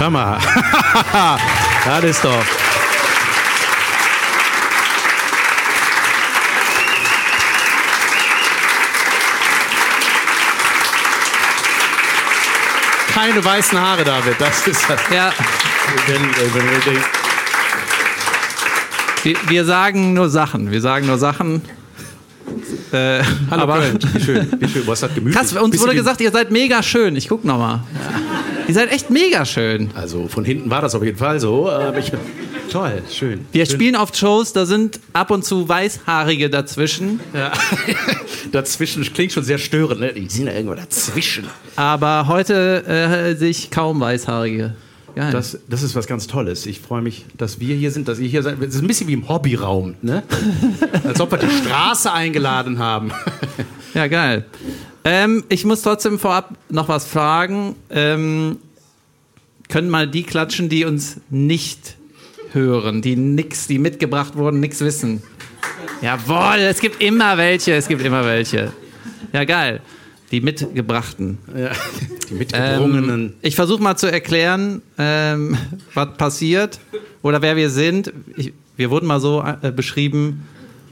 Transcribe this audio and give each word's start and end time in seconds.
Hör 0.00 0.08
mal. 0.08 0.38
das 1.84 2.04
ist 2.04 2.24
doch. 2.24 2.42
Keine 13.12 13.44
weißen 13.44 13.78
Haare, 13.78 14.02
David. 14.02 14.36
Das 14.38 14.66
ist 14.66 14.88
das. 14.88 15.02
Ja. 15.12 15.32
Wir, 19.22 19.36
wir 19.48 19.64
sagen 19.66 20.14
nur 20.14 20.30
Sachen. 20.30 20.70
Wir 20.70 20.80
sagen 20.80 21.08
nur 21.08 21.18
Sachen. 21.18 21.60
Äh, 22.92 23.22
Hallo 23.50 23.62
aber 23.62 23.80
Köln. 23.80 23.98
Wie 24.14 24.20
schön. 24.20 24.48
Wie 24.58 24.68
schön. 24.68 24.86
Was 24.86 25.02
hat 25.02 25.14
gemütlich? 25.14 25.36
Krass, 25.36 25.52
uns 25.52 25.78
wurde 25.78 25.94
gesagt, 25.94 26.22
ihr 26.22 26.30
seid 26.30 26.50
mega 26.50 26.82
schön. 26.82 27.16
Ich 27.16 27.28
guck 27.28 27.44
nochmal. 27.44 27.80
Ihr 28.70 28.74
seid 28.74 28.92
echt 28.92 29.10
mega 29.10 29.44
schön. 29.44 29.90
Also 29.96 30.28
von 30.28 30.44
hinten 30.44 30.70
war 30.70 30.80
das 30.80 30.94
auf 30.94 31.02
jeden 31.02 31.18
Fall 31.18 31.40
so. 31.40 31.68
Aber 31.68 31.98
ich, 31.98 32.12
toll, 32.70 33.02
schön. 33.10 33.44
Wir 33.50 33.66
schön. 33.66 33.74
spielen 33.74 33.96
oft 33.96 34.16
Shows, 34.16 34.52
da 34.52 34.64
sind 34.64 35.00
ab 35.12 35.32
und 35.32 35.44
zu 35.44 35.68
Weißhaarige 35.68 36.48
dazwischen. 36.50 37.18
Ja. 37.34 37.50
dazwischen 38.52 39.02
klingt 39.12 39.32
schon 39.32 39.42
sehr 39.42 39.58
störend, 39.58 39.98
ne? 39.98 40.12
Die 40.12 40.28
sind 40.28 40.46
ja 40.46 40.52
irgendwo 40.52 40.76
dazwischen. 40.76 41.48
Aber 41.74 42.28
heute 42.28 42.86
äh, 42.86 43.34
sehe 43.34 43.50
ich 43.50 43.72
kaum 43.72 43.98
Weißhaarige. 43.98 44.76
Geil. 45.16 45.32
Das, 45.32 45.58
das 45.68 45.82
ist 45.82 45.96
was 45.96 46.06
ganz 46.06 46.28
Tolles. 46.28 46.64
Ich 46.66 46.78
freue 46.78 47.02
mich, 47.02 47.26
dass 47.36 47.58
wir 47.58 47.74
hier 47.74 47.90
sind, 47.90 48.06
dass 48.06 48.20
ihr 48.20 48.28
hier 48.28 48.44
seid. 48.44 48.62
Es 48.62 48.76
ist 48.76 48.82
ein 48.82 48.86
bisschen 48.86 49.08
wie 49.08 49.14
im 49.14 49.28
Hobbyraum, 49.28 49.96
ne? 50.00 50.22
Als 51.04 51.20
ob 51.20 51.32
wir 51.32 51.38
die 51.38 51.50
Straße 51.50 52.12
eingeladen 52.12 52.78
haben. 52.78 53.10
ja, 53.94 54.06
geil. 54.06 54.44
Ähm, 55.04 55.42
ich 55.48 55.64
muss 55.64 55.82
trotzdem 55.82 56.20
vorab 56.20 56.54
noch 56.68 56.88
was 56.88 57.06
fragen. 57.06 57.74
Ähm, 57.90 58.58
können 59.70 59.88
mal 59.88 60.06
die 60.06 60.22
klatschen, 60.24 60.68
die 60.68 60.84
uns 60.84 61.20
nicht 61.30 61.96
hören, 62.52 63.00
die 63.00 63.16
nix, 63.16 63.66
die 63.66 63.78
mitgebracht 63.78 64.36
wurden, 64.36 64.60
nichts 64.60 64.80
wissen. 64.80 65.22
Jawohl, 66.02 66.58
es 66.60 66.80
gibt 66.80 67.00
immer 67.02 67.36
welche, 67.38 67.74
es 67.74 67.88
gibt 67.88 68.02
immer 68.02 68.24
welche. 68.24 68.72
Ja, 69.32 69.44
geil. 69.44 69.80
Die 70.30 70.40
mitgebrachten. 70.40 71.38
Ja, 71.56 71.70
die 72.28 72.34
mitgebrungenen. 72.34 73.20
Ähm, 73.20 73.34
ich 73.42 73.56
versuche 73.56 73.82
mal 73.82 73.96
zu 73.96 74.10
erklären, 74.10 74.82
ähm, 74.98 75.56
was 75.94 76.16
passiert 76.16 76.78
oder 77.22 77.42
wer 77.42 77.56
wir 77.56 77.70
sind. 77.70 78.12
Ich, 78.36 78.52
wir 78.76 78.90
wurden 78.90 79.06
mal 79.06 79.20
so 79.20 79.44
äh, 79.62 79.72
beschrieben, 79.72 80.46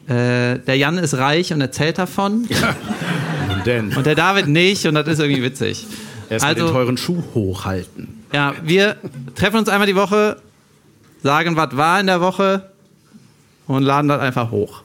äh, 0.08 0.58
der 0.58 0.76
Jan 0.76 0.98
ist 0.98 1.14
reich 1.14 1.52
und 1.52 1.60
erzählt 1.60 1.98
davon. 1.98 2.46
Ja. 2.48 2.76
Denn. 3.66 3.94
Und 3.96 4.06
der 4.06 4.14
David 4.14 4.48
nicht 4.48 4.86
und 4.86 4.94
das 4.94 5.06
ist 5.08 5.20
irgendwie 5.20 5.42
witzig. 5.42 5.86
Erstmal 6.30 6.54
also, 6.54 6.66
den 6.66 6.72
teuren 6.72 6.96
Schuh 6.96 7.22
hochhalten. 7.34 8.24
Ja, 8.32 8.54
wir 8.62 8.96
treffen 9.34 9.58
uns 9.58 9.68
einmal 9.68 9.86
die 9.86 9.96
Woche, 9.96 10.36
sagen, 11.22 11.56
was 11.56 11.76
war 11.76 12.00
in 12.00 12.06
der 12.06 12.20
Woche 12.20 12.70
und 13.66 13.82
laden 13.82 14.08
das 14.08 14.20
einfach 14.20 14.50
hoch. 14.50 14.82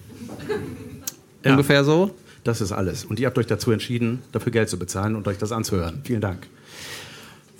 Ja. 1.43 1.51
Ungefähr 1.51 1.83
so. 1.83 2.15
Das 2.43 2.61
ist 2.61 2.71
alles. 2.71 3.05
Und 3.05 3.19
ihr 3.19 3.27
habt 3.27 3.37
euch 3.37 3.47
dazu 3.47 3.71
entschieden, 3.71 4.21
dafür 4.31 4.51
Geld 4.51 4.69
zu 4.69 4.77
bezahlen 4.77 5.15
und 5.15 5.27
euch 5.27 5.37
das 5.37 5.51
anzuhören. 5.51 6.01
Vielen 6.03 6.21
Dank. 6.21 6.47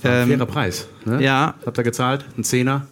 War 0.02 0.12
ein 0.12 0.24
ähm, 0.24 0.30
fairer 0.30 0.46
Preis. 0.46 0.88
Ne? 1.06 1.24
Ja. 1.24 1.56
Habt 1.66 1.78
ihr 1.78 1.84
gezahlt? 1.84 2.26
Ein 2.38 2.44
Zehner? 2.44 2.88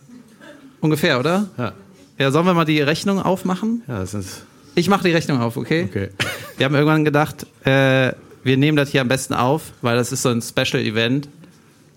Ungefähr, 0.79 1.19
oder? 1.19 1.47
Ja. 1.57 1.73
Ja, 2.17 2.31
sollen 2.31 2.45
wir 2.45 2.53
mal 2.53 2.65
die 2.65 2.81
Rechnung 2.81 3.21
aufmachen? 3.21 3.83
Ja, 3.87 3.99
das 3.99 4.13
ist. 4.13 4.45
Ich 4.75 4.89
mache 4.89 5.03
die 5.03 5.11
Rechnung 5.11 5.41
auf, 5.41 5.57
okay? 5.57 5.87
Okay. 5.89 6.09
Wir 6.57 6.65
haben 6.65 6.75
irgendwann 6.75 7.03
gedacht, 7.03 7.45
äh, 7.65 8.13
wir 8.43 8.57
nehmen 8.57 8.77
das 8.77 8.89
hier 8.89 9.01
am 9.01 9.07
besten 9.07 9.33
auf, 9.33 9.71
weil 9.81 9.95
das 9.95 10.11
ist 10.11 10.21
so 10.23 10.29
ein 10.29 10.41
Special-Event 10.41 11.29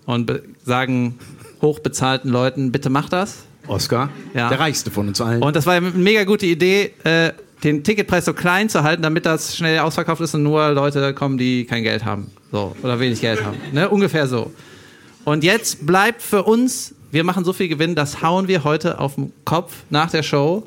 und 0.05 0.31
sagen 0.63 1.19
hochbezahlten 1.61 2.31
Leuten, 2.31 2.71
bitte 2.71 2.89
mach 2.89 3.09
das. 3.09 3.45
Oscar, 3.67 4.09
ja. 4.33 4.49
der 4.49 4.59
reichste 4.59 4.91
von 4.91 5.07
uns 5.07 5.19
allen. 5.21 5.41
Und 5.41 5.55
das 5.55 5.65
war 5.65 5.73
eine 5.73 5.89
mega 5.91 6.23
gute 6.23 6.45
Idee, 6.45 6.91
äh, 7.03 7.31
den 7.63 7.83
Ticketpreis 7.83 8.25
so 8.25 8.33
klein 8.33 8.69
zu 8.69 8.83
halten, 8.83 9.01
damit 9.01 9.25
das 9.25 9.57
schnell 9.57 9.79
ausverkauft 9.79 10.21
ist 10.21 10.35
und 10.35 10.43
nur 10.43 10.71
Leute 10.71 11.13
kommen, 11.13 11.37
die 11.37 11.65
kein 11.65 11.81
Geld 11.83 12.05
haben. 12.05 12.29
So, 12.51 12.75
oder 12.83 12.99
wenig 12.99 13.21
Geld 13.21 13.43
haben. 13.43 13.57
Ne? 13.71 13.89
Ungefähr 13.89 14.27
so. 14.27 14.51
Und 15.23 15.43
jetzt 15.43 15.85
bleibt 15.85 16.21
für 16.21 16.43
uns, 16.43 16.93
wir 17.11 17.23
machen 17.23 17.43
so 17.43 17.53
viel 17.53 17.67
Gewinn, 17.67 17.95
das 17.95 18.21
hauen 18.21 18.47
wir 18.47 18.63
heute 18.63 18.99
auf 18.99 19.15
den 19.15 19.33
Kopf 19.45 19.73
nach 19.89 20.11
der 20.11 20.21
Show. 20.21 20.63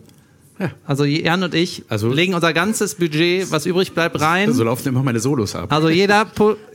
Ja. 0.59 0.71
Also 0.87 1.05
Jan 1.05 1.43
und 1.43 1.55
ich 1.55 1.85
also, 1.89 2.09
legen 2.09 2.35
unser 2.35 2.53
ganzes 2.53 2.97
Budget, 2.97 3.51
was 3.51 3.67
übrig 3.67 3.93
bleibt, 3.93 4.21
rein. 4.21 4.53
So 4.53 4.65
laufen 4.65 4.89
immer 4.89 5.03
meine 5.03 5.21
Solos 5.21 5.55
ab. 5.55 5.73
Also 5.73 5.89
jeder, 5.89 6.27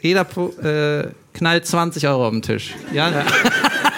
jeder 0.02 0.22
äh, 0.22 1.08
knallt 1.34 1.66
20 1.66 2.08
Euro 2.08 2.28
auf 2.28 2.32
den 2.32 2.42
Tisch. 2.42 2.74
Jan, 2.94 3.14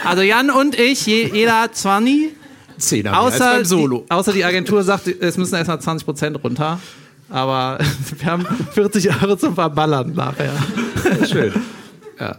also 0.03 0.23
Jan 0.23 0.49
und 0.49 0.79
ich, 0.79 1.05
je, 1.05 1.29
jeder 1.31 1.69
20. 1.71 2.31
Zehner 2.77 3.19
außer, 3.19 3.63
Solo. 3.63 4.03
Die, 4.05 4.11
außer 4.11 4.33
die 4.33 4.43
Agentur 4.43 4.83
sagt, 4.83 5.07
es 5.07 5.37
müssen 5.37 5.55
erstmal 5.55 5.79
20 5.79 6.05
Prozent 6.05 6.43
runter. 6.43 6.79
Aber 7.29 7.79
wir 8.17 8.31
haben 8.31 8.45
40 8.73 9.21
Euro 9.21 9.35
zum 9.35 9.55
Verballern 9.55 10.13
nachher. 10.13 10.53
Schön. 11.27 11.53
Ja. 12.19 12.37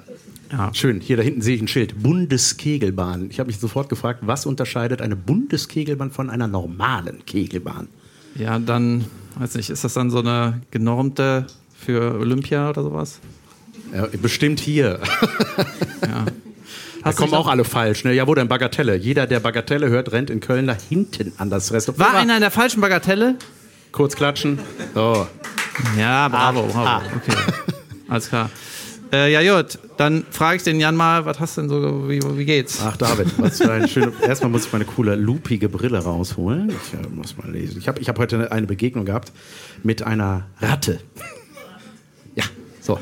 Ja. 0.53 0.73
Schön, 0.75 1.01
hier 1.01 1.17
da 1.17 1.23
hinten 1.23 1.43
sehe 1.43 1.57
ich 1.57 1.63
ein 1.63 1.69
Schild. 1.69 2.03
Bundeskegelbahn. 2.03 3.31
Ich 3.31 3.41
habe 3.41 3.49
mich 3.49 3.59
sofort 3.59 3.89
gefragt, 3.89 4.21
was 4.23 4.47
unterscheidet 4.47 5.03
eine 5.03 5.17
Bundeskegelbahn 5.17 6.11
von 6.11 6.31
einer 6.31 6.47
normalen 6.47 7.25
Kegelbahn? 7.27 7.89
Ja, 8.37 8.59
dann, 8.59 9.07
weiß 9.39 9.55
nicht, 9.57 9.71
ist 9.71 9.85
das 9.85 9.95
dann 9.95 10.11
so 10.11 10.21
eine 10.21 10.61
genormte 10.71 11.47
für 11.77 12.19
Olympia 12.19 12.71
oder 12.71 12.83
sowas? 12.83 13.19
Ja, 13.93 14.07
bestimmt 14.21 14.61
hier. 14.61 15.01
ja. 16.03 16.27
Da 17.03 17.13
kommen 17.13 17.35
auch 17.35 17.47
alle 17.47 17.65
falsch. 17.65 18.05
Ne? 18.05 18.13
Ja, 18.15 18.27
wo 18.27 18.35
denn 18.35 18.49
Bagatelle? 18.49 18.97
Jeder, 18.97 19.29
der 19.29 19.39
Bagatelle 19.39 19.89
hört, 19.89 20.11
rennt 20.11 20.29
in 20.29 20.41
Köln 20.41 20.65
nach 20.67 20.81
hinten 20.81 21.33
an 21.39 21.51
das 21.51 21.73
Restaurant. 21.73 22.01
War 22.01 22.19
einer 22.19 22.35
in 22.35 22.41
der 22.41 22.51
falschen 22.51 22.81
Bagatelle? 22.81 23.37
Kurz 23.93 24.17
klatschen. 24.17 24.59
So. 24.93 25.27
Ja, 25.97 26.29
bravo, 26.29 26.63
bravo. 26.63 26.87
Ah. 26.87 27.03
Okay. 27.17 27.37
Alles 28.09 28.29
klar. 28.29 28.51
Äh, 29.13 29.33
ja, 29.33 29.57
gut, 29.57 29.79
dann 29.97 30.25
frage 30.31 30.57
ich 30.57 30.63
den 30.63 30.81
Jan 30.81 30.97
mal, 30.97 31.25
was 31.25 31.39
hast 31.39 31.57
du 31.57 31.63
denn 31.63 31.71
so, 31.71 32.09
wie, 32.09 32.21
wie 32.21 32.45
geht's? 32.45 32.81
Ach, 32.83 32.97
David, 32.97 33.29
was 33.39 33.59
für 33.59 33.73
ein 33.73 33.89
schöner. 33.89 34.13
Erstmal 34.23 34.51
muss 34.51 34.67
ich 34.67 34.73
meine 34.73 34.85
coole, 34.85 35.15
loopige 35.15 35.69
Brille 35.69 35.99
rausholen. 35.99 36.71
Ich 36.71 36.95
äh, 36.95 37.09
muss 37.15 37.37
mal 37.37 37.51
lesen. 37.51 37.79
Ich 37.79 37.89
habe 37.89 38.01
ich 38.01 38.09
hab 38.09 38.19
heute 38.19 38.51
eine 38.51 38.67
Begegnung 38.67 39.05
gehabt 39.05 39.33
mit 39.83 40.03
einer 40.03 40.47
Ratte. 40.61 40.99
Ja, 42.35 42.45
so. 42.81 42.99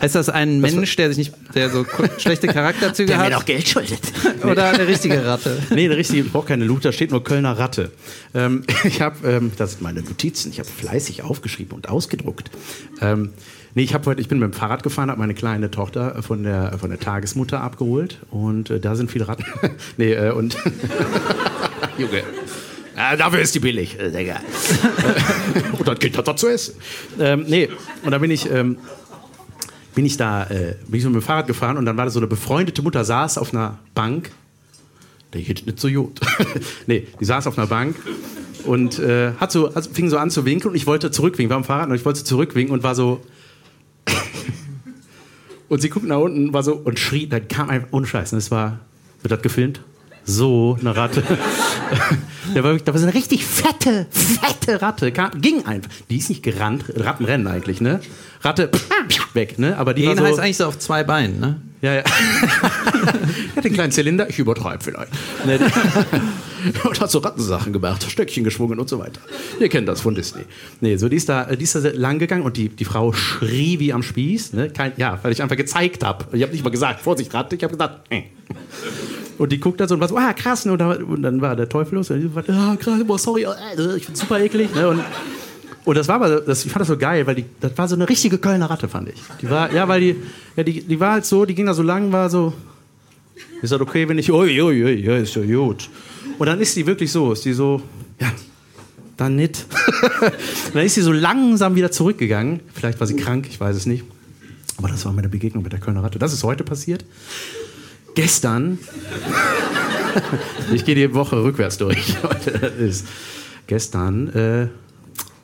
Ist 0.00 0.14
das 0.14 0.28
ein 0.28 0.62
das 0.62 0.72
Mensch, 0.72 0.94
der 0.94 1.08
sich 1.08 1.18
nicht, 1.18 1.34
der 1.56 1.70
so 1.70 1.84
schlechte 2.18 2.46
Charakterzüge 2.46 3.08
der 3.08 3.18
hat? 3.18 3.24
Der 3.24 3.30
mir 3.30 3.36
noch 3.36 3.44
Geld 3.44 3.68
schuldet. 3.68 4.00
Oder 4.44 4.68
eine 4.68 4.86
richtige 4.86 5.24
Ratte? 5.24 5.60
Nee, 5.70 5.86
eine 5.86 5.96
richtige, 5.96 6.22
ich 6.22 6.32
brauche 6.32 6.46
keine 6.46 6.64
Loot, 6.64 6.84
da 6.84 6.92
steht 6.92 7.10
nur 7.10 7.24
Kölner 7.24 7.58
Ratte. 7.58 7.90
Ähm, 8.32 8.62
ich 8.84 9.00
habe, 9.00 9.28
ähm, 9.28 9.50
das 9.56 9.72
sind 9.72 9.82
meine 9.82 10.02
Notizen, 10.02 10.52
ich 10.52 10.60
habe 10.60 10.68
fleißig 10.68 11.22
aufgeschrieben 11.22 11.74
und 11.74 11.88
ausgedruckt. 11.88 12.50
Ähm, 13.00 13.30
Nee, 13.78 13.84
ich, 13.84 13.94
heute, 13.94 14.20
ich 14.20 14.26
bin 14.26 14.40
mit 14.40 14.52
dem 14.52 14.54
Fahrrad 14.54 14.82
gefahren, 14.82 15.08
habe 15.08 15.20
meine 15.20 15.34
kleine 15.34 15.70
Tochter 15.70 16.20
von 16.20 16.42
der, 16.42 16.76
von 16.80 16.90
der 16.90 16.98
Tagesmutter 16.98 17.60
abgeholt 17.60 18.18
und 18.28 18.70
äh, 18.70 18.80
da 18.80 18.96
sind 18.96 19.08
viele 19.08 19.28
Ratten. 19.28 19.44
nee, 19.98 20.14
äh, 20.14 20.32
und. 20.32 20.56
Junge. 21.96 22.24
Ja, 22.96 23.14
dafür 23.14 23.38
ist 23.38 23.54
die 23.54 23.60
billig, 23.60 23.96
äh, 24.00 24.10
Digga. 24.10 24.40
und 25.78 25.86
das 25.86 25.96
Kind 26.00 26.18
hat 26.18 26.26
das 26.26 26.40
zu 26.40 26.48
essen. 26.48 26.74
Ähm, 27.20 27.44
nee, 27.46 27.68
und 28.02 28.10
da 28.10 28.18
bin 28.18 28.32
ich. 28.32 28.50
Ähm, 28.50 28.78
bin 29.94 30.06
ich 30.06 30.16
da, 30.16 30.42
äh, 30.50 30.74
bin 30.88 30.98
ich 30.98 31.04
so 31.04 31.10
mit 31.10 31.22
dem 31.22 31.24
Fahrrad 31.24 31.46
gefahren 31.46 31.76
und 31.76 31.84
dann 31.84 31.96
war 31.96 32.04
da 32.04 32.10
so 32.10 32.18
eine 32.18 32.26
befreundete 32.26 32.82
Mutter, 32.82 33.04
saß 33.04 33.38
auf 33.38 33.54
einer 33.54 33.78
Bank. 33.94 34.32
Der 35.34 35.42
geht 35.42 35.66
nicht 35.66 35.78
so 35.78 35.88
gut. 35.88 36.18
nee, 36.88 37.06
die 37.20 37.24
saß 37.24 37.46
auf 37.46 37.56
einer 37.56 37.68
Bank 37.68 37.94
und 38.64 38.98
äh, 38.98 39.34
hat 39.34 39.52
so, 39.52 39.72
also 39.72 39.88
fing 39.92 40.10
so 40.10 40.18
an 40.18 40.30
zu 40.30 40.44
winken 40.44 40.70
und 40.70 40.74
ich 40.74 40.88
wollte 40.88 41.12
zurückwinken, 41.12 41.50
war 41.50 41.58
am 41.58 41.64
Fahrrad 41.64 41.90
und 41.90 41.94
ich 41.94 42.04
wollte 42.04 42.24
zurückwinken 42.24 42.74
und 42.74 42.82
war 42.82 42.96
so, 42.96 43.20
und 45.68 45.80
sie 45.80 45.88
guckt 45.88 46.06
nach 46.06 46.18
unten 46.18 46.52
war 46.52 46.62
so 46.62 46.74
und 46.74 46.98
schrie, 46.98 47.26
dann 47.26 47.46
kam 47.48 47.70
einfach, 47.70 47.88
ohne 47.92 48.06
Scheiß, 48.06 48.32
und 48.32 48.38
es 48.38 48.50
war, 48.50 48.80
wird 49.22 49.32
das 49.32 49.42
gefilmt? 49.42 49.80
So, 50.24 50.76
eine 50.80 50.94
Ratte. 50.94 51.22
da, 52.54 52.64
war, 52.64 52.78
so 52.78 53.04
eine 53.04 53.14
richtig 53.14 53.44
fette, 53.44 54.06
fette 54.10 54.82
Ratte. 54.82 55.12
Kam, 55.12 55.40
ging 55.40 55.64
einfach. 55.66 55.90
Die 56.10 56.18
ist 56.18 56.28
nicht 56.28 56.42
gerannt. 56.42 56.84
Ratten 56.94 57.24
rennen 57.24 57.46
eigentlich, 57.46 57.80
ne? 57.80 58.00
Ratte, 58.42 58.70
weg, 59.34 59.58
ne? 59.58 59.76
Aber 59.76 59.94
die 59.94 60.02
Gehen 60.02 60.16
so, 60.16 60.24
heißt 60.24 60.38
eigentlich 60.38 60.56
so 60.56 60.66
auf 60.66 60.78
zwei 60.78 61.04
Beinen, 61.04 61.40
ne? 61.40 61.60
Ja, 61.80 61.94
ja. 61.94 62.04
hat 63.56 63.64
den 63.64 63.72
kleinen 63.72 63.92
Zylinder, 63.92 64.28
ich 64.28 64.38
übertreibe 64.38 64.82
vielleicht. 64.82 65.12
Und 66.84 67.00
hat 67.00 67.10
so 67.10 67.18
Rattensachen 67.20 67.72
gemacht, 67.72 68.04
Stöckchen 68.10 68.42
geschwungen 68.42 68.80
und 68.80 68.88
so 68.88 68.98
weiter. 68.98 69.20
Ihr 69.60 69.68
kennt 69.68 69.86
das 69.86 70.00
von 70.00 70.16
Disney. 70.16 70.42
Nee, 70.80 70.96
so 70.96 71.08
die 71.08 71.16
ist 71.16 71.28
da, 71.28 71.44
die 71.44 71.62
ist 71.62 71.76
da 71.76 71.78
lang 71.78 72.18
gegangen 72.18 72.42
und 72.42 72.56
die, 72.56 72.68
die 72.68 72.84
Frau 72.84 73.12
schrie 73.12 73.78
wie 73.78 73.92
am 73.92 74.02
Spieß. 74.02 74.54
Ne? 74.54 74.68
Kein, 74.70 74.92
ja, 74.96 75.20
weil 75.22 75.30
ich 75.30 75.40
einfach 75.40 75.56
gezeigt 75.56 76.02
habe. 76.02 76.26
Ich 76.36 76.42
habe 76.42 76.50
nicht 76.50 76.64
mal 76.64 76.70
gesagt, 76.70 77.00
Vorsicht, 77.00 77.32
Ratte, 77.32 77.54
ich 77.54 77.62
habe 77.62 77.74
gesagt, 77.74 78.12
äh. 78.12 78.22
Und 79.38 79.52
die 79.52 79.60
guckt 79.60 79.80
da 79.80 79.86
so 79.86 79.94
und 79.94 80.00
war 80.00 80.08
so, 80.08 80.16
ah, 80.16 80.32
krass. 80.32 80.64
Ne? 80.64 80.72
Und, 80.72 81.22
dann 81.22 81.40
war 81.40 81.54
der 81.54 81.68
Teufel 81.68 81.94
los. 81.94 82.10
Und 82.10 82.20
die 82.20 82.34
war, 82.34 82.44
ah, 82.48 82.76
krass, 82.76 83.02
boah, 83.06 83.18
sorry, 83.18 83.44
äh, 83.44 83.96
ich 83.96 84.06
bin 84.06 84.14
super 84.14 84.40
eklig. 84.40 84.74
Ne? 84.74 84.88
Und, 84.88 85.00
und 85.84 85.96
das 85.96 86.08
war 86.08 86.16
aber, 86.16 86.40
das, 86.40 86.64
ich 86.64 86.72
fand 86.72 86.80
das 86.80 86.88
so 86.88 86.98
geil, 86.98 87.26
weil 87.26 87.36
die, 87.36 87.44
das 87.60 87.78
war 87.78 87.88
so 87.88 87.94
eine 87.94 88.08
richtige 88.08 88.38
Kölner 88.38 88.68
Ratte, 88.68 88.88
fand 88.88 89.08
ich. 89.08 89.22
Die 89.40 89.48
war, 89.48 89.72
ja, 89.72 89.86
weil 89.86 90.00
die, 90.00 90.16
ja, 90.56 90.64
die, 90.64 90.82
die 90.82 91.00
war 91.00 91.12
halt 91.12 91.24
so, 91.24 91.44
die 91.44 91.54
ging 91.54 91.66
da 91.66 91.74
so 91.74 91.82
lang, 91.82 92.10
war 92.12 92.28
so, 92.28 92.52
Ist 93.62 93.72
das 93.72 93.80
okay, 93.80 94.08
wenn 94.08 94.18
ich. 94.18 94.30
Ui, 94.30 94.60
ui, 94.60 94.84
ui, 94.84 95.04
ja, 95.04 95.16
ist 95.16 95.34
ja 95.34 95.42
gut. 95.42 95.88
Und 96.38 96.46
dann 96.46 96.60
ist 96.60 96.74
sie 96.74 96.86
wirklich 96.86 97.10
so, 97.10 97.32
ist 97.32 97.44
die 97.44 97.52
so, 97.52 97.80
ja, 98.20 98.30
dann 99.16 99.36
nicht. 99.36 99.66
dann 100.72 100.84
ist 100.84 100.94
sie 100.94 101.02
so 101.02 101.12
langsam 101.12 101.74
wieder 101.74 101.90
zurückgegangen. 101.90 102.60
Vielleicht 102.74 103.00
war 103.00 103.06
sie 103.06 103.16
krank, 103.16 103.46
ich 103.48 103.60
weiß 103.60 103.76
es 103.76 103.86
nicht. 103.86 104.04
Aber 104.76 104.88
das 104.88 105.04
war 105.04 105.12
meine 105.12 105.28
Begegnung 105.28 105.64
mit 105.64 105.72
der 105.72 105.80
Kölner 105.80 106.04
Ratte. 106.04 106.18
Das 106.18 106.32
ist 106.32 106.44
heute 106.44 106.62
passiert. 106.64 107.04
Gestern. 108.18 108.80
ich 110.72 110.84
gehe 110.84 110.96
die 110.96 111.14
Woche 111.14 111.40
rückwärts 111.40 111.78
durch. 111.78 112.16
Ist, 112.80 113.06
gestern 113.68 114.26
äh, 114.34 114.66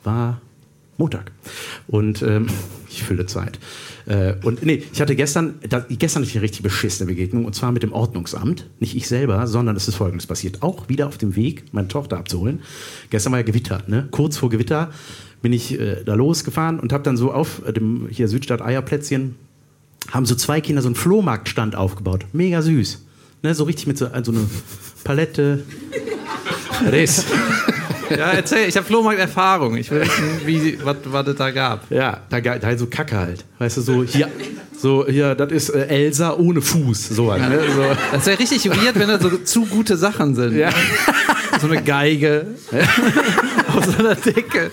war 0.03 0.41
Montag. 0.97 1.31
Und 1.87 2.21
ähm, 2.21 2.47
ich 2.89 3.01
fülle 3.01 3.27
Zeit. 3.27 3.59
Äh, 4.07 4.33
und 4.43 4.61
nee, 4.65 4.83
ich 4.91 4.99
hatte 4.99 5.15
gestern, 5.15 5.53
da, 5.69 5.85
gestern 5.87 6.23
hatte 6.23 6.29
ich 6.29 6.35
eine 6.35 6.43
richtig 6.43 6.63
beschissene 6.63 7.07
Begegnung 7.07 7.45
und 7.45 7.55
zwar 7.55 7.71
mit 7.71 7.81
dem 7.81 7.93
Ordnungsamt. 7.93 8.65
Nicht 8.81 8.93
ich 8.93 9.07
selber, 9.07 9.47
sondern 9.47 9.77
es 9.77 9.87
ist 9.87 9.95
folgendes 9.95 10.27
passiert. 10.27 10.61
Auch 10.61 10.89
wieder 10.89 11.07
auf 11.07 11.17
dem 11.17 11.37
Weg, 11.37 11.63
meine 11.71 11.87
Tochter 11.87 12.17
abzuholen. 12.17 12.61
Gestern 13.09 13.31
war 13.31 13.39
ja 13.39 13.45
Gewitter, 13.45 13.83
ne? 13.87 14.09
Kurz 14.11 14.35
vor 14.35 14.49
Gewitter 14.49 14.91
bin 15.41 15.53
ich 15.53 15.79
äh, 15.79 16.03
da 16.03 16.13
losgefahren 16.15 16.81
und 16.81 16.91
habe 16.91 17.05
dann 17.05 17.15
so 17.15 17.31
auf 17.31 17.61
dem 17.73 18.09
hier 18.11 18.27
Südstadt 18.27 18.61
Eierplätzchen 18.61 19.35
haben 20.11 20.25
so 20.25 20.35
zwei 20.35 20.61
Kinder 20.61 20.81
so 20.81 20.87
einen 20.87 20.95
Flohmarktstand 20.95 21.75
aufgebaut. 21.75 22.25
Mega 22.33 22.61
süß. 22.61 23.01
Ne, 23.43 23.53
so 23.53 23.63
richtig 23.65 23.87
mit 23.87 23.97
so, 23.97 24.07
also 24.07 24.31
eine 24.31 24.47
Palette. 25.03 25.63
Ist. 26.91 27.25
Ja, 28.09 28.31
erzähl, 28.33 28.69
ich 28.69 28.77
habe 28.77 28.85
Flohmarkt-Erfahrung. 28.85 29.77
Ich 29.77 29.89
will 29.89 30.01
wissen, 30.45 30.79
was, 30.83 31.27
es 31.27 31.35
da 31.35 31.49
gab. 31.49 31.89
Ja, 31.89 32.21
da, 32.29 32.39
ga- 32.39 32.59
da 32.59 32.77
so 32.77 32.85
Kacke 32.85 33.17
halt. 33.17 33.45
Weißt 33.57 33.77
du, 33.77 33.81
so 33.81 34.03
hier, 34.03 34.29
so 34.77 35.05
hier, 35.07 35.33
das 35.33 35.51
ist 35.51 35.69
äh, 35.69 35.87
Elsa 35.87 36.33
ohne 36.35 36.61
Fuß. 36.61 37.09
So, 37.09 37.31
halt, 37.31 37.49
ne? 37.49 37.59
so. 37.75 37.83
Das 38.11 38.25
wäre 38.27 38.37
richtig 38.37 38.65
weird, 38.69 38.99
wenn 38.99 39.07
das 39.07 39.23
so 39.23 39.29
zu 39.37 39.65
gute 39.65 39.97
Sachen 39.97 40.35
sind. 40.35 40.55
Ja. 40.55 40.69
So 41.59 41.67
eine 41.67 41.81
Geige 41.81 42.45
auf 43.75 43.85
so 43.85 43.97
einer 43.97 44.13
Decke. 44.15 44.69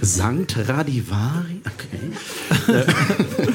Sankt 0.00 0.56
Radivari? 0.66 1.60
Okay. 1.66 2.72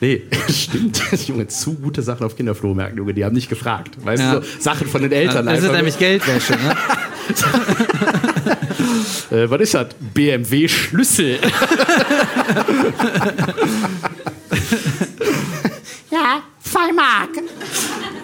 Nee, 0.00 0.22
stimmt. 0.48 1.02
Junge, 1.26 1.46
zu 1.48 1.74
gute 1.74 2.02
Sachen 2.02 2.24
auf 2.24 2.36
Kinderflohmärkten, 2.36 2.98
Junge, 2.98 3.12
die 3.14 3.24
haben 3.24 3.34
nicht 3.34 3.48
gefragt. 3.48 3.96
Weißt 4.04 4.22
Ja. 4.22 4.36
du, 4.36 4.42
so 4.42 4.46
Sachen 4.60 4.86
von 4.88 5.02
den 5.02 5.12
Eltern. 5.12 5.46
Das 5.46 5.62
ist 5.62 5.70
nämlich 5.72 5.98
Geldwäsche. 5.98 6.52
Ne? 6.54 6.76
Äh, 9.30 9.48
was 9.48 9.60
ist 9.60 9.74
das? 9.74 9.86
BMW 10.12 10.66
Schlüssel. 10.66 11.38
Ja, 16.10 16.42
zwei 16.60 16.92
Mark. 16.92 17.30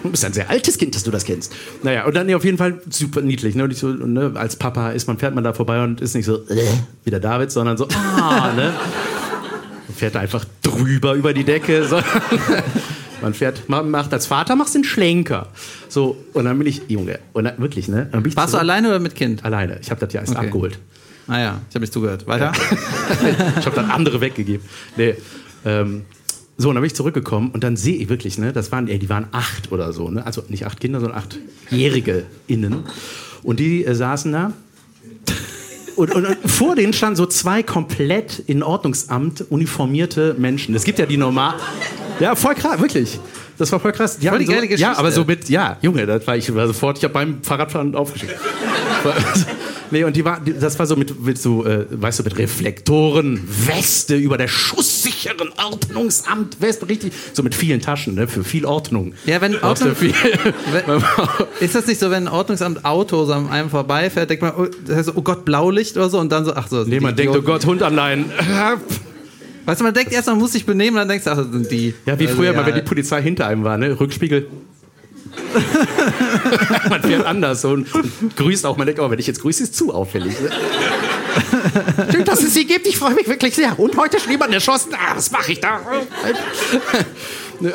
Du 0.03 0.09
bist 0.11 0.25
ein 0.25 0.33
sehr 0.33 0.49
altes 0.49 0.77
Kind, 0.77 0.93
dass 0.95 1.03
du 1.03 1.11
das 1.11 1.23
kennst. 1.23 1.53
Naja, 1.83 2.05
und 2.05 2.15
dann 2.15 2.27
nee, 2.27 2.35
auf 2.35 2.43
jeden 2.43 2.57
Fall 2.57 2.81
super 2.89 3.21
niedlich. 3.21 3.55
Ne? 3.55 3.69
So, 3.73 3.87
und, 3.87 4.11
ne, 4.13 4.31
als 4.35 4.57
Papa 4.57 4.91
ist 4.91 5.07
man, 5.07 5.17
fährt 5.17 5.33
man 5.35 5.43
da 5.43 5.53
vorbei 5.53 5.81
und 5.81 6.01
ist 6.01 6.13
nicht 6.15 6.25
so 6.25 6.35
äh, 6.49 6.65
wie 7.05 7.11
der 7.11 7.19
David, 7.21 7.49
sondern 7.51 7.77
so, 7.77 7.87
ah, 8.19 8.51
ne? 8.55 8.73
Man 9.97 9.99
fährt 9.99 10.13
da 10.15 10.19
einfach 10.19 10.45
drüber 10.61 11.15
über 11.15 11.33
die 11.33 11.43
Decke. 11.43 11.83
Sondern 11.87 12.05
man 13.23 13.33
fährt, 13.33 13.67
man 13.67 13.89
macht 13.89 14.13
als 14.13 14.27
Vater 14.27 14.55
machst 14.55 14.75
den 14.75 14.83
Schlenker. 14.83 15.47
So, 15.89 16.15
und 16.33 16.45
dann 16.45 16.59
bin 16.59 16.67
ich, 16.67 16.83
Junge, 16.87 17.17
und 17.33 17.45
dann, 17.45 17.57
wirklich, 17.57 17.87
ne? 17.87 18.07
Dann 18.11 18.21
bin 18.21 18.29
ich 18.29 18.37
Warst 18.37 18.49
du 18.49 18.57
zurück- 18.57 18.61
alleine 18.61 18.89
oder 18.89 18.99
mit 18.99 19.15
Kind? 19.15 19.43
Alleine. 19.43 19.79
Ich 19.81 19.89
habe 19.89 19.99
das 20.05 20.13
ja 20.13 20.19
erst 20.21 20.35
Okay. 20.35 20.45
abgeholt. 20.45 20.77
Ah 21.27 21.39
ja, 21.39 21.61
ich 21.67 21.73
habe 21.75 21.81
nicht 21.81 21.93
zugehört. 21.93 22.27
Weiter? 22.27 22.51
Ich 23.59 23.65
habe 23.65 23.75
dann 23.75 23.89
andere 23.89 24.21
weggegeben. 24.21 24.63
Nee. 24.97 25.15
Ähm, 25.65 26.03
so, 26.57 26.69
und 26.69 26.75
dann 26.75 26.81
bin 26.83 26.87
ich 26.87 26.95
zurückgekommen 26.95 27.49
und 27.49 27.63
dann 27.63 27.75
sehe 27.75 27.95
ich 27.97 28.07
wirklich, 28.07 28.37
ne, 28.37 28.53
das 28.53 28.71
waren, 28.71 28.87
ey, 28.87 28.99
die 28.99 29.09
waren 29.09 29.25
acht 29.31 29.71
oder 29.71 29.93
so, 29.93 30.09
ne? 30.11 30.23
Also 30.25 30.43
nicht 30.47 30.67
acht 30.67 30.79
Kinder, 30.79 30.99
sondern 30.99 31.17
achtjährige 31.17 32.25
innen. 32.45 32.83
Und 33.41 33.59
die 33.59 33.83
äh, 33.83 33.95
saßen 33.95 34.31
da. 34.31 34.53
Und, 35.97 36.13
und, 36.13 36.25
und 36.25 36.37
vor 36.49 36.75
denen 36.75 36.93
standen 36.93 37.15
so 37.15 37.25
zwei 37.25 37.63
komplett 37.63 38.39
in 38.45 38.61
Ordnungsamt 38.61 39.45
uniformierte 39.49 40.35
Menschen. 40.37 40.75
Es 40.75 40.83
gibt 40.83 40.99
ja 40.99 41.05
die 41.07 41.17
normal. 41.17 41.55
Ja, 42.19 42.35
voll 42.35 42.53
krass, 42.55 42.79
wirklich. 42.79 43.19
Das 43.57 43.71
war 43.71 43.79
voll 43.79 43.91
krass. 43.91 44.17
Die 44.17 44.27
Voll 44.27 44.33
haben 44.33 44.39
die 44.39 44.45
so, 44.45 44.51
geile 44.51 44.65
Ja, 44.65 44.69
Geschichte. 44.69 44.97
aber 44.97 45.11
so 45.11 45.25
mit, 45.25 45.49
ja, 45.49 45.77
Junge, 45.81 46.05
das 46.05 46.25
war 46.27 46.37
ich 46.37 46.53
war 46.53 46.67
sofort, 46.67 46.99
ich 46.99 47.03
habe 47.03 47.13
beim 47.15 47.41
Fahrradfahren 47.41 47.95
aufgeschickt. 47.95 48.35
nee, 49.91 50.03
und 50.03 50.15
die 50.15 50.23
war, 50.25 50.39
die- 50.39 50.53
das 50.53 50.77
war 50.79 50.85
so 50.85 50.95
mit, 50.95 51.23
mit 51.23 51.37
so, 51.37 51.65
äh, 51.65 51.85
weißt 51.89 52.19
du, 52.19 52.23
mit 52.23 52.37
Reflektoren, 52.37 53.41
Weste 53.67 54.15
über 54.15 54.37
der 54.37 54.47
schusssicheren 54.47 55.49
Ordnungsamt, 55.63 56.61
Weste, 56.61 56.87
richtig, 56.89 57.13
so 57.33 57.43
mit 57.43 57.55
vielen 57.55 57.81
Taschen, 57.81 58.15
ne, 58.15 58.27
für 58.27 58.43
viel 58.43 58.65
Ordnung. 58.65 59.13
Ja, 59.25 59.41
wenn 59.41 59.55
Ordnung- 59.61 59.95
viel. 59.95 60.13
Wenn- 60.71 61.03
Ist 61.59 61.75
das 61.75 61.87
nicht 61.87 61.99
so, 61.99 62.09
wenn 62.11 62.27
ein 62.27 62.33
Ordnungsamt 62.33 62.85
Auto 62.85 63.25
so 63.25 63.33
an 63.33 63.49
einem 63.49 63.69
vorbeifährt, 63.69 64.29
denkt 64.29 64.41
man, 64.43 64.53
oh, 64.57 64.67
das 64.85 64.95
heißt, 64.97 65.11
oh 65.15 65.21
Gott, 65.21 65.45
Blaulicht 65.45 65.95
oder 65.97 66.09
so 66.09 66.19
und 66.19 66.31
dann 66.31 66.45
so, 66.45 66.53
ach 66.55 66.67
so. 66.67 66.83
Nee, 66.83 66.99
man 66.99 67.15
denkt, 67.15 67.35
oh. 67.35 67.41
Gott, 67.41 67.65
Hund 67.65 67.81
am 67.83 67.95
Leinen. 67.95 68.25
Weißt 69.65 69.81
du, 69.81 69.83
man 69.83 69.93
denkt 69.93 70.13
erst, 70.13 70.27
man 70.29 70.37
muss 70.37 70.53
sich 70.53 70.65
benehmen, 70.65 70.95
dann 70.95 71.09
denkst 71.09 71.25
du, 71.25 71.31
ach, 71.31 71.35
das 71.37 71.51
sind 71.51 71.69
die. 71.69 71.93
Ja, 72.05 72.17
wie 72.17 72.25
Also, 72.25 72.37
früher 72.37 72.51
ja, 72.53 72.53
mal, 72.53 72.65
wenn 72.65 72.75
die 72.75 72.81
Polizei 72.81 73.21
hinter 73.21 73.47
einem 73.47 73.65
war, 73.65 73.77
ne? 73.77 73.99
Rückspiegel. 73.99 74.47
man 76.89 77.01
fährt 77.01 77.25
anders 77.25 77.65
und, 77.65 77.93
und 77.93 78.35
grüßt 78.35 78.65
auch. 78.65 78.77
Man 78.77 78.87
denkt, 78.87 79.01
oh, 79.01 79.09
wenn 79.09 79.19
ich 79.19 79.27
jetzt 79.27 79.41
grüße, 79.41 79.63
ist 79.63 79.75
zu 79.75 79.93
auffällig. 79.93 80.33
Ne? 80.39 80.49
Schön, 82.11 82.25
dass 82.25 82.41
es 82.43 82.53
sie 82.53 82.65
gibt. 82.65 82.87
Ich 82.87 82.97
freue 82.97 83.13
mich 83.13 83.27
wirklich 83.27 83.55
sehr. 83.55 83.79
Und 83.79 83.97
heute 83.97 84.17
ist 84.17 84.27
jemand 84.27 84.53
erschossen. 84.53 84.93
Ah, 84.93 85.15
was 85.15 85.31
mache 85.31 85.51
ich 85.51 85.59
da? 85.59 85.79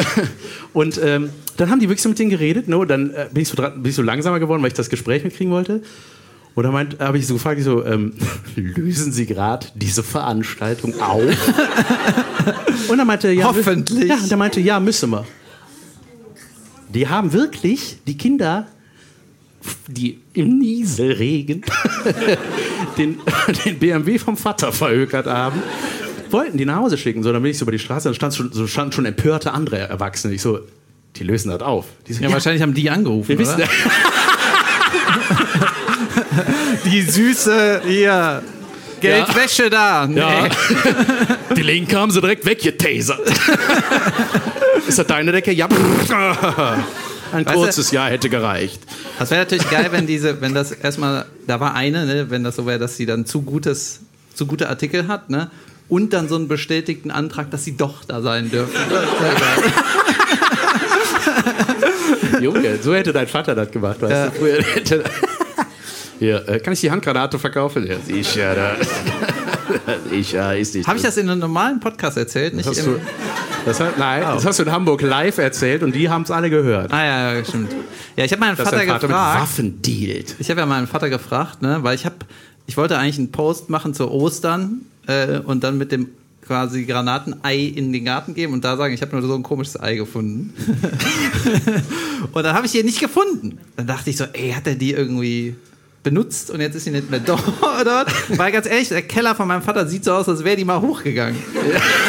Und 0.72 1.00
ähm, 1.02 1.30
dann 1.56 1.70
haben 1.70 1.80
die 1.80 1.88
wirklich 1.88 2.02
so 2.02 2.08
mit 2.08 2.18
denen 2.18 2.30
geredet. 2.30 2.68
Ne? 2.68 2.78
Und 2.78 2.88
dann 2.88 3.10
äh, 3.10 3.28
bin, 3.32 3.42
ich 3.42 3.48
so 3.48 3.56
dran, 3.56 3.82
bin 3.82 3.90
ich 3.90 3.96
so 3.96 4.02
langsamer 4.02 4.40
geworden, 4.40 4.62
weil 4.62 4.68
ich 4.68 4.74
das 4.74 4.88
Gespräch 4.88 5.24
mitkriegen 5.24 5.52
wollte. 5.52 5.82
Und 6.54 6.64
dann 6.64 6.98
habe 6.98 7.18
ich 7.18 7.26
so 7.26 7.34
gefragt, 7.34 7.58
ich 7.58 7.64
so, 7.64 7.84
ähm, 7.84 8.14
lösen 8.56 9.12
Sie 9.12 9.26
gerade 9.26 9.66
diese 9.74 10.02
Veranstaltung 10.02 11.00
auf? 11.00 11.22
Und 12.88 12.98
dann 12.98 13.06
meinte 13.06 13.28
er, 13.28 13.34
ja, 13.34 13.44
Hoffentlich. 13.44 14.08
Ja, 14.08 14.16
und 14.16 14.30
er 14.30 14.36
meinte, 14.36 14.60
ja, 14.60 14.78
müssen 14.80 15.10
wir. 15.10 15.24
Die 16.94 17.08
haben 17.08 17.32
wirklich 17.32 17.98
die 18.06 18.16
Kinder, 18.16 18.66
die 19.86 20.18
im 20.34 20.58
Nieselregen 20.58 21.62
den, 22.98 23.18
den 23.64 23.78
BMW 23.78 24.18
vom 24.18 24.36
Vater 24.36 24.72
verhökert 24.72 25.26
haben, 25.26 25.62
wollten 26.30 26.58
die 26.58 26.64
nach 26.64 26.76
Hause 26.76 26.98
schicken. 26.98 27.22
So, 27.22 27.32
dann 27.32 27.42
bin 27.42 27.50
ich 27.52 27.58
so 27.58 27.64
über 27.64 27.72
die 27.72 27.78
Straße, 27.78 28.08
dann 28.08 28.14
stand 28.14 28.34
schon, 28.34 28.52
so 28.52 28.66
standen 28.66 28.92
schon 28.92 29.06
empörte 29.06 29.52
andere 29.52 29.78
Erwachsene. 29.78 30.34
Ich 30.34 30.42
so, 30.42 30.60
die 31.16 31.24
lösen 31.24 31.50
das 31.50 31.60
auf. 31.62 31.86
So, 32.08 32.22
Ja, 32.22 32.32
wahrscheinlich 32.32 32.62
haben 32.62 32.74
die 32.74 32.90
angerufen. 32.90 33.28
wir 33.28 33.38
wissen? 33.38 33.62
Die 36.84 37.02
süße, 37.02 37.82
hier, 37.86 38.42
Geldwäsche 39.00 39.68
da. 39.70 40.06
Nee. 40.06 40.18
Ja. 40.20 40.48
Die 41.54 41.62
Linke 41.62 41.98
haben 41.98 42.10
sie 42.10 42.20
direkt 42.20 42.46
weggetasert. 42.46 43.20
Ist 44.92 44.98
das 44.98 45.06
deine 45.06 45.32
Decke? 45.32 45.52
Ja. 45.52 45.68
Ein 47.32 47.46
Weißt 47.46 47.48
du- 47.48 47.54
kurzes 47.60 47.90
Jahr 47.92 48.10
hätte 48.10 48.28
gereicht. 48.28 48.82
Das 49.18 49.30
wäre 49.30 49.40
natürlich 49.40 49.70
geil, 49.70 49.86
wenn 49.90 50.06
diese, 50.06 50.42
wenn 50.42 50.52
das 50.52 50.70
erstmal, 50.70 51.24
da 51.46 51.58
war 51.60 51.74
eine, 51.74 52.04
ne, 52.04 52.26
wenn 52.30 52.44
das 52.44 52.56
so 52.56 52.66
wäre, 52.66 52.78
dass 52.78 52.98
sie 52.98 53.06
dann 53.06 53.24
zu 53.24 53.40
gutes, 53.40 54.00
zu 54.34 54.44
gute 54.46 54.68
Artikel 54.68 55.08
hat, 55.08 55.30
ne? 55.30 55.50
Und 55.88 56.12
dann 56.12 56.28
so 56.28 56.36
einen 56.36 56.46
bestätigten 56.46 57.10
Antrag, 57.10 57.50
dass 57.50 57.64
sie 57.64 57.74
doch 57.74 58.04
da 58.04 58.20
sein 58.20 58.50
dürfen. 58.50 58.74
Junge, 62.40 62.78
so 62.82 62.94
hätte 62.94 63.14
dein 63.14 63.28
Vater 63.28 63.54
das 63.54 63.70
gemacht, 63.70 64.02
weißt 64.02 64.12
Ja. 64.12 64.26
du? 64.26 64.32
Früher 64.32 64.62
hätte 64.62 65.04
Hier, 66.18 66.46
äh, 66.48 66.60
kann 66.60 66.74
ich 66.74 66.80
die 66.80 66.90
Handgranate 66.90 67.38
verkaufen? 67.38 67.86
Ja, 67.86 67.96
sicher. 67.98 68.54
Da. 68.54 68.76
sicher, 70.10 70.56
ist 70.56 70.74
nicht. 70.74 70.86
Habe 70.86 70.98
ich 70.98 71.04
das 71.04 71.16
in 71.16 71.28
einem 71.28 71.40
normalen 71.40 71.80
Podcast 71.80 72.16
erzählt? 72.16 72.54
Nicht 72.54 72.68
Hast 72.68 72.78
im, 72.78 72.84
du, 72.84 73.00
das 73.64 73.80
hat, 73.80 73.98
nein, 73.98 74.22
das 74.22 74.44
hast 74.44 74.58
du 74.58 74.64
in 74.64 74.72
Hamburg 74.72 75.02
live 75.02 75.38
erzählt 75.38 75.82
und 75.82 75.94
die 75.94 76.08
haben 76.08 76.22
es 76.22 76.30
alle 76.30 76.50
gehört. 76.50 76.92
ah 76.92 77.04
ja, 77.04 77.34
ja, 77.34 77.44
stimmt. 77.44 77.72
Ja, 78.16 78.24
ich 78.24 78.32
habe 78.32 78.40
meinen 78.40 78.56
Vater, 78.56 78.70
Vater 78.70 78.92
mit 78.92 79.00
gefragt. 79.00 79.40
Waffen 79.40 79.82
dealt. 79.82 80.36
Ich 80.38 80.50
habe 80.50 80.60
ja 80.60 80.66
meinen 80.66 80.86
Vater 80.86 81.08
gefragt, 81.08 81.62
ne, 81.62 81.78
weil 81.82 81.94
ich 81.94 82.04
habe, 82.04 82.16
ich 82.66 82.76
wollte 82.76 82.98
eigentlich 82.98 83.18
einen 83.18 83.32
Post 83.32 83.70
machen 83.70 83.94
zu 83.94 84.10
Ostern 84.10 84.82
äh, 85.06 85.38
und 85.38 85.64
dann 85.64 85.78
mit 85.78 85.92
dem 85.92 86.08
quasi 86.44 86.84
Granatenei 86.84 87.56
in 87.56 87.92
den 87.92 88.04
Garten 88.04 88.34
geben 88.34 88.52
und 88.52 88.64
da 88.64 88.76
sagen, 88.76 88.92
ich 88.92 89.00
habe 89.00 89.16
nur 89.16 89.26
so 89.26 89.34
ein 89.34 89.42
komisches 89.42 89.80
Ei 89.80 89.94
gefunden. 89.94 90.52
und 92.32 92.42
dann 92.42 92.54
habe 92.54 92.66
ich 92.66 92.72
die 92.72 92.82
nicht 92.82 93.00
gefunden. 93.00 93.58
Dann 93.76 93.86
dachte 93.86 94.10
ich 94.10 94.16
so, 94.16 94.24
ey, 94.32 94.52
hat 94.52 94.66
er 94.66 94.74
die 94.74 94.92
irgendwie 94.92 95.54
benutzt 96.02 96.50
und 96.50 96.60
jetzt 96.60 96.74
ist 96.74 96.84
sie 96.84 96.90
nicht 96.90 97.10
mehr 97.10 97.20
dort? 97.26 97.42
Weil 98.36 98.52
ganz 98.52 98.66
ehrlich, 98.66 98.88
der 98.88 99.02
Keller 99.02 99.34
von 99.34 99.46
meinem 99.48 99.62
Vater 99.62 99.86
sieht 99.86 100.04
so 100.04 100.12
aus, 100.12 100.28
als 100.28 100.44
wäre 100.44 100.56
die 100.56 100.64
mal 100.64 100.80
hochgegangen. 100.80 101.40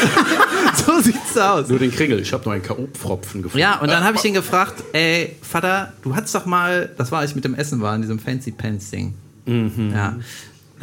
so 0.85 0.99
sieht's 0.99 1.37
aus. 1.37 1.69
Nur 1.69 1.79
den 1.79 1.91
Kringel, 1.91 2.19
ich 2.19 2.33
habe 2.33 2.43
noch 2.45 2.53
einen 2.53 2.63
K.O.-Pfropfen 2.63 3.41
gefunden. 3.41 3.57
Ja, 3.57 3.79
und 3.79 3.89
dann 3.89 4.03
habe 4.03 4.17
ich 4.17 4.25
ihn 4.25 4.33
gefragt, 4.33 4.83
ey, 4.93 5.35
Vater, 5.41 5.93
du 6.01 6.15
hattest 6.15 6.35
doch 6.35 6.45
mal, 6.45 6.89
das 6.97 7.11
war, 7.11 7.19
als 7.19 7.31
ich 7.31 7.35
mit 7.35 7.45
dem 7.45 7.55
Essen 7.55 7.81
war, 7.81 7.95
in 7.95 8.01
diesem 8.01 8.19
Fancy 8.19 8.51
Pants 8.51 8.89
Ding. 8.89 9.13
Ja. 9.45 10.17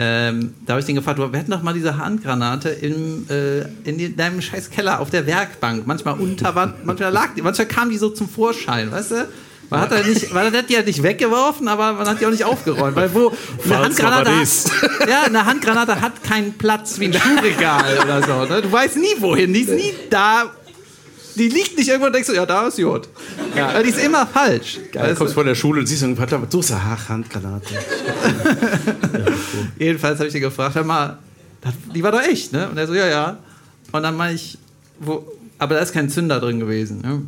Ähm, 0.02 0.54
da 0.64 0.74
habe 0.74 0.82
ich 0.82 0.88
ihn 0.88 0.94
gefragt, 0.94 1.18
wir 1.18 1.38
hatten 1.38 1.50
doch 1.50 1.62
mal 1.62 1.74
diese 1.74 1.98
Handgranate 1.98 2.70
im, 2.70 3.26
äh, 3.28 3.60
in 3.84 3.98
die, 3.98 4.16
deinem 4.16 4.40
scheiß 4.40 4.70
Keller 4.70 5.00
auf 5.00 5.10
der 5.10 5.26
Werkbank. 5.26 5.86
Manchmal 5.86 6.14
unter 6.18 6.54
Wand, 6.54 6.86
manchmal 6.86 7.12
lag 7.12 7.34
die, 7.34 7.42
manchmal 7.42 7.66
kam 7.66 7.90
die 7.90 7.98
so 7.98 8.08
zum 8.08 8.26
Vorschein, 8.26 8.90
weißt 8.90 9.10
du? 9.10 9.28
Man 9.70 9.80
hat, 9.82 9.92
er 9.92 10.04
nicht, 10.04 10.34
man 10.34 10.52
hat 10.52 10.68
die 10.68 10.76
halt 10.76 10.88
nicht 10.88 11.00
weggeworfen, 11.00 11.68
aber 11.68 11.92
man 11.92 12.08
hat 12.08 12.20
die 12.20 12.26
auch 12.26 12.30
nicht 12.30 12.44
aufgeräumt. 12.44 12.96
Weil 12.96 13.14
wo 13.14 13.32
eine 13.64 13.78
Handgranate, 13.78 14.36
hat, 14.36 14.48
ja, 15.08 15.22
eine 15.22 15.46
Handgranate 15.46 16.00
hat 16.00 16.24
keinen 16.24 16.54
Platz 16.54 16.98
wie 16.98 17.04
ein 17.06 17.14
Schuhregal 17.14 17.98
oder 18.02 18.22
so. 18.22 18.52
Ne? 18.52 18.62
Du 18.62 18.72
weißt 18.72 18.96
nie 18.96 19.14
wohin, 19.20 19.54
die 19.54 19.60
ist 19.60 19.70
nie 19.70 19.94
da. 20.10 20.50
Die 21.36 21.48
liegt 21.48 21.78
nicht 21.78 21.88
irgendwo 21.88 22.06
und 22.06 22.12
denkst 22.12 22.28
du, 22.28 22.34
ja, 22.34 22.44
da 22.44 22.66
ist 22.66 22.78
Jod. 22.78 23.08
Ja. 23.56 23.80
Die 23.80 23.90
ist 23.90 24.04
immer 24.04 24.26
falsch. 24.26 24.80
Du 24.92 24.98
Weißt 24.98 25.16
kommst 25.16 25.32
du? 25.32 25.34
von 25.36 25.46
der 25.46 25.54
Schule 25.54 25.80
und 25.80 25.86
siehst 25.86 26.02
was 26.02 26.50
suchst 26.50 26.70
du? 26.70 26.74
Ach, 26.74 27.08
Handgranate. 27.08 27.66
Jedenfalls 29.78 30.18
habe 30.18 30.28
ich 30.28 30.34
ihn 30.34 30.40
gefragt, 30.40 30.74
hör 30.74 30.82
mal, 30.82 31.18
die 31.94 32.02
war 32.02 32.10
doch 32.10 32.22
echt, 32.22 32.52
ne? 32.52 32.68
Und 32.68 32.76
er 32.76 32.88
so, 32.88 32.94
ja, 32.94 33.06
ja. 33.06 33.38
Und 33.92 34.02
dann 34.02 34.16
meine 34.16 34.34
ich, 34.34 34.58
wo, 34.98 35.24
aber 35.58 35.76
da 35.76 35.80
ist 35.80 35.92
kein 35.92 36.10
Zünder 36.10 36.40
drin 36.40 36.58
gewesen. 36.58 37.00
Ne? 37.00 37.22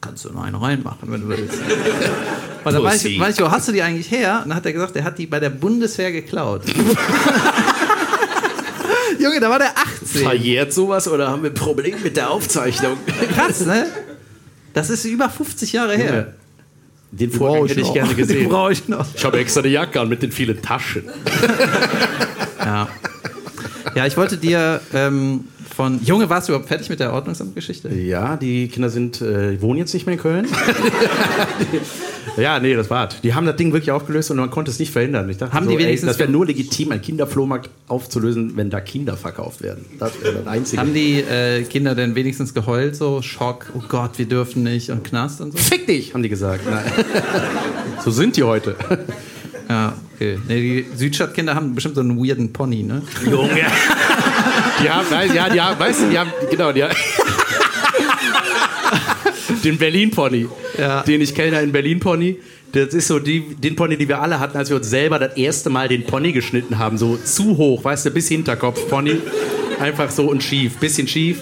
Kannst 0.00 0.24
du 0.24 0.30
noch 0.32 0.42
einen 0.44 0.56
reinmachen, 0.56 1.10
wenn 1.10 1.22
du 1.22 1.28
willst. 1.28 1.54
Und 2.64 2.72
dann 2.72 2.82
meine 2.82 2.96
ich, 2.96 3.18
meine 3.18 3.32
ich, 3.32 3.40
wo 3.40 3.50
hast 3.50 3.68
du 3.68 3.72
die 3.72 3.82
eigentlich 3.82 4.10
her? 4.10 4.40
Und 4.42 4.48
dann 4.50 4.56
hat 4.56 4.66
er 4.66 4.72
gesagt, 4.72 4.94
er 4.96 5.04
hat 5.04 5.18
die 5.18 5.26
bei 5.26 5.40
der 5.40 5.50
Bundeswehr 5.50 6.12
geklaut. 6.12 6.62
Junge, 9.18 9.40
da 9.40 9.48
war 9.50 9.58
der 9.58 9.70
18. 9.76 10.22
Verjährt 10.22 10.72
sowas 10.72 11.08
oder 11.08 11.28
haben 11.30 11.42
wir 11.42 11.50
ein 11.50 11.54
Problem 11.54 12.02
mit 12.02 12.16
der 12.16 12.30
Aufzeichnung? 12.30 12.98
Krass, 13.34 13.64
ne? 13.64 13.86
Das 14.74 14.90
ist 14.90 15.04
über 15.04 15.30
50 15.30 15.72
Jahre 15.72 15.96
her. 15.96 16.34
Den 17.12 17.30
Vorgang 17.30 17.66
hätte 17.66 17.80
ich 17.80 17.92
gerne 17.92 18.08
Den 18.10 18.16
gesehen. 18.16 18.48
brauche 18.48 18.72
ich 18.72 18.88
noch. 18.88 19.06
Ich 19.14 19.24
habe 19.24 19.38
extra 19.38 19.60
eine 19.60 19.68
Jacke 19.70 20.00
an 20.00 20.08
mit 20.08 20.22
den 20.22 20.32
vielen 20.32 20.60
Taschen. 20.60 21.04
Ja. 22.58 22.88
Ja, 23.96 24.04
ich 24.06 24.16
wollte 24.18 24.36
dir 24.36 24.82
ähm, 24.92 25.44
von. 25.74 26.04
Junge, 26.04 26.28
warst 26.28 26.48
du 26.48 26.52
überhaupt 26.52 26.68
fertig 26.68 26.90
mit 26.90 27.00
der 27.00 27.14
Ordnungsamtgeschichte? 27.14 27.88
Ja, 27.94 28.36
die 28.36 28.68
Kinder 28.68 28.90
sind, 28.90 29.22
äh, 29.22 29.60
wohnen 29.62 29.78
jetzt 29.78 29.94
nicht 29.94 30.04
mehr 30.04 30.12
in 30.16 30.20
Köln. 30.20 30.46
ja, 32.36 32.60
nee, 32.60 32.74
das 32.74 32.90
war's. 32.90 33.20
Die 33.22 33.32
haben 33.32 33.46
das 33.46 33.56
Ding 33.56 33.72
wirklich 33.72 33.90
aufgelöst 33.90 34.30
und 34.30 34.36
man 34.36 34.50
konnte 34.50 34.70
es 34.70 34.78
nicht 34.78 34.92
verhindern. 34.92 35.30
Ich 35.30 35.38
dachte, 35.38 35.54
Haben 35.54 35.64
so, 35.64 35.70
die 35.70 35.76
ey, 35.78 35.84
wenigstens- 35.84 36.08
das 36.10 36.18
wäre 36.18 36.30
nur 36.30 36.44
legitim, 36.44 36.92
einen 36.92 37.00
Kinderflohmarkt 37.00 37.70
aufzulösen, 37.88 38.52
wenn 38.56 38.68
da 38.68 38.80
Kinder 38.80 39.16
verkauft 39.16 39.62
werden. 39.62 39.86
Das 39.98 40.12
wäre 40.22 40.34
das 40.34 40.46
Einzige. 40.46 40.78
Haben 40.82 40.92
die 40.92 41.20
äh, 41.20 41.62
Kinder 41.62 41.94
denn 41.94 42.14
wenigstens 42.14 42.52
geheult, 42.52 42.96
so 42.96 43.22
Schock, 43.22 43.72
oh 43.74 43.82
Gott, 43.88 44.18
wir 44.18 44.26
dürfen 44.26 44.62
nicht 44.62 44.90
und 44.90 45.04
Knast 45.04 45.40
und 45.40 45.52
so? 45.52 45.58
Fick 45.58 45.86
dich, 45.86 46.12
haben 46.12 46.22
die 46.22 46.28
gesagt. 46.28 46.60
So 48.04 48.10
sind 48.12 48.36
die 48.36 48.42
heute. 48.44 48.76
Ja, 49.68 49.94
okay. 50.14 50.38
Nee, 50.48 50.84
die 50.92 50.96
Südstadtkinder 50.96 51.54
haben 51.54 51.74
bestimmt 51.74 51.94
so 51.96 52.00
einen 52.02 52.16
weirden 52.18 52.52
Pony, 52.52 52.82
ne? 52.82 53.02
Junge. 53.24 53.50
Die 54.82 54.90
haben, 54.90 55.10
weiß, 55.10 55.32
ja, 55.32 55.48
die 55.48 55.58
haben, 55.58 55.80
weißt 55.80 56.02
du, 56.02 56.10
die 56.10 56.18
haben, 56.18 56.30
genau, 56.50 56.70
die 56.70 56.84
haben, 56.84 56.94
den 59.64 59.78
Berlin-Pony, 59.78 60.48
Ja. 60.78 61.02
den 61.02 61.20
ich 61.22 61.34
kenne, 61.34 61.60
in 61.62 61.72
Berlin-Pony. 61.72 62.36
Das 62.72 62.92
ist 62.92 63.08
so 63.08 63.18
die, 63.18 63.40
den 63.54 63.74
Pony, 63.74 63.96
den 63.96 64.06
wir 64.08 64.20
alle 64.20 64.38
hatten, 64.38 64.58
als 64.58 64.68
wir 64.68 64.76
uns 64.76 64.90
selber 64.90 65.18
das 65.18 65.34
erste 65.36 65.70
Mal 65.70 65.88
den 65.88 66.04
Pony 66.04 66.32
geschnitten 66.32 66.78
haben. 66.78 66.98
So 66.98 67.16
zu 67.16 67.56
hoch, 67.56 67.82
weißt 67.84 68.04
du, 68.06 68.10
bis 68.10 68.28
Hinterkopf, 68.28 68.86
Pony. 68.88 69.18
Einfach 69.80 70.10
so 70.10 70.28
und 70.30 70.42
schief, 70.42 70.76
bisschen 70.76 71.08
schief. 71.08 71.38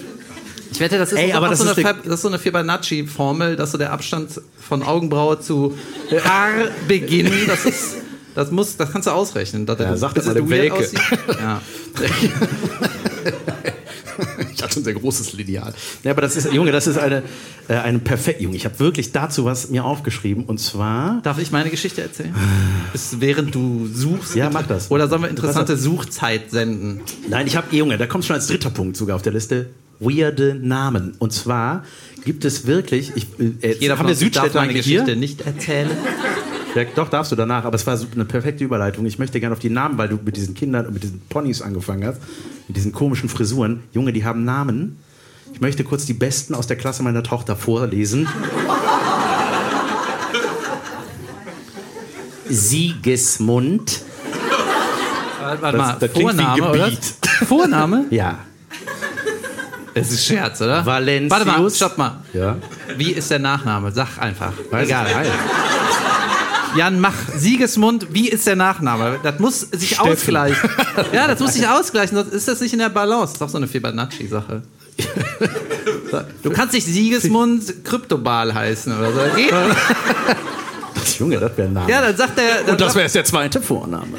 Ich 0.71 0.79
wette, 0.79 0.97
das 0.97 1.11
ist, 1.11 1.17
Ey, 1.19 1.33
aber 1.33 1.53
so, 1.55 1.65
das 1.65 1.71
eine 1.71 1.71
ist 1.71 1.87
Fib- 1.95 2.03
das 2.05 2.13
ist 2.15 2.21
so 2.21 2.27
eine 2.29 2.39
Fibonacci-Formel, 2.39 3.55
dass 3.57 3.71
so 3.71 3.77
der 3.77 3.91
Abstand 3.91 4.29
von 4.61 4.81
Augenbraue 4.83 5.39
zu 5.41 5.77
Haarbeginn, 6.23 7.31
das 7.47 7.65
ist. 7.65 7.95
Das, 8.35 8.51
muss, 8.51 8.77
das 8.77 8.91
kannst 8.91 9.07
du 9.07 9.11
ausrechnen. 9.11 9.65
Dass 9.65 9.79
Ja, 9.79 9.85
der- 9.87 9.97
sag 9.97 10.13
das 10.13 10.25
mal 10.25 10.35
dem 10.35 10.49
Welke. 10.49 10.87
Ja. 11.39 11.61
Ich 14.53 14.63
hatte 14.63 14.79
ein 14.79 14.83
sehr 14.85 14.93
großes 14.93 15.33
Lineal. 15.33 15.73
Ja, 16.03 16.11
aber 16.11 16.21
das 16.21 16.37
ist, 16.37 16.51
Junge, 16.53 16.71
das 16.71 16.87
ist 16.87 16.97
eine, 16.97 17.21
äh, 17.67 17.73
eine 17.75 17.99
perfekte, 17.99 18.43
Junge, 18.43 18.55
ich 18.55 18.63
habe 18.63 18.79
wirklich 18.79 19.11
dazu 19.11 19.43
was 19.43 19.69
mir 19.69 19.83
aufgeschrieben 19.83 20.45
und 20.45 20.59
zwar, 20.59 21.19
Darf 21.23 21.37
ich 21.39 21.51
meine 21.51 21.69
Geschichte 21.69 22.01
erzählen? 22.01 22.33
Ist, 22.93 23.19
während 23.19 23.53
du 23.53 23.87
suchst? 23.93 24.35
Ja, 24.35 24.49
mach 24.49 24.65
das. 24.67 24.89
Oder 24.89 25.09
sollen 25.09 25.23
wir 25.23 25.29
interessante 25.29 25.75
Suchzeit 25.75 26.49
senden? 26.51 27.01
Nein, 27.29 27.45
ich 27.47 27.57
habe, 27.57 27.75
Junge, 27.75 27.97
da 27.97 28.07
kommt 28.07 28.23
schon 28.23 28.35
als 28.35 28.47
dritter 28.47 28.69
Punkt 28.69 28.95
sogar 28.95 29.17
auf 29.17 29.21
der 29.21 29.33
Liste. 29.33 29.67
Weirde 29.99 30.55
Namen. 30.55 31.15
Und 31.19 31.33
zwar 31.33 31.83
gibt 32.23 32.45
es 32.45 32.65
wirklich, 32.65 33.11
ich, 33.15 33.27
äh, 33.61 33.75
Jeder 33.79 33.97
haben 33.97 34.07
wir 34.07 34.11
uns 34.11 34.19
darf 34.19 34.25
Südstädter 34.27 34.59
meine 34.61 34.73
Geschichte 34.73 35.05
hier? 35.05 35.15
nicht 35.17 35.41
erzählen. 35.41 35.89
Ja, 36.75 36.83
doch, 36.95 37.09
darfst 37.09 37.31
du 37.31 37.35
danach, 37.37 37.63
aber 37.63 37.75
es 37.75 37.87
war 37.87 37.97
eine 38.13 38.25
perfekte 38.25 38.63
Überleitung. 38.63 39.05
Ich 39.05 39.17
möchte 39.17 39.39
gerne 39.39 39.53
auf 39.53 39.59
die 39.59 39.69
Namen, 39.69 39.97
weil 39.97 40.09
du 40.09 40.19
mit 40.23 40.35
diesen 40.35 40.53
Kindern 40.55 40.85
und 40.87 40.93
mit 40.93 41.03
diesen 41.03 41.21
Ponys 41.29 41.61
angefangen 41.61 42.05
hast, 42.05 42.19
mit 42.67 42.75
diesen 42.75 42.91
komischen 42.91 43.29
Frisuren. 43.29 43.83
Junge, 43.93 44.11
die 44.11 44.25
haben 44.25 44.43
Namen. 44.43 44.97
Ich 45.53 45.61
möchte 45.61 45.85
kurz 45.85 46.05
die 46.05 46.13
besten 46.13 46.53
aus 46.53 46.67
der 46.67 46.75
Klasse 46.75 47.01
meiner 47.01 47.23
Tochter 47.23 47.55
vorlesen. 47.55 48.27
Siegesmund. 52.65 54.01
Warte 55.41 55.61
Das- 55.61 55.73
mal, 55.75 55.97
das 55.99 56.11
Vorname, 56.11 56.69
oder? 56.69 56.91
Vorname? 57.47 58.05
Ja. 58.11 58.39
Es 59.97 60.11
ist 60.11 60.25
Scherz, 60.25 60.59
oder? 60.61 60.85
Valencius. 60.85 61.31
Warte 61.31 61.45
mal, 61.61 61.69
stopp 61.69 61.97
mal. 61.97 62.17
Ja. 62.33 62.57
Wie 62.97 63.11
ist 63.11 63.31
der 63.31 63.39
Nachname? 63.39 63.91
Sag 63.93 64.17
einfach. 64.19 64.51
Weiß 64.69 64.87
Egal. 64.87 65.07
Ich. 65.23 65.74
Jan, 66.75 66.99
mach 66.99 67.13
Siegesmund. 67.35 68.07
Wie 68.11 68.29
ist 68.29 68.47
der 68.47 68.55
Nachname? 68.55 69.19
Das 69.23 69.39
muss 69.39 69.61
sich 69.61 69.95
Steffen. 69.95 70.11
ausgleichen. 70.11 70.69
Ja, 71.13 71.27
das 71.27 71.39
muss 71.39 71.53
sich 71.53 71.67
ausgleichen, 71.67 72.17
sonst 72.17 72.33
ist 72.33 72.47
das 72.47 72.59
nicht 72.61 72.73
in 72.73 72.79
der 72.79 72.89
Balance. 72.89 73.25
Das 73.25 73.31
ist 73.33 73.41
doch 73.41 73.49
so 73.49 73.57
eine 73.57 73.67
Fibonacci-Sache. 73.67 74.61
Du 76.43 76.51
kannst 76.51 76.73
nicht 76.73 76.85
Siegesmund 76.85 77.83
Kryptobal 77.83 78.53
heißen 78.53 78.97
oder 78.97 79.11
so. 79.11 79.19
Geht 79.35 79.51
nicht. 79.51 81.19
Junge, 81.19 81.39
das 81.39 81.57
wäre 81.57 81.67
ein 81.67 81.73
Name. 81.73 81.91
Ja, 81.91 82.01
dann 82.01 82.15
sagt 82.15 82.37
der. 82.37 82.61
Dann, 82.63 82.71
und 82.71 82.81
das 82.81 82.95
wäre 82.95 83.03
jetzt 83.03 83.15
der 83.15 83.25
zweite 83.25 83.61
Vorname. 83.61 84.17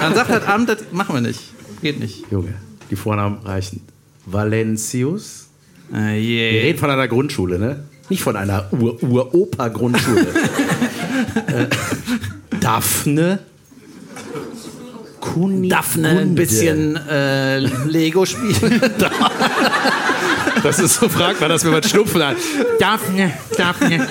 dann 0.00 0.14
sagt 0.14 0.30
das 0.30 0.46
Amt, 0.46 0.68
das 0.68 0.78
machen 0.92 1.14
wir 1.16 1.20
nicht. 1.20 1.40
Geht 1.82 1.98
nicht. 1.98 2.24
Junge, 2.30 2.54
die 2.90 2.96
Vornamen 2.96 3.38
reichen. 3.44 3.80
Valencius. 4.26 5.48
Äh, 5.92 5.96
Wir 5.96 6.52
yeah. 6.52 6.62
reden 6.62 6.78
von 6.78 6.90
einer 6.90 7.08
Grundschule, 7.08 7.58
ne? 7.58 7.84
Nicht 8.08 8.22
von 8.22 8.36
einer 8.36 8.68
Ur-Ur-Opa-Grundschule. 8.72 10.20
äh, 11.46 11.66
Daphne. 12.60 13.40
Kunigunde. 15.20 15.68
Daphne 15.68 16.08
ein 16.20 16.34
bisschen 16.34 16.96
äh, 16.96 17.58
Lego 17.58 18.24
spielen. 18.24 18.80
Das 20.62 20.80
ist 20.80 20.94
so 20.94 21.08
fragbar, 21.08 21.48
dass 21.48 21.64
wir 21.64 21.70
mal 21.70 21.84
Schnupfen 21.84 22.22
hat. 22.22 22.36
Daphne, 22.80 23.32
Daphne. 23.56 24.08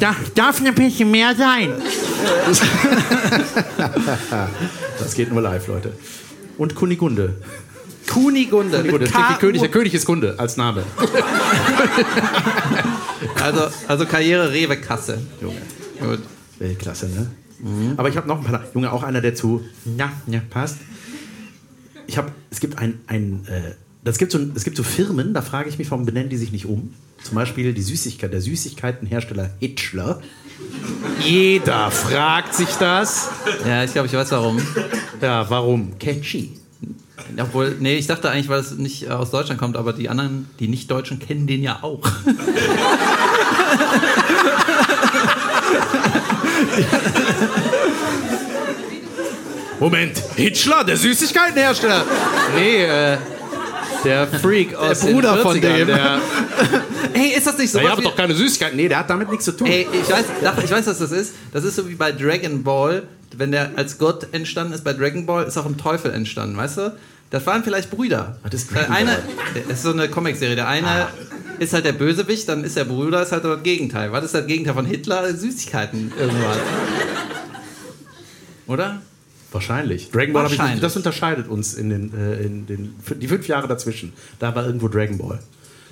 Da, 0.00 0.16
darf 0.34 0.60
ein 0.60 0.74
bisschen 0.74 1.10
mehr 1.10 1.34
sein. 1.34 1.72
Das 4.98 5.14
geht 5.14 5.32
nur 5.32 5.42
live, 5.42 5.66
Leute. 5.66 5.92
Und 6.58 6.74
Kunigunde. 6.74 7.34
Kunigunde. 8.08 8.78
Kunigunde. 8.78 9.06
Klingt 9.06 9.30
wie 9.30 9.34
König, 9.34 9.60
der 9.60 9.70
König 9.70 9.94
ist 9.94 10.04
Kunde 10.04 10.34
als 10.38 10.56
Name. 10.56 10.84
also, 13.42 13.68
also 13.88 14.06
Karriere 14.06 14.52
Rewe 14.52 14.76
Kasse. 14.76 15.18
Junge. 15.40 15.62
Gut. 16.00 16.20
Weltklasse, 16.58 17.08
ne? 17.08 17.30
Aber 17.96 18.08
ich 18.08 18.16
habe 18.16 18.28
noch 18.28 18.38
ein 18.38 18.44
paar. 18.44 18.64
Junge, 18.74 18.92
auch 18.92 19.02
einer, 19.02 19.20
der 19.20 19.34
zu. 19.34 19.64
Ja, 19.96 20.12
ja, 20.26 20.40
passt. 20.50 20.78
Ich 22.06 22.18
habe. 22.18 22.32
Es 22.50 22.60
gibt 22.60 22.78
ein. 22.78 23.00
ein 23.06 23.46
äh, 23.46 23.74
das 24.02 24.18
gibt 24.18 24.32
so, 24.32 24.38
es 24.54 24.64
gibt 24.64 24.76
so 24.76 24.82
Firmen, 24.82 25.32
da 25.32 25.40
frage 25.40 25.70
ich 25.70 25.78
mich, 25.78 25.90
warum 25.90 26.04
benennen 26.04 26.28
die 26.28 26.36
sich 26.36 26.52
nicht 26.52 26.66
um? 26.66 26.92
Zum 27.22 27.36
Beispiel 27.36 27.72
die 27.72 27.80
Süßigkeit, 27.80 28.30
der 28.30 28.42
Süßigkeitenhersteller 28.42 29.48
Hitchler. 29.60 30.20
Jeder 31.20 31.90
fragt 31.90 32.54
sich 32.54 32.68
das. 32.78 33.30
Ja, 33.66 33.82
ich 33.82 33.92
glaube, 33.92 34.08
ich 34.08 34.12
weiß 34.12 34.30
warum. 34.32 34.60
Ja, 35.22 35.48
warum? 35.48 35.98
Catchy. 35.98 36.52
Obwohl, 37.38 37.76
nee, 37.80 37.96
ich 37.96 38.06
dachte 38.06 38.30
eigentlich, 38.30 38.48
weil 38.48 38.60
es 38.60 38.72
nicht 38.72 39.10
aus 39.10 39.30
Deutschland 39.30 39.60
kommt, 39.60 39.76
aber 39.76 39.92
die 39.92 40.08
anderen, 40.08 40.48
die 40.58 40.68
Nicht-Deutschen, 40.68 41.18
kennen 41.18 41.46
den 41.46 41.62
ja 41.62 41.78
auch. 41.82 42.00
Moment, 49.80 50.22
Hitchler, 50.36 50.84
der 50.84 50.96
Süßigkeitenhersteller? 50.96 52.04
Nee, 52.54 52.84
äh, 52.84 53.16
der 54.04 54.26
Freak 54.28 54.74
aus 54.74 55.00
Bruder 55.00 55.34
den 55.34 55.42
von 55.42 55.56
40ern, 55.56 55.60
dem. 55.76 55.86
Der, 55.88 56.20
Hey, 57.12 57.34
ist 57.36 57.46
das 57.46 57.58
nicht 57.58 57.70
so? 57.70 57.80
habt 57.80 58.00
wie- 58.00 58.04
doch 58.04 58.16
keine 58.16 58.34
Süßigkeiten. 58.34 58.76
Nee, 58.76 58.88
der 58.88 58.98
hat 59.00 59.10
damit 59.10 59.30
nichts 59.30 59.44
zu 59.44 59.52
tun. 59.52 59.66
Ey, 59.66 59.86
ich 59.92 60.10
weiß, 60.10 60.24
ich 60.64 60.70
weiß, 60.70 60.86
was 60.86 60.98
das 60.98 61.12
ist. 61.12 61.34
Das 61.52 61.64
ist 61.64 61.76
so 61.76 61.88
wie 61.88 61.94
bei 61.94 62.12
Dragon 62.12 62.62
Ball. 62.62 63.02
Wenn 63.38 63.52
der 63.52 63.72
als 63.76 63.98
Gott 63.98 64.28
entstanden 64.32 64.72
ist 64.72 64.84
bei 64.84 64.92
Dragon 64.92 65.26
Ball, 65.26 65.44
ist 65.44 65.56
auch 65.56 65.66
ein 65.66 65.76
Teufel 65.76 66.12
entstanden, 66.12 66.56
weißt 66.56 66.78
du? 66.78 66.96
Das 67.30 67.46
waren 67.46 67.64
vielleicht 67.64 67.90
Brüder. 67.90 68.38
Was 68.42 68.54
ist 68.54 68.70
der 68.70 68.82
Dragon 68.82 68.96
eine, 68.96 69.10
Ball? 69.10 69.62
das 69.68 69.78
ist 69.78 69.82
so 69.82 69.92
eine 69.92 70.08
Comicserie. 70.08 70.56
Der 70.56 70.68
eine 70.68 71.08
ist 71.58 71.72
halt 71.72 71.84
der 71.84 71.92
Bösewicht, 71.92 72.48
dann 72.48 72.64
ist 72.64 72.76
der 72.76 72.84
Bruder, 72.84 73.22
ist 73.22 73.32
halt 73.32 73.44
das 73.44 73.62
Gegenteil. 73.62 74.12
Was 74.12 74.24
ist 74.24 74.34
das 74.34 74.46
Gegenteil 74.46 74.74
von 74.74 74.86
Hitler? 74.86 75.34
Süßigkeiten, 75.34 76.12
irgendwas. 76.18 76.58
Oder? 78.66 79.02
Wahrscheinlich. 79.52 80.10
Dragon 80.10 80.32
Ball, 80.32 80.50
ich, 80.50 80.80
das 80.80 80.96
unterscheidet 80.96 81.48
uns 81.48 81.74
in 81.74 81.90
den, 81.90 82.12
äh, 82.12 82.42
in 82.42 82.66
den 82.66 82.94
die 83.20 83.28
fünf 83.28 83.46
Jahre 83.46 83.68
dazwischen. 83.68 84.12
Da 84.40 84.54
war 84.54 84.66
irgendwo 84.66 84.88
Dragon 84.88 85.18
Ball. 85.18 85.38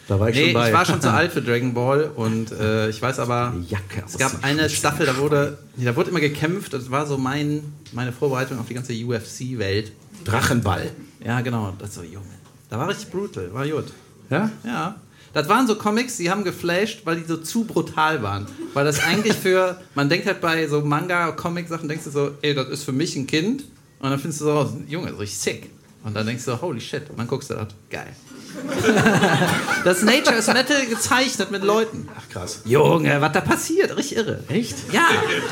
Da 0.09 0.19
war 0.19 0.29
ich 0.29 0.37
nee, 0.37 0.45
schon 0.47 0.55
bei. 0.55 0.69
ich 0.69 0.75
war 0.75 0.85
schon 0.85 1.01
zu 1.01 1.13
alt 1.13 1.33
für 1.33 1.43
Dragon 1.43 1.75
Ball 1.75 2.11
und 2.15 2.51
äh, 2.53 2.89
ich 2.89 3.01
weiß 3.01 3.19
aber, 3.21 3.55
Jacke 3.69 4.03
es 4.05 4.19
gab 4.19 4.43
eine 4.43 4.69
Staffel, 4.69 5.07
da 5.07 5.17
wurde, 5.17 5.59
da 5.77 5.95
wurde 5.95 6.11
immer 6.11 6.21
gekämpft. 6.21 6.73
Das 6.73 6.91
war 6.91 7.07
so 7.07 7.17
mein, 7.17 7.63
meine 7.93 8.13
Vorbereitung 8.13 8.59
auf 8.59 8.67
die 8.67 8.75
ganze 8.75 8.93
UFC-Welt. 8.93 9.93
Drachenball. 10.25 10.91
Ja, 11.25 11.41
genau. 11.41 11.73
Das 11.79 11.95
so, 11.95 12.03
Junge. 12.03 12.27
Da 12.69 12.79
war 12.79 12.89
richtig 12.89 13.11
brutal. 13.11 13.53
War 13.53 13.67
gut. 13.67 13.93
Ja? 14.31 14.51
Ja. 14.65 14.97
Das 15.33 15.49
waren 15.49 15.67
so 15.67 15.77
Comics, 15.77 16.19
die 16.19 16.31
haben 16.31 16.45
geflasht, 16.45 17.03
weil 17.05 17.17
die 17.17 17.25
so 17.27 17.39
zu 17.39 17.65
brutal 17.65 18.23
waren. 18.23 18.47
Weil 18.75 18.85
das 18.85 19.03
eigentlich 19.03 19.35
für, 19.35 19.81
man 19.95 20.09
denkt 20.09 20.27
halt 20.27 20.41
bei 20.41 20.67
so 20.67 20.83
Manga-Comic-Sachen, 20.83 21.89
denkst 21.89 22.05
du 22.05 22.11
so, 22.11 22.31
ey, 22.43 22.55
das 22.55 22.69
ist 22.69 22.85
für 22.85 22.93
mich 22.93 23.17
ein 23.17 23.27
Kind. 23.27 23.65
Und 24.01 24.11
dann 24.11 24.19
findest 24.19 24.43
du 24.43 24.47
so, 24.47 24.77
Junge, 24.89 25.07
das 25.07 25.15
ist 25.15 25.21
richtig 25.21 25.39
sick. 25.39 25.71
Und 26.05 26.15
dann 26.15 26.27
denkst 26.27 26.45
du 26.45 26.51
so, 26.51 26.61
holy 26.61 26.81
shit. 26.81 27.09
Und 27.09 27.19
dann 27.19 27.29
guckst 27.29 27.51
du 27.51 27.55
das, 27.55 27.69
geil. 27.89 28.15
das 29.85 30.03
Nature 30.03 30.37
is 30.37 30.47
Metal 30.47 30.87
gezeichnet 30.87 31.51
mit 31.51 31.63
Leuten. 31.65 32.09
Ach 32.17 32.29
krass. 32.33 32.61
Junge, 32.65 33.21
was 33.21 33.33
da 33.33 33.41
passiert, 33.41 33.97
richtig 33.97 34.19
irre. 34.19 34.39
Echt? 34.49 34.77
Ja. 34.93 35.07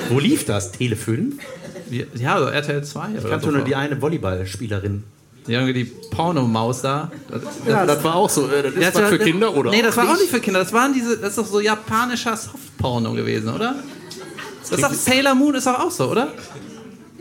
Wo 0.09 0.19
lief 0.19 0.45
das? 0.45 0.73
Tele 0.73 0.97
5? 0.97 1.35
Ja, 2.14 2.38
so 2.38 2.47
RTL 2.47 2.85
2 2.85 3.09
Ich 3.19 3.28
kannte 3.28 3.47
so. 3.47 3.52
nur 3.52 3.62
die 3.62 3.75
eine 3.75 4.00
Volleyballspielerin. 4.00 5.02
Die, 5.47 5.52
Junge, 5.52 5.73
die 5.73 5.85
Pornomaus 5.85 6.83
da. 6.83 7.11
Das, 7.30 7.42
Ja, 7.66 7.85
das 7.87 8.04
war 8.04 8.14
auch 8.14 8.30
so. 8.30 8.47
Äh, 8.49 8.62
Das 8.62 8.75
ist 8.75 8.80
Ja, 8.83 8.90
das 8.90 9.09
für 9.11 9.19
war- 9.19 9.26
Kinder, 9.26 9.57
oder? 9.57 9.71
Nee, 9.71 9.83
das 9.83 9.97
war 9.97 10.09
auch 10.09 10.16
nicht 10.19 10.30
für 10.30 10.40
Kinder. 10.40 10.61
Das 10.61 10.73
waren 10.73 10.92
diese, 10.92 11.16
das 11.16 11.30
ist 11.30 11.38
doch 11.38 11.47
so 11.47 11.61
japanischer 11.61 12.37
Softporno 12.37 13.12
gewesen, 13.14 13.49
oder? 13.52 13.75
Das 14.61 14.71
ist 14.73 14.83
doch 14.85 14.92
Sailor 14.92 15.35
Moon 15.35 15.54
ist 15.57 15.66
doch 15.66 15.78
auch 15.80 15.90
so, 15.90 16.11
oder? 16.11 16.28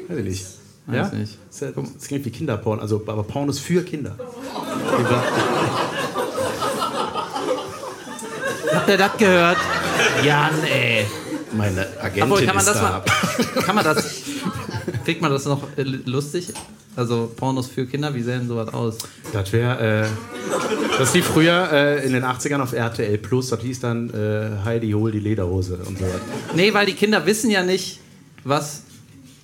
Weiß 0.08 0.18
ich 0.20 0.24
nicht. 0.26 0.46
Weiß 0.90 1.12
ja? 1.12 1.18
nicht. 1.18 1.38
Das, 1.48 1.62
ist 1.62 2.08
klingt 2.08 2.26
wie 2.26 2.32
Kinderporn, 2.32 2.80
also 2.80 3.04
aber 3.06 3.24
Pornos 3.24 3.60
für 3.60 3.84
Kinder. 3.84 4.16
Habt 8.74 8.90
ihr 8.90 8.98
das 8.98 9.18
gehört? 9.18 9.58
Jan, 10.24 10.64
ey. 10.64 11.06
Meine 11.52 11.88
Agentin 12.00 12.24
Obwohl, 12.24 12.46
kann 12.46 12.56
man 12.56 12.58
ist 12.58 12.68
das 12.68 12.78
da. 12.78 13.04
mal. 13.56 13.62
Kann 13.64 13.76
man 13.76 13.84
das. 13.84 14.22
Kriegt 15.06 15.22
man 15.22 15.32
das 15.32 15.46
noch 15.46 15.64
äh, 15.78 15.84
lustig? 15.84 16.54
Also 16.96 17.32
Pornos 17.36 17.68
für 17.68 17.86
Kinder, 17.86 18.14
wie 18.14 18.22
sehen 18.22 18.48
sowas 18.48 18.74
aus? 18.74 18.98
Das 19.32 19.52
wäre, 19.54 20.04
äh, 20.04 20.08
das 20.98 21.14
lief 21.14 21.26
früher 21.26 21.70
äh, 21.72 22.06
in 22.06 22.14
den 22.14 22.24
80ern 22.24 22.62
auf 22.62 22.74
RTL 22.74 23.18
Plus. 23.18 23.50
Das 23.50 23.62
hieß 23.62 23.80
dann 23.80 24.10
äh, 24.10 24.66
Heidi, 24.66 24.92
hol 24.92 25.12
die 25.12 25.20
Lederhose 25.20 25.80
und 25.88 25.98
so. 25.98 26.06
Nee, 26.56 26.74
weil 26.74 26.86
die 26.86 26.94
Kinder 26.94 27.26
wissen 27.26 27.50
ja 27.50 27.64
nicht, 27.64 28.00
was 28.44 28.84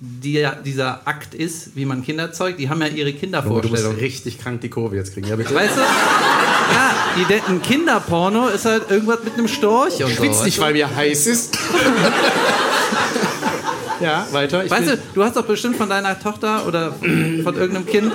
die, 0.00 0.46
dieser 0.64 1.00
Akt 1.06 1.34
ist, 1.34 1.74
wie 1.74 1.86
man 1.86 2.04
Kinder 2.04 2.32
zeugt. 2.32 2.58
Die 2.60 2.68
haben 2.68 2.80
ja 2.82 2.88
ihre 2.88 3.08
Oh, 3.08 3.12
du 3.12 3.12
musst 3.12 3.20
Kindervorstellung. 3.20 3.96
richtig 3.96 4.38
krank 4.38 4.60
die 4.60 4.68
Kurve 4.68 4.96
jetzt 4.96 5.14
kriegen. 5.14 5.26
Ja, 5.28 5.36
bitte. 5.36 5.54
Weißt 5.54 5.76
du? 5.76 5.80
Ja, 5.80 6.94
die, 7.16 7.24
de- 7.24 7.40
ein 7.48 7.62
Kinderporno 7.62 8.48
ist 8.48 8.64
halt 8.64 8.90
irgendwas 8.90 9.20
mit 9.24 9.34
einem 9.34 9.48
Storch 9.48 10.02
und 10.02 10.10
so. 10.10 10.16
Schwitzt 10.16 10.44
nicht, 10.44 10.60
weil 10.60 10.74
mir 10.74 10.94
heiß 10.94 11.26
ist. 11.28 11.56
ja, 14.00 14.26
weiter. 14.32 14.64
Ich 14.64 14.70
Weißt 14.70 14.88
du, 14.90 14.98
du 15.14 15.24
hast 15.24 15.36
doch 15.36 15.46
bestimmt 15.46 15.76
von 15.76 15.88
deiner 15.88 16.18
Tochter 16.18 16.66
oder 16.66 16.92
von 16.92 17.54
irgendeinem 17.56 17.86
Kind. 17.86 18.12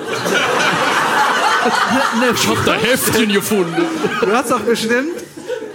ich 2.35 2.47
hab 2.47 2.65
da 2.65 2.73
Heftchen 2.73 3.31
gefunden. 3.33 3.81
Du 4.21 4.31
hast 4.31 4.51
doch 4.51 4.59
bestimmt. 4.61 5.20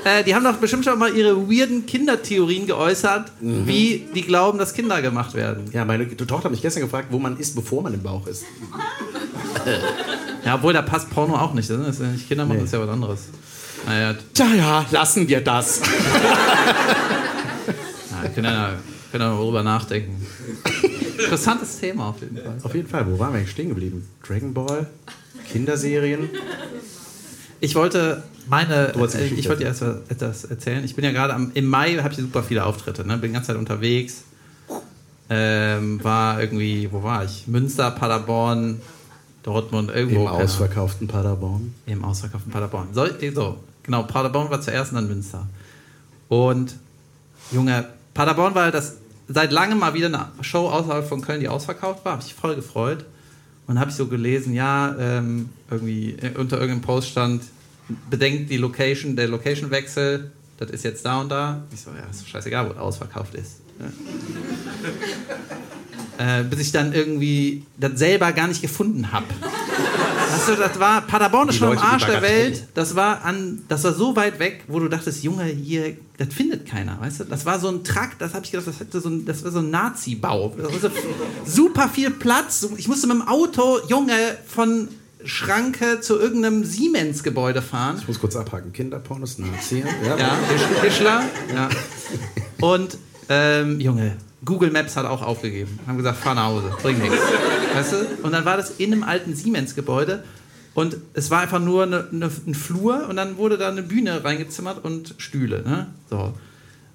Äh, 0.06 0.22
die 0.22 0.36
haben 0.36 0.44
doch 0.44 0.58
bestimmt 0.58 0.84
schon 0.84 0.96
mal 1.00 1.12
ihre 1.16 1.50
weirden 1.50 1.84
Kindertheorien 1.84 2.68
geäußert, 2.68 3.32
wie 3.40 4.06
die 4.14 4.22
glauben, 4.22 4.56
dass 4.56 4.72
Kinder 4.72 5.02
gemacht 5.02 5.34
werden. 5.34 5.64
Ja, 5.72 5.84
meine 5.84 6.08
Tochter 6.16 6.44
hat 6.44 6.52
mich 6.52 6.62
gestern 6.62 6.84
gefragt, 6.84 7.08
wo 7.10 7.18
man 7.18 7.36
ist, 7.38 7.56
bevor 7.56 7.82
man 7.82 7.92
im 7.92 8.04
Bauch 8.04 8.24
ist. 8.28 8.44
Ja, 10.44 10.54
obwohl 10.54 10.74
da 10.74 10.82
passt 10.82 11.10
Porno 11.10 11.34
auch 11.34 11.54
nicht. 11.54 11.68
Das 11.68 11.88
ist 11.88 12.00
ja 12.00 12.06
nicht 12.06 12.28
Kinder 12.28 12.46
machen, 12.46 12.58
das 12.58 12.66
ist 12.66 12.74
ja 12.74 12.80
was 12.80 12.88
anderes. 12.88 13.20
Naja, 13.84 14.14
Tja, 14.32 14.46
ja, 14.54 14.86
lassen 14.92 15.26
wir 15.26 15.40
das. 15.40 15.80
na, 18.12 18.28
können 18.28 18.46
ja 18.46 18.74
können 19.10 19.24
ja 19.24 19.30
darüber 19.30 19.64
nachdenken. 19.64 20.24
Interessantes 21.18 21.80
Thema 21.80 22.10
auf 22.10 22.20
jeden 22.20 22.36
Fall. 22.36 22.54
Auf 22.62 22.74
jeden 22.76 22.88
Fall, 22.88 23.10
wo 23.10 23.18
waren 23.18 23.32
wir 23.32 23.38
eigentlich 23.38 23.50
stehen 23.50 23.70
geblieben? 23.70 24.08
Dragon 24.24 24.54
Ball, 24.54 24.86
Kinderserien. 25.50 26.30
Ich 27.60 27.74
wollte 27.74 28.22
meine, 28.48 28.94
äh, 28.94 29.24
ich 29.26 29.48
wollte 29.48 29.62
dir 29.62 29.68
erst 29.68 29.82
was- 29.82 29.96
etwas 30.08 30.44
erzählen. 30.44 30.84
Ich 30.84 30.94
bin 30.94 31.04
ja 31.04 31.10
gerade 31.12 31.34
am, 31.34 31.50
im 31.54 31.66
Mai 31.66 31.96
habe 31.96 32.10
ich 32.12 32.16
super 32.18 32.42
viele 32.42 32.64
Auftritte, 32.64 33.06
ne? 33.06 33.16
bin 33.18 33.30
die 33.30 33.34
ganze 33.34 33.48
Zeit 33.48 33.56
unterwegs. 33.56 34.22
Ähm, 35.28 36.02
war 36.04 36.40
irgendwie, 36.40 36.88
wo 36.92 37.02
war 37.02 37.24
ich? 37.24 37.48
Münster, 37.48 37.90
Paderborn, 37.90 38.80
Dortmund, 39.42 39.90
irgendwo. 39.92 40.22
Im 40.22 40.28
ausverkauften 40.28 41.08
Paderborn. 41.08 41.74
Im 41.86 42.04
ausverkauften 42.04 42.52
Paderborn. 42.52 42.88
So, 42.92 43.06
so, 43.34 43.56
genau, 43.82 44.04
Paderborn 44.04 44.50
war 44.50 44.60
zuerst 44.60 44.92
und 44.92 44.96
dann 44.96 45.08
Münster. 45.08 45.46
Und, 46.28 46.76
Junge, 47.50 47.86
Paderborn 48.14 48.54
war 48.54 48.70
das 48.70 48.96
seit 49.28 49.50
langem 49.50 49.80
mal 49.80 49.94
wieder 49.94 50.06
eine 50.06 50.28
Show 50.42 50.68
außerhalb 50.68 51.08
von 51.08 51.20
Köln, 51.22 51.40
die 51.40 51.48
ausverkauft 51.48 52.04
war. 52.04 52.12
Habe 52.12 52.22
ich 52.24 52.34
voll 52.34 52.54
gefreut. 52.54 53.04
Und 53.66 53.80
habe 53.80 53.90
ich 53.90 53.96
so 53.96 54.06
gelesen, 54.06 54.54
ja, 54.54 54.94
ähm, 54.98 55.48
irgendwie 55.70 56.16
äh, 56.20 56.36
unter 56.36 56.58
irgendeinem 56.60 56.82
Post 56.82 57.10
stand, 57.10 57.42
bedenkt 58.10 58.50
die 58.50 58.58
Location, 58.58 59.16
der 59.16 59.28
Location-Wechsel, 59.28 60.30
das 60.58 60.70
ist 60.70 60.84
jetzt 60.84 61.04
da 61.04 61.20
und 61.20 61.28
da. 61.28 61.64
Ich 61.72 61.80
so, 61.80 61.90
ja, 61.90 62.08
ist 62.10 62.28
scheißegal, 62.28 62.70
wo 62.70 62.78
ausverkauft 62.78 63.34
ist. 63.34 63.60
Ja. 66.18 66.40
äh, 66.40 66.44
bis 66.44 66.60
ich 66.60 66.72
dann 66.72 66.92
irgendwie 66.92 67.64
das 67.76 67.98
selber 67.98 68.32
gar 68.32 68.46
nicht 68.46 68.62
gefunden 68.62 69.12
habe. 69.12 69.26
Weißt 70.30 70.48
du, 70.48 70.56
das 70.56 70.78
war, 70.80 71.02
Paderborn 71.02 71.48
ist 71.48 71.56
schon 71.56 71.76
am 71.76 71.78
Arsch 71.78 72.06
der. 72.06 72.22
Welt. 72.22 72.68
Das 72.74 72.96
war, 72.96 73.24
an, 73.24 73.64
das 73.68 73.84
war 73.84 73.92
so 73.92 74.16
weit 74.16 74.38
weg, 74.38 74.64
wo 74.66 74.78
du 74.80 74.88
dachtest, 74.88 75.22
Junge, 75.22 75.44
hier, 75.44 75.96
das 76.18 76.28
findet 76.32 76.66
keiner, 76.66 76.98
weißt 77.00 77.20
du? 77.20 77.24
Das 77.24 77.44
war 77.44 77.58
so 77.58 77.68
ein 77.68 77.84
Trakt, 77.84 78.20
das 78.20 78.34
habe 78.34 78.44
ich 78.44 78.50
gedacht, 78.50 78.66
das, 78.68 78.80
hätte 78.80 79.00
so 79.00 79.08
ein, 79.08 79.26
das 79.26 79.44
war 79.44 79.50
so 79.50 79.58
ein 79.58 79.70
Nazi-Bau. 79.70 80.54
Super 81.44 81.88
viel 81.88 82.10
Platz. 82.10 82.66
Ich 82.76 82.88
musste 82.88 83.06
mit 83.06 83.16
dem 83.16 83.28
Auto, 83.28 83.78
Junge, 83.88 84.38
von 84.46 84.88
Schranke 85.24 86.00
zu 86.00 86.18
irgendeinem 86.18 86.64
Siemens-Gebäude 86.64 87.60
fahren. 87.60 87.96
Ich 88.00 88.08
muss 88.08 88.20
kurz 88.20 88.36
abhaken. 88.36 88.72
Kinderpornos, 88.72 89.38
Nazi. 89.38 89.84
Ja, 90.04 90.16
Ja. 90.16 90.38
Ja. 91.54 91.68
Und, 92.60 92.96
ähm, 93.28 93.80
Junge, 93.80 94.16
Google 94.44 94.70
Maps 94.70 94.96
hat 94.96 95.04
auch 95.06 95.22
aufgegeben. 95.22 95.78
Haben 95.86 95.96
gesagt, 95.98 96.18
fahr 96.18 96.34
nach 96.34 96.46
Hause, 96.46 96.70
bring 96.80 96.98
nichts. 96.98 97.18
Weißt 97.74 97.92
du? 97.92 97.96
Und 98.22 98.32
dann 98.32 98.44
war 98.44 98.56
das 98.56 98.70
in 98.78 98.92
einem 98.92 99.02
alten 99.02 99.34
Siemens-Gebäude 99.34 100.22
und 100.76 100.98
es 101.14 101.30
war 101.30 101.40
einfach 101.40 101.58
nur 101.58 101.84
eine, 101.84 102.06
eine, 102.12 102.30
ein 102.46 102.54
Flur 102.54 103.08
und 103.08 103.16
dann 103.16 103.38
wurde 103.38 103.56
da 103.56 103.68
eine 103.68 103.82
Bühne 103.82 104.22
reingezimmert 104.22 104.84
und 104.84 105.14
Stühle. 105.16 105.62
Ne? 105.62 105.86
So. 106.10 106.34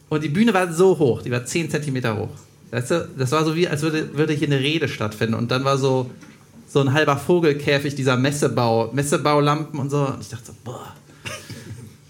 Und 0.08 0.24
die 0.24 0.30
Bühne 0.30 0.54
war 0.54 0.72
so 0.72 1.00
hoch, 1.00 1.24
die 1.24 1.32
war 1.32 1.46
10 1.46 1.72
Zentimeter 1.72 2.16
hoch. 2.16 2.30
Weißt 2.70 2.92
du? 2.92 3.10
Das 3.18 3.32
war 3.32 3.44
so 3.44 3.56
wie, 3.56 3.68
als 3.68 3.82
würde, 3.82 4.16
würde 4.16 4.34
hier 4.34 4.48
eine 4.48 4.60
Rede 4.60 4.88
stattfinden. 4.88 5.34
Und 5.34 5.50
dann 5.50 5.64
war 5.64 5.80
so, 5.80 6.12
so 6.68 6.80
ein 6.80 6.94
halber 6.94 7.18
Vogelkäfig, 7.18 7.96
dieser 7.96 8.18
Messebau, 8.18 8.92
Messebaulampen 8.94 9.80
und 9.80 9.90
so. 9.90 10.06
Und 10.06 10.22
ich 10.22 10.30
dachte 10.30 10.46
so, 10.46 10.54
boah. 10.64 10.94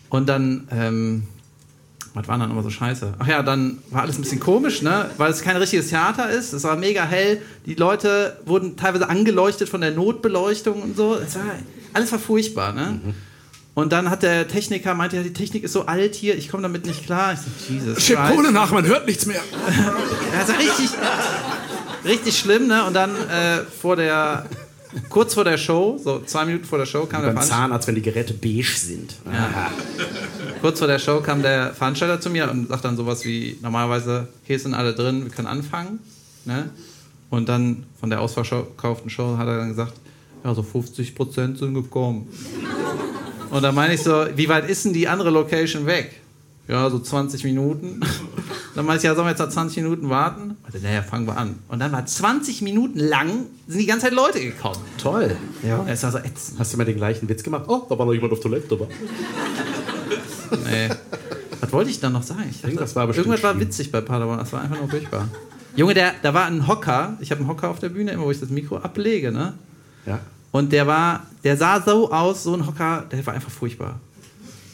Und 0.09 0.27
dann, 0.27 0.67
ähm, 0.71 1.23
was 2.13 2.27
war 2.27 2.37
dann 2.37 2.51
immer 2.51 2.61
so 2.63 2.69
scheiße? 2.69 3.13
Ach 3.19 3.27
ja, 3.27 3.41
dann 3.41 3.77
war 3.89 4.01
alles 4.01 4.17
ein 4.17 4.21
bisschen 4.21 4.39
komisch, 4.39 4.81
ne? 4.81 5.09
Weil 5.17 5.31
es 5.31 5.41
kein 5.41 5.55
richtiges 5.55 5.87
Theater 5.89 6.29
ist. 6.29 6.51
Es 6.53 6.63
war 6.63 6.75
mega 6.75 7.03
hell. 7.03 7.41
Die 7.65 7.75
Leute 7.75 8.37
wurden 8.45 8.75
teilweise 8.75 9.07
angeleuchtet 9.09 9.69
von 9.69 9.79
der 9.81 9.91
Notbeleuchtung 9.91 10.81
und 10.81 10.97
so. 10.97 11.15
Es 11.15 11.35
war, 11.35 11.43
alles 11.93 12.11
war 12.11 12.19
furchtbar, 12.19 12.73
ne? 12.73 12.99
Und 13.73 13.93
dann 13.93 14.09
hat 14.09 14.23
der 14.23 14.49
Techniker 14.49 14.93
meinte, 14.93 15.15
ja, 15.15 15.23
die 15.23 15.31
Technik 15.31 15.63
ist 15.63 15.71
so 15.71 15.85
alt 15.85 16.13
hier, 16.13 16.37
ich 16.37 16.49
komme 16.49 16.63
damit 16.63 16.85
nicht 16.85 17.05
klar. 17.05 17.31
Ich 17.33 17.39
so, 17.39 17.73
Jesus 17.73 18.03
Schick. 18.03 18.17
Kohle 18.17 18.51
nach, 18.51 18.71
man 18.71 18.85
hört 18.85 19.07
nichts 19.07 19.25
mehr. 19.25 19.39
Ja, 20.33 20.39
Also 20.39 20.53
richtig, 20.53 20.89
richtig 22.03 22.37
schlimm, 22.37 22.67
ne? 22.67 22.83
Und 22.85 22.93
dann 22.93 23.11
äh, 23.15 23.59
vor 23.81 23.95
der, 23.95 24.45
kurz 25.09 25.33
vor 25.33 25.43
der 25.43 25.57
Show, 25.57 25.99
so 26.03 26.21
zwei 26.25 26.45
Minuten 26.45 26.65
vor 26.65 26.77
der 26.77 26.85
Show, 26.85 27.05
kam 27.05 27.21
der 27.21 27.29
Beim 27.29 27.35
Veranstalter. 27.35 27.63
Zahnarzt, 27.63 27.87
wenn 27.87 27.95
die 27.95 28.01
Geräte 28.01 28.33
beige 28.33 28.75
sind. 28.75 29.15
Ja. 29.25 29.71
Kurz 30.61 30.79
vor 30.79 30.87
der 30.87 30.99
Show 30.99 31.21
kam 31.21 31.41
der 31.41 31.73
Veranstalter 31.73 32.19
zu 32.21 32.29
mir 32.29 32.49
und 32.49 32.67
sagt 32.69 32.85
dann 32.85 32.97
sowas 32.97 33.25
wie: 33.25 33.57
Normalerweise, 33.61 34.27
hier 34.43 34.59
sind 34.59 34.73
alle 34.73 34.93
drin, 34.93 35.23
wir 35.23 35.31
können 35.31 35.47
anfangen. 35.47 35.99
Ne? 36.45 36.69
Und 37.29 37.49
dann 37.49 37.83
von 37.99 38.09
der 38.09 38.21
ausverkauften 38.21 39.09
Show 39.09 39.37
hat 39.37 39.47
er 39.47 39.57
dann 39.57 39.69
gesagt: 39.69 39.93
Ja, 40.43 40.53
so 40.53 40.63
50 40.63 41.15
Prozent 41.15 41.57
sind 41.57 41.73
gekommen. 41.73 42.27
Und 43.49 43.63
dann 43.63 43.75
meine 43.75 43.93
ich 43.93 44.01
so: 44.01 44.25
Wie 44.35 44.49
weit 44.49 44.69
ist 44.69 44.85
denn 44.85 44.93
die 44.93 45.07
andere 45.07 45.29
Location 45.29 45.85
weg? 45.85 46.21
Ja, 46.67 46.89
so 46.89 46.99
20 46.99 47.43
Minuten. 47.43 48.01
Dann 48.75 48.85
meinte 48.85 48.99
ich, 48.99 49.03
ja, 49.03 49.15
sollen 49.15 49.27
wir 49.27 49.31
jetzt 49.31 49.39
noch 49.39 49.49
20 49.49 49.83
Minuten 49.83 50.09
warten? 50.09 50.55
Warte, 50.63 50.79
naja, 50.79 51.01
fangen 51.01 51.27
wir 51.27 51.37
an. 51.37 51.55
Und 51.67 51.79
dann 51.79 51.91
war 51.91 52.05
20 52.05 52.61
Minuten 52.61 52.99
lang, 52.99 53.47
sind 53.67 53.79
die 53.79 53.85
ganze 53.85 54.05
Zeit 54.05 54.13
Leute 54.13 54.39
gekommen. 54.39 54.79
Toll. 54.97 55.35
Ja. 55.61 55.83
Es 55.87 56.03
war 56.03 56.11
so 56.11 56.19
ätzend. 56.19 56.59
Hast 56.59 56.73
du 56.73 56.77
mal 56.77 56.85
den 56.85 56.95
gleichen 56.95 57.27
Witz 57.27 57.43
gemacht? 57.43 57.65
Oh, 57.67 57.85
da 57.89 57.97
war 57.99 58.05
noch 58.05 58.13
jemand 58.13 58.31
auf 58.31 58.39
Toilette. 58.39 58.73
Aber. 58.75 58.87
Nee. 60.69 60.89
Was 61.59 61.71
wollte 61.71 61.89
ich 61.91 61.99
dann 61.99 62.13
noch 62.13 62.23
sagen? 62.23 62.45
Ich 62.49 62.57
dachte, 62.57 62.67
Irgendwas 62.69 62.95
war 62.95 63.07
bestimmt 63.07 63.27
irgendwas 63.27 63.43
war 63.43 63.59
witzig 63.59 63.91
bei 63.91 64.01
Paderborn. 64.01 64.39
Das 64.39 64.51
war 64.53 64.61
einfach 64.61 64.77
nur 64.77 64.89
furchtbar. 64.89 65.27
Junge, 65.75 65.93
der, 65.93 66.13
da 66.21 66.33
war 66.33 66.45
ein 66.45 66.67
Hocker. 66.67 67.17
Ich 67.21 67.31
habe 67.31 67.39
einen 67.41 67.49
Hocker 67.49 67.69
auf 67.69 67.79
der 67.79 67.89
Bühne, 67.89 68.11
immer 68.11 68.23
wo 68.23 68.31
ich 68.31 68.39
das 68.39 68.49
Mikro 68.49 68.77
ablege, 68.77 69.31
ne? 69.31 69.53
Ja. 70.05 70.19
Und 70.51 70.73
der 70.73 70.87
war, 70.87 71.25
der 71.43 71.55
sah 71.55 71.81
so 71.81 72.11
aus, 72.11 72.43
so 72.43 72.53
ein 72.53 72.65
Hocker, 72.67 73.05
der 73.11 73.25
war 73.25 73.33
einfach 73.33 73.51
furchtbar. 73.51 73.99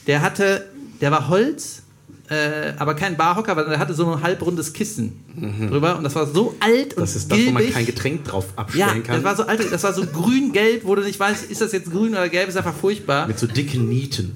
der 0.07 0.21
hatte, 0.21 0.65
der 1.01 1.11
war 1.11 1.27
Holz, 1.27 1.83
äh, 2.29 2.73
aber 2.77 2.93
kein 2.95 3.15
Barhocker, 3.15 3.55
weil 3.55 3.65
der 3.65 3.79
hatte 3.79 3.93
so 3.93 4.11
ein 4.11 4.21
halbrundes 4.21 4.73
Kissen 4.73 5.23
drüber 5.69 5.97
und 5.97 6.03
das 6.03 6.15
war 6.15 6.25
so 6.27 6.55
alt 6.59 6.93
und 6.95 6.97
Mhm. 6.97 7.01
Das 7.07 7.15
ist 7.15 7.31
das, 7.31 7.39
wo 7.45 7.51
man 7.51 7.71
kein 7.71 7.85
Getränk 7.85 8.25
drauf 8.25 8.47
ja, 8.55 8.61
abstellen 8.63 9.03
kann. 9.03 9.15
das 9.15 9.23
war 9.23 9.35
so 9.35 9.43
alt, 9.43 9.71
das 9.71 9.83
war 9.83 9.93
so 9.93 10.05
grün-gelb, 10.05 10.83
wo 10.83 10.95
du 10.95 11.03
nicht 11.03 11.19
weißt, 11.19 11.49
ist 11.49 11.61
das 11.61 11.71
jetzt 11.71 11.89
grün 11.91 12.11
oder 12.11 12.27
gelb, 12.27 12.49
ist 12.49 12.57
einfach 12.57 12.75
furchtbar. 12.75 13.27
mit 13.27 13.39
so 13.39 13.47
dicken 13.47 13.87
Nieten. 13.87 14.35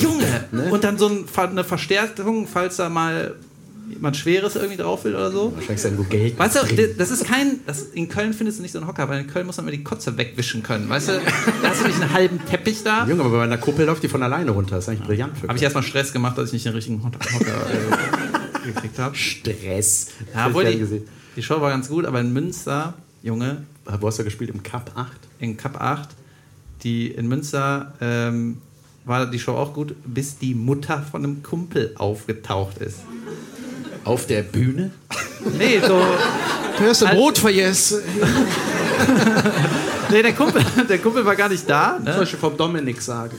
Junge! 0.00 0.44
Ne? 0.52 0.70
Und 0.70 0.84
dann 0.84 0.96
so 0.98 1.08
ein, 1.08 1.24
eine 1.36 1.64
Verstärkung, 1.64 2.46
falls 2.46 2.76
da 2.76 2.88
mal 2.88 3.34
jemand 3.92 4.16
Schweres 4.16 4.56
irgendwie 4.56 4.76
drauf 4.76 5.04
will 5.04 5.14
oder 5.14 5.30
so. 5.30 5.52
Wahrscheinlich 5.54 5.84
irgendwo 5.84 6.02
Geld. 6.04 6.38
Weißt 6.38 6.56
du, 6.56 6.94
das 6.98 7.10
ist 7.10 7.24
kein. 7.24 7.60
Das, 7.66 7.82
in 7.82 8.08
Köln 8.08 8.32
findest 8.32 8.58
du 8.58 8.62
nicht 8.62 8.72
so 8.72 8.78
einen 8.78 8.88
Hocker, 8.88 9.08
weil 9.08 9.20
in 9.20 9.26
Köln 9.26 9.46
muss 9.46 9.56
man 9.56 9.66
immer 9.66 9.76
die 9.76 9.84
Kotze 9.84 10.16
wegwischen 10.16 10.62
können. 10.62 10.88
Weißt 10.88 11.08
du, 11.08 11.12
da 11.62 11.68
hast 11.68 11.82
du 11.82 11.86
nicht 11.86 12.00
einen 12.00 12.12
halben 12.12 12.44
Teppich 12.46 12.82
da. 12.82 13.06
Junge, 13.06 13.22
aber 13.22 13.38
bei 13.38 13.44
einer 13.44 13.58
Kuppel 13.58 13.86
läuft 13.86 14.02
die 14.02 14.08
von 14.08 14.22
alleine 14.22 14.50
runter. 14.50 14.76
Das 14.76 14.84
ist 14.84 14.88
eigentlich 14.88 15.06
brillant 15.06 15.36
für 15.38 15.48
Habe 15.48 15.56
ich 15.56 15.62
erstmal 15.62 15.84
Stress 15.84 16.12
gemacht, 16.12 16.38
dass 16.38 16.48
ich 16.48 16.52
nicht 16.54 16.66
den 16.66 16.74
richtigen 16.74 17.02
Hocker 17.04 17.18
äh, 17.20 18.66
gekriegt 18.72 18.98
habe. 18.98 19.14
Stress. 19.16 20.08
Ja, 20.34 20.48
obwohl 20.48 20.64
die, 20.64 21.02
die 21.36 21.42
Show 21.42 21.60
war 21.60 21.70
ganz 21.70 21.88
gut, 21.88 22.04
aber 22.04 22.20
in 22.20 22.32
Münster, 22.32 22.94
Junge, 23.22 23.64
Wo 24.00 24.06
hast 24.06 24.18
du 24.18 24.24
gespielt? 24.24 24.50
Im 24.50 24.62
Cup 24.62 24.92
8? 24.94 25.10
in 25.42 25.56
Cup 25.56 25.80
8, 25.80 26.08
die 26.84 27.08
in 27.08 27.26
Münster 27.28 27.94
ähm, 28.00 28.58
war 29.04 29.26
die 29.26 29.38
Show 29.38 29.54
auch 29.54 29.74
gut, 29.74 29.94
bis 30.06 30.38
die 30.38 30.54
Mutter 30.54 31.02
von 31.02 31.24
einem 31.24 31.42
Kumpel 31.42 31.92
aufgetaucht 31.98 32.78
ist. 32.78 33.00
Auf 34.04 34.26
der 34.26 34.42
Bühne? 34.42 34.90
Nee, 35.58 35.80
so. 35.80 36.00
Du 36.78 36.84
hast 36.88 37.02
ein 37.02 37.08
Als- 37.10 37.16
Brot 37.18 37.38
vergessen. 37.38 38.00
Nee, 40.10 40.22
der 40.22 40.34
Kumpel, 40.34 40.62
der 40.86 40.98
Kumpel 40.98 41.24
war 41.24 41.34
gar 41.34 41.48
nicht 41.48 41.68
da. 41.68 41.98
Ne? 41.98 42.12
Soll 42.12 42.24
ich 42.24 42.36
vom 42.36 42.54
Dominik 42.54 43.00
sagen? 43.00 43.34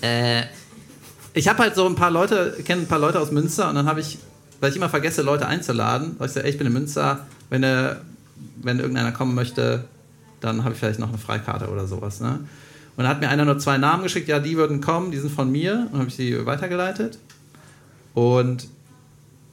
Äh, 0.00 0.42
ich 1.34 1.48
habe 1.48 1.58
halt 1.64 1.74
so 1.74 1.84
ein 1.86 1.96
paar 1.96 2.12
Leute, 2.12 2.56
kenne 2.64 2.82
ein 2.82 2.86
paar 2.86 3.00
Leute 3.00 3.18
aus 3.18 3.32
Münster 3.32 3.68
und 3.68 3.74
dann 3.74 3.86
habe 3.86 3.98
ich, 3.98 4.18
weil 4.60 4.70
ich 4.70 4.76
immer 4.76 4.88
vergesse, 4.88 5.22
Leute 5.22 5.46
einzuladen, 5.46 6.14
weil 6.18 6.28
ich 6.28 6.32
sage, 6.32 6.46
ey, 6.46 6.52
ich 6.52 6.58
bin 6.58 6.68
in 6.68 6.72
Münster, 6.72 7.26
wenn, 7.50 7.64
äh, 7.64 7.96
wenn 8.62 8.78
irgendeiner 8.78 9.10
kommen 9.10 9.34
möchte, 9.34 9.84
dann 10.40 10.62
habe 10.62 10.74
ich 10.74 10.78
vielleicht 10.78 11.00
noch 11.00 11.08
eine 11.08 11.18
Freikarte 11.18 11.68
oder 11.68 11.88
sowas. 11.88 12.20
Ne? 12.20 12.38
Und 12.96 13.04
dann 13.04 13.08
hat 13.08 13.20
mir 13.20 13.28
einer 13.30 13.44
nur 13.44 13.58
zwei 13.58 13.78
Namen 13.78 14.04
geschickt, 14.04 14.28
ja, 14.28 14.38
die 14.38 14.56
würden 14.56 14.80
kommen, 14.80 15.10
die 15.10 15.18
sind 15.18 15.32
von 15.32 15.50
mir, 15.50 15.88
und 15.92 15.98
habe 15.98 16.08
ich 16.08 16.16
die 16.16 16.46
weitergeleitet. 16.46 17.18
Und 18.14 18.68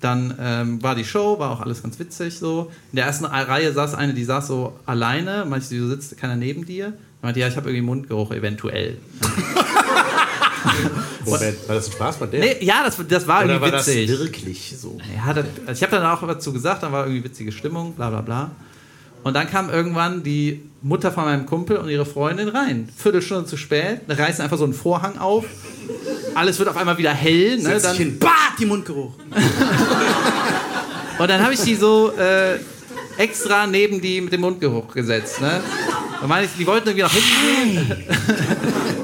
dann 0.01 0.35
ähm, 0.39 0.83
war 0.83 0.95
die 0.95 1.05
Show, 1.05 1.39
war 1.39 1.51
auch 1.51 1.61
alles 1.61 1.81
ganz 1.81 1.97
witzig 1.99 2.37
so. 2.37 2.71
In 2.91 2.97
der 2.97 3.05
ersten 3.05 3.25
Reihe 3.25 3.73
saß 3.73 3.95
eine, 3.95 4.13
die 4.13 4.23
saß 4.23 4.47
so 4.47 4.77
alleine, 4.85 5.45
ich, 5.57 5.69
du 5.69 5.87
sitzt 5.87 6.17
keiner 6.17 6.35
neben 6.35 6.65
dir. 6.65 6.93
Meinte, 7.21 7.39
ja, 7.39 7.47
ich 7.47 7.57
habe 7.57 7.69
irgendwie 7.69 7.85
Mundgeruch 7.85 8.31
eventuell. 8.31 8.97
Moment, 11.25 11.67
war 11.67 11.75
das 11.75 11.87
ein 11.87 11.93
Spaß 11.93 12.17
von 12.17 12.29
der? 12.29 12.39
Nee, 12.39 12.57
ja, 12.61 12.83
das, 12.85 12.97
das 13.07 13.27
war 13.27 13.39
Oder 13.39 13.53
irgendwie 13.53 13.61
war 13.61 13.71
das 13.71 13.87
witzig. 13.87 14.09
wirklich 14.09 14.75
so? 14.77 14.97
Ja, 15.15 15.33
das, 15.33 15.45
also 15.65 15.71
ich 15.71 15.81
habe 15.81 15.99
dann 15.99 16.05
auch 16.05 16.27
dazu 16.27 16.53
gesagt, 16.53 16.83
dann 16.83 16.91
war 16.91 17.05
irgendwie 17.05 17.23
witzige 17.23 17.51
Stimmung, 17.51 17.93
bla 17.93 18.09
bla 18.09 18.21
bla. 18.21 18.51
Und 19.23 19.33
dann 19.33 19.49
kam 19.49 19.71
irgendwann 19.71 20.21
die 20.21 20.61
Mutter 20.83 21.11
von 21.11 21.25
meinem 21.25 21.47
Kumpel 21.47 21.77
und 21.77 21.89
ihre 21.89 22.05
Freundin 22.05 22.47
rein. 22.47 22.89
Viertelstunde 22.95 23.45
zu 23.45 23.57
spät, 23.57 24.01
reißen 24.07 24.43
einfach 24.43 24.59
so 24.59 24.65
einen 24.65 24.75
Vorhang 24.75 25.17
auf. 25.17 25.45
Alles 26.35 26.59
wird 26.59 26.69
auf 26.69 26.77
einmal 26.77 26.97
wieder 26.97 27.13
hell. 27.13 27.57
Ne? 27.57 27.63
Setz 27.63 27.83
Dann, 27.83 27.95
hin. 27.95 28.19
Bah, 28.19 28.29
die 28.59 28.65
Mundgeruch. 28.65 29.13
und 31.19 31.29
dann 31.29 31.41
habe 31.41 31.53
ich 31.53 31.61
die 31.61 31.75
so 31.75 32.11
äh, 32.11 32.59
extra 33.17 33.65
neben 33.65 34.01
die 34.01 34.19
mit 34.19 34.33
dem 34.33 34.41
Mundgeruch 34.41 34.93
gesetzt. 34.93 35.39
Ne? 35.39 35.61
Und 36.21 36.27
meine 36.27 36.45
ich, 36.45 36.51
die 36.57 36.67
wollten 36.67 36.89
irgendwie 36.89 37.03
nach 37.03 37.13
hinten 37.13 37.87
gehen. 37.87 37.87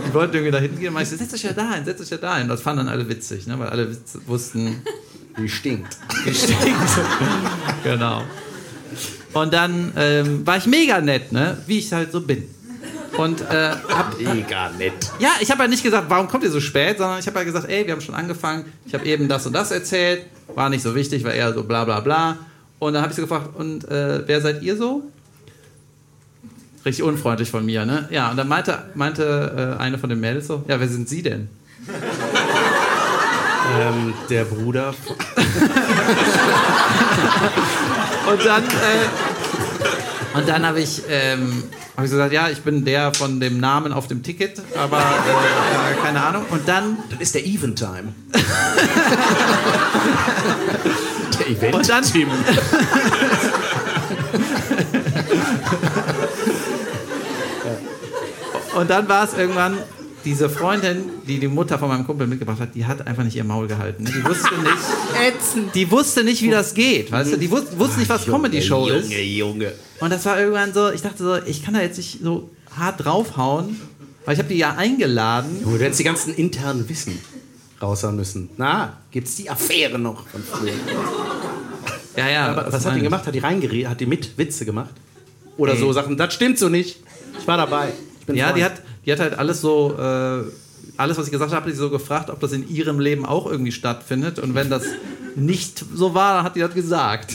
die 0.07 0.13
wollten 0.13 0.35
irgendwie 0.35 0.51
nach 0.51 0.59
hinten 0.59 0.77
gehen. 0.77 0.89
Und 0.89 0.95
meine 0.95 1.03
ich, 1.03 1.09
so, 1.09 1.15
setzt 1.15 1.33
euch 1.33 1.43
ja 1.43 1.53
da 1.53 1.73
hin, 1.73 1.85
setzt 1.85 2.01
euch 2.01 2.09
ja 2.09 2.17
da 2.17 2.37
hin. 2.37 2.49
Das 2.49 2.61
fanden 2.61 2.85
dann 2.85 2.93
alle 2.93 3.07
witzig, 3.07 3.47
ne? 3.47 3.57
weil 3.57 3.69
alle 3.69 3.95
wussten, 4.27 4.81
Die 5.37 5.47
stinkt. 5.47 5.97
Die 6.25 6.33
stinkt. 6.33 6.59
genau. 7.83 8.23
Und 9.31 9.53
dann 9.53 9.93
ähm, 9.95 10.45
war 10.45 10.57
ich 10.57 10.65
mega 10.65 10.99
nett, 10.99 11.31
ne? 11.31 11.57
wie 11.65 11.79
ich 11.79 11.93
halt 11.93 12.11
so 12.11 12.19
bin. 12.19 12.43
Und 13.17 13.41
äh, 13.41 13.71
hab, 13.89 14.17
Mega 14.19 14.69
nett. 14.77 14.93
ja, 15.19 15.29
ich 15.41 15.51
habe 15.51 15.63
ja 15.63 15.67
nicht 15.67 15.83
gesagt, 15.83 16.05
warum 16.09 16.27
kommt 16.27 16.43
ihr 16.43 16.51
so 16.51 16.61
spät, 16.61 16.97
sondern 16.97 17.19
ich 17.19 17.27
habe 17.27 17.39
ja 17.39 17.43
gesagt, 17.45 17.69
ey, 17.69 17.85
wir 17.85 17.93
haben 17.93 18.01
schon 18.01 18.15
angefangen, 18.15 18.65
ich 18.85 18.93
habe 18.93 19.05
eben 19.05 19.27
das 19.27 19.45
und 19.45 19.53
das 19.53 19.71
erzählt, 19.71 20.25
war 20.55 20.69
nicht 20.69 20.81
so 20.81 20.95
wichtig, 20.95 21.23
war 21.23 21.33
eher 21.33 21.53
so 21.53 21.63
bla 21.63 21.83
bla 21.83 21.99
bla. 21.99 22.37
Und 22.79 22.93
dann 22.93 23.01
habe 23.03 23.11
ich 23.11 23.15
so 23.17 23.21
gefragt, 23.23 23.49
und 23.55 23.87
äh, 23.89 24.25
wer 24.27 24.41
seid 24.41 24.63
ihr 24.63 24.77
so? 24.77 25.03
Richtig 26.85 27.03
unfreundlich 27.03 27.51
von 27.51 27.65
mir, 27.65 27.85
ne? 27.85 28.07
Ja, 28.11 28.31
und 28.31 28.37
dann 28.37 28.47
meinte, 28.47 28.85
meinte 28.95 29.75
äh, 29.77 29.81
eine 29.81 29.97
von 29.99 30.09
den 30.09 30.19
Mädels 30.19 30.47
so, 30.47 30.63
ja, 30.67 30.79
wer 30.79 30.87
sind 30.87 31.07
Sie 31.07 31.21
denn? 31.21 31.47
Ähm, 33.79 34.13
der 34.29 34.45
Bruder. 34.45 34.93
Und 38.31 38.45
dann, 38.45 38.63
äh, 38.63 40.37
und 40.37 40.47
dann 40.47 40.65
habe 40.65 40.79
ich, 40.79 41.01
ähm, 41.09 41.63
hab 41.95 42.03
ich 42.05 42.09
so 42.09 42.15
gesagt, 42.15 42.33
ja, 42.33 42.49
ich 42.49 42.61
bin 42.61 42.83
der 42.85 43.13
von 43.13 43.39
dem 43.39 43.59
Namen 43.59 43.93
auf 43.93 44.07
dem 44.07 44.23
Ticket, 44.23 44.59
aber 44.75 44.97
äh, 44.97 45.01
ja, 45.01 45.93
keine 46.03 46.23
Ahnung. 46.23 46.45
Und 46.49 46.67
dann, 46.67 46.97
Das 47.09 47.19
ist 47.19 47.35
der 47.35 47.45
Eventime. 47.45 48.13
der 51.39 51.47
Event. 51.49 51.75
und 51.75 51.87
dann, 51.89 52.03
Tim. 52.03 52.29
und 58.75 58.89
dann 58.89 59.07
war 59.09 59.23
es 59.25 59.33
irgendwann, 59.33 59.77
diese 60.23 60.49
Freundin, 60.49 61.03
die 61.27 61.39
die 61.39 61.47
Mutter 61.47 61.79
von 61.79 61.89
meinem 61.89 62.05
Kumpel 62.05 62.27
mitgebracht 62.27 62.59
hat, 62.59 62.75
die 62.75 62.85
hat 62.85 63.05
einfach 63.07 63.23
nicht 63.23 63.35
ihr 63.35 63.43
Maul 63.43 63.67
gehalten. 63.67 64.03
ne? 64.03 64.11
Die 64.11 64.23
wusste 64.23 64.53
nicht, 64.55 65.69
die 65.75 65.91
wusste 65.91 66.23
nicht, 66.23 66.41
wie 66.41 66.51
das 66.51 66.73
geht, 66.73 67.11
weißt 67.11 67.33
du? 67.33 67.37
Die 67.37 67.49
wusste, 67.49 67.77
wusste 67.79 67.99
nicht, 67.99 68.09
was 68.09 68.25
Comedy-Show 68.25 68.87
ist. 68.87 69.11
Junge, 69.11 69.23
Junge. 69.23 69.71
Und 70.01 70.09
das 70.11 70.25
war 70.25 70.37
irgendwann 70.39 70.73
so, 70.73 70.91
ich 70.91 71.01
dachte 71.01 71.23
so, 71.23 71.35
ich 71.37 71.63
kann 71.63 71.73
da 71.73 71.81
jetzt 71.81 71.97
nicht 71.97 72.19
so 72.21 72.49
hart 72.75 73.05
draufhauen, 73.05 73.79
weil 74.25 74.33
ich 74.33 74.39
habe 74.39 74.49
die 74.49 74.57
ja 74.57 74.75
eingeladen. 74.75 75.59
Du 75.63 75.77
hättest 75.77 75.99
die 75.99 76.03
ganzen 76.03 76.33
internen 76.33 76.89
Wissen 76.89 77.19
raushauen 77.81 78.15
müssen. 78.15 78.49
Na, 78.57 78.97
gibt's 79.11 79.35
die 79.35 79.49
Affäre 79.49 79.97
noch 79.99 80.27
von 80.27 80.43
früher? 80.43 80.73
Ja, 82.15 82.29
ja. 82.29 82.47
Aber 82.49 82.71
was 82.71 82.85
hat 82.85 82.95
die 82.95 83.01
gemacht? 83.01 83.25
Hat 83.25 83.33
die 83.33 83.39
reingeredet? 83.39 83.89
Hat 83.89 83.99
die 83.99 84.05
mit 84.05 84.37
Witze 84.37 84.65
gemacht? 84.65 84.93
Oder 85.57 85.73
Ey. 85.73 85.79
so 85.79 85.93
Sachen, 85.93 86.17
das 86.17 86.33
stimmt 86.33 86.57
so 86.59 86.69
nicht. 86.69 86.97
Ich 87.39 87.47
war 87.47 87.57
dabei. 87.57 87.93
Ich 88.27 88.35
Ja, 88.35 88.45
Freund. 88.47 88.57
die 88.57 88.63
hat, 88.63 88.73
die 89.05 89.11
hat 89.11 89.19
halt 89.19 89.37
alles 89.37 89.61
so, 89.61 89.95
äh, 89.97 90.43
alles, 90.97 91.17
was 91.17 91.25
ich 91.25 91.31
gesagt 91.31 91.51
habe, 91.51 91.65
hat 91.65 91.71
die 91.71 91.75
so 91.75 91.89
gefragt, 91.89 92.29
ob 92.29 92.39
das 92.39 92.51
in 92.51 92.67
ihrem 92.69 92.99
Leben 92.99 93.25
auch 93.25 93.45
irgendwie 93.49 93.71
stattfindet. 93.71 94.39
Und 94.39 94.55
wenn 94.55 94.69
das 94.69 94.83
nicht 95.35 95.83
so 95.93 96.13
war, 96.13 96.35
dann 96.37 96.43
hat 96.45 96.55
die 96.55 96.59
das 96.59 96.73
gesagt. 96.73 97.33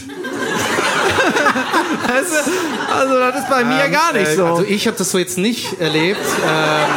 Weißt 2.08 2.30
du? 2.32 2.94
Also, 2.94 3.18
das 3.18 3.36
ist 3.40 3.48
bei 3.50 3.64
mir 3.64 3.88
gar 3.88 4.12
nicht 4.12 4.28
Äh, 4.28 4.36
so. 4.36 4.46
Also 4.46 4.64
ich 4.64 4.86
habe 4.86 4.96
das 4.96 5.10
so 5.10 5.18
jetzt 5.18 5.38
nicht 5.38 5.80
erlebt. 5.80 6.20
Ähm, 6.46 6.88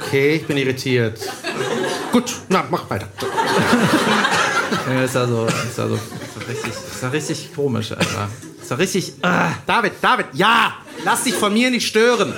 okay, 0.00 0.34
ich 0.36 0.46
bin 0.46 0.56
irritiert. 0.56 1.18
Gut, 2.12 2.34
na, 2.48 2.64
mach 2.70 2.88
weiter. 2.90 3.08
Ja, 4.88 5.02
ist 5.02 5.14
ja 5.14 5.26
so, 5.26 5.46
ist 5.46 5.76
ja 5.78 5.88
so, 5.88 5.94
ist 5.94 6.48
richtig, 6.48 6.72
ist 6.72 7.02
ja 7.02 7.08
richtig 7.08 7.54
komisch, 7.54 7.92
Alter. 7.92 8.28
Ist 8.60 8.70
ja 8.70 8.76
richtig. 8.76 9.12
Ah. 9.22 9.50
David, 9.66 9.92
David, 10.00 10.26
ja! 10.32 10.74
Lass 11.04 11.24
dich 11.24 11.34
von 11.34 11.52
mir 11.52 11.70
nicht 11.70 11.86
stören. 11.86 12.34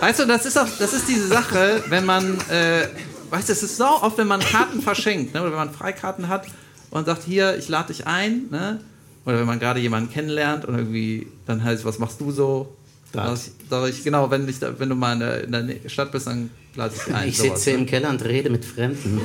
Weißt 0.00 0.18
du, 0.20 0.26
das 0.26 0.44
ist 0.46 0.58
auch, 0.58 0.66
das 0.78 0.92
ist 0.92 1.08
diese 1.08 1.28
Sache, 1.28 1.82
wenn 1.88 2.04
man, 2.04 2.38
äh, 2.50 2.88
weißt 3.30 3.48
du, 3.48 3.52
es 3.52 3.62
ist 3.62 3.76
so 3.76 3.84
oft, 3.84 4.18
wenn 4.18 4.26
man 4.26 4.40
Karten 4.40 4.82
verschenkt, 4.82 5.32
ne, 5.32 5.40
oder 5.42 5.50
wenn 5.52 5.58
man 5.58 5.72
Freikarten 5.72 6.28
hat 6.28 6.46
und 6.92 7.06
sagt, 7.06 7.24
hier, 7.24 7.56
ich 7.58 7.68
lade 7.68 7.92
dich 7.92 8.06
ein, 8.06 8.48
ne, 8.50 8.80
oder 9.24 9.38
wenn 9.38 9.46
man 9.46 9.58
gerade 9.58 9.80
jemanden 9.80 10.12
kennenlernt 10.12 10.64
und 10.64 10.76
irgendwie 10.76 11.26
dann 11.46 11.64
heißt, 11.64 11.84
was 11.84 11.98
machst 11.98 12.20
du 12.20 12.30
so? 12.30 12.76
Das. 13.12 13.50
Sag 13.68 13.88
ich, 13.90 14.04
genau, 14.04 14.30
wenn, 14.30 14.48
ich 14.48 14.58
da, 14.58 14.78
wenn 14.78 14.88
du 14.88 14.94
mal 14.94 15.12
in 15.12 15.20
der, 15.20 15.44
in 15.44 15.52
der 15.82 15.88
Stadt 15.88 16.12
bist, 16.12 16.26
dann 16.26 16.50
lade 16.74 16.94
ich 16.96 17.02
dich 17.02 17.14
ein. 17.14 17.28
Ich 17.28 17.36
sowas, 17.36 17.62
sitze 17.62 17.70
ne? 17.70 17.82
im 17.82 17.86
Keller 17.86 18.08
und 18.08 18.24
rede 18.24 18.48
mit 18.48 18.64
Fremden. 18.64 19.20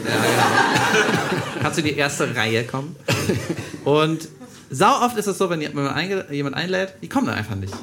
Kannst 1.61 1.77
du 1.77 1.81
in 1.81 1.87
die 1.87 1.95
erste 1.95 2.35
Reihe 2.35 2.65
kommen? 2.65 2.95
Und 3.85 4.27
sau 4.69 5.05
oft 5.05 5.17
ist 5.17 5.27
es 5.27 5.37
so, 5.37 5.49
wenn 5.49 5.61
jemand 5.61 6.31
jemand 6.31 6.55
einlädt, 6.55 6.95
die 7.01 7.07
kommen 7.07 7.27
dann 7.27 7.35
einfach 7.35 7.55
nicht. 7.55 7.73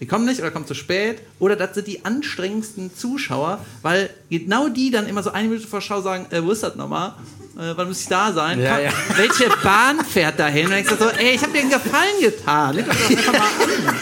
Die 0.00 0.06
kommen 0.06 0.24
nicht 0.24 0.40
oder 0.40 0.50
kommen 0.50 0.66
zu 0.66 0.74
spät. 0.74 1.18
Oder 1.38 1.56
das 1.56 1.74
sind 1.74 1.86
die 1.86 2.06
anstrengendsten 2.06 2.96
Zuschauer, 2.96 3.64
weil 3.82 4.08
genau 4.30 4.70
die 4.70 4.90
dann 4.90 5.06
immer 5.06 5.22
so 5.22 5.30
eine 5.30 5.48
Minute 5.48 5.66
vor 5.66 5.82
Schau 5.82 6.00
sagen, 6.00 6.26
äh, 6.30 6.42
wo 6.42 6.52
ist 6.52 6.62
das 6.62 6.74
nochmal? 6.74 7.16
Äh, 7.60 7.76
wann 7.76 7.88
muss 7.88 8.00
ich 8.00 8.08
da 8.08 8.32
sein? 8.32 8.58
Ja, 8.58 8.76
Komm, 8.76 8.84
ja. 8.84 8.92
Welche 9.16 9.50
Bahn 9.62 10.02
fährt 10.02 10.38
dahin? 10.38 10.66
Und 10.68 10.72
ich 10.78 10.88
so, 10.88 11.08
ey, 11.10 11.34
ich 11.34 11.42
hab 11.42 11.52
dir 11.52 11.60
einen 11.60 11.70
Gefallen 11.70 12.20
getan. 12.20 12.74
Leg 12.74 12.86
doch 12.86 12.94
das 12.94 13.10
einfach 13.10 13.32
mal 13.32 13.40
an. 13.40 13.96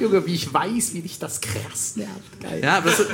Junge, 0.00 0.24
wie 0.24 0.34
ich 0.34 0.52
weiß, 0.52 0.94
wie 0.94 1.02
dich 1.02 1.18
das 1.18 1.42
krass 1.42 1.96
nervt. 1.96 2.40
Geil. 2.40 2.60
Ja, 2.62 2.78
aber 2.78 2.88
das, 2.88 3.04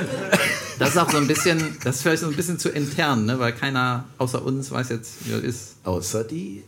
das 0.79 0.89
ist 0.91 0.97
auch 0.97 1.11
so 1.11 1.17
ein 1.17 1.27
bisschen, 1.27 1.77
das 1.83 1.97
ist 1.97 2.01
vielleicht 2.03 2.21
so 2.21 2.29
ein 2.29 2.35
bisschen 2.35 2.59
zu 2.59 2.69
intern, 2.69 3.25
ne? 3.25 3.39
weil 3.39 3.51
keiner 3.51 4.05
außer 4.19 4.41
uns 4.41 4.71
weiß 4.71 4.87
jetzt, 4.89 5.25
wie 5.25 5.31
das 5.31 5.41
ist. 5.41 5.75
Außer 5.83 6.23
die 6.23 6.63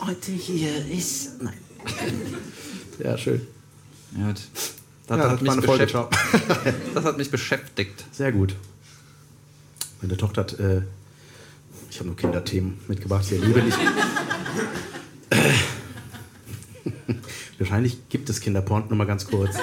heute 0.00 0.32
hier 0.32 0.72
ist. 0.90 1.40
Nein. 1.40 1.54
Ja, 2.98 3.16
schön. 3.16 3.46
Ja, 4.18 4.26
gut. 4.26 4.40
Das, 5.06 5.18
Ja, 5.18 5.30
hat, 5.30 5.42
mich 5.42 5.54
beschäftigt. 5.56 5.94
das 6.94 7.04
hat 7.04 7.16
mich 7.16 7.30
beschäftigt. 7.30 8.04
Sehr 8.10 8.32
gut. 8.32 8.56
Meine 10.00 10.16
Tochter 10.16 10.40
hat, 10.40 10.58
äh, 10.58 10.82
ich 11.92 11.98
habe 11.98 12.06
nur 12.08 12.16
Kinderthemen 12.16 12.78
mitgebracht, 12.88 13.22
ich 13.30 13.38
liebe 13.44 13.60
nicht. 13.60 13.76
Wahrscheinlich 17.58 18.08
gibt 18.08 18.30
es 18.30 18.40
Kinderporn, 18.40 18.84
nur 18.88 18.96
mal 18.96 19.06
ganz 19.06 19.26
kurz. 19.26 19.54
Äh, 19.54 19.58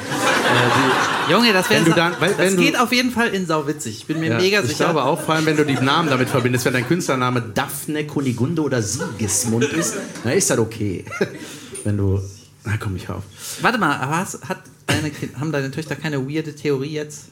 die, 1.28 1.32
Junge, 1.34 1.52
das, 1.52 1.70
Wenn 1.72 1.86
wär 1.86 1.94
du 1.94 2.00
dann- 2.00 2.14
weil- 2.20 2.30
das 2.30 2.38
wenn 2.38 2.56
du- 2.56 2.62
geht 2.64 2.80
auf 2.80 2.92
jeden 2.94 3.12
Fall 3.12 3.30
in 3.30 3.46
sauwitzig. 3.48 3.98
Ich 3.98 4.06
bin 4.06 4.20
mir 4.20 4.30
ja, 4.30 4.38
mega 4.38 4.60
ich 4.62 4.68
sicher. 4.68 4.86
glaube 4.86 5.04
auch, 5.04 5.20
vor 5.20 5.34
allem 5.36 5.46
wenn 5.48 5.58
du 5.58 5.66
die 5.66 5.74
Namen 5.74 6.10
damit 6.10 6.30
verbindest, 6.30 6.66
wenn 6.66 6.74
dein 6.74 6.88
Künstlername 6.88 7.42
Daphne, 7.42 8.06
Kunigunde 8.06 8.62
oder 8.62 8.82
Sigismund 8.84 9.66
ist, 9.66 9.96
dann 10.24 10.34
ist 10.34 10.50
das 10.52 10.60
okay. 10.60 11.04
wenn 11.84 11.98
du, 11.98 12.22
na 12.64 12.78
komm, 12.78 12.96
ich 12.96 13.10
auf. 13.10 13.24
Warte 13.62 13.80
mal, 13.80 13.98
aber 13.98 14.18
hast, 14.18 14.48
hat 14.48 14.60
deine, 14.86 15.12
haben 15.40 15.52
deine 15.52 15.72
Töchter 15.72 15.96
keine 15.96 16.26
weirde 16.30 16.56
Theorie 16.56 16.92
jetzt, 16.94 17.26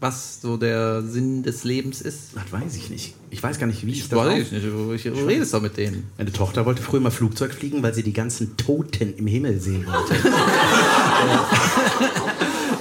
was 0.00 0.40
so 0.42 0.56
der 0.56 1.02
Sinn 1.02 1.42
des 1.42 1.64
Lebens 1.64 2.00
ist? 2.02 2.30
Das 2.34 2.52
weiß 2.52 2.76
ich 2.76 2.90
nicht. 2.90 3.14
Ich 3.30 3.42
weiß 3.42 3.58
gar 3.58 3.66
nicht, 3.66 3.86
wie 3.86 3.92
ich, 3.92 4.00
Ich 4.00 4.08
das 4.08 4.18
weiß 4.18 4.42
ich 4.42 4.52
nicht, 4.52 4.66
du, 4.66 4.92
ich, 4.92 5.02
du 5.04 5.26
redest 5.26 5.54
doch 5.54 5.62
mit 5.62 5.76
denen. 5.76 6.10
Meine 6.18 6.32
Tochter 6.32 6.66
wollte 6.66 6.82
früher 6.82 7.00
mal 7.00 7.10
Flugzeug 7.10 7.54
fliegen, 7.54 7.82
weil 7.82 7.94
sie 7.94 8.02
die 8.02 8.12
ganzen 8.12 8.56
Toten 8.56 9.14
im 9.16 9.26
Himmel 9.26 9.60
sehen 9.60 9.86
wollte. 9.86 10.14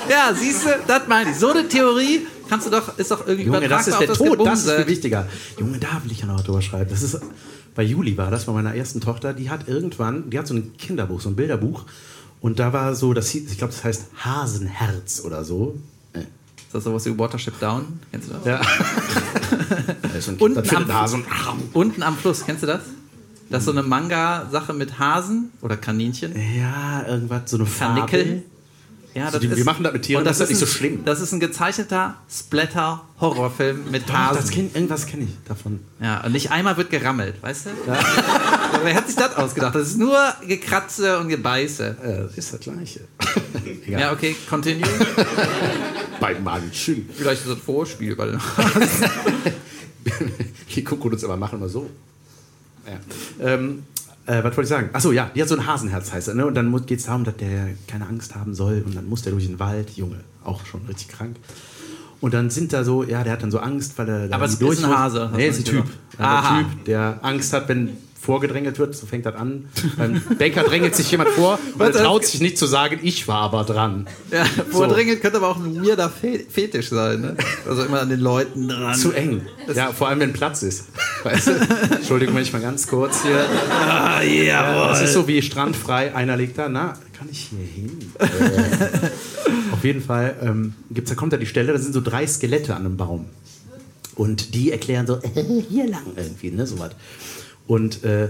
Ja, 0.10 0.34
siehst 0.36 0.66
du, 0.66 0.70
das 0.88 1.08
meine 1.08 1.32
ich. 1.32 1.38
So 1.38 1.50
eine 1.50 1.68
Theorie 1.68 2.28
kannst 2.48 2.68
du 2.68 2.72
doch, 2.72 2.98
ist 2.98 3.10
doch 3.12 3.26
irgendwie 3.26 3.48
Junge, 3.48 3.68
das 3.68 3.88
ist 3.88 4.00
der 4.00 4.12
auf 4.12 4.18
Tod, 4.18 4.40
das 4.46 4.60
ist 4.60 4.66
Gebumse. 4.66 4.76
viel 4.78 4.88
wichtiger. 4.88 5.28
Junge, 5.60 5.80
da 5.80 6.02
will 6.04 6.12
ich 6.12 6.20
ja 6.20 6.28
noch 6.28 6.44
drüber 6.44 6.62
schreiben. 6.62 6.90
Das 6.90 7.02
ist, 7.02 7.20
bei 7.74 7.84
Juli 7.84 8.16
war 8.18 8.30
das, 8.30 8.46
bei 8.46 8.54
meiner 8.54 8.76
ersten 8.76 9.02
Tochter, 9.02 9.34
die 9.34 9.50
hat 9.50 9.68
irgendwann, 9.68 10.30
die 10.30 10.38
hat 10.38 10.48
so 10.48 10.54
ein 10.54 10.78
Kinderbuch, 10.78 11.22
so 11.22 11.30
ein 11.30 11.36
Bilderbuch. 11.36 11.86
Und 12.40 12.60
da 12.60 12.72
war 12.72 12.94
so, 12.94 13.14
das 13.14 13.30
hieß, 13.30 13.52
ich 13.52 13.58
glaube, 13.58 13.74
das 13.74 13.84
heißt 13.84 14.06
Hasenherz 14.24 15.22
oder 15.26 15.44
so. 15.44 15.76
Äh, 16.76 16.78
Ist 16.78 16.84
das 16.86 16.92
sowas 16.92 17.06
wie 17.06 17.18
Watership 17.18 17.60
Down? 17.60 18.00
Kennst 18.12 18.30
du 18.30 18.34
das? 18.34 18.46
Ja. 18.46 18.62
Da 20.02 20.10
ist 20.20 20.26
so 20.26 20.32
ein 20.32 20.38
Unten 20.38 20.56
das 20.64 20.74
am- 20.76 20.94
Hasen. 20.94 21.24
Unten 21.74 22.04
am 22.04 22.16
Fluss, 22.18 22.46
kennst 22.46 22.64
du 22.64 22.68
das? 22.68 22.82
Das 23.50 23.60
ist 23.60 23.66
so 23.66 23.72
eine 23.72 23.84
Manga-Sache 23.84 24.74
mit 24.74 24.98
Hasen 25.00 25.52
oder 25.62 25.78
Kaninchen. 25.78 26.34
Ja, 26.58 27.06
irgendwas, 27.08 27.42
so 27.52 27.58
eine. 27.58 27.66
Fabel. 27.66 28.44
Ja, 29.16 29.28
Also 29.28 29.40
die- 29.40 29.50
wir 29.56 29.64
machen 29.64 29.84
das 29.84 29.94
mit 29.94 30.04
Tieren, 30.04 30.20
und 30.20 30.26
das 30.26 30.42
ist 30.42 30.50
nicht 30.50 30.58
ein- 30.58 30.60
so 30.60 30.66
schlimm. 30.66 31.06
Das 31.06 31.22
ist 31.22 31.32
ein 31.32 31.40
gezeichneter 31.40 32.16
Splatter-Horrorfilm 32.30 33.90
mit 33.90 34.10
Doch, 34.10 34.14
Hasen. 34.14 34.36
das 34.42 34.50
kenn, 34.52 34.70
irgendwas 34.74 35.06
kenne 35.08 35.24
ich 35.24 35.30
davon. 35.48 35.80
Ja, 36.02 36.22
und 36.26 36.34
nicht 36.34 36.52
einmal 36.52 36.76
wird 36.76 36.90
gerammelt, 36.90 37.42
weißt 37.42 37.68
du? 37.68 37.70
Wer 38.84 38.94
hat 38.94 39.08
sich 39.08 39.16
das 39.16 39.36
ausgedacht? 39.38 39.74
Das 39.74 39.88
ist 39.88 39.98
nur 39.98 40.18
Gekratze 40.46 41.18
und 41.20 41.30
Gebeiße. 41.30 41.96
Äh, 42.04 42.24
das 42.28 42.38
ist 42.38 42.54
das 42.54 42.60
Gleiche. 42.60 43.02
Egal. 43.86 44.00
Ja, 44.02 44.12
okay, 44.12 44.36
continue. 44.50 44.84
Bei 46.20 46.38
manchen. 46.40 47.10
Vielleicht 47.16 47.42
ist 47.46 47.50
das 47.52 47.60
Vorspiel, 47.60 48.18
weil 48.18 48.38
Die 50.76 50.84
gucken 50.84 51.12
uns 51.14 51.24
aber 51.24 51.38
machen 51.38 51.60
wir 51.62 51.70
so. 51.70 51.90
Ja. 52.86 53.00
Ähm, 53.54 53.84
äh, 54.26 54.38
was 54.44 54.58
wollte 54.58 54.62
ich 54.64 54.70
sagen? 54.70 54.90
Achso, 54.94 55.12
ja, 55.12 55.30
die 55.36 55.42
hat 55.42 55.50
so 55.50 55.56
ein 55.56 55.66
Hasenherz, 55.66 56.12
heißt 56.12 56.30
er. 56.30 56.36
Ne? 56.36 56.46
Und 56.46 56.56
dann 56.56 56.86
geht 56.86 57.00
es 57.00 57.06
darum, 57.06 57.24
dass 57.24 57.38
der 57.38 57.70
keine 57.88 58.08
Angst 58.08 58.36
haben 58.36 58.54
soll. 58.54 58.84
Und 58.86 58.96
dann 58.96 59.08
muss 59.08 59.22
der 59.22 59.32
durch 59.32 59.46
den 59.46 59.60
Wald. 59.60 59.92
Junge, 59.92 60.18
auch 60.44 60.66
schon 60.66 60.82
richtig 60.88 61.10
krank. 61.10 61.38
Und 62.22 62.34
dann 62.34 62.50
sind 62.50 62.74
da 62.74 62.84
so, 62.84 63.04
ja, 63.04 63.24
der 63.24 63.34
hat 63.34 63.44
dann 63.44 63.52
so 63.52 63.60
Angst, 63.60 63.98
weil 63.98 64.10
er. 64.10 64.34
Aber 64.34 64.46
es 64.46 64.60
ist 64.60 64.84
ein. 64.84 64.98
Hase, 64.98 65.30
Nee, 65.36 65.48
ist 65.48 65.60
ein 65.60 65.66
Typ. 65.66 65.86
Aha. 66.18 66.58
der 66.58 66.70
Typ, 66.70 66.86
der 66.86 67.20
Angst 67.22 67.54
hat, 67.54 67.70
wenn 67.70 67.98
vorgedrängelt 68.26 68.80
wird, 68.80 68.96
so 68.96 69.06
fängt 69.06 69.26
das 69.26 69.36
an. 69.36 69.66
Beim 69.98 70.22
Bäcker 70.38 70.64
drängelt 70.64 70.96
sich 70.96 71.12
jemand 71.12 71.30
vor 71.30 71.60
und 71.74 71.82
er 71.82 71.92
traut 71.92 72.26
sich 72.26 72.42
nicht 72.42 72.58
zu 72.58 72.66
sagen, 72.66 73.00
ich 73.04 73.28
war 73.28 73.42
aber 73.42 73.64
dran. 73.64 74.08
ja, 74.32 74.46
vordringend 74.72 75.22
könnte 75.22 75.38
aber 75.38 75.50
auch 75.50 75.58
ein 75.58 75.86
weirder 75.86 76.10
Fe 76.10 76.44
Fetisch 76.50 76.90
sein. 76.90 77.22
Ne? 77.22 77.38
Also 77.68 77.84
immer 77.84 78.02
an 78.02 78.10
den 78.10 78.20
Leuten 78.20 78.68
dran. 78.68 78.96
Zu 78.96 79.12
eng. 79.12 79.42
Ja, 79.74 79.92
vor 79.92 80.10
allem, 80.10 80.20
wenn 80.20 80.34
Platz 80.34 80.64
ist. 80.64 80.86
Weißt 81.24 81.48
du? 81.48 81.52
Entschuldigung, 81.92 82.36
wenn 82.36 82.44
ich 82.44 82.54
mal 82.54 82.62
ganz 82.62 82.88
kurz 82.88 83.24
hier. 83.24 83.46
Ah, 83.70 84.22
jawohl. 84.22 84.90
Das 84.90 85.02
ist 85.02 85.14
so 85.14 85.28
wie 85.28 85.42
strandfrei. 85.42 86.16
Einer 86.16 86.36
liegt 86.36 86.58
da, 86.58 86.68
na, 86.68 86.98
kann 87.18 87.28
ich 87.32 87.50
hier 87.50 87.66
hin? 87.66 88.12
Äh, 88.20 89.10
auf 89.72 89.84
jeden 89.84 90.02
Fall 90.02 90.36
ähm, 90.42 90.74
gibt's, 90.92 91.10
da 91.10 91.16
kommt 91.16 91.34
da 91.34 91.38
die 91.38 91.46
Stelle, 91.46 91.74
da 91.74 91.80
sind 91.80 91.94
so 91.94 92.02
drei 92.02 92.26
Skelette 92.28 92.76
an 92.76 92.86
einem 92.86 92.98
Baum. 92.98 93.26
Und 94.16 94.56
die 94.56 94.72
erklären 94.72 95.08
so, 95.08 95.16
äh, 95.16 95.44
hier 95.70 95.88
lang 95.88 96.06
irgendwie, 96.16 96.52
ne, 96.52 96.66
sowas. 96.66 96.92
Und 97.68 98.04
äh, 98.04 98.30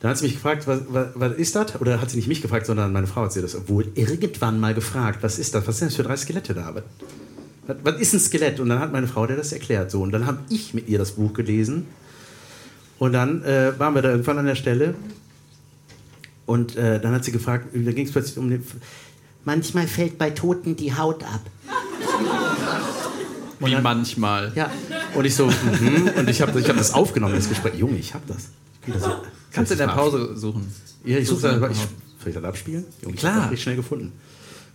dann 0.00 0.10
hat 0.10 0.18
sie 0.18 0.24
mich 0.24 0.34
gefragt, 0.34 0.66
was, 0.66 0.80
was, 0.88 1.08
was 1.14 1.36
ist 1.36 1.54
das? 1.54 1.80
Oder 1.80 2.00
hat 2.00 2.10
sie 2.10 2.16
nicht 2.16 2.26
mich 2.26 2.42
gefragt, 2.42 2.66
sondern 2.66 2.92
meine 2.92 3.06
Frau 3.06 3.22
hat 3.22 3.32
sie 3.32 3.40
das 3.40 3.68
wohl 3.68 3.86
irgendwann 3.94 4.58
mal 4.58 4.74
gefragt. 4.74 5.22
Was 5.22 5.38
ist 5.38 5.54
das? 5.54 5.66
Was 5.68 5.78
sind 5.78 5.92
das 5.92 5.96
für 5.96 6.02
drei 6.02 6.16
Skelette 6.16 6.54
da? 6.54 6.74
Was, 7.66 7.76
was, 7.84 8.00
ist 8.00 8.12
ein 8.12 8.20
Skelett? 8.20 8.58
Und 8.58 8.68
dann 8.68 8.80
hat 8.80 8.92
meine 8.92 9.06
Frau 9.06 9.26
dir 9.26 9.36
das 9.36 9.52
erklärt. 9.52 9.92
So. 9.92 10.02
Und 10.02 10.10
dann 10.10 10.26
habe 10.26 10.38
ich 10.48 10.74
mit 10.74 10.88
ihr 10.88 10.98
das 10.98 11.12
Buch 11.12 11.32
gelesen. 11.34 11.86
Und 12.98 13.12
dann 13.12 13.44
äh, 13.44 13.78
waren 13.78 13.94
wir 13.94 14.02
da 14.02 14.10
irgendwann 14.10 14.38
an 14.38 14.46
der 14.46 14.56
Stelle. 14.56 14.94
Und 16.46 16.74
äh, 16.76 17.00
dann 17.00 17.14
hat 17.14 17.24
sie 17.24 17.32
gefragt, 17.32 17.68
da 17.72 17.92
ging 17.92 18.06
es 18.06 18.12
plötzlich 18.12 18.38
um 18.38 18.50
den. 18.50 18.66
Manchmal 19.44 19.86
fällt 19.86 20.18
bei 20.18 20.30
Toten 20.30 20.74
die 20.74 20.94
Haut 20.94 21.22
ab. 21.22 21.42
Wie 23.60 23.76
manchmal. 23.76 24.50
Ja. 24.56 24.70
Und 25.14 25.24
ich 25.24 25.36
so, 25.36 25.46
mhm. 25.46 26.10
und 26.16 26.28
ich 26.28 26.42
habe 26.42 26.58
ich 26.58 26.68
hab 26.68 26.76
das 26.76 26.92
aufgenommen, 26.92 27.34
das 27.36 27.48
Gespräch. 27.48 27.74
Junge, 27.74 27.98
ich 27.98 28.14
habe 28.14 28.24
das. 28.26 28.48
Ich 28.86 28.92
kann 28.92 29.00
das 29.00 29.02
so- 29.04 29.16
Kannst 29.52 29.70
du 29.70 29.74
in 29.74 29.78
der 29.78 29.86
das 29.88 29.96
Pause 29.96 30.36
suchen? 30.36 30.72
Ja, 31.04 31.18
ich 31.18 31.28
suche 31.28 31.42
das. 31.42 31.54
Ich, 31.54 31.60
mal. 31.60 31.70
soll 31.74 32.28
ich 32.28 32.34
das 32.34 32.44
abspielen? 32.44 32.84
Junge, 33.02 33.14
Klar. 33.16 33.30
Ich 33.32 33.36
hab 33.36 33.42
das 33.44 33.50
richtig 33.52 33.62
schnell 33.62 33.76
gefunden. 33.76 34.12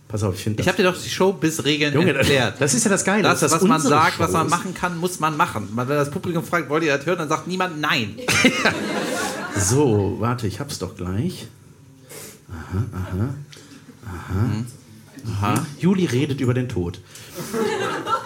Pass 0.08 0.22
auf, 0.22 0.34
ich 0.34 0.42
finde 0.42 0.62
Ich 0.62 0.68
habe 0.68 0.76
dir 0.78 0.84
doch 0.90 0.96
die 0.98 1.08
Show 1.10 1.32
bis 1.34 1.64
Regeln 1.64 1.92
Junge, 1.92 2.14
erklärt. 2.14 2.58
das 2.60 2.72
ist 2.72 2.84
ja 2.84 2.90
das 2.90 3.04
Geile. 3.04 3.24
Das, 3.24 3.40
dass 3.40 3.52
was 3.52 3.62
man 3.62 3.78
sagt, 3.80 4.18
was 4.18 4.28
Show 4.30 4.32
man 4.38 4.46
ist. 4.46 4.50
machen 4.50 4.72
kann, 4.74 4.96
muss 4.96 5.20
man 5.20 5.36
machen. 5.36 5.68
Wenn 5.74 5.86
das 5.88 6.10
Publikum 6.10 6.42
fragt, 6.44 6.70
wollt 6.70 6.82
ihr 6.84 6.96
das 6.96 7.04
hören, 7.04 7.18
dann 7.18 7.28
sagt 7.28 7.46
niemand 7.46 7.78
nein. 7.80 8.14
So, 9.56 10.16
warte, 10.18 10.46
ich 10.46 10.60
hab's 10.60 10.78
doch 10.78 10.94
gleich. 10.96 11.46
Aha, 12.50 12.84
aha, 12.94 13.34
aha. 14.06 15.52
aha. 15.52 15.66
Juli 15.78 16.06
redet 16.06 16.40
über 16.40 16.54
den 16.54 16.68
Tod. 16.68 17.00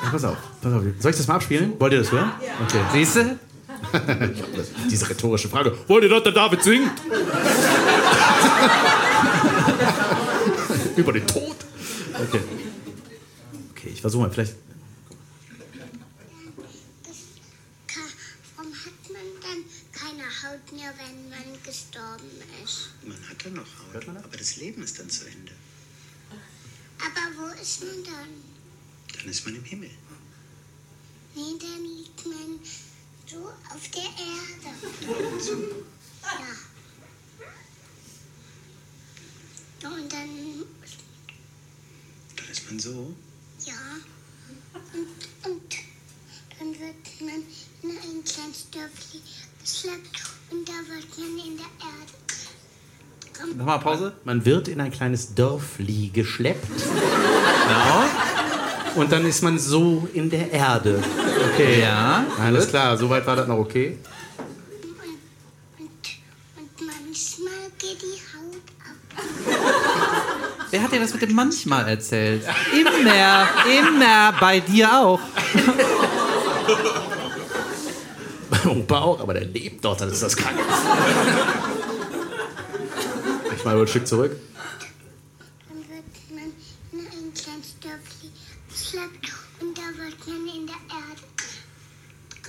Ja, 0.05 0.11
pass 0.11 0.25
auf, 0.25 0.37
pass 0.61 0.73
auf. 0.73 0.83
Soll 0.99 1.11
ich 1.13 1.17
das 1.17 1.29
mal 1.29 1.37
abspielen? 1.37 1.75
Wollt 1.79 1.93
ihr 1.93 2.01
das 2.01 2.11
hören? 2.11 2.33
Okay. 2.67 2.81
Siehst 2.93 3.15
du? 3.17 3.39
Diese 4.91 5.09
rhetorische 5.09 5.49
Frage. 5.49 5.77
Wollt 5.89 6.05
ihr, 6.05 6.11
dass 6.11 6.23
der 6.23 6.33
David 6.33 6.63
singt? 6.63 6.91
Über 10.97 11.13
den 11.13 11.27
Tod? 11.27 11.57
Okay. 12.15 12.41
Okay, 13.71 13.89
ich 13.93 14.01
versuche 14.01 14.23
mal, 14.23 14.31
vielleicht. 14.31 14.55
Ka- 17.87 18.01
Warum 18.57 18.73
hat 18.73 19.11
man 19.13 19.27
dann 19.43 19.65
keine 19.93 20.23
Haut 20.25 20.73
mehr, 20.73 20.93
wenn 20.99 21.29
man 21.31 21.63
gestorben 21.65 22.31
ist? 22.65 22.91
Man 23.07 23.17
hat 23.29 23.45
dann 23.45 23.55
noch 23.55 23.65
Haut, 23.95 24.09
aber 24.25 24.37
das 24.37 24.57
Leben 24.57 24.83
ist 24.83 24.99
dann 24.99 25.11
zu 25.11 25.27
Ende. 25.27 25.53
Aber 27.01 27.37
wo 27.37 27.61
ist 27.61 27.81
man 27.81 28.05
dann? 28.05 28.29
Dann 29.19 29.29
ist 29.31 29.45
man 29.45 29.57
im 29.57 29.65
Himmel. 29.65 29.91
Nee, 31.35 31.55
dann 31.59 31.85
liegt 31.85 32.27
man 32.27 32.61
so 33.33 33.39
auf 33.75 33.89
der 33.95 34.03
Erde. 34.03 34.77
Ja. 39.83 39.89
Und 39.89 40.13
dann, 40.13 40.29
Dann 42.37 42.47
ist 42.51 42.67
man 42.71 42.79
so. 42.79 43.15
ja. 43.65 43.73
Und, 44.75 45.51
und 45.51 45.75
dann 46.59 46.69
wird 46.79 47.21
man 47.21 47.43
in 47.83 47.91
ein 47.99 48.25
kleines 48.25 48.71
Dörfli 48.71 49.21
geschleppt 49.61 50.23
und 50.51 50.69
da 50.69 50.73
wird 50.73 51.19
man 51.19 51.39
in 51.47 51.57
der 51.57 51.67
Erde. 51.81 52.13
Nochmal 53.57 53.81
Pause. 53.81 54.15
Man 54.25 54.45
wird 54.45 54.69
in 54.69 54.81
ein 54.81 54.93
kleines 54.93 55.35
Dörfli 55.35 56.11
geschleppt 56.13 56.69
Genau. 56.69 58.05
Und 58.95 59.13
dann 59.13 59.25
ist 59.27 59.43
man 59.43 59.59
so 59.59 60.09
in 60.13 60.31
der 60.31 60.51
Erde. 60.51 61.03
Okay. 61.53 61.81
Ja. 61.81 62.25
Alles 62.39 62.69
klar, 62.69 62.97
soweit 62.97 63.27
war 63.27 63.37
das 63.37 63.47
noch 63.49 63.59
okay. 63.59 63.99
Und, 65.79 65.89
und 66.57 66.87
manchmal 66.87 67.71
geht 67.79 68.01
die 68.03 68.21
Haut 68.33 68.63
ab. 68.81 68.97
Wer 70.71 70.83
hat 70.83 70.93
dir 70.93 71.01
das 71.01 71.13
mit 71.13 71.23
dem 71.23 71.35
manchmal 71.35 71.89
erzählt? 71.89 72.45
Immer, 72.73 73.49
immer, 73.79 74.33
bei 74.41 74.61
dir 74.61 74.91
auch. 74.91 75.21
Mein 78.51 78.67
Opa 78.67 79.01
auch, 79.01 79.21
aber 79.21 79.35
der 79.35 79.45
lebt 79.45 79.85
dort, 79.85 80.01
dann 80.01 80.11
ist 80.11 80.23
das 80.23 80.37
krank. 80.37 80.59
Ich 83.55 83.65
mal 83.65 83.81
ein 83.81 83.87
Stück 83.87 84.07
zurück. 84.07 84.37
Dann 85.69 85.79
wird 85.79 86.05
man 86.31 86.53
in 86.93 87.07
ein 87.07 87.35
kleines 87.35 87.79
Dörfli 87.81 88.31
geschleppt 88.69 89.33
und 89.61 89.77
da 89.77 89.83
wird 89.83 90.27
man 90.27 90.49
in 90.49 90.67
der 90.67 90.77
Erde 90.89 91.23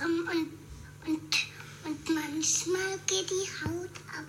kommen 0.04 0.20
und, 0.28 0.48
und, 1.08 1.34
und 1.84 2.14
manchmal 2.14 2.98
geht 3.06 3.30
die 3.30 3.48
Haut 3.64 3.96
ab. 4.08 4.26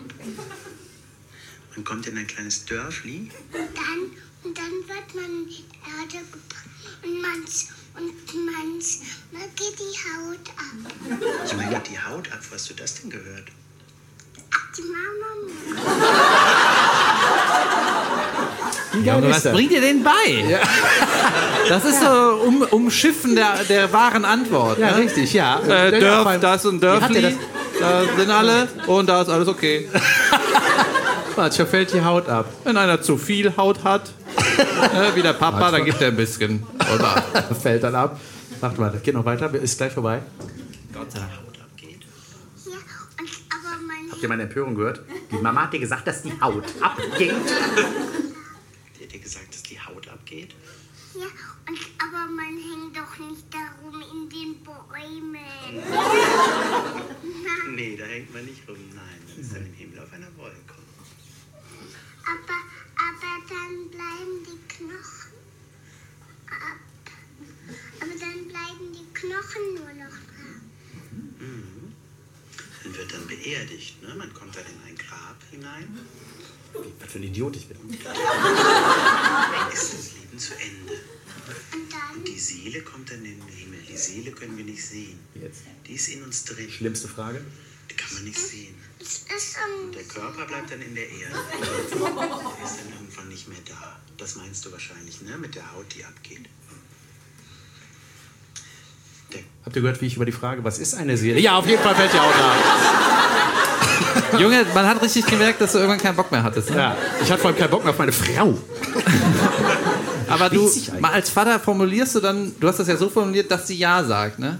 Man 1.75 1.83
kommt 1.83 2.07
in 2.07 2.17
ein 2.17 2.27
kleines 2.27 2.63
Dörfli. 2.65 3.29
Und 3.51 3.69
dann, 3.75 4.11
und 4.43 4.57
dann 4.57 4.71
wird 4.87 5.15
man 5.15 5.25
in 5.25 5.47
die 5.47 5.65
Erde 5.83 6.23
gebracht 6.31 6.69
und 7.03 7.21
man's, 7.21 7.67
und 7.95 8.45
man's, 8.45 9.01
man 9.31 9.43
geht 9.55 9.77
die 9.77 9.95
Haut 10.07 10.49
ab. 10.55 11.51
Junge, 11.51 11.69
geht 11.69 11.89
die 11.89 11.99
Haut 11.99 12.31
ab. 12.31 12.39
Wo 12.49 12.55
hast 12.55 12.69
du 12.69 12.73
das 12.73 12.95
denn 12.95 13.09
gehört? 13.09 13.49
Die 14.77 14.81
Mama 14.81 15.25
Junge, 19.03 19.29
was 19.29 19.43
bringt 19.43 19.71
ihr 19.71 19.81
denn 19.81 20.03
bei? 20.03 20.59
Das 21.67 21.83
ist 21.83 21.99
so 21.99 22.07
um, 22.45 22.61
Umschiffen 22.61 23.35
der, 23.35 23.63
der 23.67 23.91
wahren 23.91 24.25
Antwort. 24.25 24.77
Ja, 24.77 24.91
ne? 24.91 24.97
richtig, 24.97 25.33
ja. 25.33 25.59
Äh, 25.59 25.99
Dörf, 25.99 26.39
das 26.39 26.65
und 26.65 26.81
Dörfli, 26.81 27.37
da 27.79 28.03
sind 28.17 28.29
alle 28.29 28.67
und 28.87 29.07
da 29.07 29.21
ist 29.21 29.29
alles 29.29 29.47
okay. 29.47 29.89
Manchmal 31.35 31.67
fällt 31.67 31.93
die 31.93 32.01
Haut 32.03 32.29
ab. 32.29 32.45
Wenn 32.63 32.77
einer 32.77 33.01
zu 33.01 33.17
viel 33.17 33.55
Haut 33.57 33.83
hat, 33.83 34.09
ne, 34.37 35.11
wie 35.15 35.21
der 35.21 35.33
Papa, 35.33 35.71
dann 35.71 35.83
gibt 35.83 36.01
er 36.01 36.09
ein 36.09 36.15
bisschen. 36.15 36.63
Oder? 36.93 37.23
fällt 37.61 37.83
dann 37.83 37.95
ab. 37.95 38.19
Macht 38.61 38.77
mal, 38.77 38.99
geht 39.03 39.13
noch 39.13 39.25
weiter, 39.25 39.53
ist 39.55 39.77
gleich 39.77 39.91
vorbei. 39.91 40.21
Gott, 40.93 41.07
die 41.13 41.19
Haut 41.19 41.59
abgeht. 41.61 41.99
Ja, 42.65 42.71
und 43.19 43.29
aber 43.49 43.81
mein 43.85 44.11
Habt 44.11 44.23
ihr 44.23 44.29
meine 44.29 44.43
Empörung 44.43 44.75
gehört? 44.75 45.01
Die 45.31 45.35
Mama 45.35 45.63
hat 45.63 45.73
dir 45.73 45.79
gesagt, 45.79 46.07
dass 46.07 46.21
die 46.21 46.31
Haut 46.39 46.63
abgeht. 46.79 47.33
Die 48.97 49.03
hat 49.03 49.11
dir 49.11 49.19
gesagt, 49.19 49.53
dass 49.53 49.63
die 49.63 49.79
Haut 49.79 50.07
abgeht? 50.07 50.55
Ja, 51.15 51.25
und 51.67 51.79
aber 51.99 52.31
man 52.31 52.45
hängt 52.45 52.84
doch 52.95 53.17
nicht 53.19 53.53
darum 53.53 54.01
in 54.01 54.29
den 54.29 54.63
Bäumen. 54.63 55.83
Nee, 57.75 57.97
da 57.97 58.05
hängt 58.05 58.33
man 58.33 58.45
nicht 58.45 58.67
rum. 58.67 58.77
Nein, 58.93 59.21
man 59.27 59.37
ist 59.37 59.53
dann 59.53 59.65
im 59.65 59.73
Himmel 59.73 59.99
auf 59.99 60.13
einer 60.13 60.35
Wolke. 60.37 60.75
Aber, 62.25 62.59
aber 62.95 63.33
dann 63.49 63.89
bleiben 63.89 64.43
die 64.45 64.59
Knochen 64.73 65.33
ab. 66.47 66.79
Aber 67.99 68.15
dann 68.19 68.47
bleiben 68.47 68.93
die 68.93 69.13
Knochen 69.13 69.73
nur 69.75 69.93
noch 70.05 70.15
da. 70.15 70.45
Man 72.83 72.97
wird 72.97 73.13
dann 73.13 73.27
beerdigt, 73.27 74.01
ne? 74.03 74.15
Man 74.15 74.33
kommt 74.33 74.55
dann 74.55 74.65
in 74.65 74.81
ein 74.87 74.95
Grab 74.95 75.43
hinein. 75.51 75.99
Was 76.99 77.11
für 77.11 77.19
ein 77.19 77.23
Idiot 77.23 77.55
ich 77.55 77.67
bin. 77.67 77.77
Dann 78.03 79.71
ist 79.71 79.93
das 79.93 80.11
Leben 80.13 80.37
zu 80.39 80.53
Ende. 80.53 80.93
Und 81.73 81.91
dann, 81.91 82.23
Die 82.25 82.39
Seele 82.39 82.81
kommt 82.81 83.09
dann 83.11 83.23
in 83.23 83.39
den 83.39 83.47
Himmel. 83.47 83.79
Die 83.87 83.97
Seele 83.97 84.31
können 84.31 84.57
wir 84.57 84.65
nicht 84.65 84.83
sehen. 84.83 85.19
Jetzt. 85.35 85.61
Die 85.85 85.93
ist 85.93 86.07
in 86.09 86.23
uns 86.23 86.43
drin. 86.45 86.69
Schlimmste 86.69 87.07
Frage. 87.07 87.41
Die 87.89 87.95
kann 87.95 88.13
man 88.15 88.23
nicht 88.25 88.39
sehen. 88.39 88.75
es 88.99 89.25
ist 89.35 89.57
um, 89.83 89.91
Der 89.91 90.03
Körper 90.03 90.45
bleibt 90.45 90.71
dann 90.71 90.81
in 90.81 90.95
der 90.95 91.07
Erde. 91.07 91.35
Der 91.51 92.65
ist 92.65 92.77
dann 92.79 92.93
irgendwann 92.93 93.27
nicht 93.29 93.47
mehr 93.47 93.59
da. 93.65 93.99
Das 94.17 94.35
meinst 94.35 94.65
du 94.65 94.71
wahrscheinlich, 94.71 95.21
ne? 95.21 95.37
Mit 95.37 95.55
der 95.55 95.71
Haut, 95.73 95.85
die 95.95 96.03
abgeht. 96.03 96.47
Der 99.33 99.41
Habt 99.65 99.75
ihr 99.75 99.81
gehört, 99.81 100.01
wie 100.01 100.07
ich 100.07 100.15
über 100.15 100.25
die 100.25 100.31
Frage, 100.31 100.63
was 100.63 100.79
ist 100.79 100.95
eine 100.95 101.17
Seele? 101.17 101.39
Ja, 101.39 101.57
auf 101.57 101.67
jeden 101.67 101.81
Fall 101.83 101.95
fällt 101.95 102.13
die 102.13 102.19
Haut 102.19 102.35
ab. 102.35 103.11
Junge, 104.39 104.65
man 104.73 104.85
hat 104.85 105.01
richtig 105.01 105.25
gemerkt, 105.25 105.61
dass 105.61 105.73
du 105.73 105.79
irgendwann 105.79 105.99
keinen 105.99 106.15
Bock 106.15 106.31
mehr 106.31 106.43
hattest. 106.43 106.69
Ne? 106.71 106.77
Ja, 106.77 106.97
ich 107.21 107.31
hatte 107.31 107.41
vor 107.41 107.49
allem 107.49 107.59
keinen 107.59 107.69
Bock 107.69 107.83
mehr 107.83 107.91
auf 107.91 107.99
meine 107.99 108.11
Frau. 108.11 108.57
Aber 110.27 110.49
du, 110.49 110.71
mal 110.99 111.11
als 111.11 111.29
Vater 111.29 111.59
formulierst 111.59 112.15
du 112.15 112.19
dann, 112.19 112.51
du 112.59 112.67
hast 112.67 112.79
das 112.79 112.87
ja 112.87 112.97
so 112.97 113.09
formuliert, 113.09 113.49
dass 113.51 113.67
sie 113.67 113.75
Ja 113.75 114.03
sagt, 114.03 114.39
ne? 114.39 114.59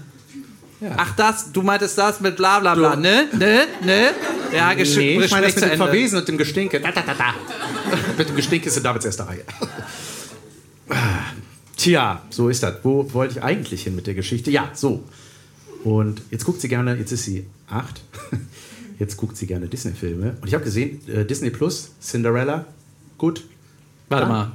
Ja. 0.80 0.90
Ach 0.96 1.12
das, 1.16 1.52
du 1.52 1.62
meintest 1.62 1.96
das 1.96 2.20
mit 2.20 2.36
bla 2.36 2.60
bla 2.60 2.74
bla, 2.74 2.96
ne? 2.96 3.28
Ne? 3.32 3.66
Ne? 3.82 4.10
Ja, 4.54 4.74
Gesch 4.74 4.96
Nee, 4.96 5.24
ich 5.24 5.30
meine 5.30 5.46
das 5.46 5.54
mit 5.54 5.64
dem 5.64 5.70
Ende. 5.72 5.84
Verwesen 5.84 6.18
und 6.18 6.28
dem 6.28 6.36
Gestinke. 6.36 6.80
Da, 6.80 6.92
da, 6.92 7.00
da, 7.00 7.14
da. 7.14 7.34
mit 8.16 8.28
dem 8.28 8.36
Gestinke 8.36 8.68
ist 8.68 8.76
in 8.76 8.82
Davids 8.82 9.06
erster 9.06 9.26
Reihe. 9.26 9.44
Tja, 11.76 12.22
so 12.30 12.48
ist 12.48 12.62
das. 12.62 12.76
Wo 12.82 13.12
wollte 13.14 13.38
ich 13.38 13.42
eigentlich 13.42 13.84
hin 13.84 13.96
mit 13.96 14.06
der 14.06 14.14
Geschichte? 14.14 14.50
Ja, 14.50 14.70
so. 14.74 15.02
Und 15.82 16.20
jetzt 16.30 16.44
guckt 16.44 16.60
sie 16.60 16.68
gerne, 16.68 16.96
jetzt 16.96 17.12
ist 17.12 17.24
sie 17.24 17.46
acht. 17.68 18.00
Jetzt 18.98 19.16
guckt 19.16 19.36
sie 19.36 19.46
gerne 19.46 19.66
Disney-Filme. 19.68 20.36
Und 20.40 20.48
ich 20.48 20.54
habe 20.54 20.64
gesehen, 20.64 21.00
äh, 21.08 21.24
Disney 21.24 21.50
Plus, 21.50 21.90
Cinderella, 22.00 22.64
gut. 23.18 23.44
Warte 24.08 24.24
Ja. 24.26 24.28
mal. 24.28 24.52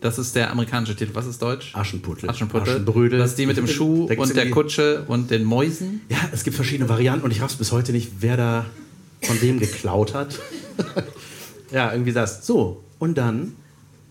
Das 0.00 0.18
ist 0.18 0.34
der 0.34 0.50
amerikanische 0.50 0.96
Titel. 0.96 1.14
Was 1.14 1.26
ist 1.26 1.42
Deutsch? 1.42 1.74
Aschenputtel. 1.74 2.30
Aschenputtel. 2.30 2.74
Aschenbrödel. 2.76 3.18
Das 3.18 3.30
ist 3.32 3.38
die 3.38 3.44
mit 3.44 3.58
dem 3.58 3.66
Schuh 3.66 4.06
und 4.06 4.34
der 4.34 4.50
Kutsche 4.50 5.04
und 5.08 5.30
den 5.30 5.44
Mäusen. 5.44 6.00
Ja, 6.08 6.16
es 6.32 6.42
gibt 6.42 6.56
verschiedene 6.56 6.88
Varianten 6.88 7.24
und 7.24 7.30
ich 7.32 7.42
raff's 7.42 7.56
bis 7.56 7.70
heute 7.70 7.92
nicht, 7.92 8.10
wer 8.20 8.38
da 8.38 8.66
von 9.22 9.40
wem 9.42 9.58
geklaut 9.60 10.14
hat. 10.14 10.38
ja, 11.70 11.92
irgendwie 11.92 12.12
das. 12.12 12.46
So, 12.46 12.82
und 12.98 13.18
dann 13.18 13.56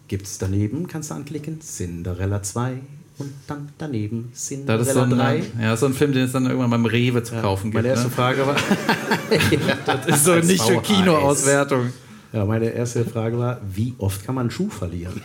gibt's 0.08 0.38
daneben, 0.38 0.88
kannst 0.88 1.10
du 1.10 1.16
anklicken, 1.16 1.60
Cinderella 1.62 2.44
2 2.44 2.82
und 3.20 3.32
dann 3.48 3.70
daneben 3.78 4.30
Das 4.34 4.48
Cinderella 4.48 4.82
ist 4.82 4.94
so 4.94 5.00
ein, 5.02 5.10
3. 5.12 5.44
ja, 5.62 5.78
so 5.78 5.86
ein 5.86 5.94
Film, 5.94 6.14
den 6.14 6.24
es 6.24 6.32
dann 6.32 6.46
irgendwann 6.46 6.70
beim 6.72 6.86
Rewe 6.86 7.22
zu 7.24 7.36
kaufen 7.36 7.66
gibt. 7.72 7.76
Meine 7.76 7.90
erste 7.90 8.08
Ne? 8.08 8.14
Frage 8.14 8.48
war. 8.48 8.56
Das 9.86 10.06
ist 10.08 10.26
so 10.26 10.36
nicht 10.36 10.62
für. 10.64 10.82
Kinoauswertung. 10.82 11.94
Ja, 12.34 12.46
meine 12.46 12.70
erste 12.70 13.06
Frage 13.06 13.38
war, 13.38 13.60
wie 13.74 13.94
oft 13.98 14.26
kann 14.26 14.36
man 14.36 14.44
einen 14.44 14.52
Schuh 14.52 14.70
verlieren? 14.70 15.20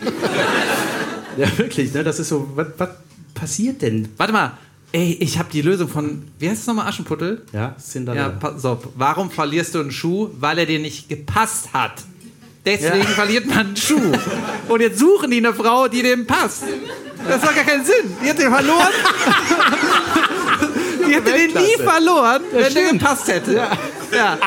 ja, 1.36 1.46
wirklich, 1.58 1.92
ne? 1.94 2.02
Das 2.04 2.18
ist 2.18 2.28
so, 2.28 2.48
was, 2.54 2.66
was 2.78 2.88
passiert 3.34 3.82
denn? 3.82 4.08
Warte 4.16 4.32
mal. 4.32 4.52
Ey, 4.92 5.16
ich 5.20 5.38
habe 5.38 5.48
die 5.52 5.60
Lösung 5.62 5.88
von, 5.88 6.22
wie 6.38 6.48
heißt 6.48 6.60
es 6.62 6.66
nochmal, 6.68 6.86
Aschenputtel? 6.86 7.42
Ja, 7.52 7.60
Ja, 7.60 7.76
Cinderella. 7.78 8.28
pass 8.30 8.64
auf. 8.64 8.88
Warum 8.94 9.30
verlierst 9.30 9.74
du 9.74 9.80
einen 9.80 9.90
Schuh? 9.90 10.30
Weil 10.38 10.58
er 10.58 10.66
dir 10.66 10.78
nicht 10.78 11.08
gepasst 11.08 11.72
hat. 11.72 11.94
Deswegen 12.64 12.98
Ja. 13.00 13.04
verliert 13.06 13.46
man 13.46 13.58
einen 13.58 13.76
Schuh. 13.76 14.00
Und 14.68 14.80
jetzt 14.80 14.98
suchen 14.98 15.30
die 15.32 15.38
eine 15.38 15.52
Frau, 15.52 15.88
die 15.88 16.02
dem 16.02 16.26
passt. 16.26 16.62
Das 17.28 17.42
macht 17.42 17.54
gar 17.56 17.64
keinen 17.64 17.84
Sinn. 17.84 18.16
Die 18.22 18.28
hat 18.30 18.38
den 18.38 18.52
verloren. 18.52 18.88
die 21.06 21.14
hätte 21.14 21.32
den 21.32 21.52
nie 21.52 21.76
verloren, 21.82 22.42
wenn 22.52 22.74
der 22.74 22.92
gepasst 22.92 23.28
hätte. 23.28 23.54
Ja. 23.54 23.70
ja. 24.12 24.38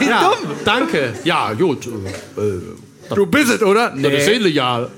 ja, 0.00 0.22
Dumm. 0.30 0.50
danke. 0.64 1.14
Ja, 1.24 1.52
gut. 1.52 1.86
Äh, 1.86 3.10
Du 3.14 3.26
bist 3.26 3.50
es, 3.50 3.62
oder? 3.62 3.94
Nee. 3.94 4.20
Seele, 4.20 4.48
ja. 4.48 4.88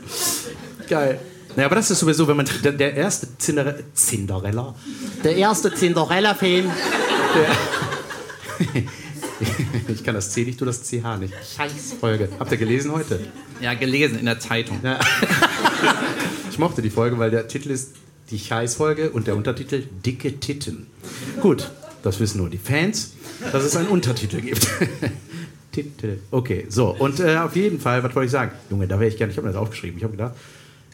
Geil. 0.89 1.21
Naja, 1.55 1.67
aber 1.67 1.77
das 1.77 1.91
ist 1.91 2.01
sowieso, 2.01 2.27
wenn 2.29 2.37
man 2.37 2.49
der, 2.63 2.73
der 2.73 2.95
erste 2.95 3.29
Cinderella, 3.39 3.79
Cinderella, 3.95 4.75
Der 5.25 5.37
erste 5.37 5.73
Cinderella-Film. 5.75 6.71
ich 9.89 10.05
kann 10.05 10.15
das 10.15 10.31
C 10.31 10.45
nicht, 10.45 10.61
du 10.61 10.65
das 10.65 10.83
CH 10.83 11.17
nicht. 11.19 11.35
Scheiß 11.57 11.95
Folge. 12.01 12.29
Habt 12.39 12.53
ihr 12.53 12.59
gelesen 12.59 12.93
heute? 12.93 13.21
Ja, 13.61 13.75
gelesen 13.75 14.19
in 14.19 14.25
der 14.25 14.41
Zeitung. 14.41 14.81
Ich 16.51 16.59
mochte 16.59 16.83
die 16.83 16.91
Folge, 16.91 17.19
weil 17.19 17.31
der 17.31 17.49
Titel 17.49 17.71
ist 17.71 17.93
die 18.31 18.39
Scheißfolge 18.39 19.11
und 19.11 19.27
der 19.27 19.37
Untertitel 19.37 19.83
Dicke 20.05 20.41
Titten. 20.41 20.87
Gut, 21.41 21.71
das 22.03 22.21
wissen 22.21 22.39
nur 22.39 22.49
die 22.49 22.59
Fans, 22.59 23.13
dass 23.53 23.65
es 23.65 23.77
einen 23.77 23.89
Untertitel 23.89 24.41
gibt. 24.41 24.67
Titel. 25.73 26.19
Okay, 26.31 26.67
so. 26.69 26.95
Und 26.97 27.21
äh, 27.21 27.37
auf 27.37 27.55
jeden 27.55 27.81
Fall, 27.81 28.03
was 28.03 28.15
wollte 28.15 28.27
ich 28.27 28.33
sagen? 28.33 28.53
Junge, 28.71 28.89
da 28.89 28.99
wäre 28.99 29.09
ich 29.09 29.17
gerne, 29.17 29.31
ich 29.31 29.37
habe 29.37 29.47
mir 29.47 29.53
das 29.53 29.61
aufgeschrieben. 29.61 29.99
Ich 29.99 30.05
habe 30.05 30.13
gedacht, 30.13 30.35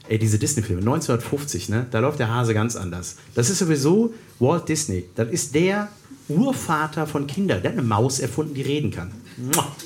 ey, 0.09 0.19
diese 0.19 0.39
Disney-Filme, 0.39 0.83
1950, 0.83 1.69
ne, 1.71 1.87
da 1.91 2.01
läuft 2.01 2.19
der 2.19 2.29
Hase 2.29 2.53
ganz 2.55 2.77
anders. 2.77 3.17
Das 3.35 3.49
ist 3.51 3.59
sowieso 3.59 4.13
Walt 4.39 4.69
Disney. 4.69 5.05
Das 5.15 5.31
ist 5.31 5.55
der 5.55 5.89
Urvater 6.29 7.07
von 7.07 7.27
Kindern. 7.27 7.63
Der 7.63 7.73
hat 7.73 7.79
eine 7.79 7.87
Maus 7.87 8.19
erfunden, 8.19 8.55
die 8.55 8.63
reden 8.63 8.91
kann. 8.91 9.11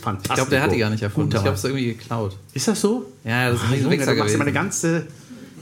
Fantastisch. 0.01 0.31
Ich 0.31 0.35
glaube, 0.35 0.51
der 0.51 0.63
hat 0.63 0.73
die 0.73 0.79
gar 0.79 0.91
nicht 0.91 1.03
erfunden. 1.03 1.37
Ich 1.37 1.43
Mann. 1.43 1.55
es 1.55 1.65
irgendwie 1.65 1.87
geklaut. 1.87 2.37
Ist 2.55 2.69
das 2.69 2.81
so? 2.81 3.05
Ja, 3.25 3.51
das 3.51 3.59
ist 3.61 3.67
Ah, 3.69 3.73
ein 3.73 3.83
Junge, 3.83 3.99
Wichser 3.99 4.15
du 4.15 4.19
machst 4.21 4.39
meine 4.39 4.53
ganze. 4.53 5.07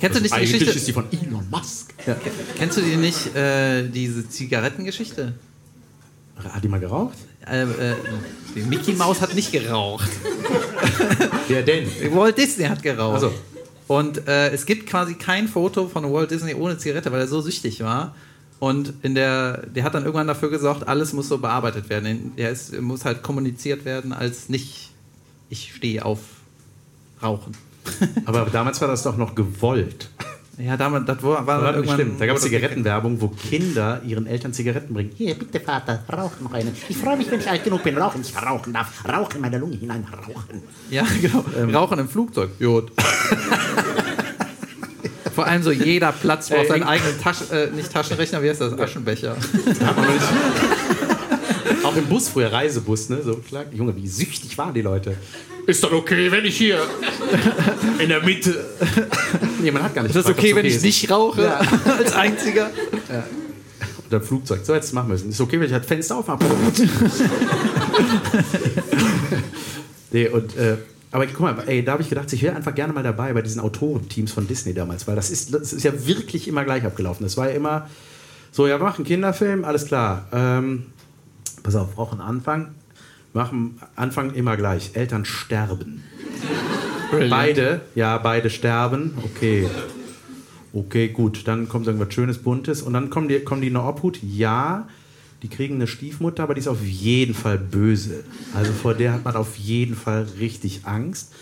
Kennst 0.01 0.19
du 0.19 0.23
nicht 0.23 0.37
die 0.37 0.41
Geschichte? 0.41 0.71
ist 0.71 0.87
die 0.87 0.93
von 0.93 1.07
Elon 1.11 1.47
Musk. 1.51 1.93
Ja. 2.07 2.17
Kennst 2.57 2.77
du 2.77 2.83
die 2.83 2.97
nicht, 2.97 3.35
äh, 3.35 3.89
diese 3.89 4.29
Zigarettengeschichte? 4.29 5.35
Hat 6.37 6.63
die 6.63 6.69
mal 6.69 6.79
geraucht? 6.79 7.19
Äh, 7.51 7.63
äh, 7.63 7.95
Mickey 8.69 8.93
Maus 8.93 9.21
hat 9.21 9.35
nicht 9.35 9.51
geraucht. 9.51 10.09
Wer 11.49 11.63
denn? 11.63 11.87
Walt 12.15 12.39
Disney 12.39 12.65
hat 12.67 12.83
geraucht. 12.83 13.17
Ach 13.17 13.21
so. 13.23 13.33
Und 13.89 14.29
äh, 14.29 14.51
es 14.51 14.67
gibt 14.67 14.87
quasi 14.87 15.15
kein 15.15 15.49
Foto 15.49 15.89
von 15.89 16.13
Walt 16.13 16.31
Disney 16.31 16.55
ohne 16.55 16.77
Zigarette, 16.79 17.11
weil 17.11 17.21
er 17.21 17.27
so 17.27 17.41
süchtig 17.41 17.81
war. 17.83 18.15
Und 18.61 18.95
in 19.03 19.15
der, 19.15 19.67
der 19.67 19.85
hat 19.85 19.95
dann 19.95 20.05
irgendwann 20.05 20.27
dafür 20.27 20.51
gesorgt, 20.51 20.89
alles 20.89 21.13
muss 21.13 21.29
so 21.29 21.39
bearbeitet 21.39 21.89
werden. 21.89 22.33
Er 22.37 22.51
ist, 22.51 22.79
muss 22.81 23.05
halt 23.05 23.23
kommuniziert 23.23 23.85
werden 23.85 24.13
als 24.13 24.49
nicht, 24.49 24.91
ich 25.49 25.75
stehe 25.75 26.05
auf 26.05 26.19
Rauchen. 27.23 27.57
Aber 28.25 28.47
damals 28.47 28.81
war 28.81 28.89
das 28.89 29.03
doch 29.03 29.17
noch 29.17 29.35
gewollt. 29.35 30.11
Ja, 30.59 30.77
damit, 30.77 31.09
das 31.09 31.23
war, 31.23 31.47
war 31.47 31.59
nicht 31.59 31.77
irgendwann. 31.77 31.95
schlimm. 31.95 32.17
Da 32.19 32.27
gab 32.27 32.37
es 32.37 32.43
Zigarettenwerbung, 32.43 33.21
wo 33.21 33.29
Kinder 33.29 34.03
ihren 34.05 34.27
Eltern 34.27 34.53
Zigaretten 34.53 34.93
bringen. 34.93 35.13
Hier, 35.17 35.37
bitte, 35.37 35.61
Vater, 35.61 36.03
rauch 36.13 36.33
noch 36.41 36.53
eine. 36.53 36.73
Ich 36.89 36.97
freue 36.97 37.17
mich, 37.17 37.31
wenn 37.31 37.39
ich 37.39 37.49
alt 37.49 37.63
genug 37.63 37.85
bin, 37.85 37.97
rauchen. 37.97 38.23
Ich 38.23 38.37
rauchen 38.37 38.73
darf. 38.73 39.05
Rauch 39.09 39.33
in 39.37 39.41
meine 39.41 39.59
Lunge 39.59 39.77
hinein, 39.77 40.05
rauchen. 40.05 40.63
Ja, 40.91 41.07
genau. 41.23 41.45
Rauchen 41.79 42.01
im 42.01 42.09
Flugzeug. 42.09 42.59
Gut. 42.59 42.91
Vor 45.39 45.47
allem 45.47 45.63
so 45.63 45.71
jeder 45.71 46.11
Platz 46.11 46.49
braucht 46.49 46.67
seinen 46.67 46.83
eigenen 46.83 47.17
Taschen, 47.21 47.49
äh, 47.53 47.69
nicht 47.69 47.93
Taschenrechner, 47.93 48.43
wie 48.43 48.51
heißt 48.51 48.61
das? 48.61 48.77
Aschenbecher. 48.77 49.37
Auch 51.85 51.95
im 51.95 52.07
Bus 52.07 52.29
früher, 52.29 52.53
Reisebus, 52.53 53.09
ne? 53.09 53.23
So 53.23 53.37
klar. 53.37 53.65
Junge, 53.71 53.95
wie 53.95 54.09
süchtig 54.09 54.59
waren 54.59 54.75
die 54.75 54.83
Leute. 54.83 55.15
Ist 55.69 55.85
doch 55.85 55.93
okay, 55.93 56.33
wenn 56.33 56.45
ich 56.45 56.57
hier 56.57 56.83
in 58.01 58.09
der 58.09 58.21
Mitte. 58.25 58.67
Nee, 59.63 59.71
man 59.71 59.85
hat 59.85 59.95
gar 59.95 60.03
nicht 60.03 60.11
Ist 60.11 60.17
das 60.17 60.27
gefragt, 60.27 60.45
okay, 60.45 60.57
wenn 60.57 60.67
ich 60.67 60.75
ist. 60.75 60.83
nicht 60.83 61.09
rauche? 61.09 61.57
Als 61.99 62.15
einziger? 62.15 62.73
Oder 64.09 64.21
Flugzeug. 64.21 64.63
So, 64.65 64.75
jetzt 64.75 64.93
machen 64.93 65.11
wir 65.11 65.15
es. 65.15 65.23
Ist 65.23 65.41
okay, 65.41 65.61
wenn 65.61 65.67
ich 65.67 65.73
das 65.73 65.87
Fenster 65.87 66.17
aufmache? 66.17 66.41
nee, 70.11 70.27
und, 70.27 70.57
äh, 70.57 70.79
aber 71.11 71.27
guck 71.27 71.41
mal, 71.41 71.57
ey, 71.67 71.85
da 71.85 71.93
habe 71.93 72.03
ich 72.03 72.09
gedacht, 72.09 72.33
ich 72.33 72.43
wäre 72.43 72.55
einfach 72.55 72.75
gerne 72.75 72.93
mal 72.93 73.03
dabei 73.03 73.33
bei 73.33 73.43
diesen 73.43 73.61
Autorenteams 73.61 74.33
von 74.33 74.47
Disney 74.47 74.75
damals, 74.75 75.07
weil 75.07 75.17
das 75.17 75.31
ist, 75.31 75.55
das 75.55 75.73
ist 75.73 75.83
ja 75.83 76.07
wirklich 76.07 76.49
immer 76.49 76.65
gleich 76.65 76.85
abgelaufen. 76.85 77.25
Das 77.25 77.37
war 77.37 77.49
ja 77.49 77.55
immer 77.55 77.89
so, 78.51 78.67
ja, 78.67 78.79
wir 78.79 78.85
machen 78.85 78.99
einen 78.99 79.07
Kinderfilm, 79.07 79.65
alles 79.65 79.87
klar. 79.87 80.27
Ähm, 80.33 80.87
pass 81.63 81.77
auf, 81.77 81.95
brauchen 81.95 82.21
Anfang. 82.21 82.75
Machen 83.33 83.79
Anfang 83.95 84.33
immer 84.35 84.57
gleich. 84.57 84.91
Eltern 84.95 85.25
sterben. 85.25 86.03
Beide, 87.31 87.83
ja, 87.95 88.19
beide 88.19 88.51
sterben. 88.51 89.17
Okay. 89.23 89.69
Okay, 90.73 91.09
gut. 91.09 91.47
Dann 91.47 91.69
kommt 91.69 91.87
irgendwas 91.87 92.13
Schönes, 92.13 92.39
Buntes. 92.39 92.83
Und 92.83 92.95
dann 92.95 93.11
kommen 93.11 93.29
die, 93.29 93.41
kommen 93.41 93.61
die 93.61 93.69
in 93.69 93.77
eine 93.77 93.87
Obhut. 93.87 94.19
Ja, 94.23 94.89
die 95.43 95.49
kriegen 95.49 95.77
eine 95.77 95.87
Stiefmutter, 95.87 96.43
aber 96.43 96.55
die 96.55 96.61
ist 96.61 96.69
auf 96.69 96.83
jeden 96.85 97.35
Fall 97.35 97.59
böse. 97.59 98.25
Also 98.55 98.73
vor 98.73 98.95
der 98.95 99.13
hat 99.13 99.25
man 99.25 99.37
auf 99.37 99.57
jeden 99.57 99.95
Fall 99.95 100.27
richtig 100.39 100.81
Angst. 100.85 101.33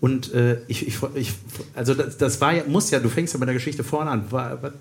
Und 0.00 0.32
äh, 0.32 0.60
ich, 0.68 0.86
ich, 0.86 0.98
ich, 1.14 1.32
also 1.74 1.94
das, 1.94 2.16
das 2.16 2.40
war 2.40 2.54
ja, 2.54 2.64
muss 2.66 2.90
ja, 2.90 3.00
du 3.00 3.08
fängst 3.08 3.34
ja 3.34 3.40
mit 3.40 3.48
der 3.48 3.54
Geschichte 3.54 3.84
vorne 3.84 4.10
an. 4.10 4.30
War, 4.30 4.62
was 4.62 4.72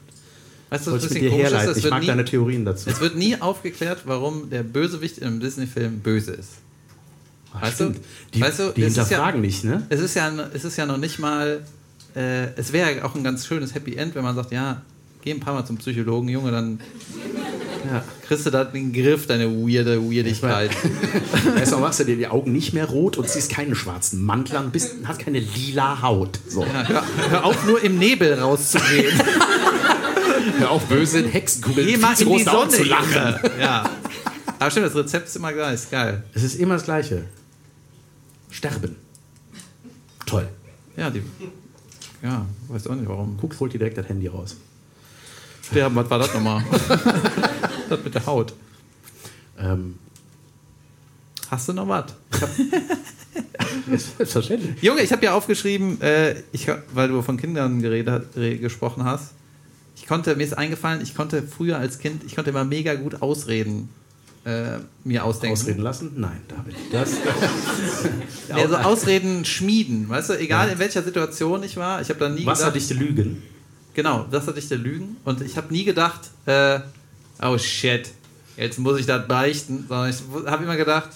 Weißt 0.69 0.85
du, 0.87 0.91
was 0.91 1.03
ein 1.03 1.09
bisschen 1.09 1.29
komisch 1.31 1.51
ist? 1.51 1.77
Ich 1.77 1.89
mag 1.89 2.01
nie, 2.01 2.07
deine 2.07 2.25
Theorien 2.25 2.63
dazu. 2.63 2.89
es 2.89 2.99
wird 3.01 3.15
nie 3.15 3.35
aufgeklärt, 3.41 4.03
warum 4.05 4.49
der 4.51 4.61
Bösewicht 4.61 5.17
in 5.17 5.25
einem 5.27 5.39
Disney-Film 5.39 5.99
böse 5.99 6.33
ist. 6.33 6.49
Weißt 7.59 7.79
du? 7.79 7.95
Die, 8.35 8.41
Weißt 8.41 8.59
du, 8.59 8.71
die 8.75 8.83
es 8.83 8.89
ist 8.91 8.97
ja- 8.97 9.03
hinterfragen 9.03 9.41
nicht, 9.41 9.63
ne? 9.63 9.87
Es 9.89 9.99
ist 9.99 10.13
ja, 10.13 10.31
es 10.53 10.63
ist 10.63 10.77
ja 10.77 10.85
noch 10.85 10.97
nicht 10.97 11.17
mal. 11.17 11.65
Äh, 12.15 12.53
es 12.55 12.71
wäre 12.71 12.97
ja 12.97 13.03
auch 13.05 13.15
ein 13.15 13.23
ganz 13.23 13.47
schönes 13.47 13.73
Happy 13.73 13.95
End, 13.95 14.13
wenn 14.13 14.23
man 14.23 14.35
sagt, 14.35 14.51
ja, 14.51 14.83
geh 15.23 15.31
ein 15.31 15.39
paar 15.39 15.55
Mal 15.55 15.65
zum 15.65 15.77
Psychologen, 15.77 16.29
Junge, 16.29 16.51
dann 16.51 16.79
Ja. 17.91 18.03
kriegst 18.27 18.45
du 18.45 18.49
da 18.49 18.63
den 18.63 18.93
Griff, 18.93 19.25
deine 19.27 19.49
weirde 19.49 20.01
Weirdigkeit. 20.01 20.71
Erstmal 21.57 21.81
machst 21.81 21.99
du 21.99 22.03
dir 22.03 22.15
die 22.15 22.27
Augen 22.27 22.51
nicht 22.51 22.73
mehr 22.73 22.85
rot 22.85 23.17
und 23.17 23.27
ziehst 23.29 23.51
keinen 23.51 23.75
schwarzen 23.75 24.21
Mantel 24.23 24.57
an, 24.57 24.71
bist, 24.71 24.95
hast 25.05 25.19
keine 25.19 25.39
lila 25.39 26.01
Haut. 26.01 26.39
So. 26.47 26.63
Ja, 26.63 26.87
hör, 26.87 27.03
hör 27.29 27.45
auf, 27.45 27.65
nur 27.65 27.81
im 27.83 27.97
Nebel 27.97 28.33
rauszugehen. 28.33 29.11
Hör 30.57 30.71
auf, 30.71 30.85
böse 30.85 31.25
Hexenkugeln 31.27 31.85
Geh 31.87 31.97
mal 31.97 32.19
in 32.19 32.29
die 32.29 32.43
Sonne. 32.43 32.69
zu 32.69 32.83
lachen. 32.83 33.39
Ja. 33.59 33.89
Aber 34.57 34.71
stimmt, 34.71 34.87
das 34.87 34.95
Rezept 34.95 35.27
ist 35.27 35.35
immer 35.35 35.53
gleich. 35.53 35.75
Ist 35.75 35.91
geil. 35.91 36.23
Es 36.33 36.43
ist 36.43 36.55
immer 36.55 36.75
das 36.75 36.83
Gleiche. 36.83 37.25
Sterben. 38.49 38.95
Toll. 40.25 40.47
Ja, 40.97 41.09
die. 41.09 41.21
Ja, 42.21 42.45
weiß 42.67 42.87
auch 42.87 42.95
nicht 42.95 43.07
warum. 43.07 43.37
Guck, 43.39 43.57
holt 43.59 43.73
dir 43.73 43.79
direkt 43.79 43.97
das 43.97 44.07
Handy 44.07 44.27
raus. 44.27 44.55
Sterben, 45.69 45.95
was 45.95 46.09
war 46.09 46.19
das 46.19 46.33
nochmal? 46.33 46.63
das 47.89 48.03
mit 48.03 48.15
der 48.15 48.25
Haut. 48.25 48.53
Ähm, 49.59 49.95
Hast 51.51 51.67
du 51.67 51.73
noch 51.73 51.87
was? 51.87 52.05
selbstverständlich. 54.17 54.81
Junge, 54.83 55.01
ich 55.01 55.11
habe 55.11 55.25
ja 55.25 55.33
aufgeschrieben, 55.33 55.99
äh, 56.01 56.35
ich, 56.51 56.67
weil 56.93 57.07
du 57.07 57.21
von 57.21 57.37
Kindern 57.37 57.81
geredet, 57.81 58.27
re- 58.35 58.57
gesprochen 58.57 59.03
hast. 59.03 59.31
Ich 59.95 60.05
konnte, 60.07 60.35
mir 60.35 60.43
ist 60.43 60.57
eingefallen, 60.57 61.01
ich 61.01 61.15
konnte 61.15 61.43
früher 61.43 61.77
als 61.77 61.99
Kind, 61.99 62.23
ich 62.25 62.35
konnte 62.35 62.51
immer 62.51 62.63
mega 62.65 62.93
gut 62.95 63.21
Ausreden 63.21 63.89
äh, 64.45 64.77
mir 65.03 65.25
ausdenken. 65.25 65.53
Ausreden 65.59 65.81
lassen? 65.81 66.11
Nein, 66.17 66.39
David. 66.47 66.75
Das, 66.91 67.11
Ja, 68.49 68.67
so 68.67 68.77
Ausreden 68.77 69.43
schmieden, 69.45 70.07
weißt 70.07 70.29
du, 70.29 70.39
egal 70.39 70.69
in 70.69 70.79
welcher 70.79 71.03
Situation 71.03 71.63
ich 71.63 71.75
war, 71.77 72.01
ich 72.01 72.09
habe 72.09 72.19
da 72.19 72.29
nie 72.29 72.45
Wasserdichte 72.45 72.93
Lügen. 72.93 73.43
Genau, 73.99 74.25
wasserdichte 74.31 74.75
Lügen 74.75 75.17
und 75.25 75.41
ich 75.41 75.57
habe 75.57 75.73
nie 75.73 75.83
gedacht, 75.83 76.21
äh, 76.45 76.79
oh 77.41 77.57
shit, 77.57 78.09
jetzt 78.55 78.79
muss 78.79 78.97
ich 78.97 79.05
das 79.05 79.27
beichten, 79.27 79.83
sondern 79.89 80.09
ich 80.09 80.21
habe 80.49 80.63
immer 80.63 80.77
gedacht, 80.77 81.09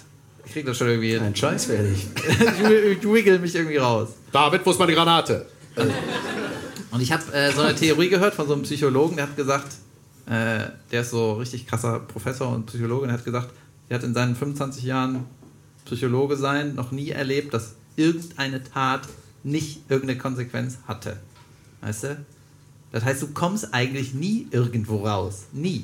ich 0.45 0.51
krieg 0.51 0.65
das 0.65 0.77
schon 0.77 0.89
irgendwie 0.89 1.11
hin. 1.11 1.23
Ein 1.23 1.33
Scheiß 1.33 1.69
werde 1.69 1.87
ich. 1.93 2.07
ich, 2.27 2.97
ich 2.97 3.03
wiggle 3.09 3.39
mich 3.39 3.55
irgendwie 3.55 3.77
raus. 3.77 4.09
David, 4.33 4.65
wo 4.65 4.71
ist 4.71 4.79
meine 4.79 4.93
Granate? 4.93 5.45
Und 6.91 6.99
ich 7.01 7.13
habe 7.13 7.23
äh, 7.31 7.53
so 7.53 7.61
eine 7.61 7.73
Theorie 7.73 8.09
gehört 8.09 8.33
von 8.35 8.47
so 8.47 8.53
einem 8.53 8.63
Psychologen, 8.63 9.15
der 9.15 9.27
hat 9.27 9.37
gesagt, 9.37 9.75
äh, 10.25 10.65
der 10.91 11.01
ist 11.01 11.11
so 11.11 11.35
richtig 11.35 11.65
krasser 11.65 12.01
Professor 12.01 12.49
und 12.53 12.65
Psychologe, 12.65 13.07
der 13.07 13.13
hat 13.17 13.23
gesagt, 13.23 13.49
er 13.87 13.95
hat 13.95 14.03
in 14.03 14.13
seinen 14.13 14.35
25 14.35 14.83
Jahren 14.83 15.23
Psychologe 15.85 16.35
sein 16.35 16.75
noch 16.75 16.91
nie 16.91 17.11
erlebt, 17.11 17.53
dass 17.53 17.75
irgendeine 17.95 18.61
Tat 18.61 19.03
nicht 19.43 19.89
irgendeine 19.89 20.19
Konsequenz 20.19 20.79
hatte. 20.85 21.17
Weißt 21.79 22.03
du? 22.03 22.25
Das 22.93 23.03
heißt, 23.03 23.21
du 23.21 23.27
kommst 23.33 23.73
eigentlich 23.73 24.13
nie 24.13 24.47
irgendwo 24.51 25.05
raus. 25.05 25.43
Nie. 25.51 25.83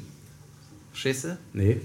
Du? 0.93 1.38
Nee. 1.53 1.82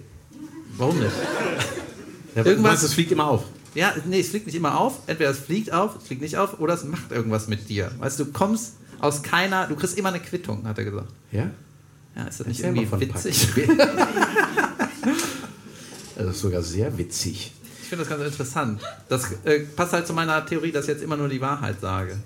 Warum 0.77 0.99
nicht? 0.99 1.11
Ja, 1.11 2.43
Irgendwas- 2.43 2.47
Irgendwas, 2.47 2.83
es 2.85 2.95
fliegt 2.95 3.11
immer 3.13 3.27
auf. 3.29 3.45
Ja, 3.75 3.93
nee, 4.07 4.21
es 4.21 4.29
fliegt 4.29 4.47
nicht 4.47 4.55
immer 4.55 4.79
auf. 4.79 5.01
Entweder 5.09 5.31
es 5.31 5.39
fliegt 5.41 5.73
auf, 5.73 5.97
es 5.97 6.07
fliegt 6.07 6.23
nicht 6.23 6.37
auf, 6.37 6.61
oder 6.61 6.75
es 6.75 6.85
macht 6.85 7.11
irgendwas 7.11 7.49
mit 7.49 7.69
dir. 7.69 7.91
Weißt 7.99 8.21
du, 8.21 8.25
du 8.25 8.33
kommst 8.33 8.75
aus 9.01 9.23
keiner, 9.23 9.67
du 9.67 9.75
kriegst 9.75 9.99
immer 9.99 10.11
eine 10.11 10.21
Quittung, 10.21 10.65
hat 10.69 10.79
er 10.79 10.85
gesagt. 10.85 11.09
Ja? 11.33 11.51
Ja, 12.15 12.25
ist 12.25 12.39
das 12.41 12.47
nicht 12.47 12.61
Erzähl 12.63 12.77
irgendwie 12.77 13.09
witzig? 13.15 13.49
Das 16.17 16.27
ist 16.37 16.41
sogar 16.43 16.63
sehr 16.63 16.97
witzig. 16.97 17.53
Ich 17.83 17.89
finde 17.89 18.05
das 18.05 18.09
ganz 18.09 18.25
interessant. 18.25 18.81
Das 19.09 19.25
äh, 19.45 19.61
passt 19.61 19.93
halt 19.93 20.07
zu 20.07 20.13
meiner 20.13 20.47
Theorie, 20.47 20.71
dass 20.71 20.85
ich 20.85 20.91
jetzt 20.91 21.03
immer 21.03 21.17
nur 21.17 21.29
die 21.29 21.41
Wahrheit 21.41 21.81
sage. 21.81 22.17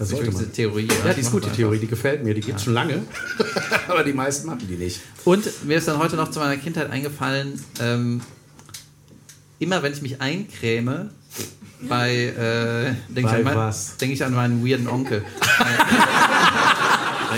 Das 0.00 0.10
Ich 0.10 0.16
sollte 0.16 0.30
diese 0.30 0.50
Theorie. 0.50 0.88
Ja, 1.04 1.12
die 1.12 1.20
ist 1.20 1.30
gut, 1.30 1.44
die 1.44 1.50
Theorie, 1.50 1.78
die 1.78 1.86
gefällt 1.86 2.24
mir, 2.24 2.32
die 2.32 2.40
gibt 2.40 2.56
es 2.56 2.64
schon 2.64 2.72
lange. 2.72 3.02
Aber 3.86 4.02
die 4.02 4.14
meisten 4.14 4.46
machen 4.46 4.66
die 4.66 4.76
nicht. 4.76 4.98
Und 5.26 5.62
mir 5.66 5.76
ist 5.76 5.88
dann 5.88 5.98
heute 5.98 6.16
noch 6.16 6.30
zu 6.30 6.38
meiner 6.38 6.56
Kindheit 6.56 6.90
eingefallen, 6.90 7.62
ähm, 7.80 8.22
immer 9.58 9.82
wenn 9.82 9.92
ich 9.92 10.00
mich 10.00 10.18
eincreme, 10.22 11.10
bei, 11.82 12.14
äh, 12.14 12.94
denke 13.12 13.30
ich, 13.30 13.46
an 13.46 13.74
denk 14.00 14.12
ich 14.14 14.24
an 14.24 14.32
meinen 14.32 14.66
weirden 14.66 14.88
Onkel. 14.88 15.22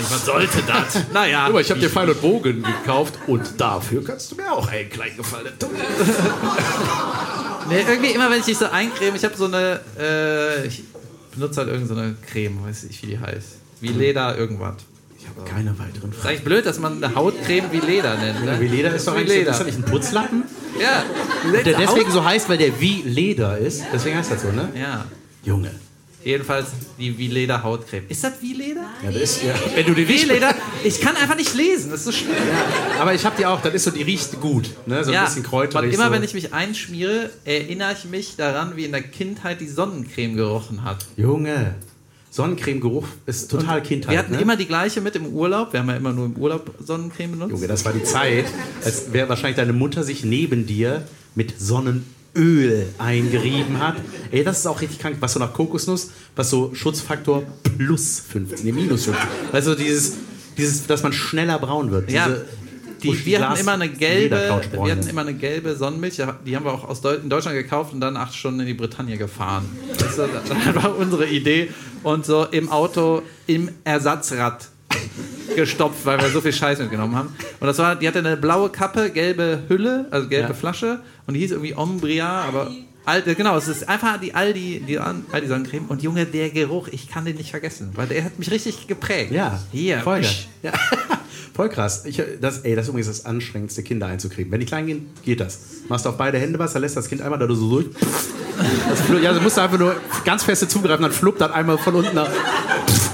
Was 0.09 0.25
sollte 0.25 0.63
das? 0.65 1.11
Naja. 1.11 1.45
Aber 1.45 1.59
ich 1.59 1.69
habe 1.69 1.81
dir 1.81 1.89
Pfeil 1.89 2.09
und 2.11 2.21
Bogen 2.21 2.63
gekauft 2.63 3.15
und 3.27 3.59
dafür 3.59 4.05
kannst 4.05 4.31
du 4.31 4.37
mir 4.37 4.49
auch 4.49 4.69
einen 4.69 4.89
kleinen 4.89 5.17
Gefallen 5.17 5.51
tun. 5.59 5.71
Nee, 7.69 7.85
irgendwie 7.87 8.11
immer, 8.11 8.29
wenn 8.29 8.39
ich 8.39 8.45
dich 8.45 8.57
so 8.57 8.65
eincreme, 8.65 9.15
ich 9.15 9.23
habe 9.23 9.37
so 9.37 9.45
eine, 9.45 9.79
äh, 9.97 10.67
ich 10.67 10.83
benutze 11.33 11.61
halt 11.61 11.69
irgendeine 11.69 12.09
so 12.09 12.15
Creme, 12.31 12.63
weiß 12.63 12.83
nicht, 12.83 13.01
wie 13.03 13.07
die 13.07 13.19
heißt. 13.19 13.57
Wie 13.81 13.87
Leder 13.89 14.37
irgendwas. 14.37 14.75
Ich 15.19 15.27
habe 15.27 15.49
keine 15.49 15.77
weiteren 15.79 16.11
Ist 16.11 16.17
Fragen. 16.17 16.29
eigentlich 16.29 16.43
blöd, 16.43 16.65
dass 16.65 16.79
man 16.79 17.03
eine 17.03 17.15
Hautcreme 17.15 17.71
wie 17.71 17.79
Leder 17.79 18.15
nennt, 18.17 18.43
ne? 18.43 18.59
Wie 18.59 18.67
Leder 18.67 18.93
ist 18.93 19.07
doch 19.07 19.15
wie 19.15 19.19
eigentlich 19.19 19.37
Leder. 19.37 19.51
ist 19.51 19.59
das 19.59 19.65
nicht 19.67 19.77
ein 19.77 19.85
Putzlappen? 19.85 20.43
Ja. 20.81 21.03
Der 21.63 21.77
deswegen 21.77 22.11
so 22.11 22.23
heißt, 22.25 22.49
weil 22.49 22.57
der 22.57 22.79
wie 22.81 23.01
Leder 23.03 23.57
ist. 23.57 23.83
Deswegen 23.93 24.17
heißt 24.17 24.31
das 24.31 24.41
so, 24.41 24.51
ne? 24.51 24.69
Ja. 24.75 25.05
Junge. 25.43 25.71
Jedenfalls 26.23 26.67
die 26.97 27.17
wie 27.17 27.27
Leder 27.27 27.63
Hautcreme. 27.63 28.05
Ist 28.07 28.23
das 28.23 28.33
wie 28.41 28.53
Leder? 28.53 28.85
Ja, 29.03 29.11
das 29.11 29.21
ist, 29.21 29.43
ja. 29.43 29.53
Wenn 29.75 29.85
du 29.85 29.93
die 29.93 30.07
Wie 30.07 30.13
riechst, 30.13 30.27
Leder? 30.27 30.55
Ich 30.83 31.01
kann 31.01 31.15
einfach 31.15 31.35
nicht 31.35 31.53
lesen, 31.53 31.91
das 31.91 32.01
ist 32.01 32.05
so 32.05 32.11
schwer. 32.11 32.35
Aber 32.99 33.13
ich 33.13 33.25
habe 33.25 33.35
die 33.37 33.45
auch, 33.45 33.61
das 33.61 33.73
ist 33.73 33.83
so, 33.83 33.91
die 33.91 34.03
riecht 34.03 34.39
gut. 34.39 34.69
Ne? 34.85 35.03
So 35.03 35.11
ein 35.11 35.15
ja, 35.15 35.25
bisschen 35.25 35.43
und 35.43 35.49
kräuterig. 35.49 35.93
immer 35.93 36.05
so. 36.05 36.11
wenn 36.11 36.23
ich 36.23 36.33
mich 36.33 36.53
einschmiere, 36.53 37.29
erinnere 37.43 37.93
ich 37.93 38.05
mich 38.05 38.35
daran, 38.35 38.75
wie 38.75 38.85
in 38.85 38.91
der 38.91 39.01
Kindheit 39.01 39.59
die 39.59 39.67
Sonnencreme 39.67 40.35
gerochen 40.35 40.83
hat. 40.83 41.05
Junge. 41.17 41.75
Sonnencremegeruch 42.31 43.05
ist 43.27 43.51
total 43.51 43.83
Kindheit. 43.83 44.11
Wir 44.11 44.17
hatten 44.17 44.31
ne? 44.33 44.41
immer 44.41 44.55
die 44.55 44.65
gleiche 44.65 45.01
mit 45.01 45.15
im 45.15 45.27
Urlaub. 45.27 45.71
Wir 45.71 45.81
haben 45.81 45.89
ja 45.89 45.97
immer 45.97 46.13
nur 46.13 46.25
im 46.25 46.35
Urlaub 46.35 46.73
Sonnencreme 46.79 47.31
benutzt. 47.31 47.51
Junge, 47.51 47.67
das 47.67 47.85
war 47.85 47.93
die 47.93 48.03
Zeit, 48.03 48.45
als 48.83 49.13
wäre 49.13 49.29
wahrscheinlich 49.29 49.57
deine 49.57 49.73
Mutter 49.73 50.03
sich 50.03 50.23
neben 50.23 50.65
dir 50.65 51.05
mit 51.35 51.59
Sonnenöl 52.33 52.87
eingerieben 52.97 53.79
hat. 53.79 53.95
Ey, 54.31 54.43
das 54.43 54.59
ist 54.59 54.67
auch 54.67 54.81
richtig 54.81 54.99
krank. 54.99 55.17
Was 55.19 55.33
so 55.33 55.39
nach 55.39 55.53
Kokosnuss, 55.53 56.11
was 56.35 56.49
so 56.49 56.73
Schutzfaktor 56.73 57.43
plus 57.77 58.21
15, 58.31 58.65
nee, 58.65 58.71
minus 58.71 59.05
15. 59.05 59.27
Also 59.51 59.75
dieses, 59.75 60.17
dieses, 60.57 60.87
dass 60.87 61.03
man 61.03 61.13
schneller 61.13 61.59
braun 61.59 61.91
wird. 61.91 62.11
Ja, 62.11 62.27
Diese 62.27 62.45
die, 63.03 63.25
wir 63.25 63.49
hatten 63.49 63.59
immer 63.59 63.73
eine 63.73 63.89
gelbe, 63.89 64.61
wir 64.71 64.91
hatten 64.91 65.07
immer 65.07 65.21
eine 65.21 65.33
gelbe 65.33 65.75
Sonnenmilch, 65.75 66.21
die 66.45 66.55
haben 66.55 66.63
wir 66.63 66.71
auch 66.71 66.85
aus 66.85 67.01
Deu 67.01 67.15
in 67.15 67.29
Deutschland 67.29 67.57
gekauft 67.57 67.93
und 67.93 67.99
dann 67.99 68.15
acht 68.15 68.33
Stunden 68.33 68.61
in 68.61 68.65
die 68.65 68.73
Bretagne 68.73 69.17
gefahren. 69.17 69.65
Das 69.97 70.17
war 70.75 70.95
unsere 70.97 71.27
Idee 71.27 71.69
und 72.03 72.25
so 72.25 72.45
im 72.45 72.71
Auto 72.71 73.23
im 73.47 73.69
Ersatzrad 73.83 74.69
gestopft, 75.55 76.05
weil 76.05 76.19
wir 76.19 76.29
so 76.29 76.41
viel 76.41 76.53
Scheiß 76.53 76.79
mitgenommen 76.79 77.15
haben. 77.15 77.29
Und 77.59 77.67
das 77.67 77.77
war, 77.77 77.95
die 77.95 78.07
hatte 78.07 78.19
eine 78.19 78.37
blaue 78.37 78.69
Kappe, 78.69 79.09
gelbe 79.09 79.63
Hülle, 79.67 80.07
also 80.11 80.27
gelbe 80.27 80.49
Ja. 80.49 80.53
Flasche 80.53 80.99
und 81.27 81.33
die 81.33 81.39
hieß 81.41 81.51
irgendwie 81.51 81.75
Ombria, 81.75 82.27
aber 82.27 82.71
Alte, 83.05 83.35
genau, 83.35 83.57
es 83.57 83.67
ist 83.67 83.89
einfach 83.89 84.17
die 84.17 84.33
Aldi, 84.33 84.83
die 84.87 84.97
Aldi 84.97 85.47
Sonnencreme 85.47 85.87
und 85.89 86.01
Junge, 86.01 86.25
der 86.25 86.49
Geruch, 86.51 86.87
ich 86.89 87.09
kann 87.09 87.25
den 87.25 87.35
nicht 87.35 87.51
vergessen, 87.51 87.91
weil 87.95 88.07
der 88.07 88.23
hat 88.23 88.39
mich 88.39 88.49
richtig 88.49 88.87
geprägt. 88.87 89.31
Ja, 89.31 89.59
hier, 89.71 89.99
voll. 89.99 90.21
Ja. 90.63 90.71
Voll 91.53 91.69
krass. 91.69 92.05
Ich, 92.05 92.19
das, 92.41 92.59
ey, 92.61 92.75
das 92.75 92.85
ist 92.85 92.89
übrigens 92.89 93.07
das 93.07 93.25
anstrengendste, 93.27 93.83
Kinder 93.83 94.07
einzukriegen. 94.07 94.51
Wenn 94.51 94.59
die 94.59 94.65
klein 94.65 94.87
gehen, 94.87 95.11
geht 95.23 95.39
das. 95.39 95.59
Machst 95.87 96.03
du 96.05 96.09
auf 96.09 96.17
beide 96.17 96.39
Hände 96.39 96.57
was, 96.57 96.73
dann 96.73 96.81
lässt 96.81 96.97
das 96.97 97.07
Kind 97.07 97.21
einmal 97.21 97.37
da 97.37 97.45
so 97.53 97.69
durch. 97.69 97.85
Das, 98.89 99.21
ja, 99.21 99.33
du 99.33 99.41
musst 99.41 99.59
einfach 99.59 99.77
nur 99.77 99.95
ganz 100.25 100.43
feste 100.43 100.67
zugreifen, 100.67 101.03
dann 101.03 101.11
fluppt 101.11 101.41
das 101.41 101.51
einmal 101.51 101.77
von 101.77 101.93
unten 101.93 102.15
nach, 102.15 102.29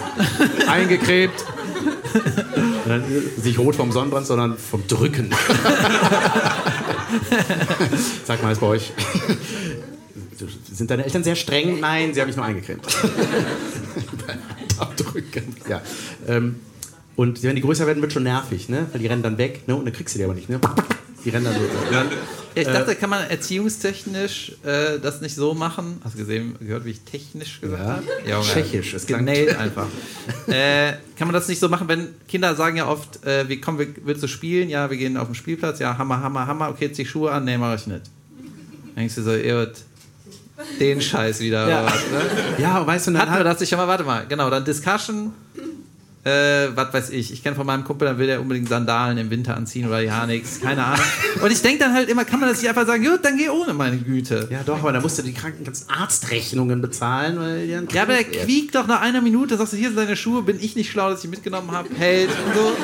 eingecremt. 0.68 1.34
Dann, 2.86 3.04
äh, 3.04 3.22
nicht 3.44 3.60
rot 3.60 3.76
vom 3.76 3.92
Sonnenbrand, 3.92 4.26
sondern 4.28 4.58
vom 4.58 4.88
Drücken. 4.88 5.30
Sag 8.26 8.42
mal, 8.44 8.52
ist 8.52 8.62
bei 8.62 8.68
euch. 8.68 8.92
Sind 10.72 10.90
deine 10.90 11.04
Eltern 11.06 11.24
sehr 11.24 11.36
streng? 11.36 11.80
Nein, 11.80 12.14
sie 12.14 12.22
haben 12.22 12.28
mich 12.28 12.38
nur 12.38 12.46
eingecremt. 12.46 12.86
Abdrücken. 14.78 15.56
Ja. 15.68 15.82
Ähm, 16.28 16.56
und 17.16 17.44
wenn 17.44 17.56
die 17.56 17.62
größer 17.62 17.86
werden, 17.86 18.02
wird 18.02 18.14
schon 18.14 18.24
nervig, 18.24 18.70
ne? 18.70 18.88
Weil 18.92 19.02
die 19.02 19.08
rennen 19.08 19.24
dann 19.24 19.38
weg, 19.38 19.68
ne? 19.68 19.76
Und 19.76 19.86
dann 19.86 19.94
kriegst 19.94 20.16
du 20.16 20.20
die 20.20 20.24
aber 20.24 20.34
nicht, 20.36 20.50
ne? 20.50 20.62
Die 21.26 21.30
rennen 21.30 21.46
dann 21.46 21.56
so. 21.56 21.60
Ja, 22.68 22.72
ich 22.74 22.78
dachte, 22.78 22.96
kann 22.96 23.10
man 23.10 23.30
erziehungstechnisch 23.30 24.54
äh, 24.64 25.00
das 25.00 25.22
nicht 25.22 25.36
so 25.36 25.54
machen? 25.54 26.00
Hast 26.04 26.16
du 26.16 26.20
gesehen, 26.20 26.56
gehört, 26.60 26.86
wie 26.86 26.92
ich 26.92 27.02
technisch 27.02 27.62
gesagt 27.62 27.82
Ja. 27.84 27.90
habe? 27.96 28.04
Junge, 28.30 28.44
Tschechisch, 28.46 28.94
es 28.94 29.06
genäht 29.06 29.56
einfach. 29.58 29.88
äh, 30.48 30.94
kann 31.18 31.28
man 31.28 31.34
das 31.34 31.48
nicht 31.48 31.60
so 31.60 31.70
machen, 31.70 31.88
wenn 31.88 32.08
Kinder 32.28 32.56
sagen 32.56 32.78
ja 32.78 32.88
oft, 32.88 33.26
äh, 33.26 33.48
wie 33.50 33.60
komm, 33.62 33.80
wir- 33.80 33.88
willst 34.04 34.24
du 34.24 34.28
spielen? 34.28 34.70
Ja, 34.70 34.90
wir 34.90 34.98
gehen 34.98 35.18
auf 35.18 35.28
den 35.28 35.36
Spielplatz. 35.36 35.80
Ja, 35.80 35.98
Hammer, 35.98 36.22
Hammer, 36.22 36.48
Hammer. 36.48 36.70
Okay, 36.70 36.92
zieh 36.92 37.06
Schuhe 37.06 37.32
an. 37.32 37.46
Nee, 37.46 37.58
mach 37.58 37.76
ich 37.76 37.88
nicht. 37.88 38.04
Dann 38.86 38.96
denkst 38.96 39.16
du 39.16 39.22
so, 39.24 39.34
ihr 39.36 39.56
wird 39.56 39.78
den 40.80 41.02
Scheiß 41.02 41.40
wieder. 41.40 41.70
Ja. 41.70 41.86
was, 41.86 41.94
ne? 41.94 42.22
ja, 42.62 42.86
weißt 42.86 43.08
du, 43.08 43.12
dann 43.12 43.22
Hatten 43.22 43.36
wir 43.38 43.44
das 43.46 43.60
nicht 43.60 43.70
schon 43.70 43.78
mal? 43.80 43.88
Warte 43.88 44.04
mal, 44.04 44.26
genau, 44.28 44.50
dann 44.50 44.66
Discussion. 44.66 45.34
Äh, 46.26 46.76
was 46.76 46.94
weiß 46.94 47.10
ich. 47.12 47.32
Ich 47.32 47.44
kenne 47.44 47.56
von 47.56 47.66
meinem 47.66 47.86
Kumpel, 47.86 48.08
dann 48.08 48.18
will 48.18 48.28
er 48.28 48.42
unbedingt 48.42 48.68
Sandalen 48.68 49.18
im 49.18 49.30
Winter 49.30 49.56
anziehen 49.56 49.88
oder 49.88 50.02
ja 50.02 50.26
nix, 50.26 50.60
keine 50.60 50.84
Ahnung. 50.84 51.06
Und 51.42 51.50
ich 51.50 51.62
denke 51.62 51.80
dann 51.80 51.94
halt 51.94 52.10
immer, 52.10 52.26
kann 52.26 52.42
man 52.42 52.50
das 52.50 52.60
nicht 52.62 52.68
einfach 52.68 52.86
sagen, 52.86 53.06
gut, 53.06 53.24
dann 53.24 53.38
geh 53.38 53.48
ohne 53.48 53.74
meine 53.74 53.98
Güte. 53.98 54.48
Ja, 54.52 54.60
doch, 54.66 54.80
aber 54.80 54.92
da 54.92 55.00
musst 55.00 55.18
du 55.18 55.24
die 55.24 55.34
kranken 55.34 55.64
ganzen 55.64 55.90
Arztrechnungen 55.90 56.82
bezahlen, 56.82 57.40
weil 57.40 57.68
die 57.68 57.96
Ja, 57.96 58.02
aber 58.02 58.14
der 58.14 58.26
quiekt 58.26 58.76
doch 58.76 58.86
nach 58.86 59.00
einer 59.00 59.22
Minute, 59.22 59.56
sagst 59.56 59.74
du, 59.74 59.78
hier 59.78 59.88
sind 59.88 59.98
deine 59.98 60.18
Schuhe, 60.18 60.42
bin 60.42 60.60
ich 60.60 60.76
nicht 60.76 60.92
schlau, 60.92 61.10
dass 61.10 61.24
ich 61.24 61.30
mitgenommen 61.30 61.72
habe, 61.72 61.88
hält 61.98 62.30
und 62.30 62.54
so. 62.54 62.76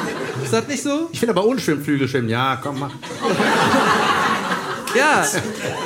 Ist 0.43 0.53
das 0.53 0.67
nicht 0.67 0.83
so? 0.83 1.09
Ich 1.11 1.21
will 1.21 1.29
aber 1.29 1.45
ohne 1.45 1.59
Schwimmflügel 1.59 2.07
schwimmen. 2.07 2.29
Ja, 2.29 2.57
komm, 2.61 2.79
mach. 2.79 2.91
Ja, 4.95 5.25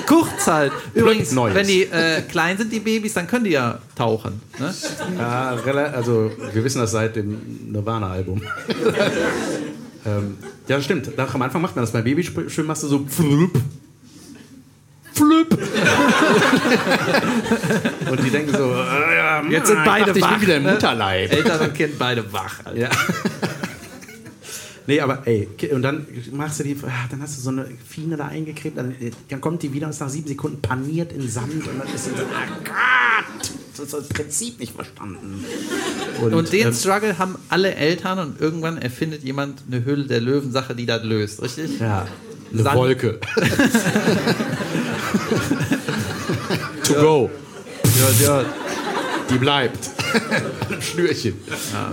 kurz 0.06 0.48
halt. 0.48 0.72
Übrigens, 0.94 1.32
Neues. 1.32 1.56
wenn 1.56 1.68
die 1.68 1.84
äh, 1.84 2.22
klein 2.22 2.58
sind, 2.58 2.72
die 2.72 2.80
Babys, 2.80 3.14
dann 3.14 3.28
können 3.28 3.46
die 3.46 3.52
ja 3.52 3.80
tauchen. 3.96 4.42
Ne? 4.60 4.74
Ja, 5.18 5.56
also 5.94 6.32
wir 6.54 6.64
wissen 6.64 6.80
das 6.80 6.92
seit 6.92 7.16
dem 7.16 7.72
Nirvana-Album. 7.72 8.42
ähm, 10.06 10.38
ja, 10.68 10.76
das 10.76 10.86
stimmt. 10.86 11.12
Doch, 11.18 11.34
am 11.34 11.42
Anfang 11.42 11.62
macht 11.62 11.76
man 11.76 11.84
das. 11.84 11.92
Beim 11.92 12.04
Babyschwimmen 12.04 12.68
machst 12.68 12.84
du 12.84 12.88
so 12.88 13.06
flup. 13.08 13.60
Flup. 15.14 15.52
Und 18.10 18.24
die 18.24 18.30
denken 18.30 18.56
so, 18.56 18.72
äh, 18.74 19.18
ja, 19.18 19.44
Jetzt 19.50 19.68
sind 19.68 19.80
ich 19.80 19.86
beide 19.86 20.12
ich 20.12 20.22
wach, 20.22 20.32
bin 20.34 20.42
wieder 20.42 20.58
im 20.58 20.64
ne? 20.64 20.72
Mutterleib. 20.74 21.32
Eltern 21.32 21.60
und 21.62 21.74
Kind 21.74 22.00
beide 22.00 22.32
wach. 22.32 22.60
Alter. 22.64 22.80
Ja. 22.80 22.90
Nee, 24.90 25.00
aber 25.02 25.28
ey, 25.28 25.48
und 25.72 25.84
dann 25.84 26.08
machst 26.32 26.60
du 26.60 26.64
die, 26.64 26.76
ah, 26.82 27.06
dann 27.12 27.22
hast 27.22 27.38
du 27.38 27.42
so 27.44 27.52
eine 27.52 27.68
Fiene 27.88 28.18
da 28.18 28.26
eingekrebt, 28.26 28.76
dann, 28.76 28.96
dann 29.30 29.40
kommt 29.40 29.62
die 29.62 29.72
wieder 29.72 29.86
und 29.86 29.92
ist 29.92 30.00
nach 30.00 30.10
sieben 30.10 30.28
Sekunden 30.28 30.60
paniert 30.64 31.14
in 31.14 31.30
Sand 31.30 31.54
und 31.54 31.80
dann 31.80 31.88
ist 31.94 32.06
sie 32.06 32.10
so, 32.10 32.24
ah 32.24 32.48
Gott, 32.64 33.52
das 33.78 33.86
ist 33.86 33.94
das 33.94 34.10
Prinzip 34.10 34.60
nicht 34.60 34.74
verstanden. 34.74 35.46
Und 36.20 36.52
den 36.52 36.70
ähm, 36.70 36.74
Struggle 36.74 37.20
haben 37.20 37.36
alle 37.50 37.76
Eltern 37.76 38.18
und 38.18 38.42
irgendwann 38.42 38.80
erfindet 38.80 39.24
jemand 39.24 39.62
eine 39.68 39.86
Hülle 39.86 40.06
der 40.06 40.22
Löwen-Sache, 40.22 40.74
die 40.74 40.88
das 40.88 41.04
löst, 41.04 41.40
richtig? 41.44 41.80
ja, 41.80 42.08
eine 42.52 42.64
Sand. 42.64 42.76
Wolke. 42.76 43.20
to 46.84 46.94
go. 46.96 47.30
Ja, 47.84 48.10
ja. 48.26 48.44
Die 49.32 49.38
bleibt. 49.38 49.90
Schnürchen. 50.82 51.36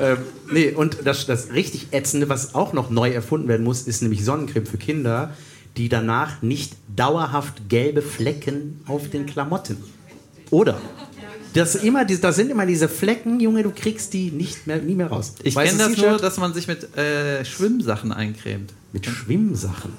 Ähm, 0.01 0.19
nee, 0.51 0.73
und 0.73 0.99
das, 1.05 1.27
das 1.27 1.53
richtig 1.53 1.89
Ätzende, 1.93 2.29
was 2.29 2.55
auch 2.55 2.73
noch 2.73 2.91
neu 2.91 3.11
erfunden 3.11 3.49
werden 3.49 3.65
muss, 3.65 3.83
ist 3.83 4.03
nämlich 4.03 4.25
Sonnencreme 4.25 4.67
für 4.67 4.79
Kinder, 4.79 5.35
die 5.77 5.89
danach 5.89 6.43
nicht 6.43 6.73
dauerhaft 6.95 7.69
gelbe 7.69 8.03
Flecken 8.03 8.81
auf 8.87 9.11
den 9.11 9.27
Klamotten. 9.27 9.77
Oder? 10.51 10.81
Das, 11.53 11.75
immer, 11.75 12.05
das 12.05 12.37
sind 12.37 12.51
immer 12.51 12.67
diese 12.67 12.89
Flecken, 12.89 13.41
Junge, 13.41 13.63
du 13.63 13.71
kriegst 13.71 14.13
die 14.13 14.31
nicht 14.31 14.67
mehr, 14.67 14.79
nie 14.79 14.95
mehr 14.95 15.09
raus. 15.09 15.35
Ich 15.43 15.55
kenne 15.55 15.79
das 15.79 15.97
nur, 15.97 16.19
dass 16.19 16.37
man 16.37 16.53
sich 16.53 16.69
mit 16.69 16.97
äh, 16.97 17.45
Schwimmsachen 17.45 18.13
eincremt. 18.13 18.73
mit 18.93 19.07
Schwimmsachen. 19.07 19.93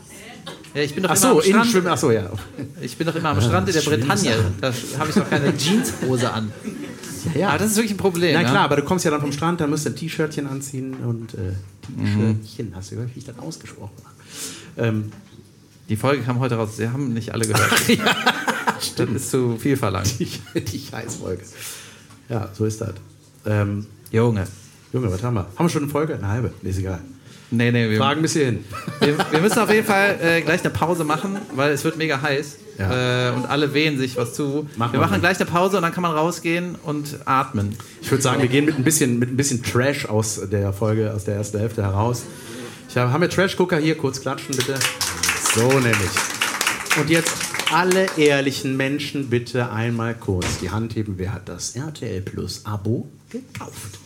Ja, 0.74 0.82
ich 0.82 0.94
bin 0.94 1.04
doch 1.04 1.10
Ach 1.12 1.16
immer 1.18 1.32
am 1.32 1.42
Strand. 1.42 1.66
Schwimmen. 1.68 1.88
Ach 1.88 1.98
so, 1.98 2.12
ja. 2.12 2.30
Ich 2.82 2.98
bin 2.98 3.08
doch 3.08 3.16
immer 3.16 3.30
am 3.30 3.42
Strand 3.42 3.68
in 3.70 3.74
der 3.74 3.82
Bretagne. 3.82 4.36
Da 4.62 4.74
habe 5.00 5.10
ich 5.10 5.16
doch 5.16 5.30
keine 5.30 5.56
Jeanshose 5.58 6.32
an. 6.32 6.52
ja. 7.34 7.50
Aber 7.50 7.58
das 7.60 7.72
ist 7.72 7.78
wirklich 7.78 7.94
ein 7.94 7.98
Problem. 7.98 8.34
Na 8.34 8.42
ne? 8.44 8.50
klar, 8.50 8.64
aber 8.66 8.76
du 8.78 8.84
kommst 8.84 9.06
ja 9.06 9.12
dann 9.12 9.22
vom 9.22 9.32
Strand, 9.32 9.60
da 9.62 9.68
musst 9.68 9.86
du 9.86 9.90
ein 9.90 9.96
T-Shirtchen 9.96 10.48
anziehen 10.48 10.94
und 11.06 11.34
äh, 11.34 11.54
Mhm. 11.96 12.42
T-Shirtchen, 12.42 12.76
hast 12.76 12.92
du 12.92 12.96
gehört, 12.96 13.16
wie 13.16 13.20
ich 13.20 13.26
das 13.26 13.40
ausgesprochen 13.40 13.96
habe? 14.04 14.88
Ähm, 14.88 15.12
Die 15.88 15.96
Folge 15.96 16.22
kam 16.24 16.40
heute 16.40 16.56
raus. 16.56 16.76
Sie 16.76 16.90
haben 16.90 17.14
nicht 17.14 17.34
alle 17.34 17.48
gehört. 17.48 17.72
Das 18.96 19.10
ist 19.10 19.32
zu 19.32 19.58
viel 19.58 19.76
verlangt. 19.76 20.20
die, 20.20 20.30
die 20.62 20.80
Scheißfolge. 20.80 21.42
Ja, 22.30 22.50
so 22.54 22.66
ist 22.66 22.80
das. 22.82 22.94
Ähm, 23.46 23.88
Junge. 24.12 24.46
Junge, 24.94 25.12
was 25.12 25.24
haben 25.24 25.34
wir? 25.34 25.48
Haben 25.56 25.66
wir 25.66 25.70
schon 25.70 25.84
eine 25.84 25.92
Folge? 25.92 26.14
Eine 26.16 26.28
halbe? 26.28 26.54
Nee, 26.62 26.70
ist 26.70 26.78
egal. 26.78 27.00
Nee, 27.50 27.72
nee, 27.72 27.90
wir, 27.90 27.98
Fragen 27.98 28.22
bis 28.22 28.34
hierhin. 28.34 28.66
wir, 29.00 29.18
wir 29.32 29.40
müssen 29.40 29.60
auf 29.60 29.72
jeden 29.72 29.86
Fall 29.86 30.20
äh, 30.22 30.42
gleich 30.42 30.62
eine 30.62 30.70
Pause 30.70 31.06
machen, 31.06 31.38
weil 31.56 31.72
es 31.72 31.84
wird 31.84 31.98
mega 31.98 32.22
heiß. 32.22 32.58
Ja. 32.78 33.30
Äh, 33.30 33.34
und 33.34 33.46
alle 33.46 33.74
wehen 33.74 33.98
sich 33.98 34.18
was 34.18 34.34
zu. 34.34 34.68
Machen 34.76 34.94
wir 34.94 35.00
machen 35.00 35.20
gleich 35.22 35.38
eine 35.40 35.50
Pause 35.50 35.78
und 35.78 35.84
dann 35.84 35.94
kann 35.94 36.04
man 36.04 36.12
rausgehen 36.12 36.76
und 36.84 37.20
atmen. 37.26 37.76
Ich 38.02 38.12
würde 38.12 38.22
sagen, 38.22 38.42
wir 38.42 38.50
gehen 38.50 38.66
mit 38.66 38.78
ein 38.78 38.84
bisschen, 38.84 39.18
mit 39.18 39.32
ein 39.32 39.38
bisschen 39.38 39.64
Trash 39.64 40.06
aus 40.06 40.42
der 40.52 40.74
Folge, 40.74 41.14
aus 41.14 41.24
der 41.24 41.36
ersten 41.36 41.60
Hälfte 41.60 41.84
heraus. 41.84 42.24
Ich 42.90 42.98
habe, 42.98 43.12
haben 43.12 43.22
wir 43.22 43.30
Trash-Gucker 43.30 43.78
hier? 43.78 43.98
Kurz 43.98 44.22
klatschen, 44.22 44.56
bitte. 44.56 44.76
So 45.56 45.68
nämlich. 45.80 46.12
Und 47.00 47.10
jetzt 47.10 47.34
alle 47.72 48.08
ehrlichen 48.18 48.78
Menschen 48.78 49.30
bitte 49.30 49.72
einmal 49.72 50.16
kurz 50.16 50.60
die 50.62 50.70
Hand 50.70 50.96
heben. 50.96 51.16
Wer 51.18 51.34
hat 51.34 51.50
das 51.50 51.76
RTL 51.76 52.22
Plus 52.22 52.66
Abo 52.66 53.08
gekauft? 53.30 54.00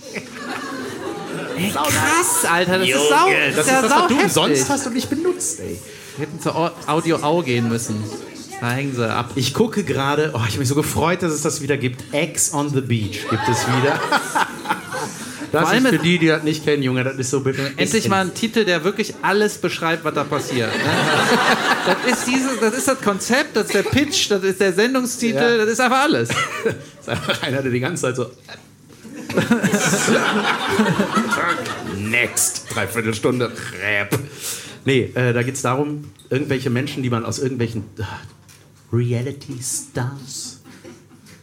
Ey, 1.66 1.72
krass, 1.72 2.46
Alter, 2.50 2.80
das 2.80 2.88
ist 2.88 3.10
sau. 3.10 3.28
das 3.56 3.66
ist 3.66 3.72
ja 3.72 3.82
das, 3.82 3.92
was 3.92 4.08
du 4.08 4.30
sonst 4.30 4.70
hast 4.70 4.88
und 4.88 4.94
nicht 4.94 5.10
benutzt, 5.10 5.60
ey. 5.60 5.80
Wir 6.18 6.26
hätten 6.28 6.40
zur 6.42 6.56
Au- 6.56 6.72
Audio 6.88 7.18
Au 7.24 7.42
gehen 7.42 7.70
müssen. 7.70 8.04
Da 8.60 8.72
hängen 8.72 8.94
sie 8.96 9.10
ab. 9.12 9.32
Ich 9.36 9.54
gucke 9.56 9.84
gerade, 9.84 10.32
oh, 10.36 10.40
ich 10.44 10.50
habe 10.50 10.60
mich 10.60 10.68
so 10.68 10.76
gefreut, 10.76 11.24
dass 11.24 11.32
es 11.34 11.42
das 11.42 11.62
wieder 11.62 11.78
gibt. 11.78 12.14
Ex 12.14 12.54
on 12.54 12.70
the 12.70 12.82
Beach 12.82 13.28
gibt 13.30 13.48
es 13.50 13.66
wieder. 13.68 14.00
Das 15.52 15.68
allem 15.68 15.86
ist 15.86 15.92
für 15.92 16.00
die, 16.00 16.18
die 16.18 16.28
das 16.28 16.44
nicht 16.44 16.64
kennen, 16.64 16.82
Junge, 16.82 17.04
das 17.04 17.18
ist 17.18 17.30
so 17.30 17.42
beschissen. 17.42 17.78
Endlich 17.78 18.08
mal 18.08 18.22
ein 18.22 18.34
Titel, 18.34 18.64
der 18.64 18.86
wirklich 18.86 19.16
alles 19.22 19.58
beschreibt, 19.58 20.06
was 20.06 20.14
da 20.14 20.24
passiert. 20.24 20.72
Ne? 20.74 20.80
Das, 22.06 22.14
ist 22.20 22.26
dieses, 22.26 22.58
das 22.62 22.74
ist 22.74 22.88
das 22.88 23.02
Konzept, 23.02 23.58
das 23.58 23.66
ist 23.66 23.74
der 23.74 23.84
Pitch, 23.84 24.32
das 24.32 24.44
ist 24.44 24.62
der 24.62 24.72
Sendungstitel, 24.72 25.36
Ja. 25.36 25.58
das 25.58 25.68
ist 25.68 25.82
einfach 25.82 26.04
alles. 26.04 26.30
Das 26.64 26.74
ist 27.02 27.10
einfach 27.10 27.44
einer, 27.44 27.62
der 27.64 27.70
die 27.72 27.82
ganze 27.82 28.04
Zeit 28.04 28.16
so. 28.16 28.28
Next. 31.98 32.66
Dreiviertel 32.70 33.14
Stunde. 33.14 33.52
Rap. 33.82 34.18
Nee, 34.86 35.12
äh, 35.14 35.34
da 35.34 35.44
geht 35.44 35.56
es 35.56 35.62
darum, 35.62 36.06
irgendwelche 36.30 36.70
Menschen, 36.70 37.04
die 37.04 37.10
man 37.10 37.26
aus 37.26 37.40
irgendwelchen 37.40 37.84
äh, 37.98 38.04
Reality-Stars, 38.96 40.62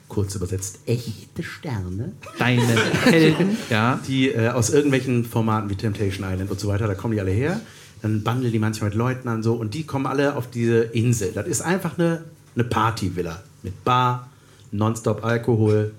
kurz 0.08 0.34
übersetzt, 0.34 0.80
echte 0.86 1.42
Sterne, 1.42 2.12
Deine 2.38 2.62
Helden. 3.04 3.56
Ja. 3.70 4.00
die 4.06 4.30
äh, 4.30 4.48
aus 4.48 4.70
irgendwelchen 4.70 5.24
Formaten 5.24 5.70
wie 5.70 5.76
Temptation 5.76 6.26
Island 6.30 6.50
und 6.50 6.58
so 6.58 6.68
weiter, 6.68 6.86
da 6.86 6.94
kommen 6.94 7.14
die 7.14 7.20
alle 7.20 7.30
her. 7.30 7.60
Dann 8.02 8.22
bandeln 8.22 8.52
die 8.52 8.58
manchmal 8.58 8.90
mit 8.90 8.98
Leuten 8.98 9.28
an 9.28 9.42
so 9.42 9.54
und 9.54 9.74
die 9.74 9.84
kommen 9.84 10.06
alle 10.06 10.36
auf 10.36 10.48
diese 10.50 10.82
Insel. 10.82 11.32
Das 11.32 11.46
ist 11.46 11.62
einfach 11.62 11.98
eine, 11.98 12.24
eine 12.54 12.64
Partyvilla 12.64 13.42
mit 13.62 13.84
Bar, 13.84 14.28
Nonstop 14.70 15.24
Alkohol, 15.24 15.92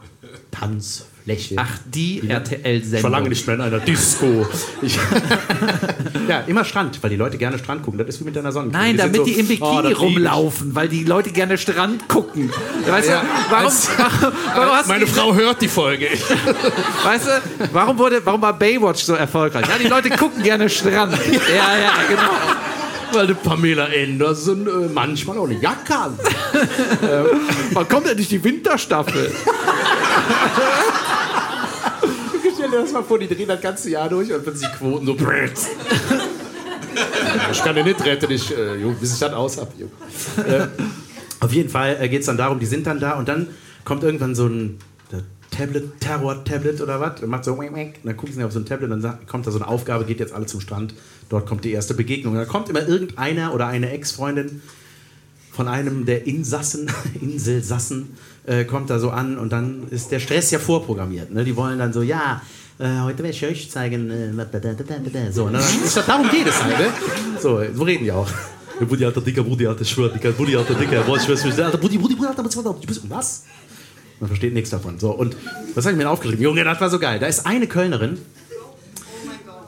Tanzfläche. 1.25 1.55
Ach, 1.57 1.69
die 1.85 2.19
Ich 2.19 2.29
RTL-Sendung. 2.29 3.01
verlange 3.01 3.29
nicht 3.29 3.45
mehr 3.47 3.55
in 3.55 3.61
einer 3.61 3.79
Disco. 3.79 4.47
Ja, 6.27 6.41
immer 6.41 6.63
Strand, 6.63 7.01
weil 7.01 7.09
die 7.09 7.15
Leute 7.15 7.39
gerne 7.39 7.57
Strand 7.57 7.81
gucken. 7.81 7.97
Das 7.97 8.07
ist 8.07 8.19
wie 8.21 8.25
mit 8.25 8.35
deiner 8.35 8.51
Sonne. 8.51 8.69
Nein, 8.71 8.97
damit 8.97 9.25
die 9.25 9.31
im 9.39 9.47
Bikini 9.47 9.67
oh, 9.67 9.81
lieb 9.81 9.91
ich. 9.93 9.99
rumlaufen, 9.99 10.75
weil 10.75 10.87
die 10.87 11.03
Leute 11.03 11.31
gerne 11.31 11.57
Strand 11.57 12.07
gucken. 12.07 12.51
Weißt 12.87 13.09
Ja, 13.09 13.21
du, 13.21 13.27
warum, 13.49 13.65
als- 13.65 13.89
warum, 13.97 14.33
warum 14.53 14.69
hast 14.75 14.87
Meine 14.87 15.07
Frau 15.07 15.33
hört 15.33 15.59
die 15.61 15.67
Folge. 15.67 16.07
weißt 17.03 17.27
du, 17.27 17.31
warum 17.73 17.97
wurde, 17.97 18.21
warum 18.23 18.41
war 18.43 18.53
Baywatch 18.53 19.01
so 19.03 19.15
erfolgreich? 19.15 19.65
Ja, 19.67 19.77
die 19.81 19.87
Leute 19.87 20.09
gucken 20.11 20.43
gerne 20.43 20.69
Strand. 20.69 21.13
Ja, 21.31 21.77
ja, 21.79 21.93
genau. 22.07 22.29
Weil 23.11 23.25
die 23.25 23.33
Pamela 23.33 23.87
Anderson 24.03 24.67
äh, 24.67 24.87
manchmal 24.93 25.39
auch 25.39 25.45
eine 25.49 25.59
Jacke 25.59 25.93
hat. 25.99 26.11
Wann 27.73 27.87
kommt 27.89 28.07
endlich 28.07 28.27
die 28.29 28.43
Winterstaffel? 28.43 29.31
Dir 32.69 32.75
Stell 32.75 32.81
dir 32.81 32.85
das 32.85 32.93
mal 32.93 33.03
vor, 33.03 33.19
die 33.19 33.27
drehen 33.27 33.47
das 33.47 33.61
ganze 33.61 33.89
Jahr 33.89 34.09
durch 34.09 34.31
und 34.31 34.43
plötzlich 34.43 34.71
Quoten 34.73 35.05
so. 35.05 35.13
ich 37.51 37.63
kann 37.63 37.75
den 37.75 37.85
nicht 37.85 38.05
retten, 38.05 38.31
ich, 38.31 38.55
äh, 38.55 38.75
Junge, 38.75 38.95
bis 38.95 39.13
ich 39.13 39.19
das 39.19 39.33
aus 39.33 39.57
hab. 39.57 39.73
Junge. 39.77 39.91
Äh, 40.47 40.67
auf 41.39 41.51
jeden 41.51 41.69
Fall 41.69 41.97
äh, 41.99 42.07
geht 42.09 42.19
es 42.19 42.27
dann 42.27 42.37
darum, 42.37 42.59
die 42.59 42.67
sind 42.67 42.85
dann 42.85 42.99
da 42.99 43.13
und 43.13 43.27
dann 43.27 43.47
kommt 43.85 44.03
irgendwann 44.03 44.35
so 44.35 44.45
ein 44.45 44.77
Tablet, 45.49 45.99
Terror-Tablet 45.99 46.79
oder 46.81 46.99
was, 46.99 47.21
macht 47.23 47.43
so. 47.43 47.53
Und 47.53 47.75
dann 48.03 48.17
gucken 48.17 48.35
sie 48.35 48.43
auf 48.43 48.51
so 48.51 48.59
ein 48.59 48.65
Tablet 48.65 48.91
und 48.91 49.01
dann 49.01 49.25
kommt 49.25 49.47
da 49.47 49.51
so 49.51 49.57
eine 49.57 49.67
Aufgabe, 49.67 50.05
geht 50.05 50.19
jetzt 50.19 50.33
alle 50.33 50.45
zum 50.45 50.61
Strand. 50.61 50.93
Dort 51.27 51.47
kommt 51.47 51.65
die 51.65 51.71
erste 51.71 51.95
Begegnung. 51.95 52.35
Da 52.35 52.45
kommt 52.45 52.69
immer 52.69 52.87
irgendeiner 52.87 53.53
oder 53.53 53.67
eine 53.67 53.89
Ex-Freundin 53.91 54.61
von 55.51 55.67
einem 55.67 56.05
der 56.05 56.27
Insassen, 56.27 56.89
Inselsassen, 57.21 58.15
äh, 58.45 58.63
kommt 58.63 58.89
da 58.89 58.99
so 58.99 59.09
an 59.09 59.37
und 59.37 59.51
dann 59.51 59.87
ist 59.89 60.11
der 60.11 60.19
Stress 60.19 60.51
ja 60.51 60.59
vorprogrammiert. 60.59 61.33
Ne? 61.33 61.43
Die 61.43 61.55
wollen 61.55 61.79
dann 61.79 61.91
so, 61.91 62.01
ja, 62.01 62.41
äh, 62.79 63.01
heute 63.01 63.19
werde 63.19 63.29
ich 63.29 63.45
euch 63.45 63.69
zeigen, 63.69 64.09
äh, 64.09 65.31
so, 65.31 65.49
ne? 65.49 65.59
Darum 66.07 66.29
geht 66.29 66.47
es 66.47 66.63
halt, 66.63 66.79
ne? 66.79 66.87
So, 67.39 67.61
so 67.73 67.83
reden 67.83 68.03
die 68.05 68.11
auch. 68.11 68.27
Ja, 68.79 68.85
Buddy, 68.85 69.05
alter 69.05 69.21
Dicker, 69.21 69.43
Buddy, 69.43 69.67
alter 69.67 69.85
Schwör, 69.85 70.09
Dicker, 70.09 70.31
Buddy, 70.31 70.55
alter 70.55 70.73
Dicker, 70.73 71.05
was, 71.07 71.23
ich 71.23 71.29
weiß 71.29 71.45
nicht, 71.45 71.59
alter 71.59 71.77
Buddy, 71.77 71.97
Buddy, 71.97 72.15
Buddy, 72.15 72.29
alter, 72.29 72.45
was, 72.45 72.55
was, 72.55 73.09
was? 73.09 73.43
Man 74.19 74.27
versteht 74.27 74.53
nichts 74.53 74.69
davon. 74.69 74.97
So, 74.99 75.11
und 75.11 75.35
was 75.75 75.85
habe 75.85 75.91
ich 75.91 75.97
mir 75.97 76.03
denn 76.03 76.11
aufgeschrieben? 76.11 76.43
Junge, 76.43 76.63
das 76.63 76.79
war 76.79 76.89
so 76.89 76.99
geil. 76.99 77.19
Da 77.19 77.27
ist 77.27 77.45
eine 77.45 77.67
Kölnerin, 77.67 78.17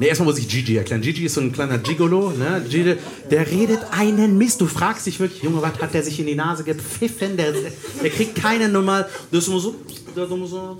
Ne, 0.01 0.07
erstmal 0.07 0.29
muss 0.29 0.39
ich 0.39 0.47
Gigi 0.47 0.77
erklären. 0.77 1.01
Gigi 1.01 1.25
ist 1.25 1.35
so 1.35 1.41
ein 1.41 1.51
kleiner 1.51 1.77
Gigolo, 1.77 2.31
ne? 2.31 2.65
Gigi, 2.67 2.95
der 3.29 3.51
redet 3.51 3.81
einen 3.91 4.35
Mist. 4.35 4.59
Du 4.59 4.65
fragst 4.65 5.05
dich 5.05 5.19
wirklich, 5.19 5.43
Junge, 5.43 5.61
was 5.61 5.79
hat 5.79 5.93
der 5.93 6.01
sich 6.01 6.19
in 6.19 6.25
die 6.25 6.33
Nase 6.33 6.63
gepfiffen? 6.63 7.37
Der, 7.37 7.53
der 8.01 8.09
kriegt 8.09 8.33
keine 8.33 8.67
Nummer. 8.67 9.05
Das 9.31 9.43
ist 9.43 9.49
immer 9.49 9.59
so, 9.59 9.75
der 10.15 10.23
ist 10.23 10.31
immer 10.31 10.47
so, 10.47 10.79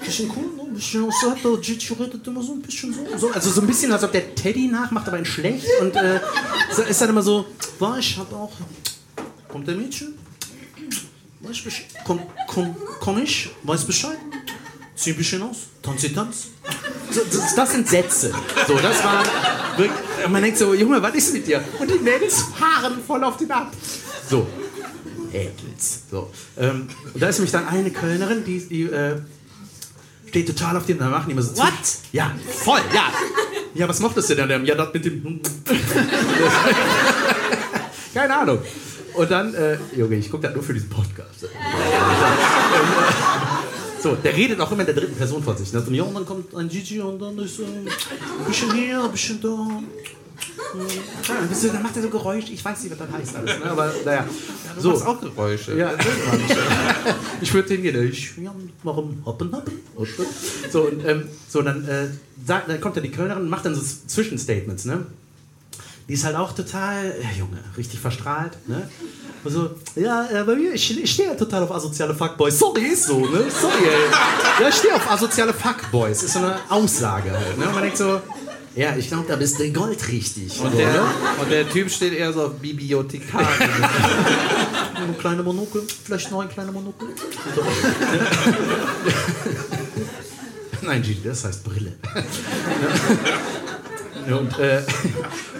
bisschen 0.00 0.30
cool, 0.36 0.44
ne? 0.56 0.62
ein 0.68 0.74
bisschen 0.74 1.10
so, 1.20 1.30
hat 1.30 1.44
der 1.44 1.56
Gigi 1.56 1.94
redet 1.94 2.26
immer 2.26 2.42
so 2.42 2.52
ein 2.52 2.62
bisschen 2.62 2.92
so, 2.92 3.18
so. 3.18 3.30
Also 3.30 3.50
so 3.50 3.60
ein 3.60 3.66
bisschen, 3.66 3.92
als 3.92 4.04
ob 4.04 4.12
der 4.12 4.34
Teddy 4.34 4.68
nachmacht, 4.68 5.08
aber 5.08 5.18
in 5.18 5.24
schlecht. 5.24 5.66
Und 5.80 5.96
äh, 5.96 6.20
ist 6.88 7.00
dann 7.00 7.10
immer 7.10 7.22
so, 7.22 7.46
war 7.78 7.98
ich 7.98 8.16
hab 8.16 8.32
auch, 8.32 8.52
kommt 9.48 9.66
der 9.66 9.74
Mädchen? 9.74 10.14
Weiß 11.40 11.60
Bescheid. 11.60 11.86
Komm, 12.04 12.20
komm, 12.46 12.76
komm 13.00 13.18
ich, 13.22 13.50
weiß 13.62 13.84
Bescheid. 13.84 14.18
Zieh 14.94 15.10
ein 15.10 15.16
bisschen 15.16 15.42
aus, 15.42 15.56
tanzi, 15.82 16.12
tanz. 16.12 16.48
So, 17.10 17.20
das, 17.30 17.54
das 17.54 17.72
sind 17.72 17.88
Sätze. 17.88 18.32
So, 18.66 18.74
das 18.78 19.02
war 19.04 19.22
wirklich, 19.76 20.28
man 20.28 20.42
denkt 20.42 20.58
so, 20.58 20.74
Junge, 20.74 21.00
was 21.00 21.14
ist 21.14 21.32
mit 21.32 21.46
dir? 21.46 21.64
Und 21.78 21.88
die 21.88 21.98
Mädels 21.98 22.42
fahren 22.58 22.98
voll 23.06 23.22
auf 23.22 23.36
den 23.36 23.50
ab. 23.50 23.72
So, 24.28 24.46
Ädels. 25.32 26.02
So, 26.10 26.30
ähm, 26.58 26.88
und 27.14 27.22
da 27.22 27.28
ist 27.28 27.38
nämlich 27.38 27.52
dann 27.52 27.68
eine 27.68 27.90
Kölnerin, 27.90 28.44
die, 28.44 28.60
die 28.66 28.82
äh, 28.82 29.20
steht 30.28 30.46
total 30.46 30.76
auf 30.76 30.86
dem, 30.86 30.98
da 30.98 31.08
machen 31.08 31.26
die 31.26 31.32
immer 31.32 31.42
so. 31.42 31.56
What? 31.56 31.72
Ja, 32.12 32.32
voll, 32.48 32.80
ja. 32.94 33.12
Ja, 33.74 33.88
was 33.88 34.00
mochtest 34.00 34.30
du 34.30 34.34
denn? 34.34 34.64
Ja, 34.64 34.74
das 34.74 34.92
mit 34.92 35.04
dem. 35.04 35.40
Keine 38.14 38.36
Ahnung. 38.36 38.58
Und 39.14 39.30
dann, 39.30 39.54
äh, 39.54 39.78
Junge, 39.96 40.16
ich 40.16 40.30
gucke 40.30 40.44
das 40.46 40.54
nur 40.54 40.62
für 40.62 40.74
diesen 40.74 40.88
Podcast. 40.88 41.46
So, 44.00 44.14
der 44.14 44.36
redet 44.36 44.60
auch 44.60 44.70
immer 44.70 44.80
in 44.80 44.86
der 44.86 44.94
dritten 44.94 45.16
Person 45.16 45.42
von 45.42 45.56
sich. 45.56 45.72
Ne? 45.72 45.80
So, 45.80 45.90
ja, 45.90 46.04
und 46.04 46.14
dann 46.14 46.24
kommt 46.24 46.54
ein 46.54 46.68
Gigi 46.68 47.00
und 47.00 47.20
dann 47.20 47.36
ist 47.38 47.58
äh, 47.58 47.64
ein 47.64 47.88
bisschen 48.46 48.72
hier, 48.72 49.02
ein 49.02 49.10
bisschen 49.10 49.40
da. 49.40 49.82
Ja, 50.74 51.72
dann 51.72 51.82
macht 51.82 51.96
er 51.96 52.02
so 52.02 52.10
Geräusche. 52.10 52.52
Ich 52.52 52.64
weiß 52.64 52.82
nicht, 52.82 52.90
was 52.92 52.98
das 52.98 53.10
heißt 53.10 53.36
alles. 53.36 53.58
Ne? 53.58 53.70
Aber 53.70 53.92
naja. 54.04 54.26
So. 54.78 54.94
So. 54.96 55.04
auch 55.04 55.20
Geräusche. 55.20 55.76
Ja, 55.76 55.92
ich 57.40 57.52
würde 57.52 57.74
hingehen. 57.74 58.08
Ich, 58.10 58.36
ja, 58.36 58.54
warum 58.82 59.22
hoppen, 59.24 59.52
hoppen? 59.52 59.72
hoppen. 59.96 60.26
So, 60.70 60.82
und, 60.82 61.04
ähm, 61.06 61.28
so 61.48 61.62
dann, 61.62 61.86
äh, 61.88 62.08
sagt, 62.46 62.68
dann 62.68 62.80
kommt 62.80 62.96
dann 62.96 63.02
die 63.02 63.10
Kölnerin 63.10 63.42
und 63.42 63.48
macht 63.48 63.64
dann 63.64 63.74
so 63.74 63.82
Zwischenstatements. 63.82 64.84
Ne? 64.84 65.06
Die 66.08 66.14
ist 66.14 66.24
halt 66.24 66.36
auch 66.36 66.52
total, 66.52 67.14
ja, 67.22 67.28
Junge, 67.38 67.58
richtig 67.76 68.00
verstrahlt. 68.00 68.52
Ne? 68.66 68.88
Also, 69.44 69.70
ja, 69.94 70.28
äh, 70.30 70.44
bei 70.44 70.56
mir, 70.56 70.72
ich, 70.72 71.02
ich 71.02 71.10
stehe 71.10 71.28
ja 71.28 71.34
total 71.34 71.62
auf 71.62 71.72
asoziale 71.72 72.14
Fuckboys. 72.14 72.58
Sorry, 72.58 72.86
ist 72.86 73.04
so, 73.04 73.20
ne? 73.20 73.44
Sorry, 73.50 73.84
ey. 73.84 74.62
Ja, 74.62 74.68
ich 74.68 74.74
stehe 74.74 74.94
auf 74.94 75.10
asoziale 75.10 75.54
Fuckboys. 75.54 76.22
Ist 76.22 76.32
so 76.32 76.40
eine 76.40 76.56
Aussage 76.68 77.30
halt. 77.30 77.58
Ne? 77.58 77.66
Und 77.66 77.72
man 77.72 77.82
denkt 77.82 77.98
so, 77.98 78.20
ja, 78.78 78.94
ich 78.96 79.08
glaube, 79.08 79.24
da 79.26 79.34
bist 79.34 79.58
du 79.58 79.72
goldrichtig. 79.72 80.60
Und 80.60 80.70
so, 80.70 80.78
der, 80.78 81.04
und 81.40 81.50
der 81.50 81.68
Typ 81.68 81.90
steht 81.90 82.12
eher 82.12 82.32
so 82.32 82.44
auf 82.44 82.54
Bibliothekar. 82.54 83.40
Eine 84.94 85.12
kleine 85.14 85.42
Monokel, 85.42 85.82
vielleicht 86.04 86.30
noch 86.30 86.42
ein 86.42 86.48
kleiner 86.48 86.70
Monokel. 86.70 87.08
Nein, 90.82 91.02
Gigi, 91.02 91.22
das 91.24 91.44
heißt 91.44 91.64
Brille. 91.64 91.92
Und, 94.26 94.58
äh, 94.58 94.82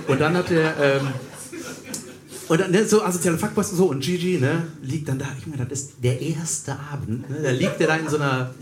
und 0.06 0.20
dann 0.20 0.36
hat 0.36 0.50
er. 0.52 0.76
Ähm, 0.80 1.08
und 2.48 2.60
dann 2.60 2.70
ne, 2.70 2.84
so 2.84 3.02
asoziale 3.02 3.36
Fuckboys 3.36 3.70
und 3.70 3.76
so. 3.78 3.86
Und 3.86 4.00
Gigi 4.00 4.38
ne, 4.38 4.68
liegt 4.82 5.08
dann 5.08 5.18
da. 5.18 5.26
Ich 5.38 5.46
meine, 5.46 5.66
das 5.66 5.80
ist 5.80 5.92
der 6.02 6.20
erste 6.20 6.78
Abend. 6.92 7.28
Ne, 7.28 7.38
da 7.42 7.50
liegt 7.50 7.80
er 7.80 7.88
da 7.88 7.96
in 7.96 8.08
so 8.08 8.16
einer. 8.16 8.54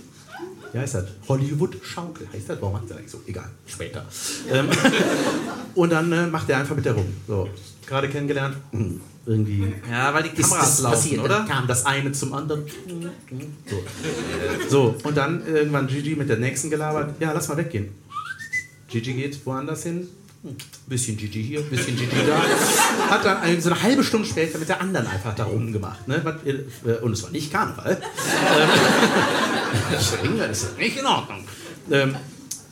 Wie 0.72 0.78
heißt 0.78 0.94
das? 0.94 1.04
Hollywood-Schaukel 1.28 2.28
heißt 2.32 2.48
das? 2.50 2.60
Warum 2.60 2.74
macht 2.74 2.90
er 2.90 2.96
eigentlich 2.96 3.10
so? 3.10 3.20
Egal, 3.26 3.48
später. 3.66 4.04
Ähm, 4.50 4.68
und 5.74 5.90
dann 5.92 6.10
äh, 6.12 6.26
macht 6.26 6.48
er 6.50 6.58
einfach 6.58 6.76
mit 6.76 6.84
der 6.84 6.92
rum. 6.94 7.06
So, 7.26 7.48
gerade 7.86 8.08
kennengelernt. 8.08 8.56
hm, 8.72 9.00
Irgendwie 9.26 9.74
ja, 9.90 10.12
weil 10.14 10.22
die 10.24 10.40
ist 10.40 10.48
Kameras 10.50 10.70
das 10.76 10.80
laufen, 10.82 10.94
passiert, 10.96 11.20
oder? 11.24 11.44
Kam 11.48 11.66
das 11.66 11.84
eine 11.86 12.12
zum 12.12 12.32
anderen. 12.34 12.64
So. 13.68 13.84
so, 14.68 14.94
und 15.02 15.16
dann 15.16 15.46
irgendwann 15.46 15.86
Gigi 15.86 16.14
mit 16.16 16.28
der 16.28 16.38
nächsten 16.38 16.70
gelabert. 16.70 17.14
Ja, 17.20 17.32
lass 17.32 17.48
mal 17.48 17.56
weggehen. 17.56 17.88
Gigi 18.88 19.14
geht 19.14 19.44
woanders 19.44 19.82
hin. 19.82 20.08
Hm, 20.46 20.56
Bisschen 20.86 21.16
Gigi 21.16 21.42
hier, 21.42 21.60
bisschen 21.62 21.96
Gigi 21.96 22.16
da. 22.26 23.10
Hat 23.10 23.24
dann 23.24 23.38
eine, 23.38 23.60
so 23.60 23.70
eine 23.70 23.82
halbe 23.82 24.04
Stunde 24.04 24.28
später 24.28 24.58
mit 24.58 24.68
der 24.68 24.80
anderen 24.80 25.06
einfach 25.06 25.34
da 25.34 25.44
rumgemacht. 25.44 26.06
Ne? 26.06 26.22
Äh, 26.44 26.92
Und 27.02 27.12
es 27.12 27.22
war 27.24 27.30
nicht 27.30 27.52
Karneval. 27.52 28.00
Ähm, 28.00 28.68
das 30.38 30.62
ist 30.62 30.78
nicht 30.78 30.96
in 30.98 31.06
Ordnung. 31.06 31.44
Ähm, 31.90 32.14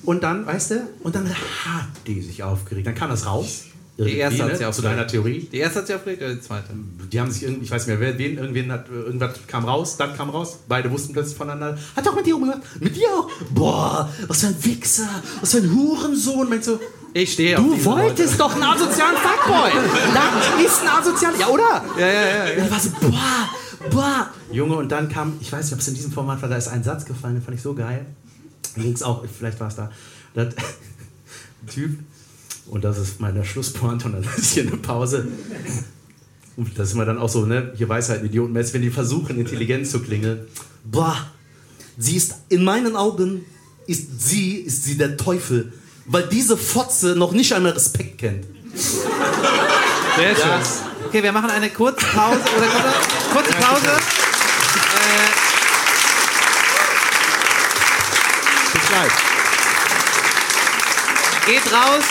und 0.05 0.23
dann, 0.23 0.47
weißt 0.47 0.71
du, 0.73 0.89
und 1.03 1.15
dann 1.15 1.29
hat 1.29 1.89
die 2.07 2.21
sich 2.23 2.43
aufgeregt. 2.43 2.87
Dann 2.87 2.95
kam 2.95 3.11
das 3.11 3.27
raus. 3.27 3.65
Die 3.97 4.17
erste 4.17 4.43
hat 4.45 4.53
sie 4.53 4.59
Zu 4.59 4.69
aufgeregt. 4.69 4.93
deiner 4.93 5.07
Theorie. 5.07 5.49
Die 5.53 5.59
erste 5.59 5.79
hat 5.81 5.87
sich 5.87 5.95
aufgeregt 5.97 6.21
oder 6.23 6.35
die 6.35 6.41
zweite? 6.41 6.69
Die 7.13 7.21
haben 7.21 7.31
sich 7.31 7.45
irgendwie, 7.45 7.65
ich 7.65 7.71
weiß 7.71 7.87
nicht 7.87 7.99
mehr, 7.99 8.09
wer, 8.13 8.19
wen, 8.19 8.39
irgendwen 8.39 8.73
hat, 8.73 8.89
irgendwas 8.89 9.35
kam 9.47 9.65
raus, 9.65 9.97
dann 9.97 10.17
kam 10.17 10.31
raus, 10.31 10.59
beide 10.69 10.91
wussten 10.91 11.13
plötzlich 11.13 11.37
voneinander. 11.37 11.79
Hat 11.95 12.07
auch 12.09 12.17
mit 12.17 12.27
dir 12.27 12.35
rumgemacht, 12.35 12.61
mit 12.81 12.97
dir 12.97 13.07
auch. 13.09 13.31
Boah, 13.51 14.13
was 14.27 14.41
für 14.41 14.49
ein 14.49 14.65
Wichser, 14.65 15.09
was 15.41 15.53
für 15.53 15.59
ein 15.59 15.73
Hurensohn. 15.73 16.49
Meinst 16.49 16.67
du, 16.69 16.81
Ich 17.17 17.33
stehe 17.33 17.57
auf 17.57 17.65
du 17.65 17.75
diese 17.75 17.85
wolltest 17.87 18.41
doch 18.41 18.53
einen 18.55 18.65
asozialen 18.65 19.17
Fuckboy. 19.17 19.71
Das 20.13 20.67
ist 20.67 20.83
ein 20.83 20.89
asozialer, 20.89 21.39
ja 21.39 21.47
oder? 21.47 21.85
Leute. 21.87 22.01
Ja, 22.01 22.07
ja, 22.09 22.13
ja. 22.13 22.49
ja. 22.49 22.57
Und 22.59 22.65
ich 22.65 22.71
war 22.73 22.81
so, 22.81 22.91
boah, 23.01 23.89
boah. 23.89 24.31
Junge, 24.51 24.75
und 24.75 24.91
dann 24.91 25.09
kam, 25.09 25.35
ich 25.41 25.53
weiß 25.53 25.67
nicht, 25.67 25.75
ob 25.75 25.79
es 25.79 25.87
in 25.87 25.95
diesem 25.95 26.11
Format 26.11 26.43
war, 26.43 26.49
da 26.49 26.57
ist 26.57 26.67
ein 26.67 26.83
Satz 26.83 27.05
gefallen, 27.05 27.35
den 27.37 27.43
fand 27.43 27.57
ich 27.57 27.63
so 27.63 27.73
geil. 27.73 28.05
Es 28.77 29.05
auch, 29.05 29.25
vielleicht 29.27 29.61
war 29.61 29.69
es 29.69 29.77
da. 29.77 29.93
Da 30.35 30.41
hat 30.41 30.57
ein 30.57 31.69
Typ, 31.69 32.01
und 32.67 32.83
das 32.83 32.99
ist 32.99 33.21
meine 33.21 33.45
Schlusspointe, 33.45 34.07
und 34.07 34.15
dann 34.15 34.25
ist 34.37 34.55
hier 34.55 34.65
eine 34.65 34.77
Pause. 34.77 35.29
Und 36.57 36.77
das 36.77 36.89
ist 36.89 36.95
immer 36.95 37.05
dann 37.05 37.19
auch 37.19 37.29
so, 37.29 37.47
ne, 37.47 37.73
hier 37.77 37.89
Weisheit, 37.89 38.25
Idiotenmäßig, 38.25 38.75
wenn 38.75 38.83
die 38.83 38.91
versuchen, 38.91 39.39
intelligent 39.39 39.87
zu 39.87 40.01
klingeln. 40.01 40.41
Boah, 40.83 41.17
sie 41.97 42.17
ist, 42.17 42.35
in 42.49 42.65
meinen 42.65 42.97
Augen, 42.97 43.45
ist 43.87 44.29
sie, 44.29 44.57
ist 44.57 44.83
sie 44.83 44.99
der 44.99 45.17
Teufel, 45.17 45.73
weil 46.07 46.25
diese 46.29 46.57
Fotze 46.57 47.15
noch 47.17 47.33
nicht 47.33 47.53
einmal 47.53 47.73
Respekt 47.73 48.19
kennt. 48.19 48.47
Sehr 50.17 50.37
schön. 50.37 50.61
Okay, 51.07 51.23
wir 51.23 51.33
machen 51.33 51.51
eine 51.51 51.71
kurze 51.71 52.05
Pause. 52.07 52.41
Oder 52.57 52.67
kurze, 52.67 52.93
kurze 53.33 53.53
Pause. 53.53 53.87
Äh, 53.87 55.29
Bis 58.73 58.89
gleich. 58.89 59.13
geht 61.47 61.73
raus, 61.73 62.05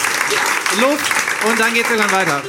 Luft 0.79 1.11
und 1.47 1.59
dann 1.59 1.73
geht's 1.73 1.89
irgendwann 1.89 2.11
weiter. 2.11 2.41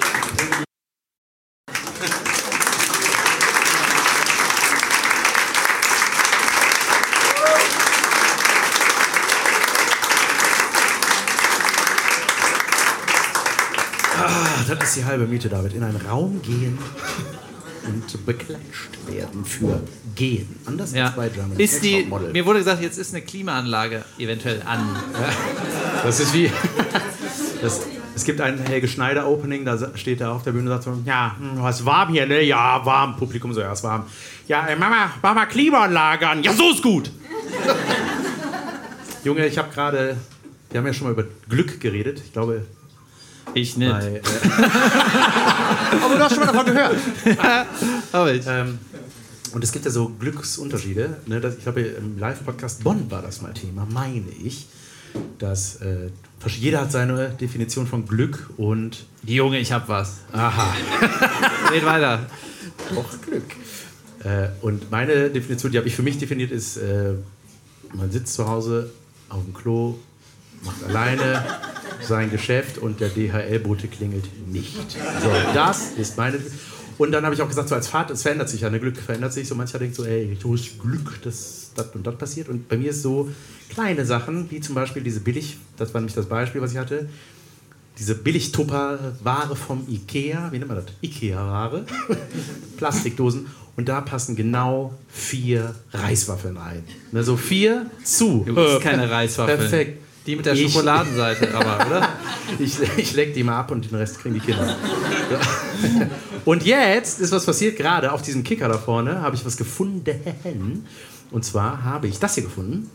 Das 14.68 14.82
ist 14.88 14.96
die 14.96 15.04
halbe 15.04 15.26
Miete, 15.26 15.48
David. 15.48 15.74
In 15.74 15.82
einen 15.82 16.00
Raum 16.08 16.40
gehen 16.42 16.78
und 17.86 18.26
beklatscht 18.26 18.90
werden 19.06 19.44
für 19.44 19.80
Gehen. 20.14 20.56
Anders 20.64 20.92
Ja. 20.92 21.06
als 21.06 21.16
bei 21.16 21.28
German 21.28 21.58
Ist 21.58 21.82
die, 21.82 22.06
mir 22.32 22.46
wurde 22.46 22.60
gesagt, 22.60 22.80
jetzt 22.82 22.98
ist 22.98 23.12
eine 23.14 23.22
Klimaanlage 23.24 24.04
eventuell 24.18 24.62
an. 24.64 24.88
Das 26.02 26.20
ist 26.20 26.32
wie. 26.34 26.50
Das, 27.62 27.80
es 28.14 28.24
gibt 28.24 28.42
ein 28.42 28.58
Helge 28.58 28.86
Schneider 28.86 29.26
Opening, 29.26 29.64
da 29.64 29.78
steht 29.96 30.20
er 30.20 30.32
auf 30.32 30.42
der 30.42 30.52
Bühne 30.52 30.64
und 30.70 30.82
sagt 30.82 30.84
so: 30.84 31.02
Ja, 31.06 31.34
hm, 31.38 31.62
was 31.62 31.86
warm 31.86 32.10
hier, 32.12 32.26
ne? 32.26 32.42
Ja, 32.42 32.84
warm. 32.84 33.16
Publikum 33.16 33.54
so: 33.54 33.60
Ja, 33.62 33.72
es 33.72 33.78
ist 33.78 33.84
warm. 33.84 34.04
Ja, 34.46 34.66
ey, 34.66 34.76
Mama, 34.76 35.10
mach 35.22 35.34
mal 35.34 35.46
Klimaanlage 35.46 36.28
an. 36.28 36.42
Ja, 36.42 36.52
so 36.52 36.70
ist 36.72 36.82
gut. 36.82 37.10
Junge, 39.24 39.46
ich 39.46 39.56
habe 39.56 39.72
gerade, 39.72 40.16
wir 40.70 40.78
haben 40.78 40.86
ja 40.86 40.92
schon 40.92 41.06
mal 41.06 41.12
über 41.14 41.24
Glück 41.48 41.80
geredet. 41.80 42.20
Ich 42.24 42.32
glaube, 42.34 42.66
Ich 43.52 43.76
nicht. 43.76 43.90
bei, 43.90 44.16
äh, 44.16 44.20
Aber 46.02 46.14
du 46.16 46.24
hast 46.24 46.34
schon 46.34 46.44
mal 46.44 46.52
davon 46.52 46.66
gehört. 46.66 46.96
Aber 48.12 48.32
ich. 48.32 48.44
ähm, 48.46 48.78
und 49.52 49.62
es 49.62 49.70
gibt 49.70 49.84
ja 49.84 49.90
so 49.90 50.08
Glücksunterschiede. 50.18 51.18
Ne? 51.26 51.40
Das, 51.40 51.56
ich 51.56 51.62
glaube, 51.62 51.82
im 51.82 52.18
Live-Podcast 52.18 52.82
Bonn 52.82 53.10
war 53.10 53.22
das 53.22 53.40
mal 53.42 53.52
Thema, 53.52 53.86
meine 53.88 54.30
ich. 54.42 54.66
Dass 55.38 55.76
äh, 55.76 56.10
jeder 56.46 56.80
hat 56.80 56.92
seine 56.92 57.28
Definition 57.30 57.86
von 57.86 58.06
Glück 58.06 58.50
und 58.56 59.04
Junge, 59.24 59.60
ich 59.60 59.72
hab 59.72 59.88
was. 59.88 60.18
aha, 60.32 60.74
Red 61.72 61.86
weiter. 61.86 62.26
auch 62.96 63.20
Glück. 63.24 63.44
Äh, 64.24 64.48
und 64.60 64.90
meine 64.90 65.30
Definition, 65.30 65.70
die 65.70 65.78
habe 65.78 65.86
ich 65.86 65.94
für 65.94 66.02
mich 66.02 66.18
definiert, 66.18 66.50
ist, 66.50 66.76
äh, 66.76 67.12
man 67.92 68.10
sitzt 68.10 68.34
zu 68.34 68.48
Hause 68.48 68.90
auf 69.28 69.42
dem 69.44 69.54
Klo, 69.54 69.96
macht 70.64 70.84
alleine 70.84 71.44
sein 72.00 72.30
Geschäft 72.30 72.78
und 72.78 73.00
der 73.00 73.08
DHL-Bote 73.08 73.88
klingelt 73.88 74.24
nicht. 74.48 74.74
So, 75.22 75.30
das 75.54 75.92
ist 75.92 76.16
meine. 76.16 76.38
Und 76.98 77.12
dann 77.12 77.24
habe 77.24 77.34
ich 77.34 77.42
auch 77.42 77.48
gesagt, 77.48 77.68
so 77.68 77.74
als 77.74 77.88
Vater, 77.88 78.14
es 78.14 78.22
verändert 78.22 78.48
sich 78.48 78.60
ja, 78.60 78.70
ne? 78.70 78.78
Glück 78.78 78.96
verändert 78.96 79.32
sich. 79.32 79.48
So 79.48 79.54
mancher 79.54 79.78
denkt 79.78 79.96
so, 79.96 80.04
ey, 80.04 80.36
du 80.40 80.54
hast 80.54 80.78
Glück, 80.78 81.20
dass 81.22 81.72
das 81.74 81.88
und 81.94 82.06
das 82.06 82.16
passiert. 82.16 82.48
Und 82.48 82.68
bei 82.68 82.76
mir 82.76 82.90
ist 82.90 83.02
so 83.02 83.30
kleine 83.68 84.04
Sachen, 84.04 84.50
wie 84.50 84.60
zum 84.60 84.74
Beispiel 84.74 85.02
diese 85.02 85.20
Billig, 85.20 85.58
das 85.76 85.92
war 85.92 86.00
nämlich 86.00 86.14
das 86.14 86.26
Beispiel, 86.26 86.60
was 86.60 86.72
ich 86.72 86.78
hatte, 86.78 87.08
diese 87.98 88.14
Billig-Tupper-Ware 88.16 89.56
vom 89.56 89.86
Ikea, 89.88 90.50
wie 90.50 90.58
nennt 90.58 90.68
man 90.68 90.78
das? 90.84 90.94
Ikea-Ware, 91.00 91.84
Plastikdosen. 92.76 93.46
Und 93.76 93.88
da 93.88 94.00
passen 94.00 94.36
genau 94.36 94.94
vier 95.08 95.74
Reiswaffeln 95.92 96.56
rein. 96.56 96.84
Ne, 97.10 97.24
so 97.24 97.36
vier 97.36 97.90
zu. 98.04 98.44
Du 98.46 98.54
bist 98.54 98.80
keine 98.80 99.10
Reiswaffeln. 99.10 99.58
Perfekt. 99.58 100.03
Die 100.26 100.36
mit 100.36 100.46
der 100.46 100.54
Ich- 100.54 100.72
Schokoladenseite, 100.72 101.54
aber, 101.54 101.86
oder? 101.86 102.08
Ich, 102.58 102.78
ich 102.96 103.12
leck 103.14 103.34
die 103.34 103.42
mal 103.44 103.58
ab 103.58 103.70
und 103.70 103.90
den 103.90 103.96
Rest 103.98 104.18
kriegen 104.20 104.34
die 104.34 104.40
Kinder. 104.40 104.76
Und 106.44 106.62
jetzt 106.64 107.20
ist 107.20 107.32
was 107.32 107.46
passiert, 107.46 107.76
gerade 107.78 108.12
auf 108.12 108.20
diesem 108.20 108.44
Kicker 108.44 108.68
da 108.68 108.76
vorne 108.76 109.22
habe 109.22 109.34
ich 109.34 109.44
was 109.46 109.56
gefunden. 109.56 110.86
Und 111.30 111.42
zwar 111.44 111.82
habe 111.84 112.06
ich 112.06 112.18
das 112.18 112.34
hier 112.34 112.44
gefunden. 112.44 112.90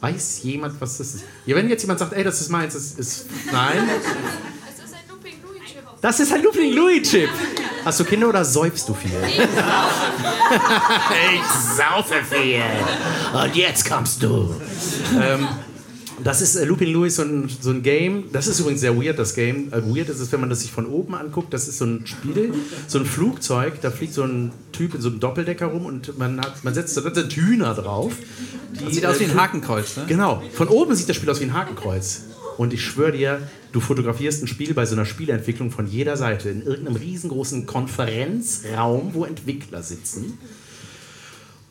Weiß 0.00 0.42
jemand, 0.42 0.80
was 0.80 0.96
das 0.98 1.14
ist? 1.16 1.24
Ja, 1.44 1.54
wenn 1.56 1.68
jetzt 1.68 1.82
jemand 1.82 1.98
sagt, 2.00 2.14
ey, 2.14 2.24
das 2.24 2.40
ist 2.40 2.48
meins, 2.50 2.72
das 2.74 2.92
ist. 2.92 3.26
Nein. 3.52 3.76
Es 4.66 4.78
ist 4.80 4.94
ein 4.94 5.00
Looping 5.10 5.34
Louis 5.42 5.60
Chip. 5.70 5.82
Das 6.00 6.20
ist 6.20 6.32
ein 6.32 6.42
Looping 6.42 6.72
Louis 6.74 7.10
Chip. 7.10 7.28
Hast 7.84 8.00
du 8.00 8.04
Kinder 8.04 8.28
oder 8.30 8.44
säufst 8.44 8.88
du 8.88 8.94
viel? 8.94 9.10
ich 11.34 11.76
saufe 11.76 12.14
viel. 12.30 12.62
Und 13.42 13.54
jetzt 13.56 13.88
kommst 13.88 14.22
du. 14.22 14.54
ähm, 15.22 15.48
das 16.22 16.40
ist 16.40 16.56
äh, 16.56 16.64
Looping 16.64 16.92
Louis, 16.92 17.16
so 17.16 17.22
ein, 17.22 17.48
so 17.60 17.70
ein 17.70 17.82
Game. 17.82 18.24
Das 18.32 18.46
ist 18.46 18.60
übrigens 18.60 18.80
sehr 18.80 18.96
weird, 18.96 19.18
das 19.18 19.34
Game. 19.34 19.72
Äh, 19.72 19.82
weird 19.82 20.08
ist 20.08 20.20
es, 20.20 20.30
wenn 20.32 20.40
man 20.40 20.50
das 20.50 20.60
sich 20.60 20.70
von 20.70 20.86
oben 20.86 21.14
anguckt. 21.14 21.52
Das 21.52 21.66
ist 21.66 21.78
so 21.78 21.86
ein 21.86 22.06
Spiel, 22.06 22.54
so 22.86 22.98
ein 22.98 23.06
Flugzeug. 23.06 23.80
Da 23.80 23.90
fliegt 23.90 24.14
so 24.14 24.22
ein 24.22 24.52
Typ 24.72 24.94
in 24.94 25.00
so 25.00 25.08
einem 25.08 25.20
Doppeldecker 25.20 25.66
rum 25.66 25.86
und 25.86 26.18
man, 26.18 26.40
hat, 26.40 26.62
man 26.62 26.74
setzt 26.74 26.96
da 26.96 27.14
sind 27.14 27.32
Hühner 27.32 27.74
drauf. 27.74 28.12
Die, 28.80 28.94
Sieht 28.94 29.06
aus 29.06 29.18
wie 29.20 29.24
äh, 29.24 29.30
ein 29.30 29.40
Hakenkreuz, 29.40 29.96
ne? 29.96 30.04
Genau. 30.06 30.42
Von 30.52 30.68
oben 30.68 30.94
sieht 30.94 31.08
das 31.08 31.16
Spiel 31.16 31.30
aus 31.30 31.40
wie 31.40 31.44
ein 31.44 31.54
Hakenkreuz. 31.54 32.22
Und 32.56 32.72
ich 32.72 32.84
schwöre 32.84 33.12
dir, 33.12 33.48
du 33.72 33.80
fotografierst 33.80 34.42
ein 34.42 34.46
Spiel 34.46 34.74
bei 34.74 34.86
so 34.86 34.94
einer 34.94 35.06
Spieleentwicklung 35.06 35.72
von 35.72 35.88
jeder 35.88 36.16
Seite 36.16 36.50
in 36.50 36.62
irgendeinem 36.62 36.96
riesengroßen 36.96 37.66
Konferenzraum, 37.66 39.10
wo 39.12 39.24
Entwickler 39.24 39.82
sitzen. 39.82 40.38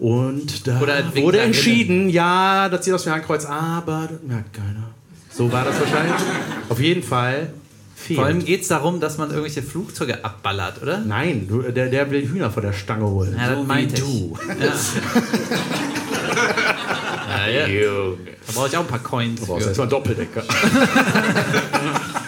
Und 0.03 0.67
da 0.67 0.81
wurde 1.15 1.39
entschieden, 1.39 2.09
ja, 2.09 2.67
das 2.67 2.83
sieht 2.83 2.93
aus 2.93 3.05
wie 3.05 3.09
ein 3.11 3.15
Hakenkreuz, 3.15 3.45
aber 3.45 4.09
das 4.11 4.21
merkt 4.21 4.53
keiner. 4.53 4.89
So 5.31 5.49
war 5.49 5.63
das 5.63 5.79
wahrscheinlich. 5.79 6.21
Auf 6.69 6.81
jeden 6.81 7.03
Fall 7.03 7.53
fehlt. 7.95 8.17
Vor 8.19 8.25
allem 8.25 8.43
geht 8.43 8.63
es 8.63 8.67
darum, 8.67 8.99
dass 8.99 9.17
man 9.17 9.29
irgendwelche 9.29 9.63
Flugzeuge 9.63 10.25
abballert, 10.25 10.81
oder? 10.81 10.97
Nein, 10.97 11.47
du, 11.47 11.61
der, 11.61 11.87
der 11.87 12.11
will 12.11 12.27
Hühner 12.27 12.51
vor 12.51 12.61
der 12.61 12.73
Stange 12.73 13.05
holen. 13.05 13.33
Ja, 13.37 13.47
das 13.47 13.55
so 13.55 13.63
wie 13.63 13.67
meinte 13.67 13.93
ich. 13.93 14.01
du. 14.01 14.37
Ja. 14.59 14.73
ja, 17.47 17.67
ja. 17.67 17.91
Da 18.45 18.53
brauche 18.53 18.67
ich 18.67 18.75
auch 18.75 18.81
ein 18.81 18.87
paar 18.87 18.99
Coins. 18.99 19.39
Du 19.39 19.45
brauchst 19.47 19.67
erstmal 19.67 19.85
einen 19.85 19.91
Doppeldecker. 19.91 20.43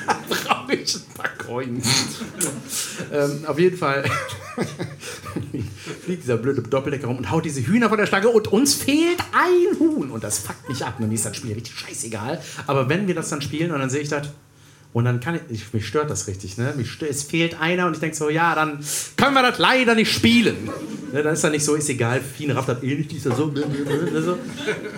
Ich 0.85 0.95
ein 0.95 1.13
paar 1.15 1.29
Coins. 1.29 1.87
ähm, 3.11 3.43
auf 3.47 3.57
jeden 3.57 3.77
Fall 3.77 4.03
fliegt 6.03 6.23
dieser 6.23 6.37
blöde 6.37 6.61
Doppeldecker 6.61 7.07
rum 7.07 7.17
und 7.17 7.31
haut 7.31 7.43
diese 7.43 7.65
Hühner 7.65 7.89
von 7.89 7.97
der 7.97 8.05
Stange 8.05 8.29
und 8.29 8.47
uns 8.49 8.75
fehlt 8.75 9.19
ein 9.31 9.79
Huhn. 9.79 10.11
Und 10.11 10.23
das 10.23 10.39
fuckt 10.39 10.69
mich 10.69 10.85
ab. 10.85 10.99
Und 10.99 11.07
mir 11.07 11.15
ist 11.15 11.25
das 11.25 11.35
Spiel 11.35 11.53
richtig 11.53 11.73
scheißegal. 11.73 12.41
Aber 12.67 12.87
wenn 12.87 13.07
wir 13.07 13.15
das 13.15 13.29
dann 13.29 13.41
spielen 13.41 13.71
und 13.71 13.79
dann 13.79 13.89
sehe 13.89 14.01
ich 14.01 14.09
das. 14.09 14.29
Und 14.95 15.03
dann 15.03 15.19
kann 15.19 15.35
ich, 15.35 15.41
ich, 15.49 15.73
mich 15.73 15.85
stört 15.85 16.09
das 16.09 16.25
richtig, 16.27 16.57
ne? 16.57 16.73
Mich 16.77 16.89
stört, 16.89 17.11
es 17.11 17.23
fehlt 17.23 17.59
einer 17.59 17.85
und 17.85 17.95
ich 17.95 17.99
denke 17.99 18.15
so, 18.15 18.29
ja, 18.29 18.55
dann 18.55 18.79
können 19.17 19.33
wir 19.33 19.41
das 19.41 19.59
leider 19.59 19.93
nicht 19.93 20.09
spielen. 20.09 20.69
Ne, 21.11 21.21
dann 21.21 21.33
ist 21.33 21.43
dann 21.43 21.51
nicht 21.51 21.65
so, 21.65 21.75
ist 21.75 21.89
egal, 21.89 22.21
Fien 22.21 22.49
rafft 22.51 22.69
das 22.69 22.81
eh 22.81 22.95
nicht, 22.95 23.11
die 23.11 23.17
ist 23.17 23.25
da 23.25 23.35
so, 23.35 23.47
ne, 23.47 23.59
ne, 23.59 24.11
ne, 24.13 24.21
so. 24.21 24.37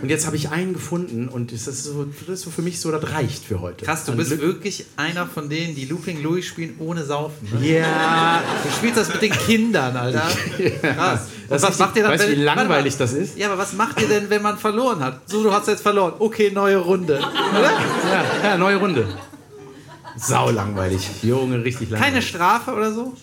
Und 0.03 0.09
jetzt 0.09 0.27
habe 0.27 0.35
ich 0.35 0.49
einen 0.49 0.73
gefunden 0.73 1.27
und 1.27 1.51
das 1.51 1.65
ist, 1.67 1.83
so, 1.83 2.05
das 2.27 2.29
ist 2.35 2.41
so 2.43 2.51
für 2.51 2.61
mich 2.61 2.79
so, 2.79 2.91
das 2.91 3.11
reicht 3.11 3.43
für 3.43 3.59
heute. 3.59 3.85
Krass, 3.85 4.05
du 4.05 4.11
An 4.11 4.19
bist 4.19 4.29
Glück- 4.29 4.41
wirklich 4.41 4.85
einer 4.97 5.25
von 5.25 5.49
denen, 5.49 5.73
die 5.73 5.85
Looping 5.85 6.21
Louis 6.21 6.45
spielen 6.45 6.75
ohne 6.77 7.03
Saufen. 7.03 7.47
Ne? 7.59 7.67
Ja, 7.79 8.43
Du 8.63 8.69
spielst 8.71 8.97
das 8.97 9.11
mit 9.11 9.23
den 9.23 9.31
Kindern, 9.31 9.97
Alter. 9.97 10.29
Krass. 10.83 11.21
Und 11.41 11.49
Das 11.49 11.63
was 11.63 11.79
macht 11.79 11.95
ihr 11.95 12.03
dann, 12.03 12.11
weißt 12.11 12.25
du, 12.27 12.31
wie 12.33 12.43
langweilig 12.43 12.97
das 12.97 13.13
ist? 13.13 13.35
Ja, 13.35 13.47
aber 13.47 13.57
was 13.57 13.73
macht 13.73 13.99
ihr 13.99 14.07
denn, 14.07 14.29
wenn 14.29 14.43
man 14.43 14.59
verloren 14.59 14.99
hat? 15.03 15.21
So, 15.27 15.41
du 15.41 15.51
hast 15.51 15.67
jetzt 15.67 15.81
verloren. 15.81 16.13
Okay, 16.19 16.51
neue 16.53 16.77
Runde. 16.77 17.15
Oder? 17.17 17.71
ja, 18.11 18.49
ja, 18.51 18.57
neue 18.59 18.75
Runde. 18.75 19.07
Sau 20.18 20.49
langweilig. 20.51 21.09
Junge, 21.24 21.63
richtig 21.63 21.89
langweilig. 21.89 22.13
Keine 22.13 22.22
Strafe 22.22 22.74
oder 22.74 22.91
so? 22.93 23.15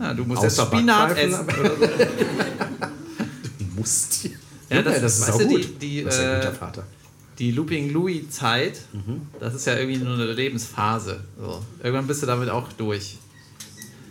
Ja, 0.00 0.14
du 0.14 0.24
musst 0.24 0.42
jetzt 0.42 0.58
Außer 0.58 0.70
Spinat 0.74 1.16
essen. 1.18 1.44
Oder 1.44 1.70
so. 1.76 2.86
musst. 3.76 4.28
Ja, 4.68 4.82
das, 4.82 5.00
das 5.00 5.18
ist 5.18 5.30
auch 5.30 5.38
du, 5.38 5.48
gut. 5.48 5.64
Die, 5.82 5.98
die, 5.98 6.04
das 6.04 6.14
ist 6.14 6.20
ein 6.20 6.30
äh, 6.30 6.36
guter 6.40 6.52
Vater. 6.54 6.84
die 7.38 7.50
Looping 7.52 7.90
Louis-Zeit, 7.92 8.80
Mhm. 8.92 9.22
das 9.40 9.54
ist 9.54 9.66
ja 9.66 9.76
irgendwie 9.76 9.98
nur 9.98 10.14
eine 10.14 10.32
Lebensphase. 10.32 11.20
So. 11.38 11.62
Irgendwann 11.82 12.06
bist 12.06 12.22
du 12.22 12.26
damit 12.26 12.48
auch 12.50 12.72
durch. 12.74 13.18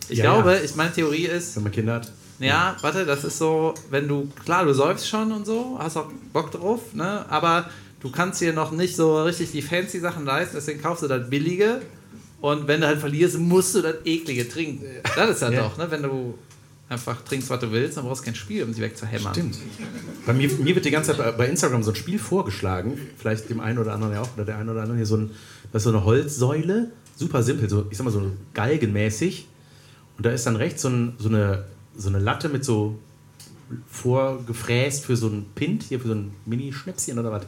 Ich 0.09 0.17
Ja, 0.17 0.25
glaube, 0.25 0.53
ja. 0.55 0.61
Ich, 0.63 0.75
meine 0.75 0.91
Theorie 0.91 1.25
ist, 1.27 1.55
Wenn 1.55 1.63
man 1.63 1.71
Kinder 1.71 1.93
hat. 1.95 2.11
ja, 2.39 2.75
warte, 2.81 3.05
das 3.05 3.23
ist 3.23 3.37
so, 3.37 3.73
wenn 3.89 4.07
du, 4.07 4.27
klar, 4.43 4.65
du 4.65 4.73
säufst 4.73 5.07
schon 5.07 5.31
und 5.31 5.45
so, 5.45 5.77
hast 5.79 5.97
auch 5.97 6.11
Bock 6.33 6.51
drauf, 6.51 6.93
ne? 6.93 7.25
aber 7.29 7.69
du 7.99 8.09
kannst 8.11 8.41
dir 8.41 8.53
noch 8.53 8.71
nicht 8.71 8.95
so 8.95 9.21
richtig 9.23 9.51
die 9.51 9.61
fancy 9.61 9.99
Sachen 9.99 10.25
leisten, 10.25 10.55
deswegen 10.55 10.81
kaufst 10.81 11.03
du 11.03 11.07
das 11.07 11.29
billige 11.29 11.81
und 12.41 12.67
wenn 12.67 12.81
du 12.81 12.87
halt 12.87 12.99
verlierst, 12.99 13.37
musst 13.39 13.75
du 13.75 13.81
das 13.81 13.95
eklige 14.05 14.47
trinken. 14.47 14.85
Das 15.15 15.29
ist 15.29 15.41
ja, 15.41 15.51
Ja. 15.51 15.61
doch, 15.63 15.77
ne? 15.77 15.89
wenn 15.91 16.03
du 16.03 16.35
einfach 16.87 17.21
trinkst, 17.23 17.49
was 17.49 17.59
du 17.59 17.71
willst, 17.71 17.97
dann 17.97 18.05
brauchst 18.05 18.21
du 18.21 18.25
kein 18.25 18.35
Spiel, 18.35 18.63
um 18.63 18.73
sie 18.73 18.81
wegzuhämmern. 18.81 19.33
Stimmt. 19.33 19.57
Bei 20.25 20.33
mir, 20.33 20.49
mir 20.49 20.73
wird 20.73 20.85
die 20.85 20.91
ganze 20.91 21.15
Zeit 21.15 21.37
bei- 21.37 21.47
Instagram 21.47 21.83
so 21.83 21.91
ein 21.91 21.95
Spiel 21.95 22.17
vorgeschlagen, 22.17 22.97
vielleicht 23.17 23.49
dem 23.49 23.59
einen 23.59 23.77
oder 23.77 23.93
anderen 23.93 24.13
ja 24.13 24.21
auch, 24.21 24.29
oder 24.35 24.45
der 24.45 24.57
einen 24.57 24.69
oder 24.69 24.81
anderen 24.81 24.97
hier 24.97 25.05
so, 25.05 25.17
ein, 25.17 25.31
das 25.71 25.81
ist 25.81 25.83
so 25.83 25.89
eine 25.89 26.03
Holzsäule, 26.03 26.91
super 27.15 27.43
simpel, 27.43 27.69
so, 27.69 27.85
ich 27.91 27.97
sag 27.97 28.05
mal 28.05 28.11
so 28.11 28.31
galgenmäßig. 28.55 29.47
Und 30.17 30.25
da 30.25 30.31
ist 30.31 30.45
dann 30.47 30.55
rechts 30.55 30.81
so, 30.81 30.89
ein, 30.89 31.13
so, 31.19 31.29
eine, 31.29 31.65
so 31.95 32.09
eine 32.09 32.19
Latte 32.19 32.49
mit 32.49 32.65
so 32.65 32.97
vorgefräst 33.89 35.05
für 35.05 35.15
so 35.15 35.27
ein 35.27 35.45
Pint, 35.55 35.83
hier 35.83 35.99
für 35.99 36.07
so 36.07 36.13
ein 36.15 36.31
Mini-Schnäpschen 36.45 37.19
oder 37.19 37.31
was. 37.31 37.43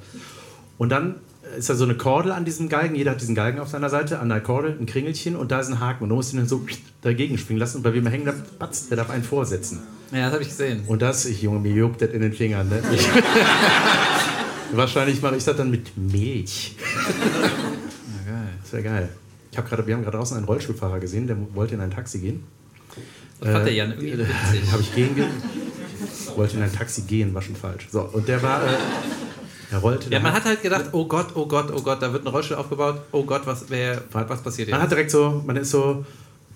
Und 0.82 0.90
dann 0.90 1.18
ist 1.60 1.70
da 1.70 1.76
so 1.76 1.84
eine 1.84 1.94
Kordel 1.94 2.32
an 2.32 2.44
diesem 2.44 2.68
Galgen, 2.68 2.96
jeder 2.96 3.12
hat 3.12 3.22
diesen 3.22 3.36
Galgen 3.36 3.60
auf 3.60 3.68
seiner 3.68 3.92
Seite, 3.92 4.18
an 4.18 4.30
der 4.30 4.42
Kordel 4.42 4.76
ein 4.80 4.88
Kringelchen 4.88 5.36
und 5.36 5.52
da 5.52 5.60
ist 5.60 5.68
ein 5.68 5.80
Haken. 5.80 6.06
Und 6.06 6.10
du 6.10 6.16
musst 6.16 6.34
ihn 6.34 6.38
dann 6.38 6.48
so 6.48 6.66
dagegen 7.04 7.38
springen 7.38 7.60
lassen 7.60 7.78
und 7.78 7.84
bei 7.84 7.94
wem 7.94 8.04
er 8.08 8.12
hängen 8.12 8.24
bleibt, 8.24 8.58
patz, 8.58 8.88
der 8.88 8.98
darf 8.98 9.12
einen 9.12 9.24
vorsetzen. 9.24 9.78
Ja, 10.12 10.24
das 10.24 10.34
habe 10.34 10.42
ich 10.42 10.50
gesehen. 10.50 10.82
Und 10.88 11.04
das, 11.04 11.26
ich 11.26 11.44
Junge, 11.44 11.60
mir 11.60 11.72
juckt 11.72 12.02
das 12.02 12.10
in 12.10 12.22
den 12.22 12.34
Fingern. 12.34 12.68
Ne? 12.68 12.82
Ich, 12.96 13.08
wahrscheinlich 14.76 15.22
mache 15.22 15.36
ich 15.36 15.44
das 15.44 15.56
dann 15.56 15.70
mit 15.70 15.96
Milch. 15.96 16.76
Ja, 18.26 18.34
geil. 18.34 18.48
Das 18.64 18.74
wäre 18.74 18.84
geil. 18.84 19.10
Ich 19.52 19.58
hab 19.60 19.70
grade, 19.70 19.86
wir 19.86 19.94
haben 19.94 20.02
gerade 20.02 20.18
draußen 20.18 20.36
einen 20.36 20.48
Rollstuhlfahrer 20.48 21.00
gesehen, 21.00 21.28
der 21.28 21.38
wollte 21.54 21.76
in 21.76 21.82
ein 21.82 21.92
Taxi 21.92 22.18
gehen. 22.18 22.44
Das 23.40 23.52
fand 23.52 23.68
der 23.68 23.74
Jan 23.76 23.92
irgendwie 23.92 24.18
witzig. 24.18 24.32
Habe 24.72 24.82
ich 24.82 24.96
gehen 24.96 25.14
ge 25.16 25.26
wollte 26.36 26.58
in 26.58 26.64
ein 26.64 26.74
Taxi 26.74 27.04
gehen, 27.04 27.36
war 27.36 27.44
schon 27.44 27.56
falsch. 27.56 27.88
So, 27.92 28.02
und 28.02 28.28
der 28.28 28.42
war, 28.42 28.64
äh, 28.64 28.78
er 29.72 29.80
rollte. 29.80 30.10
Ja, 30.12 30.20
man 30.20 30.34
hat 30.34 30.46
halt 30.46 30.62
gedacht, 30.62 30.86
oh 30.92 31.06
Gott, 31.06 31.28
oh 31.36 31.46
Gott, 31.48 31.72
oh 31.76 31.82
Gott, 31.82 32.02
da 32.02 32.12
wird 32.14 32.26
ein 32.26 32.28
Rollstuhl 32.28 32.58
aufgebaut. 32.58 33.02
Oh 33.12 33.24
Gott, 33.24 33.42
was, 33.46 33.66
wer, 33.70 34.02
was 34.12 34.42
passiert 34.42 34.70
Man 34.70 34.78
jetzt? 34.80 34.84
hat 34.84 34.92
direkt 34.92 35.12
so, 35.12 35.42
man 35.46 35.56
ist 35.56 35.72
so, 35.72 36.06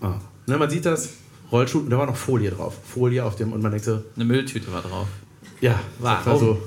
oh, 0.01 0.07
ne, 0.45 0.57
man 0.57 0.69
sieht 0.69 0.85
das, 0.85 1.09
Rollstuhl, 1.51 1.81
und 1.83 1.89
da 1.89 1.97
war 1.97 2.05
noch 2.05 2.15
Folie 2.15 2.51
drauf. 2.51 2.73
Folie 2.93 3.23
auf 3.23 3.35
dem, 3.35 3.53
und 3.53 3.61
man 3.61 3.71
denkt 3.71 3.85
so, 3.85 4.01
Eine 4.15 4.25
Mülltüte 4.25 4.71
war 4.71 4.81
drauf. 4.81 5.07
ja, 5.61 5.79
Warum? 5.99 6.25
war 6.25 6.39
so, 6.39 6.57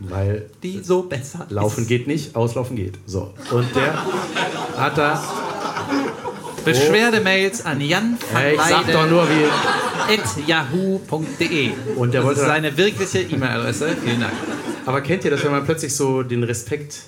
weil 0.00 0.50
Die 0.62 0.80
so 0.82 1.02
besser 1.02 1.46
Laufen 1.50 1.82
ist. 1.82 1.88
geht 1.88 2.06
nicht, 2.06 2.34
auslaufen 2.36 2.76
geht. 2.76 2.98
So. 3.06 3.32
Und 3.50 3.74
der 3.76 3.94
hat 4.76 4.98
da. 4.98 5.22
Beschwerdemails 6.64 7.64
an 7.66 7.80
Jan 7.80 8.16
van 8.32 8.42
Äh, 8.42 8.54
ich 8.54 8.60
sag 8.60 8.90
doch 8.90 9.08
nur, 9.08 9.26
wie. 9.28 9.44
at 10.14 10.46
yahoo.de. 10.46 11.70
Und 11.96 12.14
der 12.14 12.20
das 12.20 12.26
wollte 12.26 12.40
ist 12.40 12.46
da- 12.46 12.52
seine 12.54 12.76
wirkliche 12.76 13.20
E-Mail-Adresse. 13.20 13.96
Vielen 14.02 14.20
Dank. 14.20 14.32
Aber 14.86 15.00
kennt 15.00 15.24
ihr 15.24 15.30
das, 15.30 15.42
wenn 15.44 15.50
man 15.52 15.64
plötzlich 15.64 15.94
so 15.94 16.22
den 16.22 16.42
Respekt 16.42 17.00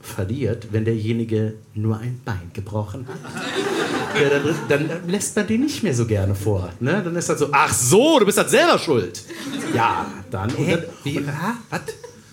verliert, 0.00 0.68
wenn 0.70 0.84
derjenige 0.84 1.54
nur 1.74 1.98
ein 1.98 2.20
Bein 2.24 2.50
gebrochen 2.54 3.06
hat. 3.08 3.16
Ja, 4.22 4.30
dann, 4.68 4.88
dann 4.88 5.08
lässt 5.10 5.36
man 5.36 5.46
den 5.46 5.60
nicht 5.62 5.82
mehr 5.82 5.94
so 5.94 6.06
gerne 6.06 6.34
vor. 6.34 6.70
Ne? 6.80 7.02
Dann 7.04 7.14
ist 7.16 7.28
das 7.28 7.38
so, 7.40 7.48
ach 7.52 7.72
so, 7.72 8.18
du 8.18 8.24
bist 8.26 8.38
halt 8.38 8.48
selber 8.50 8.78
schuld. 8.78 9.22
Ja, 9.74 10.06
dann. 10.30 10.50
Und 10.54 10.70
dann 10.70 10.82
Wie? 11.04 11.18
Ah, 11.28 11.54
was? 11.70 11.80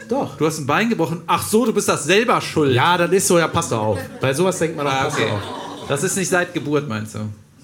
doch. 0.08 0.38
Du 0.38 0.46
hast 0.46 0.60
ein 0.60 0.66
Bein 0.68 0.90
gebrochen. 0.90 1.24
Ach 1.28 1.46
so, 1.46 1.66
du 1.66 1.74
bist 1.74 1.90
das 1.90 2.06
selber 2.06 2.40
schuld. 2.40 2.74
Ja, 2.74 2.98
das 2.98 3.12
ist 3.12 3.28
so, 3.28 3.38
ja, 3.40 3.48
passt 3.48 3.72
doch 3.72 3.82
auf. 3.82 4.00
Bei 4.22 4.34
sowas 4.34 4.58
denkt 4.60 4.78
man 4.78 4.86
doch, 4.86 4.94
Ah, 4.94 5.04
passt 5.06 5.18
okay. 5.20 5.32
auf. 5.32 5.42
Das 5.90 6.04
ist 6.04 6.16
nicht 6.16 6.30
seit 6.30 6.54
Geburt, 6.54 6.88
meinst 6.88 7.16
du? 7.16 7.20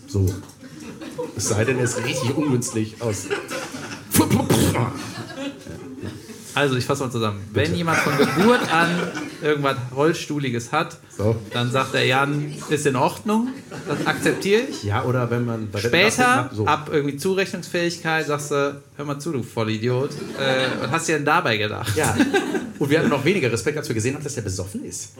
So. 0.07 0.25
Es 1.35 1.47
sei 1.49 1.63
denn, 1.63 1.77
er 1.77 1.85
ist 1.85 2.03
richtig 2.03 2.35
ungünstig 2.35 2.95
aus. 2.99 3.27
Also, 6.53 6.75
ich 6.75 6.85
fasse 6.85 7.03
mal 7.03 7.11
zusammen. 7.11 7.39
Wenn 7.53 7.73
jemand 7.75 7.97
von 7.99 8.17
Geburt 8.17 8.73
an 8.73 8.89
irgendwas 9.41 9.77
Rollstuhliges 9.95 10.71
hat, 10.71 10.97
So. 11.17 11.35
dann 11.53 11.71
sagt 11.71 11.93
der 11.93 12.05
Jan, 12.05 12.53
ist 12.69 12.85
in 12.85 12.95
Ordnung, 12.95 13.49
das 13.87 14.05
akzeptiere 14.05 14.61
ich. 14.69 14.83
Ja, 14.83 15.03
oder 15.05 15.29
wenn 15.31 15.45
man 15.45 15.69
Später, 15.77 16.49
so. 16.53 16.65
ab 16.65 16.89
irgendwie 16.91 17.15
Zurechnungsfähigkeit, 17.17 18.25
sagst 18.27 18.51
du, 18.51 18.81
hör 18.97 19.05
mal 19.05 19.19
zu, 19.19 19.31
du 19.31 19.43
Vollidiot. 19.43 20.11
Äh, 20.11 20.81
was 20.81 20.91
hast 20.91 21.07
du 21.09 21.13
denn 21.13 21.25
dabei 21.25 21.57
gedacht? 21.57 21.95
Ja. 21.95 22.15
Und 22.79 22.89
wir 22.89 22.99
hatten 22.99 23.09
noch 23.09 23.23
weniger 23.23 23.51
Respekt, 23.51 23.77
als 23.77 23.87
wir 23.87 23.93
gesehen 23.93 24.15
haben, 24.15 24.23
dass 24.23 24.35
der 24.35 24.41
besoffen 24.41 24.83
ist. 24.83 25.13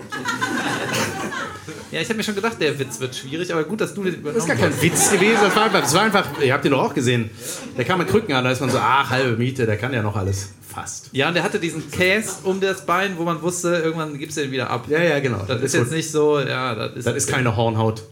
Ja, 1.92 2.00
ich 2.00 2.08
habe 2.08 2.18
mir 2.18 2.24
schon 2.24 2.36
gedacht, 2.36 2.60
der 2.60 2.78
Witz 2.80 3.00
wird 3.00 3.16
schwierig, 3.16 3.52
aber 3.54 3.64
gut, 3.66 3.82
dass 3.82 3.94
du 3.94 4.04
den 4.04 4.24
Das 4.24 4.36
ist 4.38 4.48
gar 4.48 4.56
übernommen 4.56 4.74
kein 4.80 4.82
Witz 4.82 5.12
gewesen. 5.12 5.38
Das 5.44 5.56
war 5.56 5.64
einfach, 5.66 5.82
das 5.82 5.94
war 5.94 6.02
einfach 6.04 6.26
ihr 6.42 6.54
habt 6.54 6.66
ihn 6.66 6.72
doch 6.72 6.84
auch 6.84 6.94
gesehen. 6.94 7.30
Der 7.78 7.86
kam 7.86 8.00
mit 8.00 8.08
Krücken 8.08 8.34
an, 8.34 8.44
da 8.44 8.52
ist 8.52 8.62
man 8.62 8.70
so, 8.70 8.78
ach, 8.80 9.10
halbe 9.10 9.38
Miete, 9.38 9.66
der 9.66 9.78
kann 9.78 9.94
ja 9.94 10.02
noch 10.02 10.16
alles. 10.16 10.50
Fast. 10.72 11.10
Ja, 11.12 11.28
und 11.28 11.34
der 11.34 11.44
hatte 11.44 11.60
diesen 11.60 11.92
Käse 11.92 12.32
um 12.44 12.62
das 12.62 12.86
Bein, 12.86 13.18
wo 13.18 13.24
man 13.24 13.42
wusste, 13.42 13.76
irgendwann 13.76 14.18
gibst 14.18 14.38
du 14.38 14.42
den 14.42 14.52
wieder 14.52 14.70
ab. 14.70 14.86
Ja, 14.88 15.04
ja, 15.04 15.20
genau. 15.20 15.44
Das 15.46 15.62
ist 15.62 15.74
jetzt 15.74 15.92
nicht 15.92 16.10
so, 16.10 16.40
ja, 16.40 16.74
das 16.74 16.96
ist. 16.96 17.08
Das 17.08 17.16
ist 17.16 17.28
keine 17.28 17.56
Hornhaut. 17.56 18.04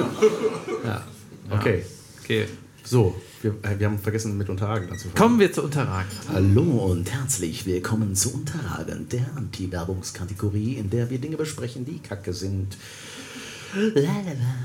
ja. 0.84 1.04
Okay. 1.50 1.84
Okay. 2.24 2.46
So, 2.82 3.14
wir, 3.42 3.52
äh, 3.62 3.78
wir 3.78 3.86
haben 3.86 3.98
vergessen, 3.98 4.36
mit 4.36 4.48
Unterhagen 4.48 4.90
anzufangen. 4.90 5.14
Kommen 5.14 5.38
wir 5.38 5.52
zu 5.52 5.62
Unterragen. 5.62 6.08
Hallo 6.32 6.62
und 6.62 7.12
herzlich 7.12 7.64
willkommen 7.64 8.16
zu 8.16 8.34
Unterhagen, 8.34 9.08
der 9.08 9.26
Anti-Werbungskategorie, 9.36 10.74
in 10.74 10.90
der 10.90 11.10
wir 11.10 11.18
Dinge 11.18 11.36
besprechen, 11.36 11.84
die 11.84 12.00
kacke 12.00 12.32
sind. 12.32 12.76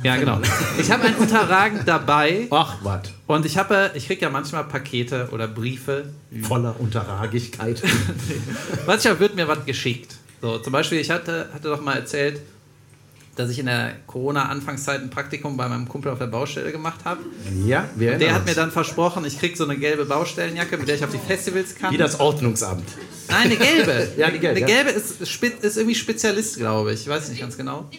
Ja, 0.04 0.16
genau. 0.18 0.40
Ich 0.80 0.90
habe 0.92 1.04
ein 1.04 1.16
Unterragen 1.16 1.82
dabei 1.86 2.48
Ach, 2.52 2.76
was? 2.84 3.02
und 3.28 3.46
ich 3.46 3.58
habe, 3.58 3.92
ich 3.96 4.08
kriege 4.08 4.22
ja 4.22 4.30
manchmal 4.30 4.64
Pakete 4.66 5.30
oder 5.32 5.48
Briefe. 5.48 6.06
Voller 6.42 6.76
Unterragigkeit. 6.80 7.82
Manchmal 8.88 9.20
wird 9.20 9.36
mir 9.36 9.48
was 9.48 9.66
geschickt. 9.66 10.16
So, 10.42 10.58
zum 10.60 10.74
Beispiel, 10.74 11.00
ich 11.00 11.10
hatte, 11.10 11.50
hatte 11.54 11.70
doch 11.70 11.82
mal 11.82 11.96
erzählt, 11.96 12.42
dass 13.36 13.50
ich 13.50 13.58
in 13.60 13.66
der 13.66 13.94
Corona-Anfangszeit 14.06 15.02
ein 15.02 15.10
Praktikum 15.10 15.58
bei 15.58 15.68
meinem 15.68 15.88
Kumpel 15.88 16.12
auf 16.12 16.20
der 16.20 16.28
Baustelle 16.28 16.72
gemacht 16.72 17.00
habe. 17.04 17.22
ja, 17.66 17.90
wir 17.96 18.18
Der 18.18 18.36
hat 18.36 18.46
mir 18.46 18.54
dann 18.54 18.72
versprochen, 18.72 19.26
ich 19.26 19.40
kriege 19.40 19.58
so 19.58 19.64
eine 19.64 19.76
gelbe 19.78 20.06
Baustellenjacke, 20.06 20.78
mit 20.78 20.88
der 20.88 20.96
ich 20.96 21.04
auf 21.04 21.10
die 21.12 21.18
Festivals 21.18 21.76
kann. 21.76 21.92
Wie 21.92 21.98
das 21.98 22.20
Ordnungsamt. 22.20 22.84
Nein, 23.30 23.38
eine 23.46 23.56
gelbe. 23.56 24.08
Ja, 24.18 24.30
die 24.30 24.38
gelbe, 24.40 24.50
Eine 24.50 24.60
ja. 24.60 24.66
gelbe 24.68 24.92
ist, 24.92 25.28
spe- 25.28 25.48
ist 25.62 25.78
irgendwie 25.78 25.96
Spezialist, 25.96 26.58
glaube 26.58 26.94
ich. 26.94 27.02
Ich 27.02 27.08
weiß 27.08 27.30
nicht 27.30 27.42
ganz 27.42 27.58
genau. 27.58 27.90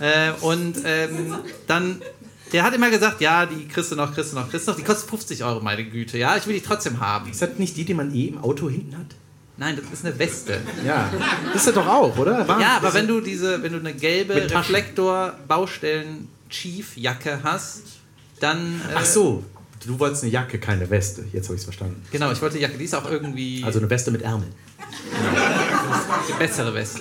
Äh, 0.00 0.32
und 0.40 0.76
ähm, 0.84 1.34
dann, 1.66 2.00
der 2.52 2.62
hat 2.64 2.74
immer 2.74 2.90
gesagt, 2.90 3.20
ja, 3.20 3.46
die 3.46 3.68
kriegst 3.68 3.92
du 3.92 3.96
noch, 3.96 4.12
kriegst 4.14 4.32
du 4.32 4.36
noch, 4.36 4.50
kriegst 4.50 4.66
du 4.66 4.72
noch. 4.72 4.78
Die 4.78 4.84
kostet 4.84 5.08
50 5.10 5.44
Euro, 5.44 5.60
meine 5.60 5.84
Güte. 5.84 6.18
Ja, 6.18 6.36
ich 6.36 6.46
will 6.46 6.54
die 6.54 6.60
trotzdem 6.62 7.00
haben. 7.00 7.30
Ist 7.30 7.42
das 7.42 7.50
nicht 7.58 7.76
die, 7.76 7.84
die 7.84 7.94
man 7.94 8.12
eh 8.14 8.26
im 8.26 8.38
Auto 8.42 8.68
hinten 8.68 8.96
hat? 8.98 9.06
Nein, 9.56 9.78
das 9.80 9.84
ist 9.92 10.04
eine 10.04 10.18
Weste. 10.18 10.60
Ja. 10.84 11.08
Ist 11.54 11.68
das 11.68 11.74
doch 11.74 11.86
auch, 11.86 12.18
oder? 12.18 12.48
War- 12.48 12.60
Ja, 12.60 12.76
aber 12.78 12.92
wenn 12.92 13.06
du 13.06 13.20
diese, 13.20 13.62
wenn 13.62 13.72
du 13.72 13.78
eine 13.78 13.94
gelbe. 13.94 14.34
Reflektor-Baustellen-Chief-Jacke 14.50 17.40
hast, 17.42 17.82
dann. 18.40 18.80
Äh, 18.90 18.94
Ach 18.96 19.04
so, 19.04 19.44
du 19.86 19.98
wolltest 19.98 20.22
eine 20.22 20.32
Jacke, 20.32 20.58
keine 20.58 20.88
Weste. 20.90 21.24
Jetzt 21.32 21.46
habe 21.46 21.54
ich 21.54 21.60
es 21.60 21.64
verstanden. 21.64 22.02
Genau, 22.10 22.30
ich 22.32 22.40
wollte 22.42 22.56
die 22.56 22.62
Jacke, 22.62 22.76
die 22.78 22.84
ist 22.84 22.94
auch 22.94 23.10
irgendwie 23.10 23.62
Also 23.64 23.78
eine 23.78 23.88
Weste 23.90 24.10
mit 24.10 24.22
Ärmeln. 24.22 24.52
die 26.28 26.32
bessere 26.38 26.74
Weste. 26.74 27.00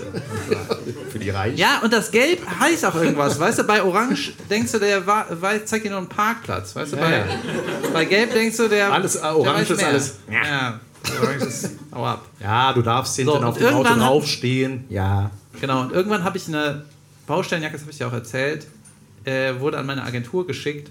Für 1.12 1.20
die 1.20 1.30
Reichen. 1.30 1.58
Ja, 1.58 1.80
und 1.84 1.94
das 1.94 2.12
Gelb 2.12 2.40
heißt 2.60 2.86
auch 2.86 2.96
irgendwas. 2.96 3.40
Weißt 3.40 3.60
du, 3.60 3.64
bei 3.64 3.84
Orange 3.84 4.34
denkst 4.50 4.72
du, 4.72 4.80
der 4.80 5.04
zeigt 5.66 5.86
dir 5.86 5.90
nur 5.90 6.00
einen 6.00 6.10
Parkplatz. 6.10 6.76
Weißt 6.76 6.94
du, 6.94 6.98
bei, 6.98 7.12
Ja, 7.20 7.26
bei 7.94 8.06
Gelb 8.06 8.34
denkst 8.34 8.58
du, 8.58 8.68
der. 8.68 8.92
Alles, 8.92 9.16
äh, 9.16 9.22
der 9.22 9.36
Orange 9.38 9.70
weiß 9.70 9.78
ist 9.78 9.84
alles- 9.84 10.16
Ja, 10.32 10.80
Orange 11.22 11.46
ist. 11.46 11.70
Hau 11.94 12.06
ab. 12.06 12.26
Ja, 12.40 12.74
du 12.74 12.82
darfst 12.82 13.16
hinten 13.16 13.32
So, 13.32 13.38
auf 13.40 13.58
dem 13.58 13.68
Auto 13.74 13.94
draufstehen. 13.94 14.86
Ja. 14.90 15.32
Genau, 15.60 15.82
und 15.82 15.92
irgendwann 15.92 16.24
habe 16.24 16.38
ich 16.38 16.48
eine 16.48 16.84
Baustellenjacke, 17.28 17.74
das 17.74 17.82
habe 17.82 17.92
ich 17.92 17.98
dir 17.98 18.08
auch 18.08 18.14
erzählt, 18.14 18.68
äh, 19.26 19.54
wurde 19.60 19.78
an 19.78 19.86
meine 19.86 20.04
Agentur 20.04 20.46
geschickt. 20.48 20.90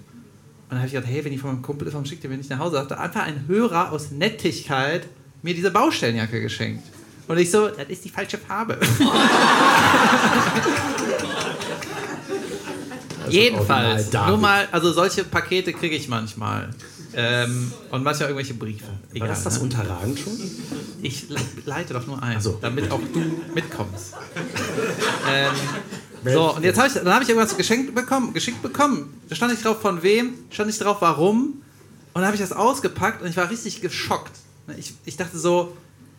Und 0.73 0.77
dann 0.77 0.87
habe 0.87 0.87
ich 0.87 0.93
gedacht, 0.93 1.11
hey, 1.13 1.23
wenn 1.23 1.31
die 1.31 1.37
von 1.37 1.51
meinem 1.51 1.61
Kumpel 1.61 1.87
warum 1.93 2.03
schickt 2.03 2.23
ihr 2.23 2.31
mir 2.31 2.37
nicht 2.37 2.49
nach 2.49 2.57
Hause? 2.57 2.83
Da 2.89 2.97
hat 2.97 2.99
einfach 2.99 3.21
ein 3.27 3.45
Hörer 3.47 3.91
aus 3.91 4.09
Nettigkeit 4.09 5.05
mir 5.43 5.53
diese 5.53 5.69
Baustellenjacke 5.69 6.41
geschenkt. 6.41 6.83
Und 7.27 7.37
ich 7.37 7.51
so, 7.51 7.67
das 7.67 7.87
ist 7.89 8.03
die 8.03 8.09
falsche 8.09 8.39
Farbe. 8.39 8.79
Jedenfalls, 13.29 14.05
Original 14.05 14.11
David. 14.11 14.29
nur 14.29 14.37
mal, 14.39 14.67
also 14.71 14.91
solche 14.91 15.23
Pakete 15.25 15.73
kriege 15.73 15.95
ich 15.95 16.07
manchmal. 16.07 16.69
Ähm, 17.15 17.71
und 17.91 18.01
manchmal 18.03 18.29
irgendwelche 18.29 18.55
Briefe. 18.55 18.85
War 18.85 18.95
Egal, 19.13 19.27
das 19.27 19.43
das 19.43 19.57
ne? 19.57 19.63
Unterragen 19.65 20.17
schon? 20.17 20.33
Ich 21.03 21.29
le- 21.29 21.39
leite 21.65 21.93
doch 21.93 22.07
nur 22.07 22.23
ein, 22.23 22.41
so. 22.41 22.57
damit 22.59 22.89
auch 22.89 22.99
du 23.13 23.19
mitkommst. 23.53 24.15
ähm, 25.31 25.51
so, 26.23 26.55
und 26.55 26.63
jetzt 26.63 26.77
habe 26.77 26.87
ich, 26.87 26.93
dann 26.93 27.13
habe 27.13 27.23
ich 27.23 27.29
irgendwas 27.29 27.57
geschenkt 27.57 27.93
bekommen, 27.93 28.33
geschickt 28.33 28.61
bekommen. 28.61 29.21
Da 29.29 29.35
stand 29.35 29.51
nicht 29.51 29.65
drauf 29.65 29.81
von 29.81 30.03
wem, 30.03 30.33
stand 30.49 30.67
nicht 30.67 30.81
drauf 30.81 30.97
warum. 30.99 31.61
Und 32.13 32.21
dann 32.21 32.25
habe 32.25 32.35
ich 32.35 32.41
das 32.41 32.51
ausgepackt 32.51 33.21
und 33.21 33.29
ich 33.29 33.37
war 33.37 33.49
richtig 33.49 33.81
geschockt. 33.81 34.31
Ich, 34.77 34.93
ich 35.05 35.17
dachte 35.17 35.37
so, 35.37 35.75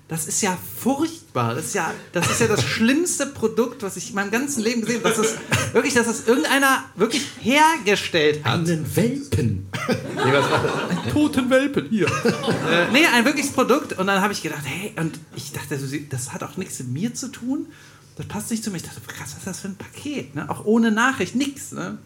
das 0.08 0.26
ist 0.26 0.42
ja 0.42 0.56
furchtbar. 0.76 1.54
Das 1.54 1.66
ist 1.66 1.74
ja, 1.74 1.90
das 2.12 2.30
ist 2.30 2.40
ja 2.40 2.46
das 2.46 2.62
schlimmste 2.62 3.26
Produkt, 3.26 3.82
was 3.82 3.96
ich 3.96 4.10
in 4.10 4.16
meinem 4.16 4.30
ganzen 4.30 4.62
Leben 4.62 4.82
gesehen 4.82 5.02
habe. 5.02 5.14
Das 5.14 5.18
ist 5.18 5.38
wirklich, 5.72 5.94
dass 5.94 6.06
das 6.06 6.26
irgendeiner 6.26 6.84
wirklich 6.94 7.26
hergestellt 7.40 8.44
hat. 8.44 8.60
Einen 8.60 8.84
Welpen. 8.96 9.66
nee, 10.14 10.32
was 10.32 10.50
war 10.50 10.62
das? 10.62 11.12
toten 11.12 11.48
Welpen 11.48 11.88
hier. 11.88 12.06
äh, 12.06 12.90
nee, 12.92 13.06
ein 13.14 13.24
wirkliches 13.24 13.52
Produkt. 13.52 13.98
Und 13.98 14.06
dann 14.06 14.20
habe 14.20 14.34
ich 14.34 14.42
gedacht, 14.42 14.62
hey, 14.64 14.92
und 14.96 15.18
ich 15.36 15.52
dachte, 15.52 15.78
das 16.10 16.32
hat 16.32 16.42
auch 16.42 16.58
nichts 16.58 16.78
mit 16.80 16.88
mir 16.92 17.14
zu 17.14 17.28
tun. 17.28 17.68
Das 18.16 18.26
passt 18.26 18.50
nicht 18.50 18.62
zu 18.62 18.70
mir. 18.70 18.76
Ich 18.76 18.82
dachte, 18.84 19.00
krass, 19.06 19.30
was 19.30 19.38
ist 19.38 19.46
das 19.46 19.60
für 19.60 19.68
ein 19.68 19.76
Paket? 19.76 20.34
Ne? 20.34 20.48
Auch 20.48 20.64
ohne 20.64 20.90
Nachricht, 20.92 21.34
nix. 21.34 21.72
Ne? 21.72 21.98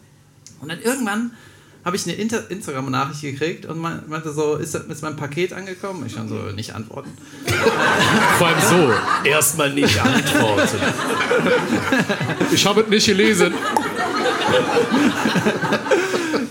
Und 0.61 0.69
dann 0.71 0.81
irgendwann 0.81 1.33
habe 1.85 1.97
ich 1.97 2.05
eine 2.07 2.15
Inter 2.17 2.51
Instagram-Nachricht 2.51 3.21
gekriegt 3.23 3.67
und 3.67 3.79
mein- 3.79 4.03
meinte 4.09 4.33
so, 4.33 4.57
ist, 4.57 4.75
das, 4.75 4.85
ist 4.87 5.03
mein 5.03 5.17
Paket 5.17 5.53
angekommen? 5.53 6.05
Ich 6.07 6.15
dann 6.17 6.29
so, 6.29 6.35
nicht 6.55 6.75
antworten. 6.75 7.11
Vor 8.39 8.47
allem 8.47 8.61
so. 8.61 8.93
Erstmal 9.29 9.73
nicht 9.73 9.99
antworten. 10.01 10.79
Ich 12.53 12.67
habe 12.67 12.81
es 12.83 12.89
nicht 12.89 13.07
gelesen. 13.07 13.55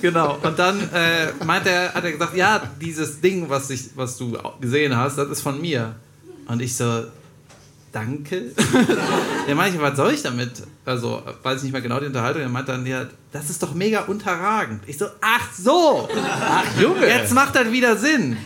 Genau. 0.02 0.38
Und 0.42 0.58
dann 0.60 0.80
äh, 0.94 1.34
meint 1.46 1.66
er, 1.66 1.94
hat 1.94 2.04
er 2.04 2.12
gesagt, 2.12 2.36
ja, 2.36 2.62
dieses 2.80 3.20
Ding, 3.20 3.50
was, 3.50 3.70
ich, 3.70 3.90
was 3.96 4.18
du 4.18 4.38
gesehen 4.62 4.96
hast, 4.96 5.18
das 5.18 5.30
ist 5.30 5.42
von 5.42 5.60
mir. 5.60 5.96
Und 6.48 6.62
ich 6.62 6.76
so, 6.76 7.04
danke. 7.98 8.52
Der 9.48 9.56
meinte, 9.56 9.82
was 9.82 9.98
soll 9.98 10.14
ich 10.14 10.22
damit? 10.22 10.52
Also, 10.86 11.22
weiß 11.44 11.58
ich 11.58 11.64
nicht 11.64 11.72
mehr 11.72 11.82
genau 11.82 12.00
die 12.00 12.06
Unterhaltung. 12.06 12.42
Er 12.42 12.50
meinte 12.50 12.72
dann, 12.72 12.86
ja, 12.86 13.06
das 13.32 13.50
ist 13.50 13.62
doch 13.62 13.74
mega 13.74 14.02
unterragend. 14.02 14.84
Ich 14.86 14.98
so, 14.98 15.06
ach 15.22 15.52
so. 15.54 16.08
Ach, 16.16 16.64
Junge. 16.80 17.08
Jetzt 17.08 17.34
macht 17.34 17.56
das 17.56 17.72
wieder 17.72 17.98
Sinn. 17.98 18.38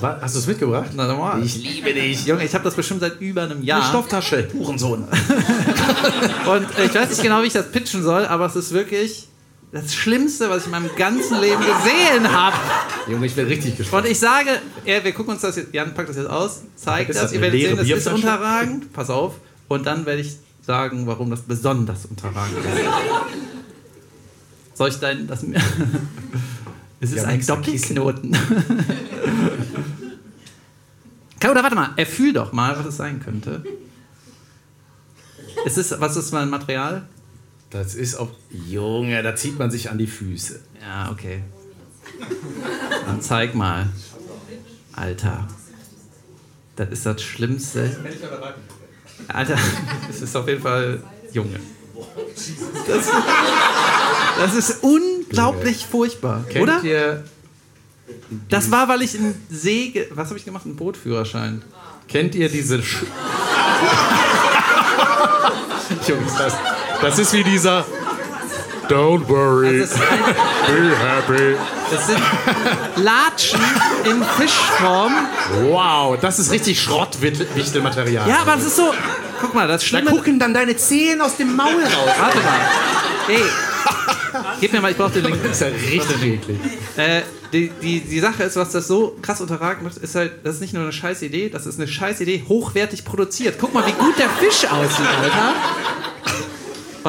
Was, 0.00 0.22
hast 0.22 0.34
du 0.34 0.38
es 0.40 0.46
mitgebracht? 0.46 0.90
Na, 0.94 1.06
normal. 1.06 1.42
Ich 1.42 1.56
liebe 1.56 1.92
dich. 1.94 2.26
Junge, 2.26 2.44
ich 2.44 2.54
habe 2.54 2.64
das 2.64 2.74
bestimmt 2.74 3.00
seit 3.00 3.20
über 3.20 3.44
einem 3.44 3.58
Eine 3.58 3.64
Jahr. 3.66 3.88
Stofftasche. 3.88 4.48
Hurensohn. 4.52 5.04
Und 6.46 6.66
ich 6.84 6.94
weiß 6.94 7.08
nicht 7.08 7.22
genau, 7.22 7.42
wie 7.42 7.46
ich 7.46 7.52
das 7.52 7.70
pitchen 7.70 8.02
soll, 8.02 8.26
aber 8.26 8.46
es 8.46 8.56
ist 8.56 8.72
wirklich 8.72 9.28
das 9.72 9.94
Schlimmste, 9.94 10.48
was 10.48 10.60
ich 10.60 10.64
in 10.66 10.70
meinem 10.70 10.90
ganzen 10.96 11.40
Leben 11.40 11.60
gesehen 11.60 12.32
habe. 12.32 12.56
Junge, 13.08 13.26
ich 13.26 13.34
bin 13.34 13.46
richtig 13.46 13.76
gespannt. 13.76 14.04
Und 14.04 14.10
ich 14.10 14.18
sage, 14.18 14.50
ja, 14.84 15.02
wir 15.02 15.12
gucken 15.12 15.32
uns 15.34 15.42
das 15.42 15.56
jetzt, 15.56 15.74
Jan 15.74 15.94
packt 15.94 16.08
das 16.08 16.16
jetzt 16.16 16.30
aus, 16.30 16.62
zeigt 16.76 17.10
Ist 17.10 17.16
das, 17.16 17.24
das 17.24 17.32
ihr 17.32 17.40
werdet 17.40 17.60
sehen, 17.60 17.76
das 17.76 17.88
ist 17.88 18.06
unterragend, 18.06 18.92
pass 18.92 19.10
auf, 19.10 19.34
und 19.68 19.86
dann 19.86 20.06
werde 20.06 20.22
ich 20.22 20.36
sagen, 20.62 21.06
warum 21.06 21.30
das 21.30 21.42
besonders 21.42 22.06
unterragend 22.06 22.58
ist. 22.58 22.66
Soll 24.74 24.88
ich 24.88 24.96
dein, 24.98 25.26
das 25.26 25.42
mir... 25.42 25.60
Es 26.98 27.10
ist 27.12 27.24
Ja, 27.24 27.28
ein. 27.28 27.44
Doppelknoten. 27.44 28.30
Oder 31.50 31.62
warte 31.62 31.76
mal, 31.76 31.90
erfühl 31.96 32.32
doch 32.32 32.52
mal, 32.52 32.76
was 32.78 32.86
es 32.86 32.96
sein 32.96 33.20
könnte. 33.20 33.62
Ist 35.64 35.78
es, 35.78 36.00
was 36.00 36.16
ist 36.16 36.32
mein 36.32 36.50
Material? 36.50 37.06
Das 37.70 37.94
ist 37.94 38.14
auch. 38.16 38.28
Junge, 38.50 39.22
da 39.22 39.34
zieht 39.36 39.58
man 39.58 39.70
sich 39.70 39.90
an 39.90 39.98
die 39.98 40.06
Füße. 40.06 40.60
Ja, 40.80 41.10
okay. 41.10 41.42
Dann 43.06 43.20
zeig 43.20 43.54
mal. 43.54 43.88
Alter. 44.92 45.46
Das 46.76 46.88
ist 46.90 47.04
das 47.06 47.22
Schlimmste. 47.22 47.94
Alter, 49.28 49.58
das 50.06 50.20
ist 50.22 50.36
auf 50.36 50.46
jeden 50.46 50.62
Fall 50.62 51.02
Junge. 51.32 51.58
Das, 52.86 53.06
das 54.38 54.54
ist 54.54 54.82
unglaublich 54.82 55.84
furchtbar, 55.86 56.44
Kennt 56.48 56.62
oder? 56.62 56.82
ihr, 56.84 57.24
Das 58.48 58.70
war, 58.70 58.88
weil 58.88 59.02
ich 59.02 59.14
ein 59.14 59.34
Säge... 59.50 60.06
Was 60.10 60.28
habe 60.28 60.38
ich 60.38 60.44
gemacht? 60.44 60.66
Ein 60.66 60.76
Bootführerschein. 60.76 61.62
kennt 62.08 62.34
ihr 62.34 62.48
diese... 62.50 62.82
Sch 62.82 63.02
Jungs, 66.06 66.34
das, 66.36 66.54
das 67.02 67.18
ist 67.18 67.32
wie 67.32 67.44
dieser... 67.44 67.84
Don't 68.88 69.28
worry, 69.28 69.80
Das, 69.80 69.94
ein, 69.94 70.00
be 70.68 70.96
happy. 70.96 71.56
das 71.90 72.06
sind 72.06 72.20
Latschen 72.94 73.60
in 74.04 74.22
Fischform. 74.38 75.12
Wow, 75.64 76.16
das 76.20 76.38
ist 76.38 76.52
richtig 76.52 76.80
Schrottwichtelmaterial. 76.80 78.28
Ja, 78.28 78.38
aber 78.42 78.54
es 78.56 78.64
ist 78.66 78.76
so... 78.76 78.94
Guck 79.40 79.54
mal, 79.54 79.66
das 79.66 79.82
Da 79.82 79.88
Schlimme... 79.88 80.10
gucken 80.12 80.38
dann 80.38 80.54
deine 80.54 80.76
Zehen 80.76 81.20
aus 81.20 81.36
dem 81.36 81.56
Maul 81.56 81.82
raus. 81.82 82.14
Warte 82.20 82.38
mal. 82.38 82.60
Ey, 83.28 83.42
gib 84.60 84.72
mir 84.72 84.80
mal, 84.80 84.92
ich 84.92 84.96
brauche 84.96 85.10
den 85.10 85.24
Link. 85.24 85.42
Das 85.42 85.52
ist 85.52 85.60
ja 85.62 85.66
richtig 85.66 86.22
eklig. 86.22 86.58
Äh, 86.96 87.22
die, 87.52 87.70
die, 87.82 88.00
die 88.00 88.20
Sache 88.20 88.44
ist, 88.44 88.54
was 88.56 88.70
das 88.70 88.86
so 88.86 89.16
krass 89.20 89.40
unterragend 89.40 89.82
macht, 89.82 89.96
ist 89.96 90.14
halt, 90.14 90.32
das 90.44 90.54
ist 90.56 90.60
nicht 90.60 90.74
nur 90.74 90.84
eine 90.84 90.92
scheiß 90.92 91.22
Idee, 91.22 91.48
das 91.48 91.66
ist 91.66 91.78
eine 91.80 91.88
scheiß 91.88 92.20
Idee, 92.20 92.44
hochwertig 92.48 93.04
produziert. 93.04 93.56
Guck 93.60 93.74
mal, 93.74 93.84
wie 93.84 93.92
gut 93.92 94.16
der 94.16 94.30
Fisch 94.30 94.64
aussieht, 94.70 95.06
Alter. 95.22 95.54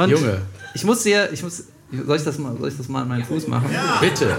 Und 0.04 0.10
Junge. 0.12 0.41
Ich 0.74 0.84
muss 0.84 1.04
dir, 1.04 1.30
ich 1.32 1.41
muss, 1.43 1.64
soll 1.91 2.18
ich 2.18 2.24
das 2.24 2.38
mal, 2.38 2.56
soll 2.60 2.70
ich 2.70 2.78
das 2.78 2.88
mal 2.88 3.02
an 3.02 3.08
meinen 3.08 3.24
Fuß 3.26 3.48
machen? 3.48 3.70
Bitte. 4.02 4.36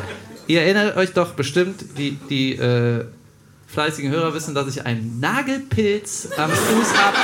Ihr 0.47 0.63
erinnert 0.63 0.97
euch 0.97 1.13
doch 1.13 1.33
bestimmt, 1.35 1.85
die, 1.99 2.13
die 2.31 2.53
äh, 2.57 3.05
fleißigen 3.67 4.11
Hörer 4.11 4.33
wissen, 4.35 4.55
dass 4.55 4.67
ich 4.69 4.87
einen 4.87 5.21
Nagelpilz 5.21 6.29
am 6.37 6.51
Fuß 6.51 6.95
habe. 6.97 7.17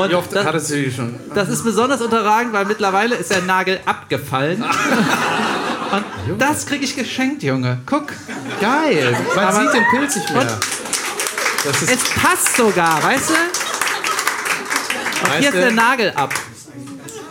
Und 0.00 0.10
Wie 0.10 0.14
oft 0.14 0.34
das, 0.34 0.44
hattest 0.44 0.70
du 0.70 0.74
die 0.82 0.90
schon? 0.92 1.14
das 1.34 1.48
ist 1.48 1.64
besonders 1.64 2.00
unterragend, 2.02 2.52
weil 2.52 2.66
mittlerweile 2.66 3.14
ist 3.14 3.30
der 3.30 3.42
Nagel 3.42 3.80
abgefallen. 3.86 4.62
Und 6.28 6.38
das 6.40 6.66
kriege 6.66 6.84
ich 6.84 6.96
geschenkt, 6.96 7.42
Junge. 7.44 7.78
Guck. 7.86 8.08
Geil. 8.60 9.16
Man 9.36 9.44
Aber- 9.44 9.60
sieht 9.60 9.72
den 9.74 9.84
Pilz 9.90 10.16
nicht 10.16 10.30
mehr. 10.34 10.58
Es 11.64 12.04
passt 12.20 12.56
sogar, 12.56 13.02
weißt 13.02 13.30
du? 13.30 13.34
Und 13.34 15.30
Weißt 15.30 15.38
hier 15.38 15.48
ist 15.48 15.54
der 15.54 15.70
Nagel 15.70 16.10
ab. 16.14 16.34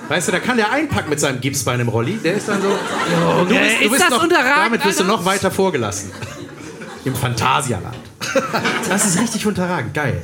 Weißt 0.10 0.28
du, 0.28 0.32
da 0.32 0.40
kann 0.40 0.58
der 0.58 0.72
einpacken 0.72 1.10
mit 1.10 1.20
seinem 1.20 1.42
Gips 1.42 1.64
bei 1.64 1.74
einem 1.74 1.88
Rolli. 1.90 2.18
Der 2.24 2.36
ist 2.36 2.48
dann 2.48 2.62
so. 2.62 2.68
Und 2.70 3.50
du 3.50 3.56
Ist 3.56 4.00
das 4.02 4.10
noch, 4.10 4.24
unterragend, 4.24 4.66
Damit 4.66 4.86
wirst 4.86 5.00
du 5.00 5.04
noch 5.04 5.26
weiter 5.26 5.52
vorgelassen. 5.52 6.12
Im 7.06 7.16
Phantasialand. 7.16 7.96
Das 8.90 9.06
ist 9.06 9.20
richtig 9.20 9.46
unterragend. 9.46 9.94
Geil. 9.94 10.22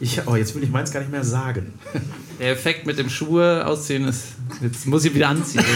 Ich, 0.00 0.20
oh, 0.26 0.36
jetzt 0.36 0.54
will 0.54 0.62
ich 0.62 0.70
meins 0.70 0.92
gar 0.92 1.00
nicht 1.00 1.10
mehr 1.10 1.24
sagen. 1.24 1.74
Der 2.38 2.52
Effekt 2.52 2.86
mit 2.86 2.98
dem 2.98 3.10
Schuhe 3.10 3.66
ausziehen 3.66 4.06
ist. 4.06 4.24
Jetzt 4.62 4.86
muss 4.86 5.04
ich 5.04 5.14
wieder 5.14 5.28
anziehen. 5.28 5.64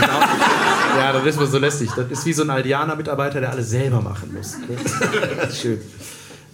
Ja, 0.94 1.10
das 1.10 1.24
ist 1.24 1.40
mir 1.40 1.46
so 1.46 1.56
lästig. 1.58 1.88
Das 1.96 2.06
ist 2.10 2.26
wie 2.26 2.34
so 2.34 2.42
ein 2.42 2.50
Aldianer-Mitarbeiter, 2.50 3.40
der 3.40 3.50
alles 3.50 3.70
selber 3.70 4.02
machen 4.02 4.30
muss. 4.34 4.56
Schön. 5.58 5.80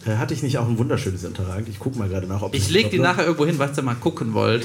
Äh, 0.06 0.16
hatte 0.16 0.32
ich 0.32 0.44
nicht 0.44 0.58
auch 0.58 0.68
ein 0.68 0.78
wunderschönes 0.78 1.24
Unterragend? 1.24 1.68
Ich 1.68 1.80
gucke 1.80 1.98
mal 1.98 2.08
gerade 2.08 2.28
nach, 2.28 2.42
ob 2.42 2.54
Ich 2.54 2.62
das- 2.62 2.70
leg 2.70 2.88
die 2.90 3.00
nachher 3.00 3.24
irgendwo 3.24 3.46
hin, 3.46 3.58
was 3.58 3.76
ihr 3.76 3.82
mal 3.82 3.96
gucken 3.96 4.34
wollt. 4.34 4.64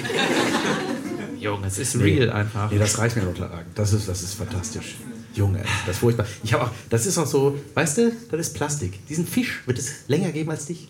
Junge, 1.44 1.68
es 1.68 1.78
ist 1.78 2.00
real 2.00 2.32
einfach. 2.32 2.72
Nee, 2.72 2.80
das 2.80 2.98
reicht 2.98 3.18
mir 3.18 3.28
unterragend. 3.28 3.68
Das 3.76 3.92
ist, 3.92 4.08
das 4.08 4.24
ist 4.24 4.36
fantastisch. 4.36 4.96
Junge, 5.36 5.64
das 5.86 5.96
ist 5.96 6.00
furchtbar. 6.00 6.26
Ich 6.44 6.54
habe 6.54 6.64
auch, 6.64 6.70
das 6.90 7.06
ist 7.06 7.18
auch 7.18 7.26
so, 7.26 7.60
weißt 7.74 7.98
du, 7.98 8.12
das 8.32 8.40
ist 8.40 8.54
Plastik. 8.54 9.06
Diesen 9.08 9.28
Fisch 9.28 9.62
wird 9.66 9.78
es 9.78 10.08
länger 10.08 10.32
geben 10.32 10.52
als 10.52 10.68
dich. 10.68 10.90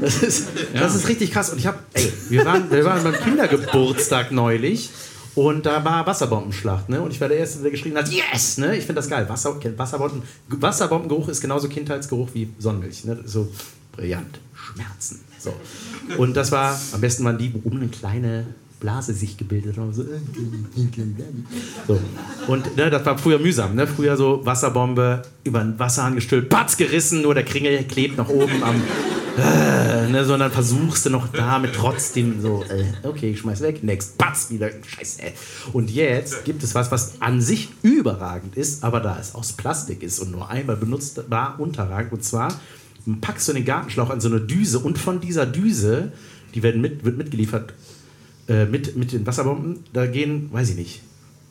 Das 0.00 0.22
ist, 0.22 0.48
das 0.74 0.94
ist 0.94 1.08
richtig 1.08 1.32
krass. 1.32 1.50
Und 1.50 1.58
ich 1.58 1.66
habe, 1.66 1.78
ey, 1.94 2.12
wir 2.28 2.44
waren, 2.44 2.70
wir 2.70 2.84
waren 2.84 3.02
beim 3.02 3.14
Kindergeburtstag 3.14 4.30
neulich 4.30 4.90
und 5.34 5.66
da 5.66 5.84
war 5.84 6.06
Wasserbombenschlacht, 6.06 6.90
ne? 6.90 7.00
Und 7.00 7.10
ich 7.10 7.20
war 7.20 7.28
der 7.28 7.38
Erste, 7.38 7.62
der 7.62 7.70
geschrien 7.70 7.96
hat, 7.96 8.08
yes, 8.10 8.58
ne? 8.58 8.76
Ich 8.76 8.84
finde 8.84 9.00
das 9.00 9.08
geil. 9.08 9.28
Wasser, 9.28 9.58
Wasserbomben, 9.76 10.22
Wasserbombengeruch 10.48 11.28
ist 11.28 11.40
genauso 11.40 11.68
Kindheitsgeruch 11.68 12.28
wie 12.34 12.50
Sonnenmilch, 12.58 13.04
ne? 13.04 13.18
So 13.24 13.50
brillant. 13.92 14.38
Schmerzen. 14.54 15.20
So. 15.38 15.54
Und 16.18 16.36
das 16.36 16.52
war, 16.52 16.78
am 16.92 17.00
besten 17.00 17.24
waren 17.24 17.38
die, 17.38 17.54
wo 17.54 17.58
oben 17.64 17.78
eine 17.78 17.88
kleine 17.88 18.46
Blase 18.80 19.14
sich 19.14 19.36
gebildet 19.36 19.78
hat. 19.78 19.94
So. 19.94 20.04
so. 21.86 22.00
Und 22.46 22.76
ne, 22.76 22.90
das 22.90 23.06
war 23.06 23.16
früher 23.18 23.38
mühsam. 23.38 23.74
Ne? 23.74 23.86
Früher 23.86 24.16
so 24.16 24.44
Wasserbombe 24.44 25.22
über 25.44 25.60
den 25.60 25.78
Wasserhahn 25.78 26.14
gestülpt, 26.14 26.50
patz 26.50 26.76
gerissen, 26.76 27.22
nur 27.22 27.34
der 27.34 27.44
Kringel 27.44 27.84
klebt 27.84 28.16
noch 28.16 28.28
oben 28.28 28.62
am. 28.62 28.82
Äh, 29.38 30.08
ne, 30.08 30.24
sondern 30.24 30.50
versuchst 30.50 31.04
du 31.04 31.10
noch 31.10 31.28
damit 31.28 31.74
trotzdem 31.74 32.40
so, 32.40 32.64
äh, 32.70 32.84
okay, 33.06 33.32
ich 33.32 33.40
schmeiß 33.40 33.60
weg, 33.60 33.84
next, 33.84 34.16
patz, 34.16 34.48
wieder, 34.48 34.70
scheiße. 34.70 35.20
Und 35.74 35.90
jetzt 35.90 36.46
gibt 36.46 36.62
es 36.62 36.74
was, 36.74 36.90
was 36.90 37.20
an 37.20 37.42
sich 37.42 37.68
überragend 37.82 38.56
ist, 38.56 38.82
aber 38.82 39.00
da 39.00 39.18
es 39.20 39.34
aus 39.34 39.52
Plastik 39.52 40.02
ist 40.02 40.20
und 40.20 40.30
nur 40.30 40.48
einmal 40.48 40.76
benutzt 40.76 41.20
war, 41.28 41.60
unterragend. 41.60 42.14
Und 42.14 42.24
zwar 42.24 42.48
packst 43.20 43.48
du 43.48 43.52
den 43.52 43.66
Gartenschlauch 43.66 44.08
an 44.08 44.20
so 44.22 44.28
eine 44.28 44.40
Düse 44.40 44.78
und 44.78 44.98
von 44.98 45.20
dieser 45.20 45.44
Düse, 45.44 46.12
die 46.54 46.62
werden 46.62 46.80
mit, 46.80 47.04
wird 47.04 47.18
mitgeliefert 47.18 47.74
äh, 48.48 48.64
mit, 48.64 48.96
mit 48.96 49.12
den 49.12 49.26
Wasserbomben, 49.26 49.84
da 49.92 50.06
gehen, 50.06 50.48
weiß 50.52 50.70
ich 50.70 50.76
nicht, 50.76 51.02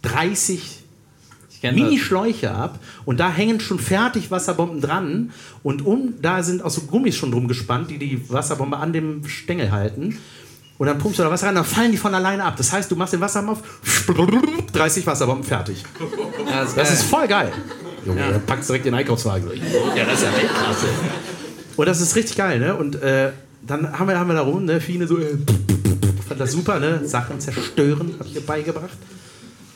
30 0.04 0.84
Ich 1.52 1.62
kenn 1.62 1.76
das. 1.76 1.84
Mini-Schläuche 1.84 2.52
ab 2.52 2.80
und 3.06 3.20
da 3.20 3.32
hängen 3.32 3.60
schon 3.60 3.80
fertig 3.80 4.32
Wasserbomben 4.32 4.82
dran 4.82 5.32
und 5.64 5.86
um, 5.86 6.14
da 6.22 6.44
sind 6.44 6.64
auch 6.64 6.70
so 6.70 6.82
Gummis 6.82 7.16
schon 7.16 7.32
drum 7.32 7.48
gespannt, 7.48 7.90
die 7.92 7.98
die 7.98 8.30
Wasserbombe 8.30 8.78
an 8.78 8.94
dem 8.94 9.28
Stängel 9.28 9.72
halten. 9.72 10.18
Und 10.78 10.88
dann 10.88 10.98
pumpst 10.98 11.20
du 11.20 11.24
da 11.24 11.32
Wasser 11.32 11.48
rein, 11.48 11.56
dann 11.56 11.64
fallen 11.64 11.92
die 11.92 11.98
von 11.98 12.14
alleine 12.14 12.44
ab. 12.44 12.56
Das 12.58 12.74
heißt, 12.74 12.92
du 12.92 12.98
machst 12.98 13.14
den 13.14 13.22
Wasserhahn 13.22 13.48
auf, 13.48 13.60
30 14.74 15.08
Wasserbomben 15.08 15.46
fertig. 15.46 15.82
Ja, 16.50 16.62
das 16.62 16.70
ist 16.70 16.78
Das 16.78 16.94
ist 16.94 17.04
voll 17.04 17.28
geil. 17.30 17.54
Junge, 18.06 18.20
da 18.20 18.40
packst 18.40 18.68
du 18.70 18.74
direkt 18.74 18.86
den 18.86 18.94
Einkaufswagen. 18.94 19.50
Ja, 19.96 20.04
das 20.04 20.16
ist 20.20 20.24
ja 20.26 20.34
Weltklasse. 20.34 20.88
Und 21.78 21.86
das 21.88 22.02
ist 22.02 22.16
richtig 22.18 22.36
geil, 22.36 22.60
ne? 22.60 22.76
Und 22.76 23.02
äh, 23.02 23.32
dann 23.66 23.98
haben 23.98 24.08
wir, 24.10 24.20
haben 24.20 24.28
wir 24.28 24.34
da 24.36 24.42
rum, 24.42 24.66
ne? 24.66 24.82
Fine 24.82 25.08
so, 25.08 25.18
äh, 25.18 25.38
fand 26.26 26.40
das 26.40 26.52
super, 26.52 26.80
ne? 26.80 27.08
Sachen 27.08 27.40
zerstören, 27.40 28.16
habe 28.20 28.28
ich 28.28 28.36
ihr 28.36 28.46
beigebracht. 28.46 28.98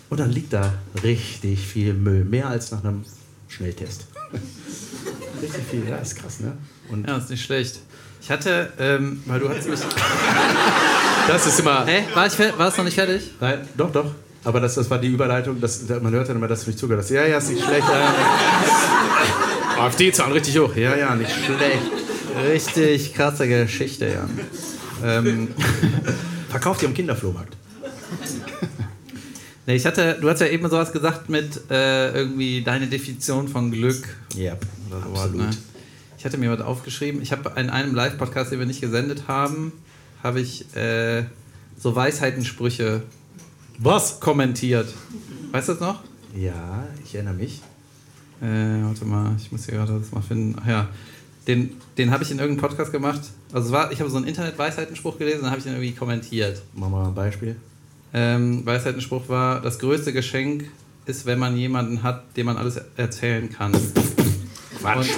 Und 0.10 0.20
dann 0.20 0.32
liegt 0.32 0.54
da 0.54 0.74
richtig 1.04 1.60
viel 1.60 1.94
Müll, 1.94 2.26
mehr 2.26 2.48
als 2.48 2.72
nach 2.72 2.84
einem 2.84 3.04
Schnelltest. 3.48 4.08
richtig 5.42 5.64
viel, 5.70 5.88
ja, 5.88 5.98
ist 5.98 6.16
krass, 6.16 6.40
ne? 6.40 6.58
Und 6.90 7.08
Ja, 7.08 7.18
ist 7.18 7.30
nicht 7.30 7.44
schlecht. 7.44 7.80
Ich 8.22 8.30
hatte, 8.30 8.74
ähm, 8.80 9.24
weil 9.26 9.40
du 9.40 9.50
hattest 9.50 9.70
mich. 9.70 9.80
das 11.28 11.48
ist 11.48 11.60
immer. 11.60 11.86
Hä? 11.86 12.04
War, 12.14 12.28
ich, 12.28 12.38
war 12.40 12.68
es 12.68 12.78
noch 12.78 12.84
nicht 12.84 12.96
fertig? 12.96 13.32
Nein, 13.40 13.68
doch, 13.78 13.92
doch. 13.92 14.12
Aber 14.44 14.60
das, 14.60 14.76
das 14.76 14.90
war 14.90 15.00
die 15.00 15.08
Überleitung, 15.08 15.60
das, 15.60 15.88
man 16.02 16.12
hört 16.12 16.30
dann 16.30 16.38
immer, 16.38 16.48
dass 16.48 16.64
du 16.64 16.70
nicht 16.70 16.80
zugehört 16.80 17.04
hast. 17.04 17.12
Ja, 17.12 17.26
ja, 17.26 17.38
ist 17.38 17.50
nicht 17.50 17.64
schlecht. 17.64 17.88
Ja. 17.88 18.14
AfD 19.86 20.12
zahlen 20.12 20.32
richtig 20.32 20.58
hoch. 20.58 20.76
Ja, 20.76 20.96
ja, 20.96 21.16
nicht 21.16 21.32
schlecht. 21.32 21.82
Richtig 22.52 23.14
krasse 23.14 23.48
Geschichte, 23.48 24.08
ja. 24.08 24.28
Ähm, 25.04 25.50
Verkauft 26.50 26.82
ihr 26.82 26.88
am 26.88 26.94
Kinderflohmarkt. 26.94 27.56
nee, 29.68 29.76
ich 29.76 29.86
hatte, 29.86 30.18
du 30.20 30.30
hast 30.30 30.42
ja 30.42 30.48
eben 30.48 30.68
sowas 30.70 30.92
gesagt 30.92 31.30
mit 31.30 31.70
äh, 31.70 32.12
irgendwie 32.12 32.64
deine 32.64 32.88
Definition 32.88 33.48
von 33.48 33.72
Glück. 33.72 34.18
Ja, 34.36 34.58
sowas, 34.90 35.22
absolut. 35.22 35.38
ne? 35.38 35.50
Ich 36.18 36.26
hatte 36.26 36.38
mir 36.38 36.52
was 36.52 36.62
aufgeschrieben. 36.62 37.22
Ich 37.22 37.32
habe 37.32 37.54
in 37.60 37.70
einem 37.70 37.96
Live-Podcast, 37.96 38.52
den 38.52 38.60
wir 38.60 38.66
nicht 38.66 38.82
gesendet 38.82 39.28
haben, 39.28 39.72
habe 40.22 40.42
ich 40.42 40.76
äh, 40.76 41.24
so 41.78 41.96
Weisheitensprüche 41.96 43.04
Was? 43.78 44.20
kommentiert. 44.20 44.94
Weißt 45.52 45.70
du 45.70 45.74
das 45.74 45.82
noch? 45.82 46.04
Ja, 46.36 46.88
ich 47.06 47.16
erinnere 47.16 47.36
mich. 47.36 47.62
Äh, 48.42 48.84
warte 48.84 49.06
mal, 49.06 49.36
ich 49.38 49.52
muss 49.52 49.66
hier 49.66 49.76
gerade 49.76 50.00
das 50.00 50.12
mal 50.12 50.22
finden. 50.22 50.60
Ach 50.62 50.68
ja, 50.68 50.90
den, 51.48 51.72
den 51.98 52.12
habe 52.12 52.24
ich 52.24 52.32
in 52.32 52.40
irgendeinem 52.40 52.70
Podcast 52.70 52.92
gemacht. 52.92 53.22
Also 53.52 53.72
war, 53.72 53.92
ich 53.92 54.00
habe 54.00 54.10
so 54.10 54.18
einen 54.18 54.28
Internet-Weisheitenspruch 54.28 55.18
gelesen, 55.18 55.42
dann 55.42 55.52
habe 55.52 55.60
ich 55.60 55.64
den 55.64 55.74
irgendwie 55.74 55.94
kommentiert. 55.94 56.62
Machen 56.74 56.92
wir 56.92 57.00
mal 57.00 57.08
ein 57.08 57.16
Beispiel. 57.16 57.56
Ähm, 58.14 58.66
Weisheitenspruch 58.66 59.30
war, 59.30 59.62
das 59.62 59.80
größte 59.80 60.14
Geschenk 60.14 60.66
ist, 61.06 61.26
wenn 61.26 61.40
man 61.40 61.58
jemanden 61.58 62.04
hat, 62.04 62.36
dem 62.38 62.46
man 62.48 62.58
alles 62.58 62.80
erzählen 62.98 63.50
kann. 63.50 63.74
Und, 63.74 65.10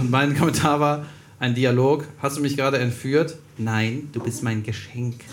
und 0.00 0.10
mein 0.10 0.36
Kommentar 0.36 0.80
war 0.80 1.06
ein 1.38 1.54
Dialog. 1.54 2.04
Hast 2.20 2.36
du 2.36 2.40
mich 2.40 2.56
gerade 2.56 2.78
entführt? 2.78 3.36
Nein, 3.56 4.08
du 4.12 4.20
bist 4.20 4.42
mein 4.42 4.62
Geschenk. 4.62 5.24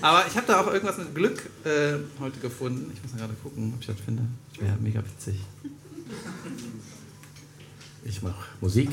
Aber 0.00 0.24
ich 0.28 0.36
habe 0.36 0.46
da 0.46 0.60
auch 0.60 0.72
irgendwas 0.72 0.98
mit 0.98 1.14
Glück 1.14 1.50
äh, 1.64 1.94
heute 2.20 2.38
gefunden. 2.40 2.90
Ich 2.94 3.02
muss 3.02 3.12
mal 3.12 3.18
gerade 3.18 3.34
gucken, 3.42 3.72
ob 3.74 3.80
ich 3.80 3.86
das 3.88 3.96
finde. 4.00 4.22
Wäre 4.60 4.76
mega 4.80 5.00
witzig. 5.00 5.40
Ich 8.04 8.22
mache 8.22 8.44
Musik. 8.60 8.90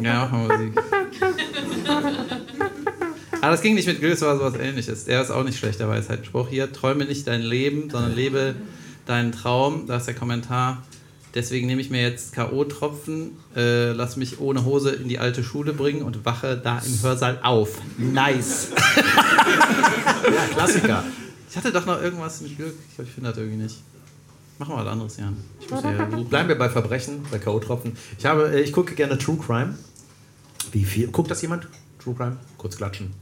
Ja, 0.00 0.24
mach 0.24 0.32
mal 0.32 0.58
Musik. 0.58 0.78
Aber 3.40 3.52
das 3.52 3.62
ging 3.62 3.74
nicht 3.74 3.86
mit 3.86 4.00
Glück, 4.00 4.12
es 4.12 4.20
war 4.20 4.36
sowas 4.36 4.54
ähnliches. 4.54 5.06
Der 5.06 5.22
ist 5.22 5.30
auch 5.30 5.44
nicht 5.44 5.58
schlecht, 5.58 5.80
der 5.80 5.88
Weisheitenspruch. 5.88 6.48
Hier, 6.48 6.72
träume 6.72 7.06
nicht 7.06 7.26
dein 7.26 7.40
Leben, 7.42 7.88
sondern 7.88 8.14
lebe 8.14 8.54
deinen 9.06 9.32
Traum. 9.32 9.86
Da 9.86 9.96
ist 9.96 10.06
der 10.06 10.14
Kommentar. 10.14 10.82
Deswegen 11.34 11.68
nehme 11.68 11.80
ich 11.80 11.90
mir 11.90 12.02
jetzt 12.02 12.34
K.O.-Tropfen, 12.34 13.30
äh, 13.54 13.92
lass 13.92 14.16
mich 14.16 14.40
ohne 14.40 14.64
Hose 14.64 14.90
in 14.90 15.08
die 15.08 15.20
alte 15.20 15.44
Schule 15.44 15.72
bringen 15.72 16.02
und 16.02 16.24
wache 16.24 16.56
da 16.56 16.80
im 16.84 17.02
Hörsaal 17.02 17.38
auf. 17.42 17.80
Nice. 17.98 18.68
Ja, 20.22 20.46
Klassiker. 20.54 21.04
Ich 21.48 21.56
hatte 21.56 21.72
doch 21.72 21.86
noch 21.86 22.00
irgendwas 22.00 22.40
mit 22.42 22.56
Glück. 22.56 22.74
Ich 22.88 22.94
glaube, 22.94 23.08
ich 23.08 23.14
finde 23.14 23.30
das 23.30 23.38
irgendwie 23.38 23.62
nicht. 23.62 23.76
Machen 24.60 24.74
wir 24.74 24.84
was 24.84 24.92
anderes, 24.92 25.16
Jan. 25.16 25.38
Ich 25.58 25.70
muss 25.70 25.82
ja. 25.82 25.90
Bleiben 26.04 26.48
wir 26.50 26.58
bei 26.58 26.68
Verbrechen, 26.68 27.24
bei 27.30 27.38
K.O.-Tropfen. 27.38 27.92
Ich, 28.18 28.26
habe, 28.26 28.52
äh, 28.52 28.60
ich 28.60 28.74
gucke 28.74 28.94
gerne 28.94 29.16
True 29.16 29.38
Crime. 29.38 29.74
Wie 30.70 30.84
viel? 30.84 31.06
Guckt 31.06 31.30
das 31.30 31.40
jemand? 31.40 31.66
True 31.98 32.14
Crime? 32.14 32.36
Kurz 32.58 32.76
klatschen. 32.76 33.14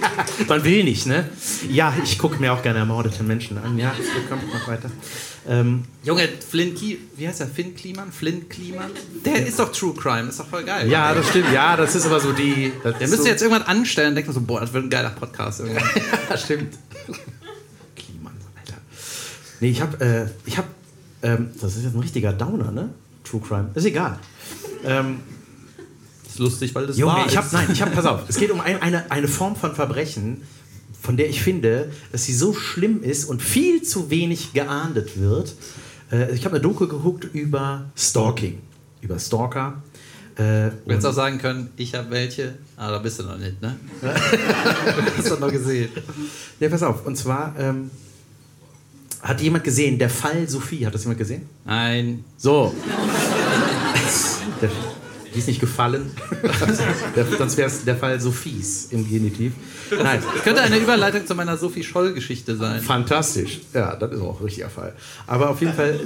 Man 0.48 0.62
will 0.62 0.84
nicht, 0.84 1.06
ne? 1.06 1.28
Ja, 1.68 1.92
ich 2.00 2.16
gucke 2.16 2.40
mir 2.40 2.52
auch 2.52 2.62
gerne 2.62 2.78
ermordete 2.78 3.24
Menschen 3.24 3.58
an. 3.58 3.76
Ja, 3.76 3.92
komm, 4.28 4.38
mach 4.52 4.68
weiter. 4.68 4.88
Ähm, 5.48 5.84
Junge, 6.04 6.28
Flynn 6.48 6.76
Kie 6.76 7.00
wie 7.16 7.26
heißt 7.26 7.40
der? 7.40 7.48
Finn 7.48 7.74
Kliman? 7.74 8.12
Flynn 8.12 8.48
Kliman? 8.48 8.92
Der 9.24 9.44
ist 9.44 9.58
doch 9.58 9.72
True 9.72 9.94
Crime, 9.94 10.28
ist 10.28 10.38
doch 10.38 10.46
voll 10.46 10.62
geil. 10.62 10.88
ja, 10.88 11.12
das 11.12 11.28
stimmt. 11.28 11.52
Ja, 11.52 11.76
das 11.76 11.96
ist 11.96 12.06
aber 12.06 12.20
so 12.20 12.32
die. 12.32 12.72
Der 12.84 12.92
müsste 13.00 13.16
so, 13.16 13.26
jetzt 13.26 13.42
irgendwann 13.42 13.64
anstellen 13.64 14.10
und 14.10 14.14
denkt 14.14 14.32
so, 14.32 14.40
boah, 14.40 14.60
das 14.60 14.72
wird 14.72 14.84
ein 14.84 14.90
geiler 14.90 15.10
Podcast 15.10 15.58
irgendwann. 15.58 15.82
Ja, 16.30 16.38
stimmt. 16.38 16.78
Nee, 19.64 19.70
ich 19.70 19.80
hab, 19.80 19.98
äh, 20.02 20.26
ich 20.44 20.58
hab, 20.58 20.66
ähm, 21.22 21.48
das 21.58 21.74
ist 21.76 21.84
jetzt 21.84 21.94
ein 21.94 22.00
richtiger 22.00 22.34
Downer, 22.34 22.70
ne? 22.70 22.90
True 23.24 23.40
Crime. 23.40 23.70
Ist 23.74 23.86
egal. 23.86 24.18
Ähm, 24.84 25.20
ist 26.28 26.38
lustig, 26.38 26.74
weil 26.74 26.86
das 26.86 26.98
Junge, 26.98 27.14
wahr 27.14 27.26
ich 27.26 27.34
hab, 27.34 27.46
ist. 27.46 27.54
nein, 27.54 27.68
ich 27.72 27.80
hab, 27.80 27.90
pass 27.94 28.04
auf. 28.04 28.24
Es 28.28 28.36
geht 28.36 28.50
um 28.50 28.60
ein, 28.60 28.82
eine, 28.82 29.10
eine 29.10 29.26
Form 29.26 29.56
von 29.56 29.74
Verbrechen, 29.74 30.42
von 31.00 31.16
der 31.16 31.30
ich 31.30 31.40
finde, 31.40 31.90
dass 32.12 32.24
sie 32.26 32.34
so 32.34 32.52
schlimm 32.52 33.02
ist 33.02 33.24
und 33.24 33.40
viel 33.40 33.80
zu 33.80 34.10
wenig 34.10 34.52
geahndet 34.52 35.18
wird. 35.18 35.54
Äh, 36.12 36.34
ich 36.34 36.44
habe 36.44 36.56
eine 36.56 36.62
Doku 36.62 36.86
geguckt 36.86 37.24
über 37.32 37.86
Stalking, 37.96 38.58
über 39.00 39.18
Stalker. 39.18 39.82
Äh, 40.36 40.72
Du 40.84 40.90
hättest 40.90 41.06
auch 41.06 41.14
sagen 41.14 41.38
können, 41.38 41.70
ich 41.78 41.94
habe 41.94 42.10
welche. 42.10 42.56
Ah, 42.76 42.90
da 42.90 42.98
bist 42.98 43.18
du 43.18 43.22
noch 43.22 43.38
nicht, 43.38 43.62
ne? 43.62 43.76
Hast 45.16 45.30
du 45.30 45.36
noch 45.36 45.50
gesehen. 45.50 45.88
Ja, 46.60 46.68
pass 46.68 46.82
auf. 46.82 47.06
Und 47.06 47.16
zwar 47.16 47.54
ähm, 47.58 47.90
hat 49.24 49.40
jemand 49.40 49.64
gesehen, 49.64 49.98
der 49.98 50.10
Fall 50.10 50.48
Sophie. 50.48 50.86
Hat 50.86 50.94
das 50.94 51.02
jemand 51.04 51.18
gesehen? 51.18 51.42
Nein. 51.64 52.24
So. 52.36 52.72
Der, 54.60 54.70
die 55.34 55.38
ist 55.40 55.48
nicht 55.48 55.60
gefallen. 55.60 56.10
Der, 57.16 57.26
sonst 57.26 57.56
wäre 57.56 57.68
es 57.68 57.84
der 57.84 57.96
Fall 57.96 58.20
Sophies 58.20 58.88
im 58.92 59.08
Genitiv. 59.08 59.52
Nein, 59.90 60.20
Könnte 60.44 60.60
eine 60.62 60.76
Überleitung 60.78 61.26
zu 61.26 61.34
meiner 61.34 61.56
Sophie 61.56 61.82
Scholl-Geschichte 61.82 62.54
sein. 62.56 62.80
fantastisch. 62.80 63.60
Ja, 63.72 63.96
das 63.96 64.12
ist 64.12 64.20
auch 64.20 64.38
ein 64.38 64.44
richtiger 64.44 64.68
Fall. 64.70 64.92
Aber 65.26 65.50
auf 65.50 65.60
jeden 65.60 65.74
Fall, 65.74 65.98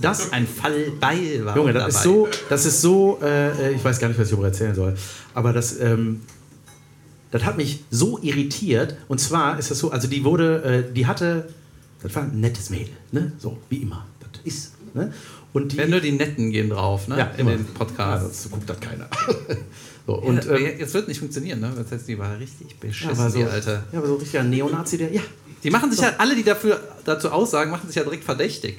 das 0.00 0.30
Ein 0.32 0.46
Fall 0.46 0.92
bei 1.00 1.44
war 1.44 1.56
Junge, 1.56 1.72
dabei. 1.72 1.86
das 1.86 1.96
ist 1.96 2.02
so, 2.04 2.28
das 2.48 2.66
ist 2.66 2.80
so, 2.80 3.18
äh, 3.22 3.72
ich 3.72 3.82
weiß 3.84 3.98
gar 3.98 4.08
nicht, 4.08 4.18
was 4.20 4.26
ich 4.28 4.30
darüber 4.32 4.48
erzählen 4.48 4.74
soll, 4.74 4.94
aber 5.34 5.52
das, 5.52 5.80
ähm, 5.80 6.20
das 7.32 7.44
hat 7.44 7.56
mich 7.56 7.84
so 7.90 8.18
irritiert. 8.22 8.96
Und 9.08 9.18
zwar 9.20 9.58
ist 9.58 9.70
das 9.72 9.78
so, 9.78 9.90
also 9.90 10.06
die 10.06 10.22
wurde, 10.24 10.84
äh, 10.88 10.92
die 10.94 11.06
hatte, 11.06 11.48
das 12.02 12.14
war 12.14 12.22
ein 12.24 12.40
nettes 12.40 12.70
Mädel, 12.70 12.94
ne? 13.12 13.32
So, 13.38 13.58
wie 13.68 13.78
immer. 13.78 14.06
Das 14.20 14.40
ist, 14.44 14.72
ne? 14.94 15.12
Und 15.52 15.72
die, 15.72 15.76
Ja, 15.78 15.86
nur 15.86 16.00
die 16.00 16.12
Netten 16.12 16.50
gehen 16.50 16.70
drauf, 16.70 17.08
ne? 17.08 17.18
ja, 17.18 17.24
In 17.34 17.40
immer. 17.40 17.50
den 17.52 17.66
Ja, 17.66 17.72
Podcast. 17.74 18.24
sonst 18.42 18.50
guckt 18.52 18.70
das 18.70 18.78
keiner. 18.80 19.08
so, 20.06 20.14
Und, 20.14 20.46
ähm, 20.46 20.70
es 20.78 20.94
wird 20.94 21.08
nicht 21.08 21.18
funktionieren, 21.18 21.60
ne? 21.60 21.72
Das 21.76 21.90
heißt, 21.90 22.08
die 22.08 22.18
war 22.18 22.38
richtig 22.38 22.68
ja, 22.70 22.76
beschissen, 22.80 23.10
aber 23.18 23.30
so, 23.30 23.38
die 23.38 23.44
Alte. 23.44 23.82
ja, 23.92 23.98
aber 23.98 24.06
so 24.06 24.14
richtiger 24.16 24.42
Neonazi, 24.44 24.96
der, 24.98 25.12
ja, 25.12 25.22
Die 25.62 25.70
machen 25.70 25.90
sich 25.90 26.00
ja, 26.00 26.14
alle, 26.18 26.34
die 26.36 26.44
dafür, 26.44 26.80
dazu 27.04 27.30
aussagen, 27.30 27.70
machen 27.70 27.86
sich 27.88 27.96
ja 27.96 28.04
direkt 28.04 28.24
verdächtig. 28.24 28.78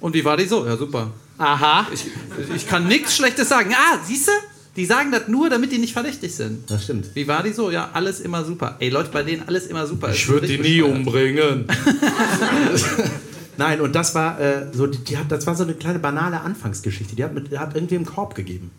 Und 0.00 0.14
wie 0.14 0.24
war 0.24 0.36
die 0.36 0.46
so? 0.46 0.66
Ja, 0.66 0.76
super. 0.76 1.12
aha. 1.38 1.86
Ich, 1.92 2.06
ich 2.54 2.66
kann 2.68 2.86
nichts 2.88 3.16
Schlechtes 3.16 3.48
sagen. 3.48 3.72
Ah, 3.74 3.98
siehst 4.04 4.28
du? 4.28 4.32
Die 4.76 4.84
sagen 4.86 5.12
das 5.12 5.28
nur, 5.28 5.48
damit 5.50 5.70
die 5.70 5.78
nicht 5.78 5.92
verdächtig 5.92 6.34
sind. 6.34 6.68
Das 6.70 6.84
stimmt. 6.84 7.14
Wie 7.14 7.28
war 7.28 7.42
die 7.42 7.52
so? 7.52 7.70
Ja, 7.70 7.90
alles 7.92 8.20
immer 8.20 8.44
super. 8.44 8.76
Ey, 8.80 8.88
Leute, 8.88 9.10
bei 9.12 9.22
denen 9.22 9.46
alles 9.46 9.66
immer 9.66 9.86
super. 9.86 10.10
Ich 10.10 10.22
Ist 10.22 10.28
würde 10.28 10.46
die 10.48 10.58
nie 10.58 10.82
umbringen. 10.82 11.66
Nein, 13.56 13.80
und 13.80 13.94
das 13.94 14.16
war 14.16 14.40
äh, 14.40 14.66
so, 14.72 14.88
die, 14.88 14.98
die 14.98 15.16
hat, 15.16 15.30
das 15.30 15.46
war 15.46 15.54
so 15.54 15.62
eine 15.62 15.74
kleine 15.74 16.00
banale 16.00 16.40
Anfangsgeschichte. 16.40 17.14
Die 17.14 17.22
hat, 17.22 17.32
mit, 17.32 17.52
die 17.52 17.58
hat 17.58 17.76
irgendwie 17.76 17.94
einen 17.94 18.06
Korb 18.06 18.34
gegeben. 18.34 18.72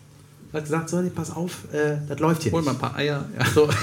Hat 0.51 0.63
gesagt, 0.63 0.89
so, 0.89 1.01
nee, 1.01 1.09
pass 1.09 1.31
auf, 1.31 1.65
äh, 1.73 1.97
das 2.09 2.19
läuft 2.19 2.43
hier. 2.43 2.51
Hol 2.51 2.61
mal 2.61 2.71
ein 2.71 2.77
paar 2.77 2.95
Eier. 2.95 3.27
Ja. 3.37 3.45
So, 3.45 3.69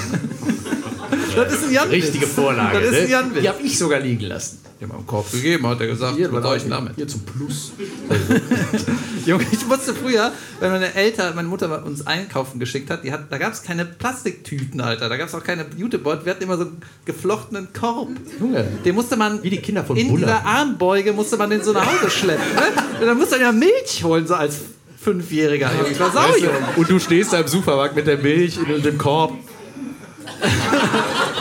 Das 1.34 1.52
ist 1.52 1.64
ein 1.64 1.72
Jan 1.72 1.88
richtige 1.88 2.26
Vorlage. 2.26 2.80
Das 2.80 2.90
ist 2.90 2.96
ein 2.96 3.04
ne? 3.04 3.10
Jan 3.10 3.32
Die 3.42 3.48
habe 3.48 3.62
ich 3.62 3.78
sogar 3.78 4.00
liegen 4.00 4.24
lassen. 4.24 4.58
Einen 4.90 5.06
Korb 5.06 5.30
gegeben, 5.30 5.66
hat 5.66 5.80
er 5.80 5.86
gesagt. 5.86 6.16
Hier, 6.16 6.32
was 6.32 6.62
ich 6.62 6.68
damit? 6.68 6.96
hier 6.96 7.06
zum 7.06 7.22
Plus. 7.22 7.72
Junge, 9.26 9.46
ich 9.52 9.66
musste 9.66 9.94
früher, 9.94 10.32
wenn 10.60 10.72
meine 10.72 10.94
Eltern, 10.94 11.34
meine 11.36 11.48
Mutter 11.48 11.84
uns 11.84 12.06
einkaufen 12.06 12.58
geschickt 12.58 12.90
hat, 12.90 13.04
die 13.04 13.12
hat 13.12 13.30
da 13.30 13.38
gab 13.38 13.52
es 13.52 13.62
keine 13.62 13.84
Plastiktüten, 13.84 14.80
Alter. 14.80 15.08
Da 15.08 15.16
gab 15.16 15.28
es 15.28 15.34
auch 15.34 15.44
keine 15.44 15.66
Jutebeutel. 15.76 16.24
Wir 16.24 16.32
hatten 16.32 16.42
immer 16.42 16.56
so 16.56 16.64
einen 16.64 16.82
geflochtenen 17.04 17.68
Korb. 17.72 18.08
Junge. 18.40 18.64
Den 18.84 18.94
musste 18.94 19.16
man 19.16 19.42
Wie 19.42 19.50
die 19.50 19.58
Kinder 19.58 19.84
von 19.84 19.96
in 19.96 20.08
Buller. 20.08 20.26
dieser 20.26 20.44
Armbeuge 20.46 21.12
musste 21.12 21.36
man 21.36 21.50
den 21.50 21.62
so 21.62 21.72
nach 21.72 21.86
Hause 21.86 22.10
schleppen. 22.10 22.44
Ne? 22.54 22.62
Und 23.00 23.06
dann 23.06 23.18
musste 23.18 23.36
man 23.36 23.42
ja 23.42 23.52
Milch 23.52 24.02
holen, 24.02 24.26
so 24.26 24.34
als 24.34 24.60
Fünfjähriger. 24.98 25.70
Ich 25.90 25.98
war 25.98 26.12
saujung. 26.12 26.52
und 26.76 26.88
du 26.88 26.98
stehst 26.98 27.32
da 27.32 27.40
im 27.40 27.48
Supermarkt 27.48 27.96
mit 27.96 28.06
der 28.06 28.18
Milch 28.18 28.58
in 28.58 28.82
dem 28.82 28.98
Korb. 28.98 29.32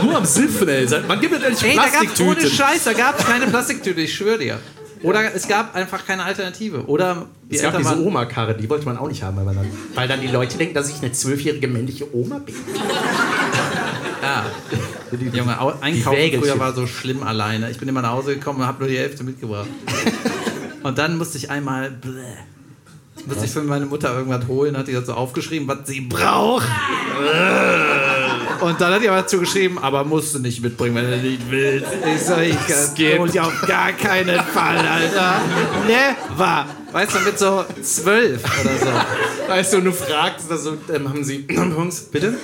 Nur 0.03 0.15
am 0.17 0.25
Siffen, 0.25 0.67
ey. 0.69 0.87
Man 1.07 1.19
gibt 1.19 1.37
mir 1.37 1.45
endlich 1.45 1.63
Ey, 1.71 1.75
da 1.75 1.83
gab's 1.83 1.95
ohne 2.19 2.35
Plastiktüten. 2.35 2.49
Scheiß, 2.49 2.83
da 2.85 2.93
gab 2.93 3.19
es 3.19 3.25
keine 3.25 3.47
Plastiktüte, 3.47 4.01
ich 4.01 4.13
schwöre 4.13 4.37
dir. 4.39 4.59
Oder 5.03 5.33
es 5.33 5.47
gab 5.47 5.73
einfach 5.75 6.05
keine 6.05 6.23
Alternative. 6.23 6.85
Oder 6.85 7.25
die 7.49 7.55
Es 7.55 7.61
gab 7.63 7.73
Eltern 7.73 7.81
diese 7.83 7.95
waren- 7.99 8.05
Oma-Karre, 8.07 8.55
die 8.55 8.69
wollte 8.69 8.85
man 8.85 8.97
auch 8.97 9.07
nicht 9.07 9.23
haben, 9.23 9.35
weil, 9.37 9.45
man 9.45 9.55
dann, 9.55 9.67
weil 9.95 10.07
dann 10.07 10.21
die 10.21 10.27
Leute 10.27 10.57
denken, 10.57 10.75
dass 10.75 10.89
ich 10.89 11.01
eine 11.01 11.11
zwölfjährige 11.11 11.67
männliche 11.67 12.13
Oma 12.15 12.39
bin. 12.39 12.55
Ja. 14.23 14.45
Junge, 15.33 15.59
Au- 15.59 15.73
Einkaufen 15.81 16.15
Wägelchen. 16.15 16.41
früher 16.47 16.59
war 16.59 16.73
so 16.75 16.85
schlimm 16.85 17.23
alleine. 17.23 17.71
Ich 17.71 17.79
bin 17.79 17.89
immer 17.89 18.03
nach 18.03 18.11
Hause 18.11 18.35
gekommen 18.35 18.59
und 18.61 18.67
habe 18.67 18.77
nur 18.81 18.87
die 18.87 18.97
Hälfte 18.99 19.23
mitgebracht. 19.23 19.67
Und 20.83 20.97
dann 20.99 21.17
musste 21.17 21.39
ich 21.39 21.49
einmal, 21.49 21.89
bläh, 21.89 22.11
musste 23.25 23.45
ich 23.45 23.51
für 23.51 23.63
meine 23.63 23.87
Mutter 23.87 24.15
irgendwas 24.15 24.45
holen, 24.47 24.77
hat 24.77 24.87
die 24.87 24.93
das 24.93 25.07
so 25.07 25.13
aufgeschrieben, 25.13 25.67
was 25.67 25.87
sie 25.87 26.01
braucht. 26.01 26.67
Und 28.61 28.79
dann 28.79 28.93
hat 28.93 29.01
die 29.01 29.09
aber 29.09 29.21
dazu 29.21 29.39
geschrieben, 29.39 29.79
aber 29.79 30.03
musst 30.03 30.35
du 30.35 30.39
nicht 30.39 30.61
mitbringen, 30.61 30.95
wenn 30.95 31.09
du 31.09 31.17
nicht 31.17 31.49
willst. 31.49 31.87
Ich 32.15 32.21
so, 32.21 32.37
ich 32.37 32.55
kann 32.55 33.19
hol 33.19 33.29
die 33.29 33.39
auf 33.39 33.61
gar 33.67 33.91
keinen 33.91 34.39
Fall, 34.39 34.77
Alter. 34.77 35.41
Never. 35.87 36.65
Weißt 36.91 37.15
du, 37.15 37.19
mit 37.21 37.39
so 37.39 37.65
zwölf 37.81 38.43
oder 38.43 38.77
so. 38.77 39.49
Weißt 39.51 39.73
du, 39.73 39.77
und 39.77 39.85
du 39.85 39.91
fragst, 39.91 40.51
also, 40.51 40.77
ähm, 40.93 41.09
haben 41.09 41.23
Sie, 41.23 41.47
Jungs, 41.49 42.01
bitte? 42.01 42.35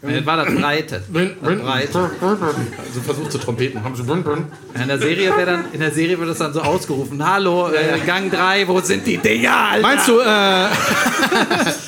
Das 0.00 0.26
war 0.26 0.44
das 0.44 0.54
Breite. 0.54 1.02
Das 1.12 1.58
Breite. 1.60 2.10
Also 2.20 3.00
versucht 3.04 3.30
zu 3.30 3.38
trompeten. 3.38 3.84
Haben 3.84 3.94
Sie 3.94 4.02
In 4.02 4.88
der 4.88 4.98
Serie 4.98 5.36
wäre 5.36 5.46
dann, 5.46 5.64
in 5.72 5.78
der 5.78 5.92
Serie 5.92 6.18
wird 6.18 6.30
es 6.30 6.38
dann 6.38 6.52
so 6.52 6.60
ausgerufen: 6.60 7.24
Hallo, 7.24 7.68
äh, 7.68 8.00
Gang 8.04 8.28
3, 8.28 8.66
wo 8.66 8.80
sind 8.80 9.06
die 9.06 9.18
Dinger? 9.18 9.54
Alter? 9.54 9.82
Meinst 9.86 10.08
du, 10.08 10.18
äh, 10.18 10.66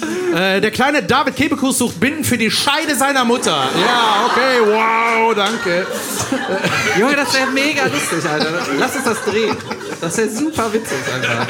äh, 0.35 0.61
der 0.61 0.71
kleine 0.73 1.03
David 1.03 1.37
Kebekus 1.37 1.79
sucht 1.79 2.01
Binden 2.01 2.25
für 2.25 2.37
die 2.37 2.51
Scheide 2.51 2.97
seiner 2.97 3.25
Mutter. 3.25 3.53
Ja, 3.53 4.27
okay, 4.27 4.61
wow, 4.67 5.35
danke. 5.35 5.87
Junge, 6.99 7.15
das 7.15 7.33
wäre 7.35 7.47
mega 7.51 7.85
lustig, 7.85 8.29
Alter. 8.29 8.51
Lass 8.79 8.97
uns 8.97 9.05
das 9.05 9.25
drehen. 9.25 9.57
Das 10.01 10.17
wäre 10.19 10.29
super 10.29 10.73
witzig, 10.73 10.99
Alter. 11.13 11.47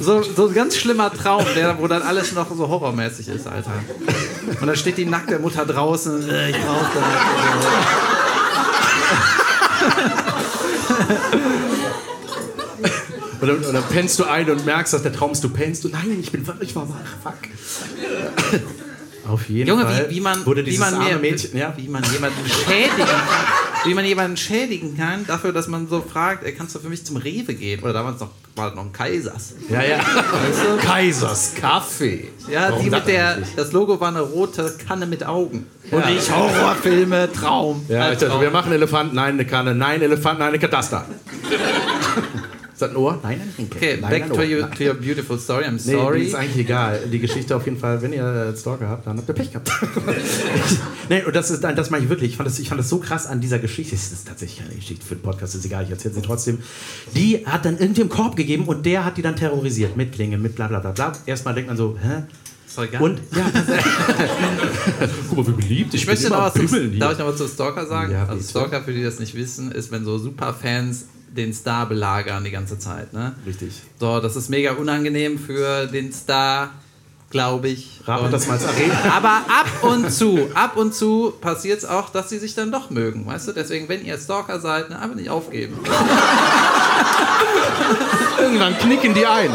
So, 0.00 0.22
so 0.22 0.48
ein 0.48 0.54
ganz 0.54 0.76
schlimmer 0.76 1.10
Traum, 1.12 1.46
der, 1.54 1.78
wo 1.80 1.88
dann 1.88 2.02
alles 2.02 2.32
noch 2.32 2.54
so 2.54 2.68
horrormäßig 2.68 3.28
ist, 3.28 3.46
Alter. 3.46 3.72
Und 4.60 4.66
dann 4.66 4.76
steht 4.76 4.98
die 4.98 5.06
nackte 5.06 5.38
Mutter 5.38 5.64
draußen. 5.64 6.28
Äh, 6.28 6.50
ich 6.50 6.56
brauch 6.60 6.84
das. 6.94 7.04
Und 13.40 13.48
dann, 13.48 13.56
und 13.64 13.72
dann 13.74 13.84
pennst 13.90 14.18
du 14.18 14.24
ein 14.24 14.48
und 14.50 14.64
merkst, 14.64 14.92
dass 14.94 15.02
der 15.02 15.12
Traum 15.12 15.32
ist, 15.32 15.42
du 15.44 15.48
pennst. 15.48 15.84
Du, 15.84 15.88
nein, 15.88 16.16
ich 16.20 16.30
bin 16.32 16.44
ich 16.60 16.74
war 16.76 16.88
wach, 16.88 16.94
fuck. 17.22 17.34
Auf 19.28 19.48
jeden 19.48 19.68
Junge, 19.68 19.82
Fall 19.82 20.06
wie, 20.08 20.16
wie 20.16 20.20
man, 20.20 20.46
wurde 20.46 20.64
wie 20.64 20.78
man, 20.78 20.94
arme 20.94 21.04
mehr, 21.06 21.18
Mädchen, 21.18 21.56
ja, 21.58 21.74
wie 21.76 21.88
man 21.88 22.04
jemanden 22.12 22.46
schädigen 22.48 22.96
kann. 22.98 23.20
Wie 23.84 23.94
man 23.94 24.04
jemanden 24.04 24.36
schädigen 24.36 24.96
kann, 24.96 25.26
dafür, 25.26 25.52
dass 25.52 25.66
man 25.66 25.88
so 25.88 26.00
fragt, 26.00 26.44
ey, 26.44 26.52
kannst 26.52 26.74
du 26.76 26.78
für 26.78 26.88
mich 26.88 27.04
zum 27.04 27.16
Rewe 27.16 27.54
gehen? 27.54 27.82
Oder 27.82 27.92
damals 27.92 28.20
noch, 28.20 28.30
war 28.54 28.66
das 28.68 28.76
noch 28.76 28.84
ein 28.84 28.92
Kaisers. 28.92 29.54
ja, 29.68 29.82
ja. 29.82 29.98
Weißt 29.98 30.60
du? 30.64 30.86
Kaisers 30.86 31.54
Kaffee. 31.56 32.28
Ja, 32.48 32.68
Warum 32.70 32.84
die 32.84 32.90
das 32.90 33.00
mit 33.00 33.08
der, 33.08 33.30
eigentlich? 33.34 33.54
das 33.56 33.72
Logo 33.72 34.00
war 34.00 34.08
eine 34.08 34.20
rote 34.20 34.76
Kanne 34.86 35.06
mit 35.06 35.26
Augen. 35.26 35.66
Und 35.90 36.00
Ja. 36.00 36.10
nicht 36.10 36.30
Horrorfilme, 36.34 37.32
Traum. 37.32 37.84
Ja, 37.88 38.12
ich 38.12 38.18
dachte, 38.18 38.40
wir 38.40 38.50
machen 38.50 38.70
Elefanten, 38.72 39.16
nein, 39.16 39.34
eine 39.34 39.44
Kanne, 39.44 39.74
nein, 39.74 40.02
Elefanten, 40.02 40.38
nein, 40.38 40.48
eine 40.50 40.58
Kataster. 40.60 41.04
Ist 42.76 42.82
das 42.82 42.90
ein 42.90 42.96
Ohr? 42.96 43.18
Nein, 43.22 43.40
ein. 43.40 43.64
Okay, 43.74 43.96
Nein, 43.98 44.10
back 44.10 44.28
to, 44.28 44.34
Ohr. 44.34 44.44
you, 44.44 44.60
Nein. 44.60 44.70
to 44.72 44.84
your 44.84 44.92
beautiful 44.92 45.38
story. 45.38 45.64
I'm 45.64 45.80
Nee, 45.86 45.92
sorry. 45.92 46.24
ist 46.26 46.34
eigentlich 46.34 46.58
egal. 46.66 47.00
Die 47.10 47.18
Geschichte 47.18 47.56
auf 47.56 47.64
jeden 47.64 47.78
Fall, 47.78 48.02
wenn 48.02 48.12
ihr 48.12 48.54
Stalker 48.54 48.86
habt, 48.90 49.06
dann 49.06 49.16
habt 49.16 49.26
ihr 49.26 49.34
Pech 49.34 49.50
gehabt. 49.50 49.72
nee, 51.08 51.22
und 51.24 51.34
das 51.34 51.50
ist, 51.50 51.64
das 51.64 51.88
meine 51.88 52.04
ich 52.04 52.10
wirklich. 52.10 52.32
Ich 52.32 52.36
fand, 52.36 52.46
das, 52.46 52.58
ich 52.58 52.68
fand 52.68 52.78
das 52.78 52.90
so 52.90 52.98
krass 52.98 53.26
an 53.26 53.40
dieser 53.40 53.58
Geschichte. 53.60 53.96
Das 53.96 54.12
ist 54.12 54.28
tatsächlich 54.28 54.58
keine 54.62 54.74
Geschichte 54.78 55.06
für 55.06 55.14
den 55.14 55.22
Podcast, 55.22 55.54
ist 55.54 55.64
egal, 55.64 55.84
ich 55.84 55.90
erzähle 55.90 56.12
sie 56.12 56.20
trotzdem. 56.20 56.58
Die 57.14 57.46
hat 57.46 57.64
dann 57.64 57.78
irgendwie 57.78 58.02
im 58.02 58.10
Korb 58.10 58.36
gegeben 58.36 58.64
und 58.66 58.84
der 58.84 59.06
hat 59.06 59.16
die 59.16 59.22
dann 59.22 59.36
terrorisiert 59.36 59.96
mit 59.96 60.12
Klingen, 60.12 60.42
mit 60.42 60.54
bla 60.54 60.68
bla 60.68 60.80
bla 60.80 60.90
bla. 60.90 61.12
Erstmal 61.24 61.54
denkt 61.54 61.68
man 61.68 61.78
so, 61.78 61.96
hä? 61.98 62.24
Ist 62.66 62.76
doch 62.76 62.84
egal. 62.84 63.00
Und 63.00 63.20
ja, 63.34 63.50
guck 65.30 65.38
mal, 65.38 65.46
wie 65.46 65.62
beliebt 65.62 65.94
Ich 65.94 66.06
möchte 66.06 66.28
noch 66.28 66.40
was 66.40 66.52
zum, 66.52 66.98
darf 66.98 67.12
ich 67.12 67.18
noch 67.18 67.28
was 67.28 67.36
zu 67.38 67.48
Stalker 67.48 67.86
sagen? 67.86 68.12
Ja, 68.12 68.26
also. 68.26 68.46
Stalker, 68.46 68.82
für 68.82 68.92
die 68.92 69.02
das 69.02 69.18
nicht 69.18 69.34
wissen, 69.34 69.72
ist, 69.72 69.90
wenn 69.92 70.04
so 70.04 70.18
Superfans 70.18 71.06
den 71.36 71.52
Star 71.52 71.86
belagern 71.86 72.44
die 72.44 72.50
ganze 72.50 72.78
Zeit. 72.78 73.12
Ne? 73.12 73.34
Richtig. 73.46 73.82
So, 74.00 74.20
das 74.20 74.36
ist 74.36 74.48
mega 74.50 74.72
unangenehm 74.72 75.38
für 75.38 75.86
den 75.86 76.12
Star, 76.12 76.70
glaube 77.30 77.68
ich. 77.68 78.00
Hat 78.06 78.32
das 78.32 78.46
mal 78.46 78.54
als 78.54 78.66
Arena. 78.68 78.94
aber 79.14 79.42
ab 79.48 79.66
und 79.82 80.10
zu, 80.10 80.48
ab 80.54 80.76
und 80.76 80.94
zu 80.94 81.32
passiert 81.40 81.78
es 81.78 81.84
auch, 81.84 82.08
dass 82.10 82.28
sie 82.30 82.38
sich 82.38 82.54
dann 82.54 82.72
doch 82.72 82.90
mögen, 82.90 83.26
weißt 83.26 83.48
du? 83.48 83.52
Deswegen, 83.52 83.88
wenn 83.88 84.04
ihr 84.04 84.18
Stalker 84.18 84.60
seid, 84.60 84.90
ne, 84.90 84.98
einfach 84.98 85.16
nicht 85.16 85.30
aufgeben. 85.30 85.78
Irgendwann 88.40 88.78
knicken 88.78 89.14
die 89.14 89.26
ein. 89.26 89.50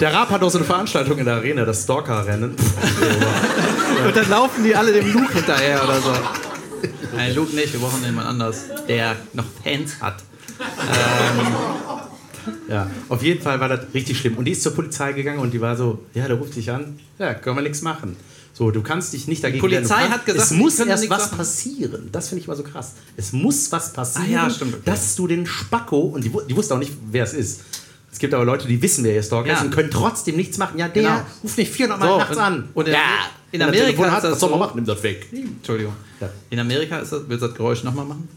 Der 0.00 0.12
Raab 0.12 0.30
hat 0.30 0.42
auch 0.42 0.50
so 0.50 0.58
eine 0.58 0.66
Veranstaltung 0.66 1.18
in 1.18 1.24
der 1.24 1.34
Arena, 1.34 1.64
das 1.64 1.84
Stalker-Rennen. 1.84 2.56
Und 4.06 4.16
dann 4.16 4.28
laufen 4.28 4.64
die 4.64 4.74
alle 4.74 4.92
dem 4.92 5.12
Luke 5.12 5.32
hinterher 5.32 5.82
oder 5.84 6.00
so. 6.00 6.12
Nein, 7.14 7.34
Luke 7.36 7.54
nicht, 7.54 7.72
wir 7.72 7.78
brauchen 7.80 8.02
jemand 8.04 8.26
anders, 8.26 8.64
der 8.88 9.14
noch 9.32 9.44
Fans 9.62 10.00
hat. 10.00 10.16
Ja, 12.68 12.90
auf 13.08 13.22
jeden 13.22 13.40
Fall 13.40 13.60
war 13.60 13.68
das 13.68 13.80
richtig 13.94 14.18
schlimm. 14.18 14.36
Und 14.36 14.46
die 14.46 14.52
ist 14.52 14.62
zur 14.62 14.74
Polizei 14.74 15.12
gegangen 15.12 15.38
und 15.38 15.52
die 15.52 15.60
war 15.60 15.76
so, 15.76 16.00
ja, 16.14 16.26
der 16.26 16.36
ruft 16.38 16.56
dich 16.56 16.70
an, 16.70 16.98
ja, 17.18 17.34
können 17.34 17.56
wir 17.56 17.62
nichts 17.62 17.82
machen. 17.82 18.16
So, 18.54 18.70
du 18.70 18.82
kannst 18.82 19.12
dich 19.12 19.28
nicht 19.28 19.42
dagegen 19.44 19.60
Polizei. 19.60 19.80
Du 19.80 19.88
kannst- 19.88 20.10
hat 20.12 20.26
gesagt, 20.26 20.44
es 20.44 20.50
muss 20.50 20.76
die 20.76 20.88
erst 20.88 21.08
was 21.08 21.26
machen. 21.26 21.38
passieren. 21.38 22.08
Das 22.12 22.28
finde 22.28 22.40
ich 22.42 22.46
immer 22.48 22.56
so 22.56 22.62
krass. 22.64 22.92
Es 23.16 23.32
muss 23.32 23.70
was 23.72 23.92
passieren, 23.92 24.26
Ah 24.28 24.44
ja, 24.48 24.50
stimmt, 24.50 24.74
okay. 24.74 24.82
dass 24.84 25.14
du 25.16 25.26
den 25.26 25.46
Spacko, 25.46 26.00
und 26.00 26.24
die, 26.24 26.32
die 26.48 26.56
wusste 26.56 26.74
auch 26.74 26.78
nicht, 26.78 26.92
wer 27.10 27.24
es 27.24 27.32
ist. 27.32 27.60
Es 28.10 28.18
gibt 28.18 28.34
aber 28.34 28.44
Leute, 28.44 28.66
die 28.68 28.80
wissen, 28.82 29.04
wer 29.04 29.14
ihr 29.14 29.22
Stalker 29.22 29.48
Ja. 29.48 29.54
ist 29.54 29.62
und 29.64 29.70
können 29.70 29.90
trotzdem 29.90 30.36
nichts 30.36 30.58
machen. 30.58 30.78
Ja, 30.78 30.88
der 30.88 31.02
Genau. 31.02 31.20
ruft 31.44 31.56
nicht 31.56 31.72
400 31.72 32.00
Mal 32.00 32.08
So, 32.08 32.18
nachts 32.18 32.36
und- 32.36 32.42
an. 32.42 32.68
und 32.74 32.86
in- 32.88 32.92
ja. 32.92 32.98
in 33.52 33.60
er 33.60 33.68
Amerika 33.68 33.86
Telefon 33.86 34.06
ist 34.06 34.12
hat, 34.12 34.24
das 34.24 34.32
was 34.32 34.40
soll 34.40 34.50
man 34.50 34.58
so- 34.58 34.64
machen? 34.66 34.72
Nimm 34.76 34.84
das 34.84 35.02
weg. 35.02 35.26
Entschuldigung. 35.32 35.94
Ja. 36.20 36.28
In 36.50 36.58
Amerika 36.58 36.98
ist 36.98 37.12
das, 37.12 37.22
willst 37.28 37.42
du 37.42 37.46
das 37.48 37.56
Geräusch 37.56 37.84
nochmal 37.84 38.04
machen? 38.04 38.28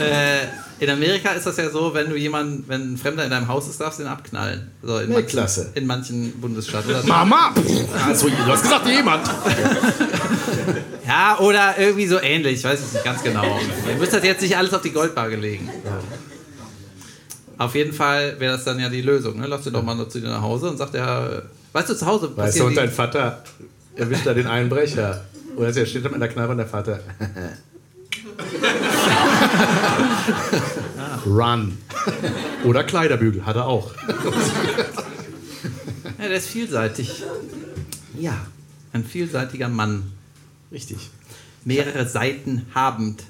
Äh, 0.00 0.46
in 0.80 0.90
Amerika 0.90 1.30
ist 1.30 1.46
das 1.46 1.56
ja 1.56 1.70
so, 1.70 1.94
wenn 1.94 2.10
du 2.10 2.16
jemanden, 2.16 2.64
wenn 2.66 2.94
ein 2.94 2.96
Fremder 2.96 3.24
in 3.24 3.30
deinem 3.30 3.48
Haus 3.48 3.68
ist, 3.68 3.80
darfst 3.80 3.98
du 3.98 4.02
ihn 4.04 4.08
abknallen. 4.08 4.70
So, 4.82 4.98
in, 4.98 5.08
Nee, 5.08 5.14
manchen, 5.14 5.28
klasse. 5.28 5.70
in 5.74 5.86
manchen 5.86 6.32
Bundesstaaten. 6.40 6.90
Oder 6.90 7.04
Mama! 7.04 7.54
Also, 8.06 8.28
du 8.28 8.36
hast 8.46 8.62
gesagt, 8.62 8.86
jemand. 8.88 9.28
Ja, 11.06 11.38
oder 11.38 11.74
irgendwie 11.78 12.06
so 12.06 12.18
ähnlich, 12.20 12.54
ich 12.58 12.64
weiß 12.64 12.80
es 12.80 12.92
nicht 12.92 13.04
ganz 13.04 13.22
genau. 13.22 13.44
Ihr 13.88 13.96
müsst 13.96 14.12
das 14.12 14.24
jetzt 14.24 14.42
nicht 14.42 14.56
alles 14.56 14.72
auf 14.74 14.82
die 14.82 14.90
Goldwaage 14.92 15.36
legen. 15.36 15.68
Auf 17.56 17.74
jeden 17.74 17.92
Fall 17.92 18.40
wäre 18.40 18.54
das 18.56 18.64
dann 18.64 18.80
ja 18.80 18.88
die 18.88 19.02
Lösung. 19.02 19.38
Ne? 19.38 19.46
Lass 19.46 19.62
dir 19.62 19.70
doch 19.70 19.82
mal 19.82 19.94
nur 19.94 20.08
zu 20.08 20.20
dir 20.20 20.28
nach 20.28 20.42
Hause 20.42 20.70
und 20.70 20.76
sagt 20.76 20.94
er, 20.94 21.42
weißt 21.72 21.90
du, 21.90 21.94
zu 21.94 22.06
Hause 22.06 22.36
Weißt 22.36 22.58
du, 22.58 22.64
und 22.64 22.76
dein 22.76 22.90
Vater 22.90 23.44
erwischt 23.94 24.26
da 24.26 24.34
den 24.34 24.46
Einbrecher. 24.48 25.24
Oder 25.56 25.70
der 25.70 25.86
steht 25.86 26.04
da 26.04 26.08
mit 26.08 26.20
der 26.20 26.28
Knarre 26.28 26.50
und 26.50 26.58
der 26.58 26.66
Vater. 26.66 26.98
Run. 31.26 31.78
Oder 32.64 32.84
Kleiderbügel, 32.84 33.44
hat 33.46 33.56
er 33.56 33.66
auch. 33.66 33.92
Ja, 36.18 36.28
der 36.28 36.36
ist 36.36 36.48
vielseitig. 36.48 37.22
Ja, 38.18 38.34
Ein 38.92 39.04
vielseitiger 39.04 39.68
Mann. 39.68 40.12
richtig. 40.70 41.10
Mehrere 41.64 42.06
Seiten 42.06 42.66
habend. 42.74 43.22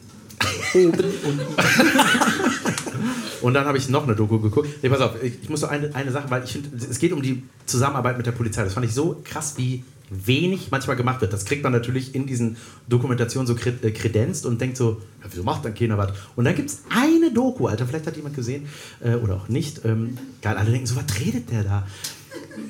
Und 3.43 3.55
dann 3.55 3.65
habe 3.67 3.79
ich 3.79 3.89
noch 3.89 4.03
eine 4.05 4.15
Doku 4.17 4.41
geguckt. 4.41 4.69
Nee, 4.83 4.89
pass 4.89 5.01
auf, 5.01 5.23
ich, 5.23 5.35
ich 5.43 5.49
muss 5.49 5.61
so 5.61 5.67
eine, 5.67 5.95
eine 5.95 6.11
Sache, 6.11 6.31
weil 6.31 6.43
ich 6.45 6.53
finde, 6.53 6.71
es 6.77 6.99
geht 6.99 7.13
um 7.13 7.23
die 7.23 7.43
Zusammenarbeit 7.67 8.17
mit 8.17 8.27
der 8.27 8.33
Polizei. 8.33 8.65
Das 8.65 8.75
fand 8.75 8.87
ich 8.87 8.93
so 8.95 9.23
krass, 9.25 9.55
wie 9.57 9.85
wenig 10.11 10.71
manchmal 10.71 10.97
gemacht 10.97 11.21
wird. 11.21 11.33
Das 11.33 11.45
kriegt 11.45 11.63
man 11.63 11.73
natürlich 11.73 12.15
in 12.15 12.27
diesen 12.27 12.57
Dokumentationen 12.89 13.47
so 13.47 13.55
äh, 13.57 13.91
kredenzt 13.91 14.47
und 14.47 14.61
denkt 14.61 14.77
so, 14.77 15.01
ja, 15.23 15.29
wieso 15.31 15.43
macht 15.43 15.65
dann 15.65 15.75
keiner 15.75 15.97
was? 15.99 16.13
Und 16.37 16.45
dann 16.45 16.55
gibt 16.55 16.71
es 16.71 16.83
eine 16.91 17.33
Doku, 17.33 17.67
Alter, 17.67 17.87
vielleicht 17.87 18.07
hat 18.07 18.17
jemand 18.17 18.37
gesehen 18.37 18.67
äh, 19.03 19.15
oder 19.15 19.37
auch 19.37 19.49
nicht. 19.49 19.85
Ähm, 19.85 20.19
geil, 20.43 20.57
alle 20.57 20.71
denken 20.71 20.87
so, 20.87 20.97
was 20.97 21.21
redet 21.21 21.51
der 21.51 21.65
da? 21.65 21.87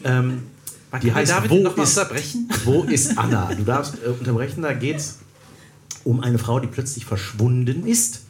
Ähm, 0.04 0.42
die 1.02 1.12
heißt, 1.12 1.32
David 1.32 1.50
wo 1.50 1.56
noch 1.56 1.76
ist, 1.76 1.98
unterbrechen? 1.98 2.48
wo 2.64 2.82
ist 2.84 3.18
Anna? 3.18 3.52
Du 3.52 3.64
darfst 3.64 3.96
äh, 4.04 4.08
unterbrechen, 4.08 4.62
da 4.62 4.72
geht 4.72 4.96
es 4.96 5.18
um 6.04 6.20
eine 6.20 6.38
Frau, 6.38 6.60
die 6.60 6.68
plötzlich 6.68 7.04
verschwunden 7.04 7.86
ist. 7.86 8.22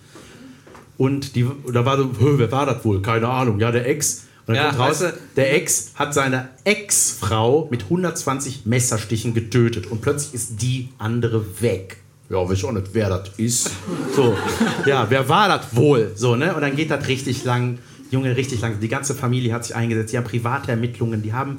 Und 0.96 1.34
die, 1.34 1.46
da 1.72 1.84
war 1.84 1.98
so, 1.98 2.14
"Hö, 2.18 2.38
wer 2.38 2.50
war 2.52 2.66
das 2.66 2.84
wohl? 2.84 3.02
Keine 3.02 3.28
Ahnung. 3.28 3.58
Ja, 3.58 3.72
der 3.72 3.86
Ex. 3.86 4.23
Und 4.46 4.54
dann 4.54 4.56
Ja, 4.56 4.68
kommt 4.70 4.80
raus, 4.80 5.00
weißt 5.00 5.14
du- 5.14 5.18
der 5.36 5.54
Ex 5.54 5.92
hat 5.94 6.12
seine 6.14 6.48
Ex-Frau 6.64 7.66
mit 7.70 7.84
120 7.88 8.66
Messerstichen 8.66 9.32
getötet. 9.34 9.86
Und 9.86 10.00
plötzlich 10.02 10.34
ist 10.34 10.60
die 10.62 10.90
andere 10.98 11.60
weg. 11.62 11.98
Ja, 12.30 12.48
weiß 12.48 12.64
auch 12.64 12.72
nicht, 12.72 12.88
wer 12.92 13.08
das 13.10 13.30
ist. 13.36 13.70
So, 14.14 14.36
ja, 14.86 15.06
wer 15.08 15.28
war 15.28 15.48
das 15.48 15.74
wohl? 15.76 16.12
So, 16.14 16.36
ne? 16.36 16.54
Und 16.54 16.60
dann 16.62 16.76
geht 16.76 16.90
das 16.90 17.06
richtig 17.08 17.44
lang. 17.44 17.78
Junge, 18.10 18.36
richtig 18.36 18.60
lang. 18.60 18.78
Die 18.80 18.88
ganze 18.88 19.14
Familie 19.14 19.52
hat 19.52 19.64
sich 19.64 19.74
eingesetzt. 19.74 20.12
Die 20.12 20.16
haben 20.18 20.24
private 20.24 20.70
Ermittlungen. 20.72 21.22
Die 21.22 21.32
haben 21.32 21.58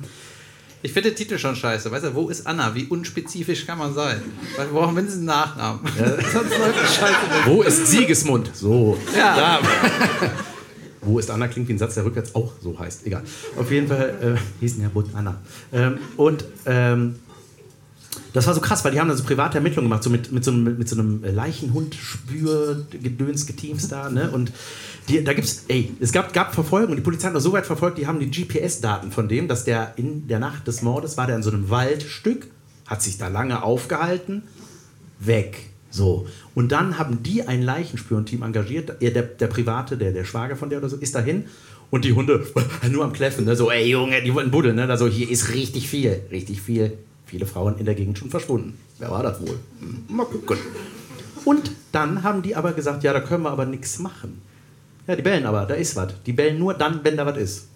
Ich 0.84 0.94
finde 0.94 1.10
den 1.10 1.16
Titel 1.18 1.38
schon 1.40 1.56
scheiße. 1.56 1.92
Weißt 1.92 2.06
du, 2.06 2.14
wo 2.16 2.30
ist 2.30 2.46
Anna? 2.46 2.74
Wie 2.76 2.86
unspezifisch 2.86 3.66
kann 3.66 3.78
man 3.80 3.94
sein? 3.96 4.22
Weil 4.56 4.68
wir 4.68 4.80
brauchen 4.80 4.94
mindestens 4.94 5.20
einen 5.22 5.26
Nachnamen. 5.28 5.80
Sonst 5.98 6.58
läuft 6.58 6.82
das 6.84 6.96
scheiße. 6.96 7.16
Wo 7.46 7.62
ist 7.64 7.88
Siegesmund? 7.88 8.52
So. 8.54 8.96
Ja. 9.18 9.36
Da. 9.36 9.60
Wo 11.06 11.20
ist 11.20 11.32
Anna? 11.32 11.48
Klingt 11.48 11.70
wie 11.70 11.74
ein 11.74 11.78
Satz, 11.78 11.94
der 11.96 12.04
rückwärts 12.06 12.36
auch 12.36 12.52
so 12.62 12.78
heißt. 12.78 13.06
Egal. 13.06 13.24
Auf 13.58 13.72
jeden 13.72 13.88
Fall 13.88 14.14
äh, 14.22 14.36
hießen 14.60 14.82
ja 14.82 14.90
Bund 14.90 15.08
Anna. 15.14 15.40
Ähm, 15.72 16.00
und 16.18 16.44
ähm, 16.66 17.16
das 18.34 18.48
war 18.48 18.54
so 18.54 18.62
krass, 18.62 18.84
weil 18.84 18.92
die 18.92 19.00
haben 19.00 19.08
da 19.08 19.16
so 19.16 19.24
private 19.24 19.60
Ermittlungen 19.60 19.90
gemacht, 19.90 20.04
so 20.04 20.10
mit, 20.10 20.30
mit, 20.32 20.44
so, 20.44 20.52
einem, 20.52 20.78
mit 20.78 20.90
so 20.90 21.00
einem 21.00 21.24
Leichenhund-Spür-Gedöns 21.24 23.48
da. 23.88 24.10
Ne? 24.10 24.30
Und 24.30 24.52
die, 25.08 25.24
da 25.24 25.34
gibt's, 25.34 25.64
ey, 25.68 25.92
es 26.00 26.12
gab, 26.12 26.34
gab 26.34 26.54
Verfolgung. 26.54 26.96
Die 26.96 27.02
Polizei 27.02 27.28
hat 27.28 27.34
noch 27.34 27.42
so 27.42 27.54
weit 27.54 27.66
verfolgt, 27.66 27.98
die 27.98 28.06
haben 28.08 28.20
die 28.20 28.30
GPS-Daten 28.30 29.12
von 29.12 29.28
dem, 29.28 29.48
dass 29.48 29.64
der 29.64 29.94
in 29.98 30.28
der 30.28 30.38
Nacht 30.40 30.68
des 30.68 30.82
Mordes 30.82 31.18
war 31.18 31.28
der 31.28 31.38
in 31.38 31.44
so 31.44 31.52
einem 31.52 31.70
Waldstück, 31.70 32.48
hat 32.88 33.02
sich 33.02 33.18
da 33.18 33.30
lange 33.30 33.64
aufgehalten, 33.64 34.44
weg. 35.20 35.70
So. 35.96 36.28
Und 36.54 36.74
dann 36.74 37.00
haben 37.00 37.24
die 37.24 37.48
ein 37.48 37.62
Leichenspürenteam 37.62 38.44
engagiert. 38.44 38.98
Er, 39.00 39.12
der, 39.12 39.24
der 39.24 39.48
Private, 39.48 39.96
der, 39.96 40.12
der 40.12 40.26
Schwager 40.26 40.58
von 40.58 40.70
der 40.70 40.80
oder 40.80 40.90
so, 40.90 40.98
ist 40.98 41.16
dahin. 41.16 41.46
Und 41.90 42.04
die 42.04 42.12
Hunde 42.12 42.46
nur 42.92 43.06
am 43.06 43.14
Kläffen. 43.14 43.46
Ne? 43.46 43.56
So, 43.56 43.72
ey 43.72 43.90
Junge, 43.90 44.22
die 44.22 44.34
wollten 44.34 44.52
buddeln. 44.52 44.76
Ne? 44.76 44.88
Da 44.88 44.98
so, 44.98 45.08
hier 45.08 45.30
ist 45.30 45.54
richtig 45.54 45.88
viel, 45.88 46.22
richtig 46.32 46.62
viel. 46.62 46.98
Viele 47.26 47.46
Frauen 47.46 47.78
in 47.78 47.86
der 47.86 47.96
Gegend 47.96 48.18
schon 48.18 48.30
verschwunden. 48.30 48.78
Wer 49.00 49.10
war 49.10 49.24
das 49.24 49.40
wohl? 49.40 49.58
Hm, 49.80 50.04
Mal 50.16 50.26
gucken. 50.26 50.58
Und 51.46 51.72
dann 51.94 52.24
haben 52.24 52.42
die 52.42 52.56
aber 52.56 52.74
gesagt, 52.74 53.04
ja, 53.04 53.14
da 53.14 53.22
können 53.22 53.44
wir 53.44 53.52
aber 53.52 53.66
nichts 53.66 54.00
machen. 54.00 54.42
Ja, 55.08 55.16
die 55.16 55.22
bellen 55.22 55.46
aber, 55.46 55.66
da 55.66 55.76
ist 55.76 55.96
was. 55.96 56.14
Die 56.26 56.34
bellen 56.34 56.60
nur 56.60 56.74
dann, 56.74 57.00
wenn 57.04 57.16
da 57.16 57.26
was 57.26 57.38
ist. 57.38 57.68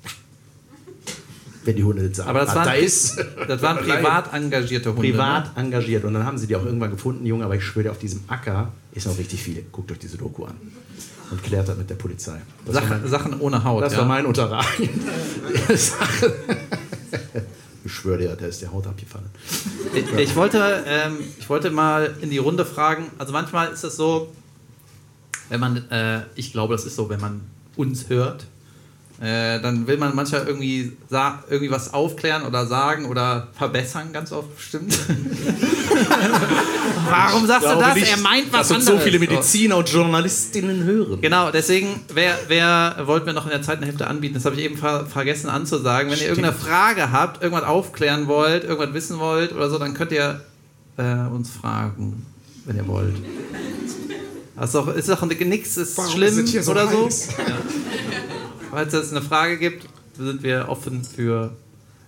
Wenn 1.69 1.75
die 1.75 1.83
Hunde 1.83 2.11
sagen, 2.15 2.29
Aber 2.31 2.39
das 2.39 2.55
waren, 2.55 2.65
da 2.65 2.73
ist. 2.73 3.23
das 3.47 3.61
waren 3.61 3.77
privat 3.85 4.33
engagierte 4.33 4.89
Hunde. 4.89 5.01
privat 5.01 5.55
Ne? 5.55 5.61
engagiert. 5.61 6.03
Und 6.03 6.15
dann 6.15 6.25
haben 6.25 6.39
sie 6.39 6.47
die 6.47 6.55
auch 6.55 6.65
irgendwann 6.65 6.89
gefunden, 6.89 7.27
Junge, 7.27 7.45
aber 7.45 7.53
ich 7.53 7.63
schwöre 7.63 7.83
dir, 7.83 7.91
auf 7.91 7.99
diesem 7.99 8.21
Acker 8.27 8.71
ist 8.91 9.05
noch 9.05 9.15
richtig 9.19 9.43
viel. 9.43 9.63
Guckt 9.71 9.91
euch 9.91 9.99
diese 9.99 10.17
Doku 10.17 10.45
an. 10.45 10.55
Und 11.29 11.43
klärt 11.43 11.69
das 11.69 11.77
mit 11.77 11.87
der 11.87 11.93
Polizei. 11.93 12.41
Sachen, 12.67 12.89
mein, 12.89 13.07
Sachen 13.07 13.39
ohne 13.39 13.63
Haut. 13.63 13.83
das 13.83 13.93
ja. 13.93 13.99
war 13.99 14.05
mein 14.07 14.25
Unterragen. 14.25 14.65
ich 17.85 17.91
schwöre 17.93 18.17
dir, 18.17 18.35
der 18.35 18.47
ist 18.47 18.63
der 18.63 18.71
Haut 18.73 18.87
abgefallen. 18.87 19.27
Ich, 19.93 20.11
ich, 20.11 20.35
wollte, 20.35 20.83
ähm, 20.87 21.19
ich 21.37 21.47
wollte 21.51 21.69
mal 21.69 22.15
in 22.21 22.31
die 22.31 22.39
Runde 22.39 22.65
fragen, 22.65 23.11
also 23.19 23.31
manchmal 23.31 23.71
ist 23.71 23.83
es 23.83 23.95
so, 23.95 24.33
wenn 25.49 25.59
man, 25.59 25.87
äh, 25.91 26.21
ich 26.33 26.51
glaube, 26.51 26.73
das 26.73 26.85
ist 26.85 26.95
so, 26.95 27.09
wenn 27.09 27.21
man 27.21 27.41
uns 27.75 28.09
hört, 28.09 28.47
äh, 29.21 29.59
dann 29.59 29.85
will 29.85 29.97
man 29.97 30.15
manchmal 30.15 30.47
irgendwie, 30.47 30.93
irgendwie 31.11 31.69
was 31.69 31.93
aufklären 31.93 32.43
oder 32.43 32.65
sagen 32.65 33.03
oder 33.05 33.49
verbessern, 33.57 34.13
ganz 34.13 34.31
oft 34.31 34.55
bestimmt. 34.55 34.97
Warum 37.09 37.45
sagst 37.45 37.67
du 37.67 37.75
das? 37.75 37.95
nicht, 37.95 38.09
er 38.09 38.17
meint 38.17 38.53
was 38.53 38.69
dass 38.69 38.77
anderes. 38.77 38.99
so 38.99 39.05
viele 39.05 39.19
Mediziner 39.19 39.75
und 39.75 39.89
Journalistinnen 39.89 40.85
hören. 40.85 41.19
Genau, 41.19 41.51
deswegen, 41.51 41.99
wer, 42.13 42.39
wer 42.47 42.95
wollte 43.07 43.25
mir 43.25 43.33
noch 43.33 43.43
in 43.43 43.51
der 43.51 43.61
zweiten 43.61 43.83
Hälfte 43.83 44.07
anbieten? 44.07 44.35
Das 44.35 44.45
habe 44.45 44.55
ich 44.55 44.61
eben 44.61 44.77
ver 44.77 45.05
vergessen 45.05 45.49
anzusagen. 45.49 46.09
Wenn 46.09 46.19
ihr 46.19 46.29
irgendeine 46.29 46.55
Frage 46.55 47.11
habt, 47.11 47.43
irgendwas 47.43 47.67
aufklären 47.67 48.27
wollt, 48.27 48.63
irgendwas 48.63 48.93
wissen 48.93 49.19
wollt 49.19 49.51
oder 49.51 49.69
so, 49.69 49.77
dann 49.77 49.95
könnt 49.95 50.13
ihr 50.13 50.39
äh, 50.95 51.27
uns 51.29 51.49
fragen, 51.49 52.25
wenn 52.63 52.77
ihr 52.77 52.87
wollt. 52.87 53.17
Das 54.55 54.69
ist 54.69 54.75
doch, 54.75 54.87
ist 54.87 55.09
doch 55.09 55.25
nichts 55.25 55.75
ist 55.75 55.97
Warum 55.97 56.13
schlimm 56.13 56.45
so 56.45 56.71
oder 56.71 56.87
so. 56.87 57.05
heiß? 57.05 57.27
Falls 58.71 58.93
es 58.93 59.11
eine 59.11 59.21
Frage 59.21 59.57
gibt, 59.57 59.87
sind 60.17 60.43
wir 60.43 60.67
offen 60.69 61.03
für. 61.03 61.55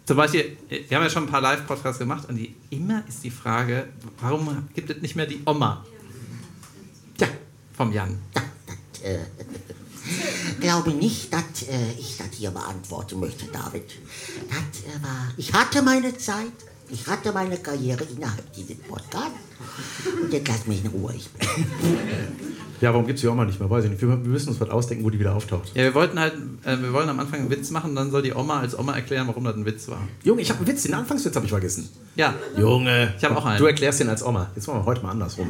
Zum 0.06 0.18
Beispiel, 0.18 0.58
wir 0.68 0.98
haben 0.98 1.04
ja 1.04 1.10
schon 1.10 1.24
ein 1.24 1.30
paar 1.30 1.42
Live-Podcasts 1.42 2.00
gemacht 2.00 2.28
und 2.28 2.36
die, 2.36 2.56
immer 2.70 3.04
ist 3.08 3.24
die 3.24 3.32
Frage, 3.32 3.88
warum 4.20 4.68
gibt 4.74 4.90
es 4.90 5.02
nicht 5.02 5.16
mehr 5.16 5.26
die 5.26 5.42
Oma 5.46 5.86
Ja, 7.20 7.28
vom 7.74 7.94
Jan? 7.94 8.18
glaube 10.62 10.92
nicht, 10.92 11.34
dass 11.34 11.64
äh, 11.68 11.92
ich 12.00 12.18
das 12.18 12.28
hier 12.34 12.52
beantworten 12.52 13.20
möchte, 13.20 13.46
David. 13.48 13.92
Das 14.50 14.84
äh, 14.84 15.04
war, 15.04 15.34
ich 15.36 15.52
hatte 15.54 15.82
meine 15.82 16.18
Zeit, 16.18 16.54
ich 16.92 17.08
hatte 17.08 17.32
meine 17.32 17.58
Karriere 17.58 18.04
innerhalb 18.04 18.52
dieses 18.54 18.78
Podcasts. 18.78 19.32
Und 20.24 20.34
jetzt 20.34 20.48
lass 20.48 20.68
mich 20.68 20.84
in 20.84 20.92
Ruhe. 20.92 21.14
Ja, 22.82 22.92
warum 22.92 23.06
gibt 23.06 23.18
es 23.18 23.22
die 23.22 23.28
Oma 23.28 23.46
nicht 23.46 23.60
mehr? 23.60 23.70
Weiß 23.70 23.84
ich 23.86 23.92
nicht. 23.92 24.02
Wir, 24.02 24.10
wir 24.10 24.16
müssen 24.18 24.50
uns 24.50 24.60
was 24.60 24.70
ausdenken, 24.72 25.04
wo 25.04 25.12
die 25.12 25.20
wieder 25.20 25.36
auftaucht. 25.36 25.70
Ja, 25.76 25.84
wir 25.84 25.94
wollten 25.94 26.20
halt, 26.20 26.34
äh, 26.66 26.78
wir 26.82 26.92
wollen 26.94 27.08
am 27.10 27.20
Anfang 27.20 27.42
einen 27.42 27.50
Witz 27.52 27.70
machen, 27.70 27.96
dann 27.96 28.10
soll 28.10 28.24
die 28.24 28.34
Oma 28.34 28.60
als 28.60 28.78
Oma 28.78 28.96
erklären, 28.96 29.28
warum 29.28 29.44
das 29.44 29.56
ein 29.56 29.66
Witz 29.68 29.88
war. 29.88 30.00
Junge, 30.24 30.42
ich 30.42 30.50
habe 30.50 30.60
einen 30.60 30.68
Witz, 30.68 30.82
den 30.84 30.96
Anfangswitz 30.96 31.36
habe 31.36 31.46
ich 31.46 31.52
vergessen. 31.52 31.88
Ja, 32.16 32.34
Junge. 32.58 33.14
Ich 33.18 33.24
hab 33.24 33.38
auch 33.38 33.46
einen. 33.46 33.60
Du 33.60 33.66
erklärst 33.68 34.00
den 34.00 34.10
als 34.10 34.24
Oma. 34.26 34.50
Jetzt 34.56 34.68
machen 34.68 34.80
wir 34.80 34.86
heute 34.86 35.04
mal 35.04 35.12
andersrum. 35.12 35.48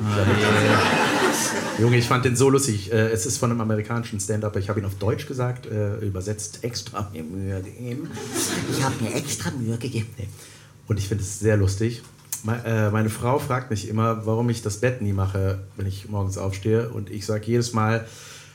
Junge, 1.79 1.95
ich 1.97 2.05
fand 2.05 2.25
den 2.25 2.35
so 2.35 2.49
lustig. 2.49 2.91
Äh, 2.91 3.11
Es 3.11 3.25
ist 3.25 3.37
von 3.37 3.49
einem 3.49 3.61
amerikanischen 3.61 4.19
Stand-Up. 4.19 4.57
Ich 4.57 4.67
habe 4.67 4.81
ihn 4.81 4.85
auf 4.85 4.95
Deutsch 4.95 5.25
gesagt, 5.25 5.67
äh, 5.67 5.99
übersetzt 5.99 6.63
extra 6.63 7.09
mir 7.13 7.23
Mühe 7.23 7.61
gegeben. 7.61 8.09
ich 8.69 8.83
habe 8.83 8.95
mir 9.01 9.15
extra 9.15 9.51
Mühe 9.51 9.77
gegeben. 9.77 10.07
Und 10.91 10.97
ich 10.97 11.07
finde 11.07 11.23
es 11.23 11.39
sehr 11.39 11.55
lustig. 11.55 12.01
Äh, 12.65 12.89
Meine 12.89 13.09
Frau 13.09 13.39
fragt 13.39 13.71
mich 13.71 13.87
immer, 13.87 14.25
warum 14.25 14.49
ich 14.49 14.61
das 14.61 14.81
Bett 14.81 15.01
nie 15.01 15.13
mache, 15.13 15.59
wenn 15.77 15.87
ich 15.87 16.09
morgens 16.09 16.37
aufstehe. 16.37 16.89
Und 16.89 17.09
ich 17.09 17.25
sage 17.25 17.45
jedes 17.45 17.71
Mal 17.71 18.05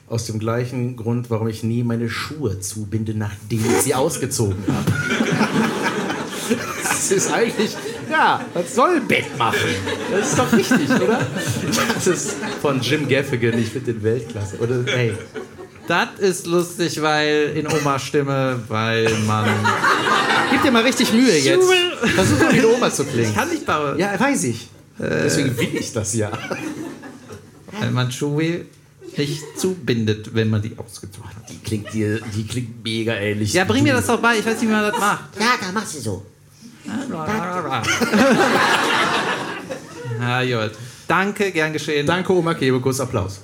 aus 0.07 0.27
dem 0.27 0.39
gleichen 0.39 0.97
Grund, 0.97 1.31
warum 1.31 1.49
ich 1.49 1.63
nie 1.63 1.83
meine 1.83 2.11
Schuhe 2.11 2.61
zubinde, 2.61 3.15
nachdem 3.15 3.65
ich 3.65 3.85
sie 3.85 3.95
ausgezogen 3.95 4.63
habe. 4.69 4.93
Das 6.83 7.11
ist 7.11 7.33
eigentlich, 7.33 7.77
ja, 8.11 8.45
was 8.53 8.75
soll 8.75 8.97
ein 8.97 9.09
Bett 9.09 9.37
machen? 9.39 9.59
Das 10.11 10.29
ist 10.31 10.39
doch 10.39 10.53
richtig, 10.53 10.91
oder? 10.91 11.27
Das 11.95 12.07
ist 12.07 12.37
von 12.61 12.81
Jim 12.81 13.09
Gaffigan, 13.09 13.59
ich 13.59 13.69
finde 13.71 13.95
den 13.95 14.03
Weltklasse. 14.03 14.59
Oder, 14.59 14.85
hey, 14.87 15.15
das 15.89 16.19
ist 16.19 16.47
lustig, 16.47 17.01
weil 17.03 17.53
in 17.57 17.67
Omas 17.67 18.03
Stimme, 18.03 18.61
weil 18.69 19.11
man. 19.27 19.49
gib 20.51 20.63
dir 20.63 20.71
mal 20.71 20.83
richtig 20.83 21.13
Mühe 21.13 21.39
jetzt. 21.39 21.69
Versuch 22.15 22.39
mal 22.41 22.53
wie 22.53 22.65
Oma 22.65 22.91
zu 22.91 23.05
klingen. 23.05 23.35
Kann 23.35 23.49
nicht 23.49 23.67
bauen. 23.67 23.99
Ja, 23.99 24.19
weiß 24.19 24.45
ich. 24.45 24.69
Deswegen 24.99 25.57
will 25.57 25.77
ich 25.77 25.93
das 25.93 26.15
ja. 26.15 26.31
Weil 27.79 27.91
man 27.91 28.11
Schuhe 28.11 28.65
nicht 29.17 29.59
zubindet, 29.59 30.35
wenn 30.35 30.51
man 30.51 30.63
die 30.63 30.77
ausgezogen 30.77 31.29
hat. 31.31 31.49
Die 31.49 31.59
klingt, 31.59 31.93
dir, 31.93 32.21
die 32.35 32.47
klingt 32.47 32.83
mega 32.85 33.15
ähnlich. 33.15 33.53
Ja, 33.53 33.65
bring 33.65 33.83
mir 33.83 33.95
das 33.95 34.07
doch 34.07 34.21
bei, 34.21 34.39
ich 34.39 34.47
weiß 34.47 34.55
nicht, 34.61 34.69
wie 34.69 34.73
man 34.73 34.91
das 34.91 34.99
macht. 34.99 35.25
Ja, 35.39 35.55
da 35.61 35.73
machst 35.73 35.97
du 35.97 36.01
so. 36.01 36.27
Ja, 40.19 40.43
gut. 40.43 40.73
Danke, 41.07 41.53
gern 41.53 41.73
geschehen. 41.73 42.07
Danke, 42.07 42.33
Oma 42.33 42.55
Kebekus. 42.55 43.01
Applaus. 43.01 43.41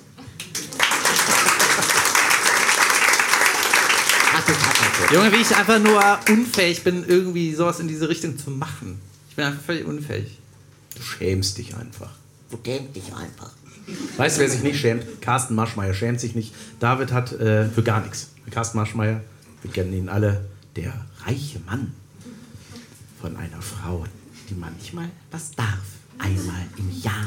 So. 4.98 5.14
Junge, 5.14 5.32
wie 5.32 5.36
ich 5.36 5.56
einfach 5.56 5.78
nur 5.78 6.02
unfähig 6.28 6.84
bin, 6.84 7.04
irgendwie 7.06 7.54
sowas 7.54 7.80
in 7.80 7.88
diese 7.88 8.08
Richtung 8.08 8.38
zu 8.38 8.50
machen. 8.50 9.00
Ich 9.30 9.36
bin 9.36 9.44
einfach 9.46 9.62
völlig 9.62 9.86
unfähig. 9.86 10.38
Du 10.94 11.02
schämst 11.02 11.56
dich 11.58 11.74
einfach. 11.74 12.10
Du 12.50 12.56
denk 12.58 12.92
dich 12.92 13.04
einfach. 13.14 13.50
Weißt 14.16 14.36
du, 14.36 14.42
wer 14.42 14.50
sich 14.50 14.62
nicht 14.62 14.78
schämt? 14.80 15.20
Carsten 15.22 15.54
Maschmeyer 15.54 15.94
schämt 15.94 16.20
sich 16.20 16.34
nicht. 16.34 16.54
David 16.78 17.10
hat 17.12 17.32
äh, 17.32 17.68
für 17.68 17.82
gar 17.82 18.00
nichts. 18.02 18.28
Carsten 18.50 18.76
Maschmeyer, 18.78 19.22
wir 19.62 19.72
kennen 19.72 19.92
ihn 19.94 20.08
alle, 20.08 20.44
der 20.76 20.92
reiche 21.24 21.58
Mann 21.60 21.94
von 23.20 23.36
einer 23.36 23.62
Frau, 23.62 24.04
die 24.50 24.54
manchmal 24.54 25.08
was 25.30 25.52
darf. 25.52 25.78
Einmal 26.18 26.66
im 26.76 27.00
Jahr. 27.00 27.24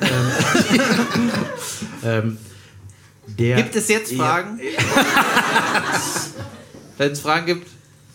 ähm, 0.00 0.30
ähm, 2.02 2.38
der, 3.26 3.56
Gibt 3.62 3.76
es 3.76 3.88
jetzt 3.88 4.10
Ja. 4.12 4.18
Fragen? 4.18 4.58
Wenn 6.98 7.12
es 7.12 7.20
Fragen 7.20 7.46
gibt, 7.46 7.68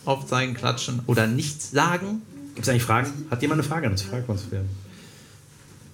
aufzeigen, 0.04 0.54
klatschen 0.54 1.00
oder 1.06 1.26
nichts 1.26 1.70
sagen. 1.72 2.22
Gibt 2.54 2.66
es 2.66 2.68
eigentlich 2.68 2.84
Fragen? 2.84 3.26
Hat 3.30 3.42
jemand 3.42 3.60
eine 3.60 3.68
Frage 3.68 3.86
an 3.86 3.92
uns? 3.92 4.02
Frage 4.02 4.24
uns 4.28 4.44
wer. 4.50 4.60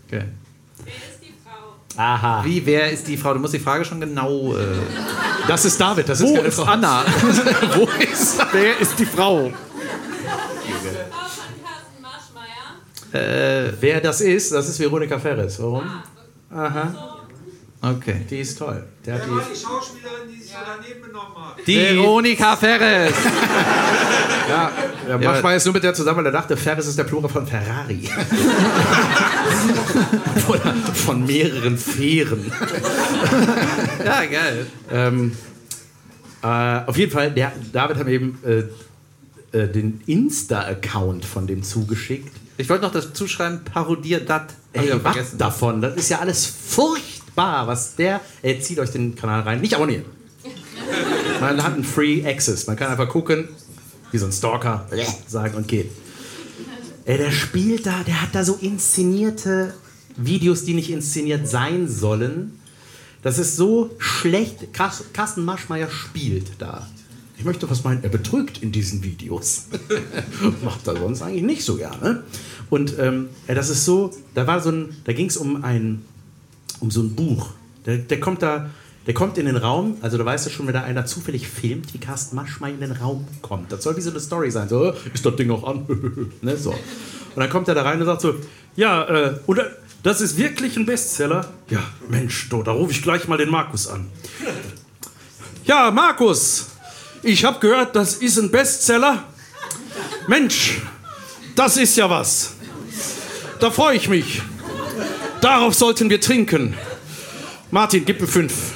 Okay. 0.06 0.24
Aha. 1.96 2.44
Wie, 2.44 2.64
wer 2.66 2.90
ist 2.90 3.06
die 3.08 3.16
Frau? 3.16 3.34
Du 3.34 3.40
musst 3.40 3.54
die 3.54 3.58
Frage 3.58 3.84
schon 3.84 4.00
genau. 4.00 4.54
Äh, 4.56 4.62
Das 5.48 5.64
ist 5.64 5.80
David, 5.80 6.08
das 6.08 6.20
ist 6.20 6.28
wo 6.28 6.34
keine 6.34 6.48
ist 6.48 6.54
Frau. 6.56 6.64
Anna? 6.64 7.04
Wo 7.76 7.84
ist 8.00 8.38
wer 8.52 8.78
ist 8.78 8.98
die 8.98 9.06
Frau? 9.06 9.52
Äh, 13.12 13.72
Wer 13.80 14.00
das 14.00 14.20
ist, 14.20 14.52
das 14.52 14.68
ist 14.68 14.78
Veronika 14.78 15.18
Ferres. 15.18 15.60
Warum? 15.60 15.82
Aha, 16.52 17.19
okay. 17.82 18.26
die 18.28 18.40
ist 18.40 18.58
toll. 18.58 18.84
Der 19.04 19.14
hat 19.14 19.22
Wer 19.26 19.34
war 19.34 19.42
die, 19.42 19.52
die 19.52 19.60
Schauspielerin, 19.60 20.28
die 20.28 20.40
sich 20.42 20.50
so 20.50 20.58
daneben 20.64 21.00
benommen 21.02 21.36
hat? 21.36 21.66
die, 21.66 21.76
Veronika 21.76 22.56
Ferres. 22.56 23.14
ja, 24.48 24.72
der 25.06 25.18
Maschmeyer 25.18 25.56
ist 25.56 25.64
nur 25.64 25.74
mit 25.74 25.84
der 25.84 25.94
zusammen, 25.94 26.18
weil 26.18 26.26
er 26.26 26.32
dachte, 26.32 26.56
Ferres 26.56 26.86
ist 26.86 26.98
der 26.98 27.04
Plural 27.04 27.30
von 27.30 27.46
Ferrari. 27.46 28.08
Oder 30.48 30.74
von 30.94 31.24
mehreren 31.26 31.76
Fähren. 31.78 32.50
Ja, 34.04 34.24
geil. 34.24 34.66
Ähm, 34.90 35.36
äh, 36.42 36.80
auf 36.86 36.96
jeden 36.96 37.12
Fall, 37.12 37.30
der, 37.32 37.52
David 37.70 37.98
hat 37.98 38.06
mir 38.06 38.12
eben 38.12 38.38
äh, 38.44 38.64
äh, 39.56 39.68
den 39.68 40.00
Insta-Account 40.06 41.24
von 41.24 41.46
dem 41.46 41.62
zugeschickt. 41.62 42.34
Ich 42.56 42.68
wollte 42.68 42.84
noch 42.84 42.92
dazu 42.92 43.26
schreiben, 43.26 43.60
parodier 43.64 44.20
dat. 44.20 44.54
Ich 44.72 44.82
Ey, 44.82 45.04
was 45.04 45.36
davon? 45.36 45.80
Das 45.80 45.96
ist 45.96 46.08
ja 46.08 46.20
alles 46.20 46.46
furchtbar, 46.46 47.09
was 47.36 47.96
der. 47.96 48.20
Ey, 48.42 48.60
zieht 48.60 48.78
euch 48.78 48.90
den 48.90 49.14
Kanal 49.14 49.40
rein. 49.42 49.60
Nicht 49.60 49.74
abonnieren. 49.74 50.04
Man 51.40 51.62
hat 51.62 51.74
einen 51.74 51.84
Free 51.84 52.24
Access. 52.24 52.66
Man 52.66 52.76
kann 52.76 52.90
einfach 52.90 53.08
gucken, 53.08 53.48
wie 54.12 54.18
so 54.18 54.26
ein 54.26 54.32
Stalker 54.32 54.86
sagen 55.26 55.54
und 55.54 55.68
geht. 55.68 55.90
Ey, 57.04 57.18
der 57.18 57.32
spielt 57.32 57.86
da, 57.86 58.02
der 58.02 58.22
hat 58.22 58.34
da 58.34 58.44
so 58.44 58.58
inszenierte 58.60 59.74
Videos, 60.16 60.64
die 60.64 60.74
nicht 60.74 60.90
inszeniert 60.90 61.48
sein 61.48 61.88
sollen. 61.88 62.60
Das 63.22 63.38
ist 63.38 63.56
so 63.56 63.90
schlecht. 63.98 64.72
Carsten 64.72 65.44
Maschmeyer 65.44 65.90
spielt 65.90 66.52
da. 66.58 66.86
Ich 67.40 67.44
möchte 67.44 67.70
was 67.70 67.84
meinen, 67.84 68.02
er 68.04 68.10
betrügt 68.10 68.62
in 68.62 68.70
diesen 68.70 69.02
Videos. 69.02 69.68
Macht 70.62 70.86
er 70.86 70.96
sonst 70.96 71.22
eigentlich 71.22 71.42
nicht 71.42 71.64
so 71.64 71.76
gerne. 71.76 72.22
Und 72.68 72.98
ähm, 72.98 73.30
ja, 73.48 73.54
das 73.54 73.70
ist 73.70 73.86
so, 73.86 74.10
da 74.34 74.46
war 74.46 74.60
so 74.60 74.70
ein, 74.70 74.94
da 75.04 75.14
ging 75.14 75.26
es 75.26 75.38
um 75.38 75.64
ein, 75.64 76.02
um 76.80 76.90
so 76.90 77.00
ein 77.02 77.14
Buch. 77.14 77.50
Der, 77.86 77.98
der 77.98 78.20
kommt 78.20 78.42
da, 78.42 78.70
der 79.06 79.14
kommt 79.14 79.38
in 79.38 79.46
den 79.46 79.56
Raum, 79.56 79.96
also 80.02 80.18
da 80.18 80.24
weißt 80.24 80.46
du 80.46 80.50
schon, 80.50 80.66
wenn 80.66 80.74
da 80.74 80.82
einer 80.82 81.06
zufällig 81.06 81.48
filmt, 81.48 81.94
wie 81.94 81.98
Carsten 81.98 82.36
Maschmeyer 82.36 82.74
in 82.74 82.80
den 82.80 82.92
Raum 82.92 83.26
kommt. 83.42 83.72
Das 83.72 83.82
soll 83.82 83.96
wie 83.96 84.00
so 84.00 84.10
eine 84.10 84.20
Story 84.20 84.50
sein. 84.50 84.68
So, 84.68 84.84
äh, 84.84 84.94
ist 85.12 85.24
das 85.24 85.36
Ding 85.36 85.50
auch 85.50 85.64
an? 85.64 85.86
ne, 86.42 86.56
so. 86.56 86.70
Und 86.70 87.36
dann 87.36 87.50
kommt 87.50 87.68
er 87.68 87.74
da 87.74 87.82
rein 87.82 88.00
und 88.00 88.06
sagt 88.06 88.20
so, 88.20 88.34
ja, 88.76 89.04
äh, 89.04 89.34
oder 89.46 89.70
das 90.02 90.20
ist 90.20 90.36
wirklich 90.36 90.76
ein 90.76 90.86
Bestseller? 90.86 91.48
Ja, 91.68 91.82
Mensch, 92.08 92.48
do, 92.48 92.62
da 92.62 92.72
rufe 92.72 92.92
ich 92.92 93.02
gleich 93.02 93.28
mal 93.28 93.38
den 93.38 93.50
Markus 93.50 93.86
an. 93.86 94.06
Ja, 95.64 95.90
Markus, 95.90 96.68
ich 97.22 97.44
habe 97.44 97.60
gehört, 97.60 97.94
das 97.94 98.14
ist 98.14 98.38
ein 98.38 98.50
Bestseller. 98.50 99.24
Mensch, 100.26 100.80
das 101.54 101.76
ist 101.76 101.96
ja 101.96 102.08
was. 102.08 102.54
Da 103.58 103.70
freue 103.70 103.96
ich 103.96 104.08
mich. 104.08 104.42
Darauf 105.40 105.74
sollten 105.74 106.10
wir 106.10 106.20
trinken. 106.20 106.74
Martin, 107.70 108.04
gib 108.04 108.20
mir 108.20 108.26
fünf. 108.26 108.74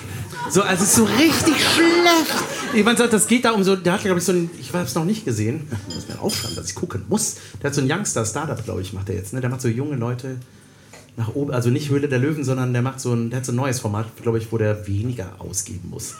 So, 0.51 0.63
also 0.63 0.83
es 0.85 0.91
ist 0.91 0.97
so 0.97 1.05
richtig 1.05 1.55
schlecht. 1.57 2.45
Ich 2.75 2.85
meine, 2.85 3.09
das 3.09 3.27
geht 3.27 3.45
da 3.45 3.53
um 3.53 3.63
so, 3.65 3.77
der 3.77 3.95
hat, 3.95 4.03
glaube 4.03 4.19
ich, 4.19 4.25
so 4.25 4.33
ein, 4.33 4.51
ich 4.59 4.73
habe 4.73 4.85
es 4.85 4.95
noch 4.95 5.05
nicht 5.05 5.25
gesehen. 5.25 5.69
Ich 5.89 5.95
muss 5.95 6.09
mir 6.09 6.21
aufschreiben, 6.21 6.57
dass 6.57 6.69
ich 6.69 6.75
gucken 6.75 7.05
muss. 7.09 7.37
Der 7.63 7.71
hat 7.71 7.75
so 7.75 7.81
ein 7.81 7.91
Youngster-Startup, 7.91 8.63
glaube 8.65 8.83
ich, 8.83 8.93
macht 8.93 9.09
er 9.09 9.15
jetzt. 9.15 9.33
Ne? 9.33 9.41
Der 9.41 9.51
macht 9.51 9.61
so 9.61 9.69
junge 9.69 9.97
Leute 9.97 10.37
nach 11.17 11.35
oben, 11.35 11.53
also 11.53 11.71
nicht 11.71 11.91
Höhle 11.91 12.09
der 12.09 12.19
Löwen, 12.19 12.45
sondern 12.45 12.73
der 12.73 12.83
macht 12.83 13.01
so 13.01 13.13
ein, 13.13 13.31
der 13.31 13.39
hat 13.39 13.47
so 13.47 13.53
ein 13.53 13.57
neues 13.57 13.81
Format, 13.81 14.07
glaube 14.23 14.39
ich, 14.39 14.51
wo 14.51 14.59
der 14.59 14.87
weniger 14.87 15.33
ausgeben 15.39 15.91
muss. 15.91 16.15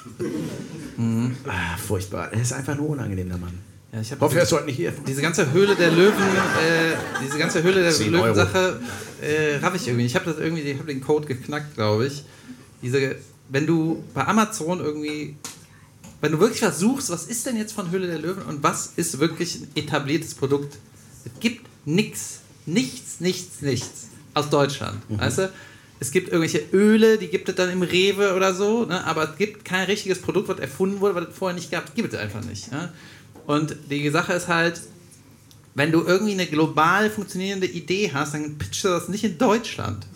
Ah, 1.47 1.77
furchtbar. 1.77 2.33
Er 2.33 2.41
ist 2.41 2.53
einfach 2.53 2.77
nur 2.77 2.91
unangenehm, 2.91 3.29
der 3.29 3.39
Mann. 3.39 3.59
Ja, 3.95 4.01
ich 4.01 4.11
Hoffe, 4.19 4.39
er 4.39 4.43
ist 4.43 4.51
heute 4.51 4.65
nicht 4.67 4.77
hier. 4.77 4.93
diese 5.07 5.23
ganze 5.23 5.53
Höhle 5.53 5.77
der 5.77 5.93
Löwen, 5.93 6.21
äh, 6.21 6.97
diese 7.25 7.39
ganze 7.39 7.63
Höhle 7.63 7.81
der 7.81 7.93
10 7.93 8.13
Euro. 8.13 8.25
Löwen-Sache 8.25 8.81
äh, 9.23 9.57
raff 9.59 9.77
ich 9.77 9.87
irgendwie. 9.87 10.05
Ich 10.05 10.17
habe 10.17 10.25
das 10.25 10.39
irgendwie, 10.39 10.63
ich 10.63 10.77
habe 10.77 10.89
den 10.89 11.01
Code 11.01 11.29
geknackt, 11.29 11.77
glaube 11.77 12.09
ich. 12.09 12.25
Diese, 12.83 13.15
wenn 13.51 13.69
du 13.69 14.03
bei 14.13 14.27
Amazon 14.27 14.81
irgendwie, 14.81 15.37
wenn 16.21 16.33
du 16.33 16.41
wirklich 16.41 16.63
was 16.63 16.81
suchst, 16.81 17.11
was 17.11 17.27
ist 17.27 17.47
denn 17.47 17.57
jetzt 17.57 17.73
von 17.73 17.93
Höhle 17.93 18.09
der 18.09 18.19
Löwen 18.19 18.43
und 18.43 18.65
was 18.65 18.95
ist 18.97 19.21
wirklich 19.21 19.61
ein 19.61 19.69
etabliertes 19.77 20.35
Produkt? 20.35 20.77
Es 21.25 21.31
gibt 21.39 21.65
nichts, 21.85 22.41
nichts, 22.67 23.21
nichts, 23.21 23.63
nichts 23.63 24.09
aus 24.35 24.51
Deutschland, 24.51 25.03
weißt 25.09 25.39
du? 25.39 25.53
es 26.01 26.11
gibt 26.11 26.29
irgendwelche 26.29 26.63
Öle, 26.73 27.19
die 27.19 27.29
gibt 27.29 27.49
es 27.49 27.55
dann 27.55 27.71
im 27.71 27.83
Rewe 27.83 28.35
oder 28.35 28.53
so, 28.53 28.85
ne? 28.85 29.05
aber 29.07 29.31
es 29.31 29.37
gibt 29.37 29.65
kein 29.65 29.87
richtiges 29.87 30.21
Produkt, 30.21 30.49
was 30.49 30.59
erfunden 30.59 31.01
wurde, 31.01 31.15
was 31.15 31.29
es 31.29 31.37
vorher 31.37 31.55
nicht 31.55 31.71
gab, 31.71 31.95
gibt 31.95 32.13
es 32.13 32.19
einfach 32.19 32.45
nicht. 32.45 32.71
Ne? 32.73 32.93
Und 33.47 33.77
die 33.91 34.09
Sache 34.11 34.33
ist 34.33 34.49
halt, 34.49 34.81
wenn 35.75 35.93
du 35.93 36.03
irgendwie 36.05 36.33
eine 36.33 36.47
global 36.47 37.11
funktionierende 37.11 37.67
Idee 37.67 38.11
hast, 38.13 38.35
dann 38.35 38.57
pitchst 38.59 38.85
du 38.85 38.89
das 38.89 39.09
nicht 39.09 39.25
in 39.25 39.39
Deutschland. 39.39 40.07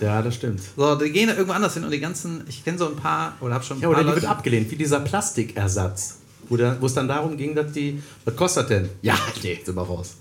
Ja, 0.00 0.20
das 0.22 0.34
stimmt. 0.34 0.60
So, 0.76 0.94
die 0.96 1.10
gehen 1.10 1.28
da 1.28 1.34
irgendwo 1.34 1.52
anders 1.52 1.74
hin 1.74 1.84
und 1.84 1.90
die 1.90 2.00
ganzen, 2.00 2.42
ich 2.48 2.64
kenne 2.64 2.78
so 2.78 2.88
ein 2.88 2.96
paar, 2.96 3.36
oder 3.40 3.54
habe 3.54 3.64
schon 3.64 3.78
ein 3.78 3.82
Ja, 3.82 3.88
paar 3.88 3.98
oder 3.98 4.04
die 4.04 4.14
wird 4.14 4.22
Leute, 4.22 4.28
abgelehnt, 4.28 4.70
wie 4.70 4.76
dieser 4.76 5.00
Plastikersatz. 5.00 6.16
Wo, 6.48 6.56
da, 6.56 6.76
wo 6.80 6.86
es 6.86 6.94
dann 6.94 7.06
darum 7.06 7.36
ging, 7.36 7.54
dass 7.54 7.70
die. 7.72 8.02
Was 8.24 8.34
kostet 8.34 8.70
denn? 8.70 8.88
Ja, 9.02 9.14
nee, 9.42 9.60
sind 9.64 9.74
wir 9.76 9.82
raus. 9.82 10.14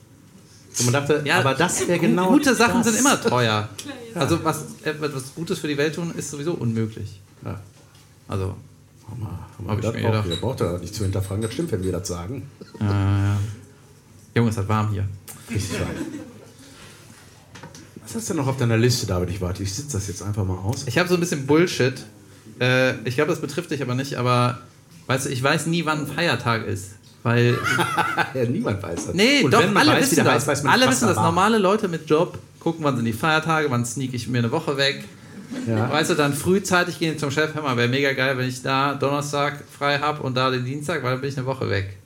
Und 0.77 0.85
man 0.85 0.93
dachte, 0.93 1.21
Ja, 1.25 1.39
aber 1.39 1.55
das 1.55 1.87
wäre 1.87 1.97
genau. 1.97 2.29
Gute 2.29 2.53
Sachen 2.53 2.83
das. 2.83 2.87
sind 2.93 2.99
immer 2.99 3.19
teuer. 3.21 3.67
Also 4.15 4.43
was 4.43 4.65
etwas 4.83 5.33
Gutes 5.35 5.59
für 5.59 5.67
die 5.67 5.77
Welt 5.77 5.93
tun, 5.93 6.11
ist 6.17 6.31
sowieso 6.31 6.53
unmöglich. 6.53 7.21
Ja. 7.45 7.59
Also, 8.27 8.55
Haben 9.10 9.22
wir, 9.22 9.27
haben 9.57 9.68
Hab 9.69 9.77
ich 9.80 9.86
das 9.86 9.94
mir 9.95 10.07
auch, 10.19 10.23
gedacht. 10.23 10.41
braucht 10.41 10.61
da 10.61 10.77
nicht 10.77 10.94
zu 10.95 11.03
hinterfragen, 11.03 11.41
das 11.41 11.53
stimmt, 11.53 11.72
wenn 11.72 11.84
wir 11.84 11.91
das 11.91 12.07
sagen. 12.07 12.49
äh. 12.80 14.38
Junge, 14.38 14.49
es 14.52 14.57
hat 14.57 14.68
warm 14.69 14.91
hier. 14.91 15.07
Richtig 15.49 15.80
wahr. 15.80 15.88
Was 18.03 18.15
hast 18.15 18.30
du 18.30 18.34
noch 18.34 18.48
auf 18.48 18.57
deiner 18.57 18.77
Liste, 18.77 19.06
David? 19.06 19.30
Ich 19.30 19.41
warte, 19.41 19.61
ich 19.64 19.73
sitze 19.73 19.94
das 19.98 20.07
jetzt 20.07 20.23
einfach 20.23 20.45
mal 20.45 20.57
aus. 20.57 20.86
Ich 20.88 20.98
habe 20.98 21.07
so 21.10 21.15
ein 21.15 21.19
bisschen 21.19 21.45
Bullshit. 21.45 21.94
Äh, 22.60 22.95
ich 23.07 23.15
glaube, 23.15 23.30
das 23.31 23.40
betrifft 23.41 23.72
dich 23.72 23.81
aber 23.81 23.95
nicht, 23.95 24.15
aber 24.15 24.60
weißt 25.07 25.26
du, 25.27 25.30
ich 25.30 25.41
weiß 25.44 25.68
nie, 25.68 25.86
wann 25.86 25.99
ein 26.02 26.07
Feiertag 26.07 26.65
ist. 26.65 26.91
Weil, 27.22 27.57
ja, 28.34 28.45
niemand 28.45 28.81
weiß 28.81 29.07
das. 29.07 29.14
nee, 29.15 29.44
Und 29.44 29.53
doch, 29.53 29.61
alle 29.76 29.91
weiß, 29.91 30.11
wissen 30.11 30.23
das. 30.23 30.48
heißt, 30.48 30.65
alle 30.65 30.90
wissen 30.90 31.07
da 31.07 31.14
das. 31.14 31.22
Normale 31.23 31.57
Leute 31.57 31.88
mit 31.88 32.10
Job 32.10 32.40
gucken, 32.60 32.84
wann 32.86 32.95
sind 32.95 33.06
die 33.06 33.14
Feiertage, 33.14 33.69
wann 33.69 33.86
sneak 33.86 34.14
ich 34.14 34.27
mir 34.27 34.40
eine 34.40 34.52
Woche 34.52 34.77
weg. 34.77 35.03
Ja. 35.67 35.89
Weißt 35.91 36.11
du, 36.11 36.15
dann 36.15 36.34
frühzeitig 36.34 36.99
gehen 36.99 37.17
zum 37.17 37.31
Chef, 37.31 37.53
hör 37.55 37.63
mal, 37.63 37.76
wäre 37.77 37.88
mega 37.88 38.13
geil, 38.13 38.38
wenn 38.38 38.47
ich 38.47 38.61
da 38.61 38.93
Donnerstag 38.93 39.63
frei 39.77 39.97
habe 39.99 40.21
und 40.23 40.35
da 40.38 40.51
den 40.51 40.63
Dienstag, 40.65 41.01
weil 41.03 41.11
dann 41.11 41.21
bin 41.21 41.30
ich 41.30 41.38
eine 41.38 41.45
Woche 41.47 41.69
weg. 41.69 41.97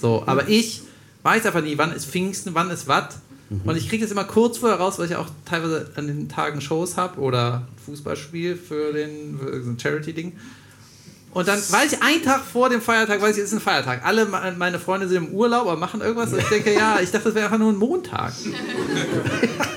So, 0.00 0.24
aber 0.26 0.48
ich 0.48 0.82
weiß 1.22 1.46
einfach 1.46 1.62
nie, 1.62 1.78
wann 1.78 1.92
ist 1.92 2.06
Pfingsten, 2.06 2.54
wann 2.54 2.70
ist 2.70 2.88
was. 2.88 3.16
Mhm. 3.48 3.60
Und 3.64 3.76
ich 3.76 3.88
kriege 3.88 4.02
das 4.04 4.10
immer 4.12 4.24
kurz 4.24 4.58
vorher 4.58 4.78
raus, 4.78 4.98
weil 4.98 5.06
ich 5.06 5.16
auch 5.16 5.28
teilweise 5.44 5.90
an 5.96 6.06
den 6.08 6.28
Tagen 6.28 6.60
Shows 6.60 6.96
habe 6.96 7.20
oder 7.20 7.68
Fußballspiel 7.86 8.56
für 8.56 8.92
den 8.92 9.38
so 9.62 9.70
ein 9.70 9.78
Charity-Ding. 9.78 10.32
Und 11.32 11.48
dann 11.48 11.58
weiß 11.58 11.92
ich, 11.94 12.02
einen 12.02 12.22
Tag 12.22 12.42
vor 12.44 12.68
dem 12.70 12.80
Feiertag, 12.80 13.20
weiß 13.20 13.36
ich, 13.36 13.42
es 13.42 13.48
ist 13.50 13.54
ein 13.58 13.60
Feiertag. 13.60 14.04
Alle 14.04 14.24
me- 14.26 14.54
meine 14.56 14.78
Freunde 14.78 15.08
sind 15.08 15.16
im 15.28 15.28
Urlaub 15.34 15.66
oder 15.66 15.76
machen 15.76 16.00
irgendwas. 16.00 16.32
Und 16.32 16.38
ich 16.40 16.46
denke, 16.48 16.72
ja, 16.72 16.98
ich 17.02 17.10
dachte, 17.10 17.24
das 17.26 17.34
wäre 17.34 17.46
einfach 17.46 17.58
nur 17.58 17.72
ein 17.72 17.76
Montag. 17.76 18.32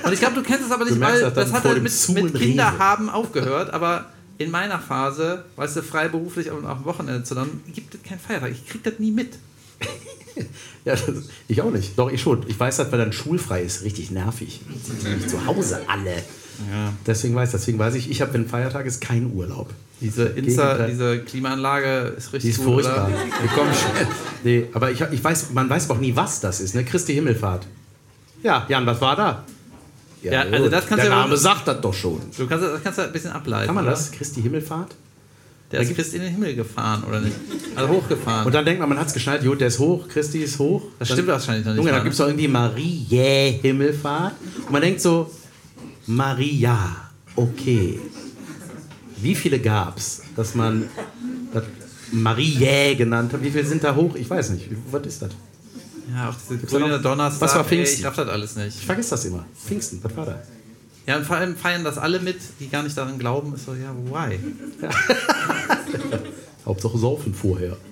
Und 0.08 0.14
ich 0.14 0.20
glaube, 0.20 0.34
du 0.34 0.42
kennst 0.42 0.64
es 0.66 0.70
aber 0.70 0.84
nicht, 0.84 1.00
weil 1.00 1.20
das 1.20 1.34
dann 1.34 1.44
das 1.44 1.52
hat 1.52 1.64
halt 1.64 1.82
mit, 1.82 2.08
mit 2.08 2.34
in 2.34 2.40
Kinder 2.40 2.68
Rewe. 2.72 2.78
haben 2.78 3.10
aufgehört. 3.10 3.72
Aber 3.72 4.06
in 4.38 4.50
meiner 4.50 4.78
Phase, 4.78 5.44
weißt 5.56 5.76
du, 5.76 5.82
freiberuflich 5.82 6.50
und 6.50 6.66
am 6.66 6.84
Wochenende 6.84 7.24
zu 7.24 7.34
lernen, 7.34 7.62
gibt 7.74 7.94
es 7.94 8.02
keinen 8.02 8.20
Feiertag. 8.20 8.52
Ich 8.52 8.66
krieg 8.66 8.82
das 8.82 8.98
nie 8.98 9.10
mit. 9.10 9.34
Ja, 10.84 10.94
das, 10.94 11.02
ich 11.48 11.60
auch 11.60 11.72
nicht. 11.72 11.98
Doch, 11.98 12.10
ich 12.10 12.22
schon. 12.22 12.44
Ich 12.46 12.58
weiß 12.58 12.76
das, 12.76 12.92
weil 12.92 12.98
dann 13.00 13.12
schulfrei 13.12 13.62
ist. 13.62 13.82
Richtig 13.82 14.12
nervig. 14.12 14.60
Sind 15.02 15.28
zu 15.28 15.44
Hause 15.44 15.80
alle. 15.88 16.22
Deswegen 17.06 17.34
weiß 17.34 17.52
deswegen 17.52 17.78
weiß 17.78 17.94
ich, 17.94 18.10
ich 18.10 18.20
habe, 18.20 18.34
wenn 18.34 18.48
Feiertag 18.48 18.86
ist, 18.86 19.00
keinen 19.00 19.32
Urlaub. 19.32 19.70
Diese, 20.00 20.24
Insta, 20.26 20.86
diese 20.86 21.20
Klimaanlage 21.20 22.14
ist 22.16 22.32
richtig 22.32 22.42
Die 22.42 22.48
ist 22.50 22.58
gut, 22.58 22.84
furchtbar. 22.84 23.10
Wir 23.10 23.48
kommen. 23.50 23.70
Nee, 24.44 24.66
aber 24.72 24.92
ich, 24.92 25.00
ich 25.00 25.22
weiß, 25.22 25.50
man 25.50 25.68
weiß 25.68 25.90
auch 25.90 25.98
nie, 25.98 26.14
was 26.14 26.40
das 26.40 26.60
ist. 26.60 26.74
Ne? 26.74 26.84
Christi 26.84 27.14
Himmelfahrt. 27.14 27.66
Ja, 28.42 28.64
Jan, 28.68 28.86
was 28.86 29.00
war 29.00 29.16
da? 29.16 29.44
Ja, 30.22 30.40
also 30.42 30.64
gut. 30.64 30.72
das 30.72 30.86
kannst 30.86 31.04
Der 31.04 31.10
ja 31.10 31.16
Name 31.16 31.30
wohl- 31.30 31.36
sagt 31.38 31.68
das 31.68 31.80
doch 31.80 31.94
schon. 31.94 32.20
Du 32.36 32.46
kannst 32.46 32.64
das 32.64 32.82
kannst 32.82 32.98
du 32.98 33.02
ein 33.02 33.12
bisschen 33.12 33.30
ableiten. 33.30 33.66
Kann 33.66 33.74
man 33.74 33.84
oder? 33.84 33.92
das? 33.92 34.10
Christi 34.10 34.42
Himmelfahrt? 34.42 34.94
Der 35.70 35.80
ist 35.80 35.94
Christ 35.94 36.14
in 36.14 36.22
den 36.22 36.30
Himmel 36.32 36.54
gefahren, 36.54 37.04
oder 37.06 37.20
nicht? 37.20 37.36
Also 37.76 37.90
hochgefahren. 37.92 38.46
Und 38.46 38.54
dann 38.54 38.64
denkt 38.64 38.80
man, 38.80 38.88
man 38.88 38.98
hat 38.98 39.08
es 39.08 39.12
geschnallt, 39.12 39.44
gut, 39.44 39.60
der 39.60 39.68
ist 39.68 39.78
hoch, 39.78 40.08
Christi 40.08 40.38
ist 40.38 40.58
hoch. 40.58 40.82
Das 40.98 41.08
Dann- 41.08 41.16
stimmt 41.16 41.28
wahrscheinlich 41.28 41.66
noch 41.66 41.72
nicht 41.74 41.80
Junge, 41.84 41.90
da 41.92 41.98
gibt 42.02 42.14
es 42.14 42.18
ne? 42.18 42.24
doch 42.24 42.30
irgendwie 42.30 42.48
Marie 42.48 43.58
Himmelfahrt. 43.60 44.32
Und 44.64 44.70
man 44.70 44.80
denkt 44.80 45.00
so, 45.02 45.30
Maria, 46.06 46.96
okay. 47.36 48.00
Wie 49.20 49.34
viele 49.34 49.58
gab 49.58 49.98
es, 49.98 50.22
dass 50.36 50.54
man 50.54 50.88
das 51.52 51.64
Marie 52.12 52.94
genannt 52.96 53.32
hat? 53.34 53.42
Wie 53.42 53.50
viele 53.50 53.64
sind 53.66 53.84
da 53.84 53.94
hoch? 53.94 54.14
Ich 54.14 54.28
weiß 54.30 54.50
nicht. 54.50 54.68
Was 54.90 55.06
ist 55.06 55.20
das? 55.22 55.30
Ja, 56.14 56.30
auch 56.30 56.34
diese 56.34 56.58
grüne 56.66 56.98
Donnerstag. 57.00 57.40
Was 57.40 57.54
war 57.54 57.62
ey, 57.62 57.68
Pfingsten? 57.68 58.00
Ich 58.00 58.06
raff 58.06 58.16
das 58.16 58.28
alles 58.28 58.56
nicht. 58.56 58.78
Ich 58.78 58.86
vergesse 58.86 59.10
das 59.10 59.24
immer. 59.24 59.44
Pfingsten, 59.66 60.00
was 60.02 60.16
war 60.16 60.26
da? 60.26 60.42
Ja, 61.06 61.16
und 61.16 61.24
vor 61.24 61.36
allem 61.36 61.56
feiern 61.56 61.84
das 61.84 61.96
alle 61.98 62.20
mit, 62.20 62.36
die 62.60 62.68
gar 62.68 62.82
nicht 62.82 62.96
daran 62.96 63.18
glauben. 63.18 63.54
Ist 63.54 63.64
so, 63.64 63.74
ja, 63.74 63.94
why? 64.10 64.38
Hauptsache 66.66 66.98
saufen 66.98 67.32
vorher. 67.34 67.76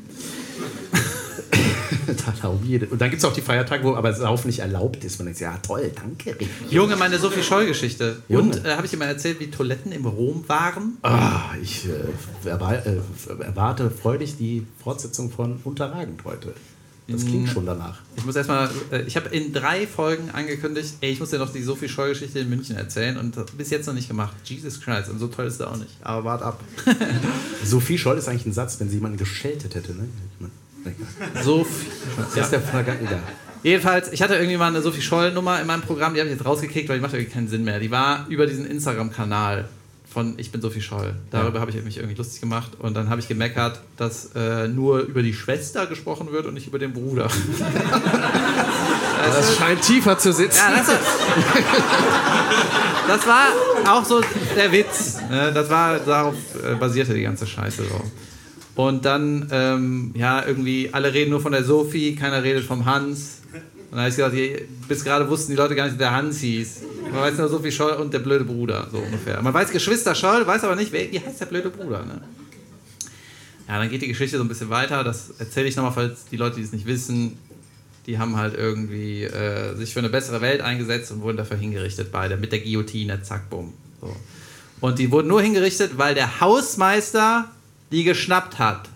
Da 2.06 2.32
erlauben 2.36 2.64
jede- 2.66 2.86
Und 2.86 3.00
dann 3.00 3.10
gibt 3.10 3.20
es 3.22 3.24
auch 3.28 3.32
die 3.32 3.40
Feiertage, 3.40 3.82
wo 3.84 3.94
aber 3.96 4.12
Saufen 4.12 4.46
nicht 4.48 4.60
erlaubt 4.60 5.02
ist. 5.04 5.18
Man 5.18 5.26
denkt, 5.26 5.40
ja 5.40 5.56
toll, 5.58 5.90
danke. 5.94 6.36
Junge, 6.70 6.94
meine 6.96 7.18
Sophie 7.18 7.42
Scholl-Geschichte. 7.42 8.22
Junge. 8.28 8.54
Und 8.56 8.64
äh, 8.64 8.74
habe 8.76 8.84
ich 8.84 8.90
dir 8.92 8.96
mal 8.96 9.06
erzählt, 9.06 9.40
wie 9.40 9.50
Toiletten 9.50 9.90
im 9.92 10.06
Rom 10.06 10.44
waren? 10.46 10.98
Ah, 11.02 11.40
ich 11.60 11.86
äh, 11.88 12.48
äh, 12.48 13.00
erwarte 13.44 13.90
freudig 13.90 14.36
die 14.36 14.66
Fortsetzung 14.82 15.30
von 15.30 15.58
Unterragend 15.64 16.22
heute. 16.24 16.54
Das 17.08 17.24
klingt 17.24 17.48
schon 17.48 17.64
danach. 17.64 18.00
Ich 18.16 18.24
muss 18.24 18.34
erstmal, 18.34 18.68
äh, 18.90 19.02
ich 19.02 19.14
habe 19.16 19.28
in 19.28 19.52
drei 19.52 19.86
Folgen 19.86 20.30
angekündigt, 20.30 20.94
ey, 21.00 21.12
ich 21.12 21.20
muss 21.20 21.30
dir 21.30 21.38
noch 21.38 21.52
die 21.52 21.62
Sophie 21.62 21.88
Scholl-Geschichte 21.88 22.40
in 22.40 22.48
München 22.48 22.76
erzählen 22.76 23.16
und 23.16 23.36
das 23.36 23.52
bis 23.52 23.70
jetzt 23.70 23.86
noch 23.86 23.94
nicht 23.94 24.08
gemacht. 24.08 24.34
Jesus 24.44 24.80
Christ, 24.80 25.08
und 25.10 25.20
so 25.20 25.28
toll 25.28 25.46
ist 25.46 25.60
er 25.60 25.70
auch 25.70 25.76
nicht. 25.76 25.92
Aber 26.02 26.24
wart 26.24 26.42
ab. 26.42 26.60
Sophie 27.64 27.96
Scholl 27.96 28.18
ist 28.18 28.28
eigentlich 28.28 28.46
ein 28.46 28.52
Satz, 28.52 28.80
wenn 28.80 28.88
sie 28.88 28.96
jemanden 28.96 29.18
gescheltet 29.18 29.76
hätte. 29.76 29.92
Ne? 29.92 30.08
Sophie. 31.44 31.86
Das 32.34 32.46
ist 32.46 32.52
der 32.52 32.60
Vergangen. 32.60 33.04
Ja. 33.04 33.22
Jedenfalls, 33.62 34.12
ich 34.12 34.22
hatte 34.22 34.34
irgendwie 34.34 34.56
mal 34.56 34.68
eine 34.68 34.82
Sophie 34.82 35.00
Scholl-Nummer 35.00 35.60
in 35.60 35.66
meinem 35.66 35.82
Programm, 35.82 36.14
die 36.14 36.20
habe 36.20 36.28
ich 36.28 36.36
jetzt 36.36 36.44
rausgekickt, 36.44 36.88
weil 36.88 36.98
die 36.98 37.02
macht 37.02 37.14
irgendwie 37.14 37.32
keinen 37.32 37.48
Sinn 37.48 37.64
mehr. 37.64 37.78
Die 37.78 37.90
war 37.90 38.26
über 38.28 38.46
diesen 38.46 38.66
Instagram-Kanal 38.66 39.68
von 40.16 40.32
Ich 40.38 40.50
bin 40.50 40.62
Sophie 40.62 40.80
Scholl. 40.80 41.14
Darüber 41.30 41.60
habe 41.60 41.70
ich 41.70 41.84
mich 41.84 41.98
irgendwie 41.98 42.16
lustig 42.16 42.40
gemacht 42.40 42.70
und 42.78 42.96
dann 42.96 43.10
habe 43.10 43.20
ich 43.20 43.28
gemeckert, 43.28 43.82
dass 43.98 44.30
äh, 44.34 44.66
nur 44.66 45.00
über 45.00 45.22
die 45.22 45.34
Schwester 45.34 45.84
gesprochen 45.84 46.32
wird 46.32 46.46
und 46.46 46.54
nicht 46.54 46.66
über 46.66 46.78
den 46.78 46.94
Bruder. 46.94 47.28
Das 49.26 49.56
scheint 49.56 49.82
tiefer 49.82 50.16
zu 50.18 50.32
sitzen. 50.32 50.56
Ja, 50.56 50.76
das, 50.76 50.86
das 53.08 53.26
war 53.26 53.48
auch 53.88 54.04
so 54.04 54.20
der 54.54 54.70
Witz. 54.70 55.18
Ne? 55.28 55.50
Das 55.52 55.68
war, 55.68 55.98
darauf 55.98 56.34
äh, 56.64 56.76
basierte 56.76 57.12
die 57.12 57.22
ganze 57.22 57.46
Scheiße 57.46 57.82
so. 57.84 58.80
Und 58.80 59.04
dann, 59.04 59.48
ähm, 59.50 60.12
ja, 60.14 60.46
irgendwie, 60.46 60.90
alle 60.92 61.12
reden 61.12 61.30
nur 61.30 61.40
von 61.40 61.52
der 61.52 61.64
Sophie, 61.64 62.14
keiner 62.14 62.44
redet 62.44 62.64
vom 62.64 62.84
Hans. 62.84 63.40
Und 63.96 64.02
dann 64.04 64.12
habe 64.12 64.30
ich 64.30 64.36
gesagt, 64.36 64.88
bis 64.88 65.04
gerade 65.04 65.26
wussten 65.26 65.52
die 65.52 65.56
Leute 65.56 65.74
gar 65.74 65.86
nicht, 65.86 65.98
der 65.98 66.10
Hans 66.10 66.40
hieß. 66.40 66.82
Man 67.10 67.14
weiß 67.14 67.38
nur 67.38 67.48
Sophie 67.48 67.72
Scholl 67.72 67.92
und 67.92 68.12
der 68.12 68.18
blöde 68.18 68.44
Bruder, 68.44 68.86
so 68.92 68.98
ungefähr. 68.98 69.40
Man 69.40 69.54
weiß 69.54 69.70
Geschwister 69.70 70.14
Scholl, 70.14 70.46
weiß 70.46 70.64
aber 70.64 70.76
nicht, 70.76 70.92
wie 70.92 71.18
heißt 71.18 71.40
der 71.40 71.46
blöde 71.46 71.70
Bruder. 71.70 72.04
Ne? 72.04 72.20
Ja, 73.66 73.78
dann 73.78 73.88
geht 73.88 74.02
die 74.02 74.08
Geschichte 74.08 74.36
so 74.36 74.44
ein 74.44 74.48
bisschen 74.48 74.68
weiter. 74.68 75.02
Das 75.02 75.30
erzähle 75.38 75.68
ich 75.68 75.76
nochmal, 75.76 75.92
falls 75.92 76.26
die 76.26 76.36
Leute, 76.36 76.56
die 76.56 76.62
es 76.62 76.72
nicht 76.72 76.84
wissen, 76.84 77.38
die 78.06 78.18
haben 78.18 78.36
halt 78.36 78.52
irgendwie 78.52 79.22
äh, 79.22 79.74
sich 79.76 79.94
für 79.94 80.00
eine 80.00 80.10
bessere 80.10 80.42
Welt 80.42 80.60
eingesetzt 80.60 81.10
und 81.12 81.22
wurden 81.22 81.38
dafür 81.38 81.56
hingerichtet, 81.56 82.12
beide 82.12 82.36
mit 82.36 82.52
der 82.52 82.58
Guillotine, 82.58 83.22
zack, 83.22 83.48
bumm. 83.48 83.72
So. 84.02 84.14
Und 84.82 84.98
die 84.98 85.10
wurden 85.10 85.28
nur 85.28 85.40
hingerichtet, 85.40 85.96
weil 85.96 86.14
der 86.14 86.42
Hausmeister 86.42 87.50
die 87.90 88.04
geschnappt 88.04 88.58
hat. 88.58 88.90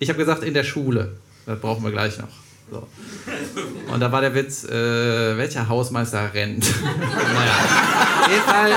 Ich 0.00 0.08
habe 0.08 0.18
gesagt, 0.18 0.42
in 0.42 0.52
der 0.52 0.64
Schule. 0.64 1.12
Das 1.46 1.60
brauchen 1.60 1.84
wir 1.84 1.92
gleich 1.92 2.18
noch. 2.18 2.43
So. 2.74 3.92
Und 3.92 4.00
da 4.00 4.10
war 4.10 4.20
der 4.20 4.34
Witz, 4.34 4.64
äh, 4.64 5.36
welcher 5.36 5.68
Hausmeister 5.68 6.34
rennt. 6.34 6.64
naja. 6.82 7.52
Auf 8.24 8.30
jeden 8.30 8.42
Fall 8.42 8.72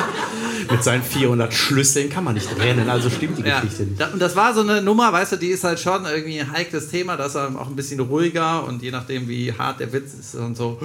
Mit 0.69 0.83
seinen 0.83 1.01
400 1.01 1.51
Schlüsseln 1.51 2.09
kann 2.09 2.23
man 2.23 2.35
nicht 2.35 2.47
rennen, 2.59 2.89
also 2.89 3.09
stimmt 3.09 3.39
die 3.39 3.43
ja, 3.43 3.59
Geschichte 3.59 3.83
nicht. 3.83 3.99
da, 3.99 4.07
und 4.09 4.19
das 4.19 4.35
war 4.35 4.53
so 4.53 4.61
eine 4.61 4.81
Nummer, 4.81 5.11
weißt 5.11 5.31
du, 5.31 5.35
die 5.37 5.47
ist 5.47 5.63
halt 5.63 5.79
schon 5.79 6.05
irgendwie 6.05 6.39
ein 6.39 6.51
heikles 6.51 6.89
Thema, 6.89 7.17
das 7.17 7.29
ist 7.29 7.37
auch 7.37 7.67
ein 7.67 7.75
bisschen 7.75 7.99
ruhiger 8.01 8.65
und 8.65 8.83
je 8.83 8.91
nachdem, 8.91 9.27
wie 9.27 9.53
hart 9.53 9.79
der 9.79 9.91
Witz 9.93 10.13
ist 10.13 10.35
und 10.35 10.55
so, 10.55 10.79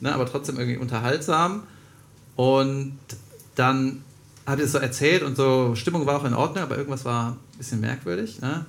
ne, 0.00 0.12
aber 0.12 0.26
trotzdem 0.26 0.58
irgendwie 0.58 0.78
unterhaltsam. 0.78 1.62
Und 2.36 2.98
dann 3.54 4.02
habe 4.46 4.60
ich 4.60 4.66
es 4.66 4.72
so 4.72 4.78
erzählt 4.78 5.22
und 5.22 5.36
so, 5.36 5.74
Stimmung 5.76 6.04
war 6.06 6.16
auch 6.16 6.24
in 6.24 6.34
Ordnung, 6.34 6.64
aber 6.64 6.76
irgendwas 6.76 7.04
war 7.04 7.30
ein 7.30 7.58
bisschen 7.58 7.80
merkwürdig. 7.80 8.40
Ne? 8.40 8.66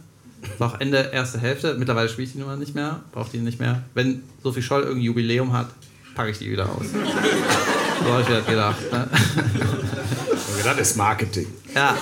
Auch 0.60 0.80
Ende 0.80 1.10
erste 1.12 1.40
Hälfte. 1.40 1.76
Mittlerweile 1.78 2.10
spiele 2.10 2.28
ich 2.28 2.34
die 2.34 2.40
Nummer 2.40 2.56
nicht 2.56 2.76
mehr, 2.76 3.02
brauche 3.12 3.32
die 3.32 3.40
nicht 3.40 3.60
mehr. 3.60 3.84
Wenn 3.94 4.24
Sophie 4.44 4.62
Scholl 4.62 4.82
irgendein 4.82 5.04
Jubiläum 5.04 5.54
hat, 5.54 5.68
packe 6.16 6.32
ich 6.32 6.40
die 6.40 6.52
wieder 6.52 6.70
aus. 6.70 6.86
so 8.04 8.12
habe 8.12 8.22
ich 8.22 8.30
mir 8.30 8.36
das 8.38 8.46
gedacht. 8.46 8.92
Ne? 8.92 9.08
Das 10.64 10.78
ist 10.78 10.98
Marketing. 10.98 11.48
Ja. 11.74 11.96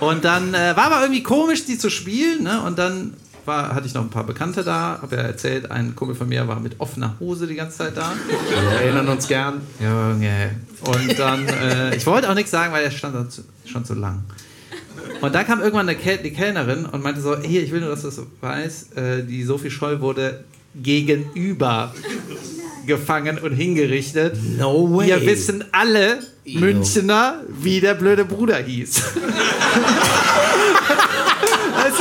Und 0.00 0.24
dann 0.24 0.54
äh, 0.54 0.76
war 0.76 0.86
aber 0.86 1.02
irgendwie 1.02 1.22
komisch, 1.22 1.64
die 1.64 1.78
zu 1.78 1.90
spielen. 1.90 2.42
Ne? 2.42 2.60
Und 2.62 2.78
dann 2.78 3.14
war, 3.44 3.74
hatte 3.74 3.86
ich 3.86 3.94
noch 3.94 4.02
ein 4.02 4.10
paar 4.10 4.24
Bekannte 4.24 4.64
da, 4.64 4.98
habe 5.02 5.16
ja 5.16 5.22
erzählt, 5.22 5.70
ein 5.70 5.94
Kumpel 5.96 6.14
von 6.14 6.28
mir 6.28 6.46
war 6.48 6.60
mit 6.60 6.80
offener 6.80 7.16
Hose 7.20 7.46
die 7.46 7.54
ganze 7.54 7.78
Zeit 7.78 7.96
da. 7.96 8.12
Wir 8.28 8.80
erinnern 8.80 9.08
uns 9.08 9.28
gern. 9.28 9.60
Junge. 9.80 10.56
Und 10.84 11.18
dann, 11.18 11.48
äh, 11.48 11.94
ich 11.94 12.06
wollte 12.06 12.30
auch 12.30 12.34
nichts 12.34 12.50
sagen, 12.50 12.72
weil 12.72 12.84
er 12.84 12.90
stand 12.90 13.42
schon 13.66 13.84
zu 13.84 13.94
lang. 13.94 14.24
Und 15.22 15.34
dann 15.34 15.46
kam 15.46 15.60
irgendwann 15.60 15.88
eine 15.88 15.96
Kel 15.96 16.18
die 16.18 16.32
Kellnerin 16.32 16.84
und 16.84 17.02
meinte 17.02 17.20
so, 17.20 17.38
hier, 17.38 17.62
ich 17.62 17.70
will 17.70 17.80
nur, 17.80 17.90
dass 17.90 18.02
du 18.02 18.08
das 18.08 18.20
weißt, 18.40 18.96
äh, 18.96 19.24
die 19.24 19.44
Sophie 19.44 19.70
Scholl 19.70 20.00
wurde 20.00 20.44
gegenüber 20.74 21.94
gefangen 22.86 23.38
und 23.38 23.52
hingerichtet. 23.52 24.36
No 24.58 24.96
way. 24.96 25.06
Wir 25.06 25.24
wissen 25.24 25.64
alle 25.70 26.18
Münchner, 26.44 27.40
wie 27.48 27.80
der 27.80 27.94
blöde 27.94 28.24
Bruder 28.24 28.56
hieß. 28.56 29.00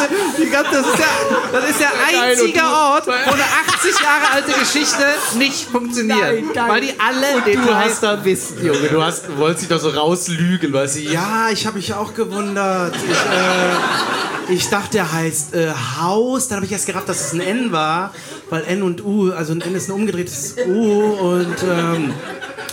Du, 0.07 0.43
die 0.43 0.49
ganze, 0.49 0.71
das, 0.71 0.87
ist 0.87 0.99
ja, 0.99 1.05
das 1.51 1.69
ist 1.69 1.79
der 1.79 1.91
einzige 2.07 2.63
Ort, 2.63 3.07
wo 3.07 3.11
eine 3.11 3.43
80 3.43 3.99
Jahre 3.99 4.31
alte 4.33 4.59
Geschichte 4.59 5.03
nicht 5.37 5.69
funktioniert. 5.69 6.19
Nein, 6.19 6.49
nein. 6.53 6.69
Weil 6.69 6.81
die 6.81 6.93
alle 6.99 7.41
Du 7.41 7.51
Details 7.51 7.85
hast 7.85 8.03
da 8.03 8.23
Wissen, 8.25 8.65
Junge. 8.65 8.87
Du, 8.89 9.01
hast, 9.03 9.27
du 9.27 9.37
wolltest 9.37 9.63
dich 9.63 9.69
doch 9.69 9.79
so 9.79 9.89
rauslügen, 9.89 10.73
weißt 10.73 10.97
du? 10.97 10.99
Ja, 11.01 11.49
ich 11.51 11.65
habe 11.65 11.77
mich 11.77 11.93
auch 11.93 12.13
gewundert. 12.13 12.95
Ich, 12.95 13.11
äh, 13.11 14.53
ich 14.53 14.69
dachte, 14.69 14.91
der 14.93 15.11
heißt 15.11 15.55
äh, 15.55 15.71
Haus. 15.99 16.47
Dann 16.47 16.57
habe 16.57 16.65
ich 16.65 16.71
erst 16.71 16.85
gerafft, 16.85 17.09
dass 17.09 17.21
es 17.21 17.33
ein 17.33 17.41
N 17.41 17.71
war. 17.71 18.13
Weil 18.49 18.63
N 18.65 18.83
und 18.83 19.03
U, 19.03 19.31
also 19.31 19.53
ein 19.53 19.61
N 19.61 19.75
ist 19.75 19.89
ein 19.89 19.93
umgedrehtes 19.93 20.55
U. 20.67 21.01
Und 21.01 21.55
ähm, 21.63 22.13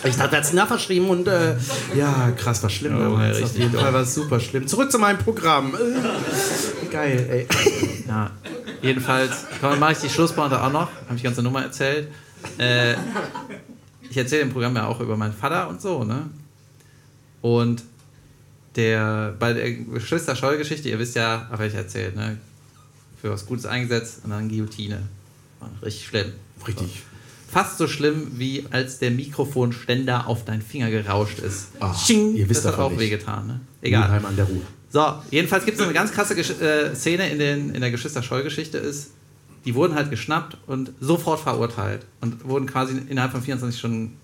ich 0.05 0.17
dachte, 0.17 0.33
er 0.37 0.39
hat 0.39 0.45
es 0.45 0.53
nachverschrieben. 0.53 1.09
Und 1.09 1.29
äh, 1.29 1.55
ja, 1.95 2.33
krass, 2.37 2.63
war 2.63 2.71
schlimm. 2.71 2.97
Oh, 2.97 3.01
damals. 3.01 3.43
Auf 3.43 3.57
jeden 3.57 3.79
Fall 3.79 3.93
war 3.93 4.03
es 4.03 4.15
super 4.15 4.41
schlimm. 4.41 4.67
Zurück 4.67 4.91
zu 4.91 4.99
meinem 4.99 5.19
Programm. 5.19 5.75
Geil, 6.91 7.27
ey. 7.31 7.47
Ja, 8.07 8.31
jedenfalls 8.83 9.47
mache 9.79 9.93
ich 9.93 9.99
die 9.99 10.09
Schlusspointe 10.09 10.61
auch 10.61 10.73
noch, 10.73 10.89
habe 10.91 11.15
ich 11.15 11.21
die 11.21 11.25
ganze 11.25 11.43
Nummer 11.43 11.63
erzählt. 11.63 12.09
Äh, 12.59 12.95
ich 14.09 14.17
erzähle 14.17 14.43
im 14.43 14.51
Programm 14.51 14.75
ja 14.77 14.87
auch 14.87 15.01
über 15.01 15.17
meinen 15.17 15.35
Vater 15.35 15.69
und 15.69 15.81
so, 15.81 16.05
ne? 16.05 16.31
Und 17.43 17.83
der, 18.77 19.35
bei 19.39 19.53
der 19.53 19.73
Geschwister-Scholl-Geschichte, 19.73 20.89
ihr 20.89 20.99
wisst 20.99 21.17
ja, 21.17 21.49
habe 21.51 21.67
ich 21.67 21.75
erzählt, 21.75 22.17
ne? 22.17 22.39
Für 23.21 23.31
was 23.31 23.47
Gutes 23.47 23.67
eingesetzt 23.67 24.21
und 24.25 24.31
dann 24.31 24.49
Guillotine. 24.49 25.03
War 25.61 25.71
richtig 25.83 26.07
schlimm. 26.07 26.33
Richtig. 26.67 27.03
Fast 27.51 27.79
so 27.79 27.89
schlimm, 27.89 28.33
wie 28.37 28.67
als 28.71 28.99
der 28.99 29.11
Mikrofonständer 29.11 30.27
auf 30.29 30.45
deinen 30.45 30.63
Finger 30.63 30.91
gerauscht 30.91 31.39
ist. 31.39 31.69
Ah, 31.81 31.95
Sching, 31.95 32.37
ihr 32.37 32.49
wisst 32.49 32.65
das 32.65 32.73
hat 32.75 32.81
auch 32.81 32.97
wehgetan, 32.99 33.47
ne? 33.47 33.61
Egal. 33.81 34.09
Mülheim 34.09 34.27
an 34.27 34.37
der 34.37 34.45
Ruhr. 34.45 34.63
So, 34.91 35.15
jedenfalls 35.31 35.65
gibt 35.65 35.79
es 35.79 35.85
eine 35.85 35.93
ganz 35.93 36.13
krasse 36.13 36.35
Gesch 36.35 36.51
äh, 36.61 36.95
Szene 36.95 37.29
in, 37.31 37.39
den, 37.39 37.75
in 37.75 37.81
der 37.81 37.91
Geschwister-Scholl-Geschichte 37.91 38.79
ist, 38.79 39.11
die 39.65 39.75
wurden 39.75 39.95
halt 39.95 40.11
geschnappt 40.11 40.57
und 40.67 40.93
sofort 41.01 41.41
verurteilt 41.41 42.07
und 42.21 42.49
wurden 42.49 42.67
quasi 42.67 42.97
innerhalb 43.09 43.33
von 43.33 43.43
24 43.43 43.79
Stunden 43.79 44.17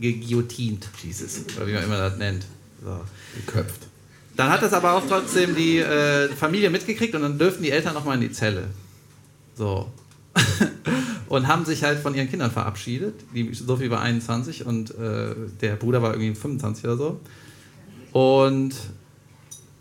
geguillotint. 0.00 0.88
Jesus. 1.02 1.44
Oder 1.56 1.66
wie 1.66 1.72
man 1.74 1.84
immer 1.84 1.98
das 1.98 2.16
nennt. 2.16 2.44
So. 2.82 3.00
Geköpft. 3.36 3.86
Dann 4.36 4.50
hat 4.50 4.62
das 4.62 4.72
aber 4.72 4.94
auch 4.94 5.02
trotzdem 5.06 5.54
die 5.54 5.78
äh, 5.78 6.28
Familie 6.28 6.70
mitgekriegt 6.70 7.14
und 7.14 7.22
dann 7.22 7.38
dürften 7.38 7.62
die 7.62 7.70
Eltern 7.70 7.94
nochmal 7.94 8.16
in 8.16 8.22
die 8.22 8.32
Zelle. 8.32 8.68
So. 9.54 9.92
und 11.28 11.46
haben 11.46 11.64
sich 11.64 11.84
halt 11.84 12.00
von 12.00 12.14
ihren 12.14 12.28
Kindern 12.28 12.50
verabschiedet. 12.50 13.14
Die 13.34 13.52
Sophie 13.52 13.90
war 13.90 14.00
21 14.00 14.66
und 14.66 14.90
äh, 14.92 15.34
der 15.60 15.76
Bruder 15.76 16.02
war 16.02 16.14
irgendwie 16.14 16.34
25 16.34 16.84
oder 16.84 16.96
so. 16.96 17.20
Und 18.12 18.74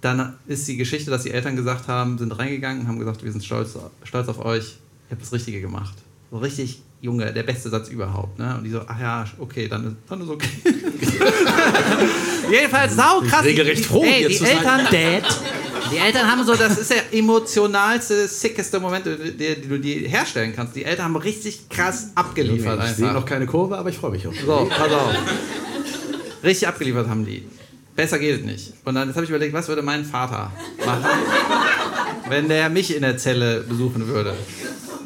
dann 0.01 0.35
ist 0.47 0.67
die 0.67 0.77
Geschichte, 0.77 1.11
dass 1.11 1.23
die 1.23 1.31
Eltern 1.31 1.55
gesagt 1.55 1.87
haben, 1.87 2.17
sind 2.17 2.31
reingegangen 2.37 2.81
und 2.81 2.87
haben 2.87 2.99
gesagt, 2.99 3.23
wir 3.23 3.31
sind 3.31 3.43
stolz, 3.43 3.77
stolz 4.03 4.27
auf 4.29 4.43
euch, 4.45 4.63
ihr 5.09 5.11
habt 5.11 5.21
das 5.21 5.33
Richtige 5.33 5.59
gemacht. 5.61 5.93
So 6.31 6.37
richtig, 6.37 6.81
Junge, 7.01 7.33
der 7.33 7.43
beste 7.43 7.69
Satz 7.69 7.89
überhaupt. 7.89 8.37
Ne? 8.39 8.55
Und 8.57 8.63
die 8.63 8.69
so, 8.69 8.81
ach 8.87 8.99
ja, 8.99 9.25
okay, 9.39 9.67
dann 9.67 9.85
ist, 9.87 9.95
dann 10.07 10.21
ist 10.21 10.29
okay. 10.29 10.47
Jedenfalls 12.51 12.95
sau 12.95 13.21
krass. 13.21 13.43
regelrecht 13.45 13.79
Die- 13.79 13.83
froh, 13.83 14.03
ey, 14.03 14.27
die 14.27 14.35
zu 14.37 14.43
sein. 14.45 14.57
Eltern, 14.57 14.87
die 15.91 15.97
Eltern 15.97 16.31
haben 16.31 16.45
so, 16.45 16.55
das 16.55 16.77
ist 16.77 16.91
der 16.91 17.13
emotionalste, 17.13 18.27
sickeste 18.27 18.79
Moment, 18.79 19.05
den 19.05 19.69
du 19.69 19.79
dir 19.79 20.07
herstellen 20.07 20.53
kannst. 20.55 20.75
Die 20.75 20.83
Eltern 20.85 21.05
haben 21.05 21.15
richtig 21.15 21.67
krass 21.69 22.11
abgeliefert 22.15 22.79
Ich 22.85 22.95
sehe 22.95 23.07
einfach. 23.07 23.21
noch 23.21 23.25
keine 23.27 23.45
Kurve, 23.47 23.77
aber 23.77 23.89
ich 23.89 23.97
freue 23.97 24.11
mich 24.11 24.27
auch. 24.27 24.33
So, 24.33 24.69
pass 24.69 24.91
auf. 24.91 25.13
Richtig 26.43 26.67
abgeliefert 26.67 27.07
haben 27.07 27.25
die. 27.25 27.43
Besser 27.99 28.17
geht 28.17 28.39
es 28.39 28.45
nicht. 28.45 28.73
Und 28.85 28.95
dann 28.95 29.13
habe 29.13 29.23
ich 29.25 29.29
überlegt, 29.29 29.53
was 29.53 29.67
würde 29.67 29.81
mein 29.81 30.05
Vater 30.05 30.53
machen, 30.85 31.03
wenn 32.29 32.47
der 32.47 32.69
mich 32.69 32.95
in 32.95 33.01
der 33.01 33.17
Zelle 33.17 33.59
besuchen 33.59 34.07
würde. 34.07 34.35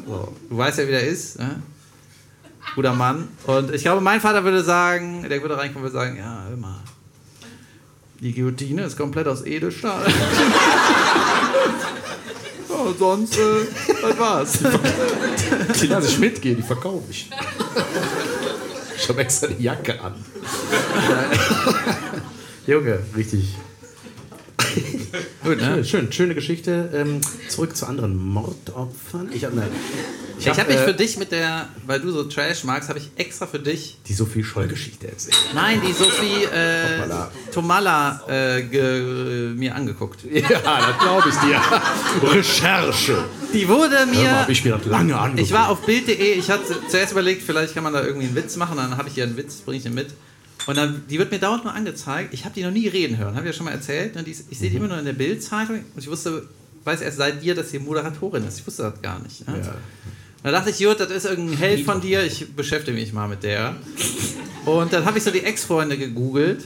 So, 0.06 0.32
du 0.48 0.56
weißt 0.56 0.78
ja, 0.78 0.86
wie 0.86 0.92
der 0.92 1.04
ist. 1.04 1.40
Ne? 1.40 1.60
Guter 2.76 2.94
Mann. 2.94 3.26
Und 3.48 3.74
ich 3.74 3.82
glaube, 3.82 4.00
mein 4.00 4.20
Vater 4.20 4.44
würde 4.44 4.62
sagen, 4.62 5.26
der 5.28 5.42
würde 5.42 5.58
reinkommen 5.58 5.84
und 5.84 5.92
würde 5.92 6.06
sagen, 6.06 6.16
ja, 6.16 6.44
hör 6.48 6.56
mal, 6.56 6.84
die 8.20 8.32
Guillotine 8.32 8.84
ist 8.84 8.96
komplett 8.96 9.26
aus 9.26 9.44
Edelstahl. 9.44 10.06
Ja, 12.68 12.92
sonst, 12.98 13.38
äh, 13.38 13.42
das 14.02 14.18
war's. 14.18 14.58
Die 15.80 15.86
lasse 15.86 16.08
ich 16.08 16.18
mitgehen, 16.18 16.56
die 16.56 16.62
verkaufe 16.62 17.04
ich. 17.08 17.30
Ich 18.96 19.08
habe 19.08 19.20
extra 19.20 19.46
die 19.46 19.62
Jacke 19.62 20.00
an. 20.02 20.14
Junge, 22.66 22.98
richtig. 23.14 23.54
Gut, 25.44 25.58
ne? 25.58 25.64
Schön, 25.64 25.84
schön, 25.84 26.12
schöne 26.12 26.34
Geschichte. 26.34 26.90
Ähm, 26.94 27.20
zurück 27.48 27.76
zu 27.76 27.86
anderen 27.86 28.16
Mordopfern. 28.16 29.28
Ich 29.32 29.44
habe 29.44 29.62
Ich 30.38 30.48
habe 30.48 30.72
mich 30.72 30.80
äh, 30.80 30.84
für 30.84 30.94
dich 30.94 31.18
mit 31.18 31.30
der, 31.30 31.68
weil 31.86 32.00
du 32.00 32.10
so 32.10 32.24
Trash 32.24 32.64
magst, 32.64 32.88
habe 32.88 32.98
ich 32.98 33.10
extra 33.16 33.46
für 33.46 33.58
dich 33.58 33.98
die 34.08 34.14
Sophie 34.14 34.42
Scholl-Geschichte 34.42 35.08
erzählt. 35.08 35.36
Nein, 35.54 35.80
die 35.86 35.92
Sophie 35.92 36.44
äh. 36.44 37.06
Tomala 37.52 38.22
äh, 38.28 38.62
ge, 38.62 39.52
mir 39.54 39.74
angeguckt. 39.74 40.20
Ja, 40.32 40.48
das 40.50 40.98
glaube 40.98 41.28
ich 41.28 41.36
dir. 41.36 42.30
Recherche. 42.30 43.24
Die 43.52 43.68
wurde 43.68 43.94
mal, 43.94 44.06
mir. 44.06 44.40
habe 44.40 44.52
ich 44.52 44.64
mir 44.64 44.76
das 44.76 44.86
lange 44.86 45.16
angeguckt. 45.16 45.46
Ich 45.46 45.52
war 45.52 45.68
auf 45.68 45.84
Bild.de, 45.84 46.32
ich 46.32 46.50
hatte 46.50 46.76
zuerst 46.88 47.12
überlegt, 47.12 47.42
vielleicht 47.42 47.74
kann 47.74 47.84
man 47.84 47.92
da 47.92 48.02
irgendwie 48.02 48.26
einen 48.26 48.36
Witz 48.36 48.56
machen, 48.56 48.78
dann 48.78 48.96
habe 48.96 49.08
ich 49.08 49.14
hier 49.14 49.24
einen 49.24 49.36
Witz, 49.36 49.56
bringe 49.56 49.76
ich 49.76 49.82
den 49.84 49.94
mit. 49.94 50.08
Und 50.66 50.76
dann, 50.78 51.02
die 51.10 51.18
wird 51.18 51.30
mir 51.30 51.38
dauernd 51.38 51.64
nur 51.64 51.74
angezeigt. 51.74 52.32
Ich 52.32 52.44
habe 52.44 52.54
die 52.54 52.62
noch 52.62 52.70
nie 52.70 52.88
reden 52.88 53.18
hören, 53.18 53.34
habe 53.34 53.46
ich 53.46 53.52
ja 53.52 53.56
schon 53.56 53.66
mal 53.66 53.72
erzählt. 53.72 54.16
Und 54.16 54.26
die, 54.26 54.30
ist- 54.30 54.46
ich 54.50 54.58
sehe 54.58 54.70
die 54.70 54.76
immer 54.76 54.88
nur 54.88 54.98
in 54.98 55.04
der 55.04 55.12
Bild-Zeitung 55.12 55.76
und 55.76 55.98
ich 56.02 56.08
wusste, 56.08 56.48
weiß 56.84 57.00
erst 57.02 57.18
seit 57.18 57.42
dir, 57.42 57.54
dass 57.54 57.70
sie 57.70 57.78
Moderatorin 57.78 58.46
ist. 58.46 58.60
Ich 58.60 58.66
wusste 58.66 58.82
das 58.84 59.02
gar 59.02 59.18
nicht. 59.22 59.46
Ne? 59.46 59.58
Ja. 59.62 59.74
Da 60.42 60.50
dachte 60.50 60.70
ich, 60.70 60.78
Jut, 60.78 61.00
das 61.00 61.10
ist 61.10 61.24
irgendein 61.26 61.56
Held 61.58 61.84
von 61.84 62.00
dir, 62.00 62.22
ich 62.22 62.54
beschäftige 62.54 62.96
mich 62.96 63.12
mal 63.12 63.28
mit 63.28 63.42
der. 63.42 63.76
Und 64.66 64.92
dann 64.92 65.04
habe 65.04 65.18
ich 65.18 65.24
so 65.24 65.30
die 65.30 65.42
Ex-Freunde 65.42 65.96
gegoogelt, 65.98 66.64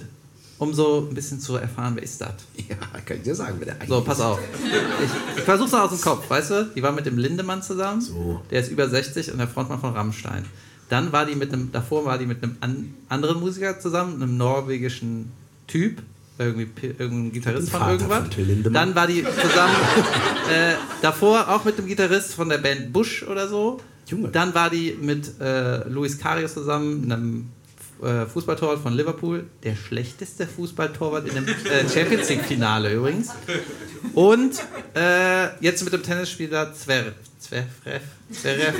um 0.58 0.74
so 0.74 1.06
ein 1.08 1.14
bisschen 1.14 1.38
zu 1.40 1.56
erfahren, 1.56 1.94
wer 1.96 2.02
ist 2.02 2.20
das? 2.20 2.30
Ja, 2.68 2.76
kann 3.04 3.16
ich 3.18 3.22
dir 3.22 3.34
sagen, 3.36 3.54
wer 3.58 3.66
der 3.66 3.74
eigentlich 3.76 3.88
So, 3.88 4.00
pass 4.02 4.20
auf. 4.20 4.40
Ich, 4.64 5.38
ich 5.38 5.42
versuch's 5.44 5.70
noch 5.72 5.80
aus 5.82 5.90
dem 5.90 6.00
Kopf, 6.00 6.28
weißt 6.28 6.50
du? 6.50 6.70
Die 6.74 6.82
war 6.82 6.90
mit 6.92 7.06
dem 7.06 7.18
Lindemann 7.18 7.62
zusammen. 7.62 8.00
So. 8.00 8.42
Der 8.50 8.60
ist 8.60 8.70
über 8.70 8.88
60 8.88 9.30
und 9.32 9.38
der 9.38 9.46
Frontmann 9.48 9.80
von 9.80 9.92
Rammstein. 9.92 10.44
Dann 10.88 11.12
war 11.12 11.26
die 11.26 11.34
mit 11.34 11.52
einem, 11.52 11.70
davor 11.72 12.04
war 12.04 12.18
die 12.18 12.26
mit 12.26 12.42
einem 12.42 12.56
an, 12.60 12.94
anderen 13.08 13.40
Musiker 13.40 13.78
zusammen, 13.78 14.22
einem 14.22 14.36
norwegischen 14.36 15.32
Typ, 15.66 16.02
irgendwie 16.38 16.68
irgendein 16.98 17.32
Gitarrist 17.32 17.70
von 17.70 17.88
irgendwas. 17.88 18.34
von. 18.34 18.72
Dann 18.72 18.94
war 18.94 19.06
die 19.06 19.24
zusammen 19.24 19.74
äh, 20.50 20.74
davor 21.02 21.48
auch 21.48 21.64
mit 21.64 21.78
dem 21.78 21.86
Gitarrist 21.86 22.34
von 22.34 22.48
der 22.48 22.58
Band 22.58 22.92
Bush 22.92 23.22
oder 23.24 23.48
so. 23.48 23.80
Junge. 24.06 24.28
Dann 24.28 24.54
war 24.54 24.70
die 24.70 24.96
mit 25.00 25.38
äh, 25.40 25.86
Luis 25.88 26.18
Karius 26.18 26.54
zusammen, 26.54 27.10
einem 27.10 27.48
äh, 28.02 28.26
Fußballtorwart 28.26 28.80
von 28.80 28.94
Liverpool. 28.94 29.44
Der 29.64 29.76
schlechteste 29.76 30.46
Fußballtorwart 30.46 31.28
in 31.28 31.34
dem 31.34 31.48
äh, 31.48 31.88
Champions 31.88 32.28
League-Finale 32.28 32.94
übrigens. 32.94 33.30
Und 34.14 34.62
äh, 34.94 35.48
jetzt 35.60 35.84
mit 35.84 35.92
dem 35.92 36.02
Tennisspieler 36.02 36.72
Zverev. 36.72 37.14
Zverev. 37.38 38.02
Zverev. 38.32 38.74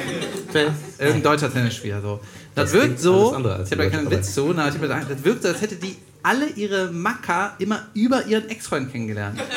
Irgendein 0.99 1.23
deutscher 1.23 1.53
Tennisspieler. 1.53 2.03
So. 2.03 2.21
Das, 2.55 2.73
Das 2.73 2.81
wirkt 2.81 3.01
so, 3.01 3.31
ich 3.31 3.35
habe 3.37 3.49
ja 3.49 3.77
Deutsch, 3.77 3.91
keinen 3.93 4.11
Witz 4.11 4.35
zu, 4.35 4.53
na, 4.55 4.69
ich 4.69 4.75
hab 4.75 5.09
das 5.09 5.25
wirkt 5.25 5.43
so, 5.43 5.49
als 5.49 5.61
hätte 5.61 5.77
die 5.77 5.97
alle 6.23 6.49
ihre 6.51 6.91
Macker 6.91 7.55
immer 7.59 7.87
über 7.95 8.27
ihren 8.27 8.49
Ex-Freund 8.49 8.91
kennengelernt. 8.91 9.41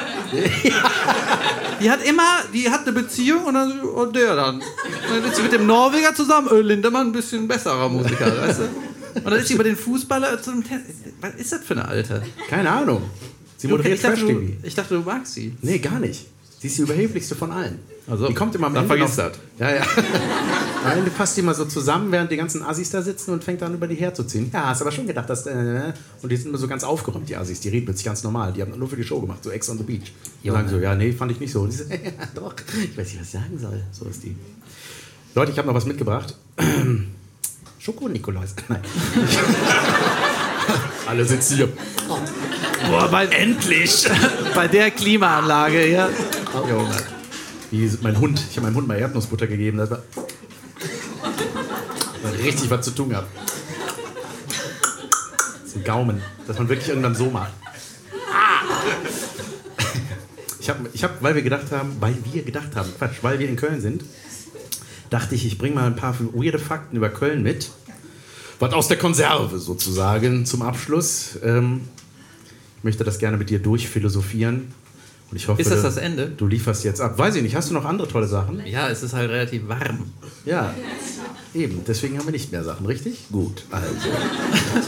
Die 1.82 1.90
hat 1.90 2.06
immer, 2.06 2.42
die 2.54 2.70
hat 2.70 2.82
eine 2.82 2.92
Beziehung 2.92 3.44
und, 3.46 3.56
dann, 3.56 3.80
und 3.80 4.16
der 4.16 4.36
dann. 4.36 4.58
Und 4.58 4.64
dann 5.10 5.24
ist 5.24 5.36
sie 5.36 5.42
mit 5.42 5.52
dem 5.52 5.66
Norweger 5.66 6.14
zusammen, 6.14 6.48
äh, 6.50 6.62
Lindemann 6.62 7.08
ein 7.08 7.12
bisschen 7.12 7.48
besserer 7.48 7.90
Musiker, 7.90 8.38
weißt 8.40 8.60
du? 8.60 8.64
Und 9.16 9.26
dann 9.26 9.40
ist 9.40 9.48
sie 9.48 9.56
über 9.56 9.64
den 9.64 9.76
Fußballer 9.76 10.40
zum 10.44 10.64
Tennis. 10.64 10.86
Was 11.22 11.34
ist 11.36 11.52
das 11.52 11.64
für 11.64 11.74
eine 11.74 11.88
Alte? 11.88 12.22
Keine 12.48 12.70
Ahnung. 12.70 13.10
Sie 13.58 13.68
Du, 13.68 13.74
moderiert 13.74 13.96
ich, 13.96 14.02
dachte, 14.04 14.20
du, 14.22 14.54
ich 14.62 14.76
dachte, 14.76 14.94
du 14.94 15.02
magst 15.02 15.34
sie. 15.34 15.56
Nee, 15.64 15.80
gar 15.80 16.00
nicht. 16.00 16.28
Sie 16.62 16.68
ist 16.68 16.78
die 16.78 16.84
überheblichste 16.84 17.34
von 17.34 17.52
allen. 17.52 17.80
Also, 18.08 18.28
die 18.28 18.36
kommt 18.36 18.54
immer 18.54 18.68
am 18.68 18.76
dann 18.76 18.84
Ende 18.84 18.96
vergiss 18.96 19.18
noch- 19.18 19.30
das. 19.32 19.40
Ja, 19.58 19.76
ja. 19.78 19.82
am 20.86 20.98
Ende 21.00 21.10
passt 21.10 21.36
die 21.36 21.42
immer 21.42 21.56
so 21.56 21.66
zusammen, 21.66 22.12
während 22.12 22.32
die 22.32 22.38
ganzen 22.38 22.62
Assis 22.62 22.92
da 22.92 23.02
sitzen 23.02 23.32
und 23.32 23.44
fängt 23.44 23.64
dann 23.64 23.74
über 23.74 23.88
die 23.88 23.96
herzuziehen. 23.96 24.52
Ja, 24.54 24.68
hast 24.68 24.82
aber 24.82 24.92
schon 24.92 25.08
gedacht, 25.08 25.28
dass. 25.28 25.48
Äh, 25.48 25.92
und 26.22 26.32
die 26.32 26.36
sind 26.38 26.50
immer 26.50 26.60
so 26.60 26.68
ganz 26.68 26.84
aufgeräumt, 26.84 27.28
die 27.30 27.36
Assis. 27.36 27.62
Die 27.62 27.70
reden 27.70 27.86
plötzlich 27.86 28.06
ganz 28.06 28.22
normal. 28.24 28.54
Die 28.54 28.62
haben 28.62 28.78
nur 28.78 28.88
für 28.88 28.96
die 28.96 29.04
Show 29.04 29.20
gemacht, 29.22 29.44
so 29.44 29.50
Ex 29.50 29.70
on 29.70 29.80
the 29.80 29.84
Beach. 29.84 30.12
Die 30.44 30.52
sagen 30.52 30.70
so, 30.70 30.78
ja, 30.78 30.94
nee, 30.94 31.12
fand 31.14 31.32
ich 31.32 31.40
nicht 31.40 31.52
so. 31.52 31.62
Und 31.62 31.72
die 31.74 31.78
so, 31.78 31.84
ja, 31.90 31.98
doch, 32.36 32.54
ich 32.84 32.96
weiß 32.96 33.08
nicht, 33.08 33.20
was 33.22 33.26
ich 33.28 33.32
sagen 33.32 33.58
soll. 33.60 33.82
So 33.92 34.06
ist 34.06 34.24
die. 34.24 34.36
Leute, 35.34 35.52
ich 35.52 35.58
habe 35.58 35.68
noch 35.68 35.76
was 35.76 35.86
mitgebracht. 35.88 36.36
Schoko-Nikolaus. 37.80 38.54
Nein. 38.68 38.82
Alle 41.08 41.26
sitzen 41.26 41.56
hier. 41.58 41.70
Boah, 42.90 43.08
bei, 43.10 43.26
endlich! 43.26 44.08
bei 44.54 44.68
der 44.68 44.92
Klimaanlage, 44.92 45.88
ja. 45.92 46.10
Junge. 46.54 46.98
Wie 47.72 47.90
mein 48.02 48.20
Hund. 48.20 48.42
Ich 48.50 48.58
habe 48.58 48.68
meinem 48.68 48.76
Hund 48.76 48.88
mal 48.88 48.98
Erdnussbutter 48.98 49.48
gegeben. 49.48 49.78
Das 49.78 49.90
war 49.90 50.04
war 52.24 52.34
richtig 52.34 52.70
was 52.70 52.86
zu 52.86 52.92
tun 52.92 53.10
gehabt. 53.10 53.28
Das 55.64 55.76
ein 55.76 55.84
Gaumen, 55.84 56.22
dass 56.48 56.58
man 56.58 56.70
wirklich 56.70 56.90
irgendwann 56.90 57.16
so 57.16 57.30
macht. 57.30 57.54
Ich 60.60 60.70
habe, 60.70 60.90
ich 60.94 61.04
hab, 61.04 61.24
weil 61.24 61.36
wir 61.36 61.42
gedacht 61.42 61.72
haben, 61.72 61.96
weil 62.00 62.16
wir 62.32 62.44
gedacht 62.44 62.76
haben, 62.76 62.90
Quatsch, 62.98 63.18
weil 63.22 63.40
wir 63.40 63.50
in 63.50 63.56
Köln 63.56 63.82
sind, 63.82 64.04
dachte 65.10 65.34
ich, 65.34 65.46
ich 65.46 65.58
bringe 65.58 65.76
mal 65.76 65.88
ein 65.88 65.96
paar 65.96 66.16
weirde 66.34 66.60
Fakten 66.60 66.98
über 66.98 67.10
Köln 67.10 67.42
mit. 67.42 67.72
Was 68.60 68.74
aus 68.74 68.88
der 68.88 68.98
Konserve 68.98 69.58
sozusagen 69.58 70.46
zum 70.46 70.62
Abschluss. 70.62 71.40
Ähm, 71.44 71.82
ich 72.78 72.84
möchte 72.84 73.04
das 73.04 73.18
gerne 73.18 73.38
mit 73.38 73.50
dir 73.50 73.60
durchphilosophieren. 73.60 74.72
Und 75.32 75.38
ich 75.38 75.48
hoffe, 75.48 75.62
Ist 75.62 75.72
das 75.72 75.82
das 75.82 75.96
Ende? 75.98 76.28
Du 76.28 76.46
lieferst 76.46 76.84
jetzt 76.84 77.00
ab. 77.00 77.18
Weiß 77.18 77.36
ich 77.36 77.42
nicht, 77.44 77.56
hast 77.56 77.70
du 77.70 77.74
noch 77.74 77.86
andere 77.86 78.06
tolle 78.08 78.28
Sachen? 78.28 78.62
Ja, 78.66 78.90
es 78.90 79.02
ist 79.02 79.14
halt 79.14 79.30
relativ 79.30 79.66
warm. 79.70 80.12
Ja, 80.46 80.74
eben. 81.54 81.84
Deswegen 81.88 82.18
haben 82.18 82.26
wir 82.26 82.34
nicht 82.34 82.52
mehr 82.52 82.66
Sachen, 82.66 82.86
richtig? 82.86 83.28
Gut. 83.32 83.64
Also. 83.72 83.86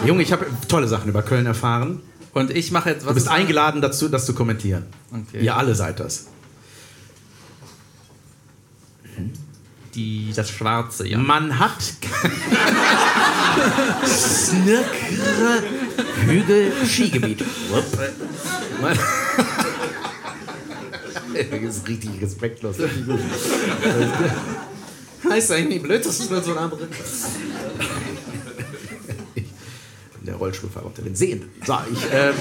Junge, 0.06 0.22
ich 0.22 0.34
habe 0.34 0.45
tolle 0.68 0.90
Sachen 0.90 1.07
über 1.10 1.22
Köln 1.24 1.45
erfahren. 1.45 2.02
Und 2.34 2.52
ich 2.52 2.72
mache 2.72 2.90
jetzt 2.90 3.03
was. 3.06 3.10
Du 3.10 3.14
bist 3.14 3.28
ist- 3.28 3.32
eingeladen 3.32 3.82
dazu, 3.82 4.10
das 4.10 4.26
zu 4.26 4.34
kommentieren. 4.34 4.84
Okay. 5.11 5.44
Ihr 5.45 5.56
alle 5.56 5.76
seid 5.76 5.99
das. 6.02 6.28
Die, 9.95 10.34
das 10.36 10.49
Schwarze, 10.49 11.07
ja. 11.07 11.20
Man 11.20 11.60
hat 11.60 11.78
Snirkre 14.07 15.64
Hügel 16.26 16.72
Skigebiet. 16.86 17.41
Man- 18.82 18.98
Das 21.34 21.77
ist 21.77 21.88
richtig 21.88 22.10
respektlos. 22.22 22.76
Heißt 25.30 25.51
eigentlich 25.51 25.69
nicht 25.69 25.84
blöd, 25.84 26.05
das 26.05 26.19
ist 26.19 26.30
nur 26.30 26.41
so 26.41 26.51
ein 26.51 26.57
anderer. 26.57 26.88
Der 30.22 30.35
Rollstuhlfahrer 30.35 30.85
unter 30.85 31.01
den 31.01 31.15
Sehenden. 31.15 31.49
So, 31.65 31.77
ich. 31.91 31.99
ähm, 32.11 32.34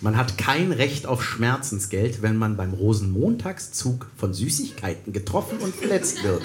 man 0.00 0.16
hat 0.16 0.38
kein 0.38 0.72
Recht 0.72 1.06
auf 1.06 1.24
Schmerzensgeld, 1.24 2.22
wenn 2.22 2.36
man 2.36 2.56
beim 2.56 2.72
Rosenmontagszug 2.72 4.06
von 4.16 4.32
Süßigkeiten 4.34 5.12
getroffen 5.12 5.58
und 5.58 5.74
verletzt 5.74 6.22
wird. 6.22 6.42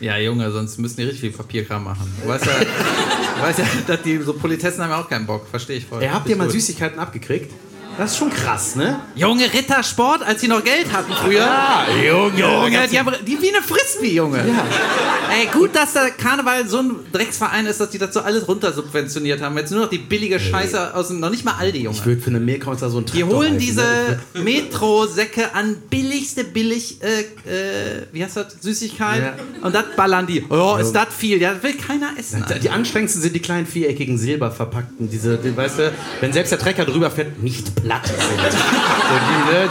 Ja, 0.00 0.16
Junge, 0.18 0.50
sonst 0.50 0.78
müssen 0.78 0.96
die 0.96 1.02
richtig 1.04 1.20
viel 1.20 1.32
Papierkram 1.32 1.84
machen. 1.84 2.12
Du 2.22 2.28
weißt 2.28 2.46
ja, 2.46 2.52
du 2.60 3.42
weißt 3.42 3.58
ja 3.58 3.66
dass 3.86 4.02
die 4.02 4.18
so 4.18 4.32
Politessen 4.34 4.82
haben 4.82 4.90
ja 4.90 5.00
auch 5.00 5.08
keinen 5.08 5.26
Bock. 5.26 5.46
Verstehe 5.46 5.76
ich 5.76 5.86
voll. 5.86 6.06
Habt 6.08 6.28
ihr 6.28 6.36
mal 6.36 6.44
gut. 6.44 6.52
Süßigkeiten 6.54 6.98
abgekriegt? 6.98 7.52
Das 7.98 8.12
ist 8.12 8.18
schon 8.18 8.30
krass, 8.30 8.74
ne? 8.74 9.00
Junge, 9.14 9.52
Rittersport, 9.52 10.22
als 10.22 10.40
sie 10.40 10.48
noch 10.48 10.64
Geld 10.64 10.90
hatten 10.92 11.12
früher. 11.12 11.40
Ja, 11.40 11.86
Junge. 12.02 12.38
Junge, 12.38 12.88
die 12.90 12.98
haben 12.98 13.14
die 13.26 13.40
wie 13.40 13.54
eine 13.54 13.62
Frisbee, 13.62 14.14
Junge. 14.14 14.38
Ey, 14.38 15.46
gut, 15.52 15.74
dass 15.74 15.92
der 15.92 16.10
Karneval 16.10 16.66
so 16.66 16.78
ein 16.78 16.90
Drecksverein 17.12 17.66
ist, 17.66 17.80
dass 17.80 17.90
die 17.90 17.98
so 18.10 18.20
alles 18.20 18.48
runtersubventioniert 18.48 19.40
haben. 19.40 19.56
Jetzt 19.56 19.72
nur 19.72 19.82
noch 19.82 19.90
die 19.90 19.98
billige 19.98 20.40
Scheiße 20.40 20.94
aus 20.94 21.08
dem, 21.08 21.20
noch 21.20 21.30
nicht 21.30 21.44
mal 21.44 21.54
Aldi, 21.58 21.82
Junge. 21.82 21.96
Ich 21.96 22.04
würde 22.04 22.20
für 22.20 22.30
eine 22.30 22.40
Mehlkreuzer 22.40 22.90
so 22.90 23.00
Die 23.00 23.20
Traktor 23.20 23.36
holen 23.36 23.54
reißen, 23.54 23.58
diese 23.58 23.82
ne? 23.82 24.42
Metro-Säcke 24.42 25.54
an 25.54 25.76
billigste 25.88 26.44
billig, 26.44 26.98
äh, 27.02 27.20
äh, 27.20 28.06
wie 28.12 28.24
heißt 28.24 28.36
das, 28.36 28.56
Süßigkeit? 28.60 29.22
Ja. 29.22 29.34
Und 29.64 29.74
das 29.74 29.84
ballern 29.96 30.26
die. 30.26 30.44
Oh, 30.48 30.76
ist 30.80 30.92
das 30.92 31.08
viel? 31.16 31.40
Ja, 31.40 31.54
das 31.54 31.62
will 31.62 31.74
keiner 31.74 32.10
essen. 32.18 32.44
Die 32.62 32.70
anstrengendsten 32.70 33.22
sind 33.22 33.34
die 33.34 33.40
kleinen 33.40 33.66
viereckigen 33.66 34.18
silberverpackten, 34.18 35.10
diese, 35.10 35.36
die, 35.36 35.56
weißt 35.56 35.78
du, 35.78 35.92
wenn 36.20 36.32
selbst 36.32 36.52
der 36.52 36.58
Trecker 36.58 36.84
drüber 36.84 37.10
fährt, 37.10 37.42
nicht 37.42 37.74
platt 37.76 37.91
sind. 38.04 38.18
so 38.18 39.16
die, 39.28 39.52
ne, 39.52 39.68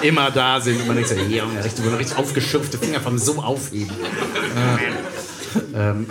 die 0.00 0.08
immer 0.08 0.30
da 0.30 0.60
sind 0.60 0.80
und 0.80 0.86
man 0.86 0.96
denkt 0.96 1.10
so, 1.10 1.16
Junge, 1.16 1.64
richtig, 1.64 1.84
richtig 1.98 2.16
aufgeschürfte 2.16 2.78
Finger 2.78 3.00
vom 3.00 3.18
so 3.18 3.42
aufheben. 3.42 3.94
ähm, 5.74 6.06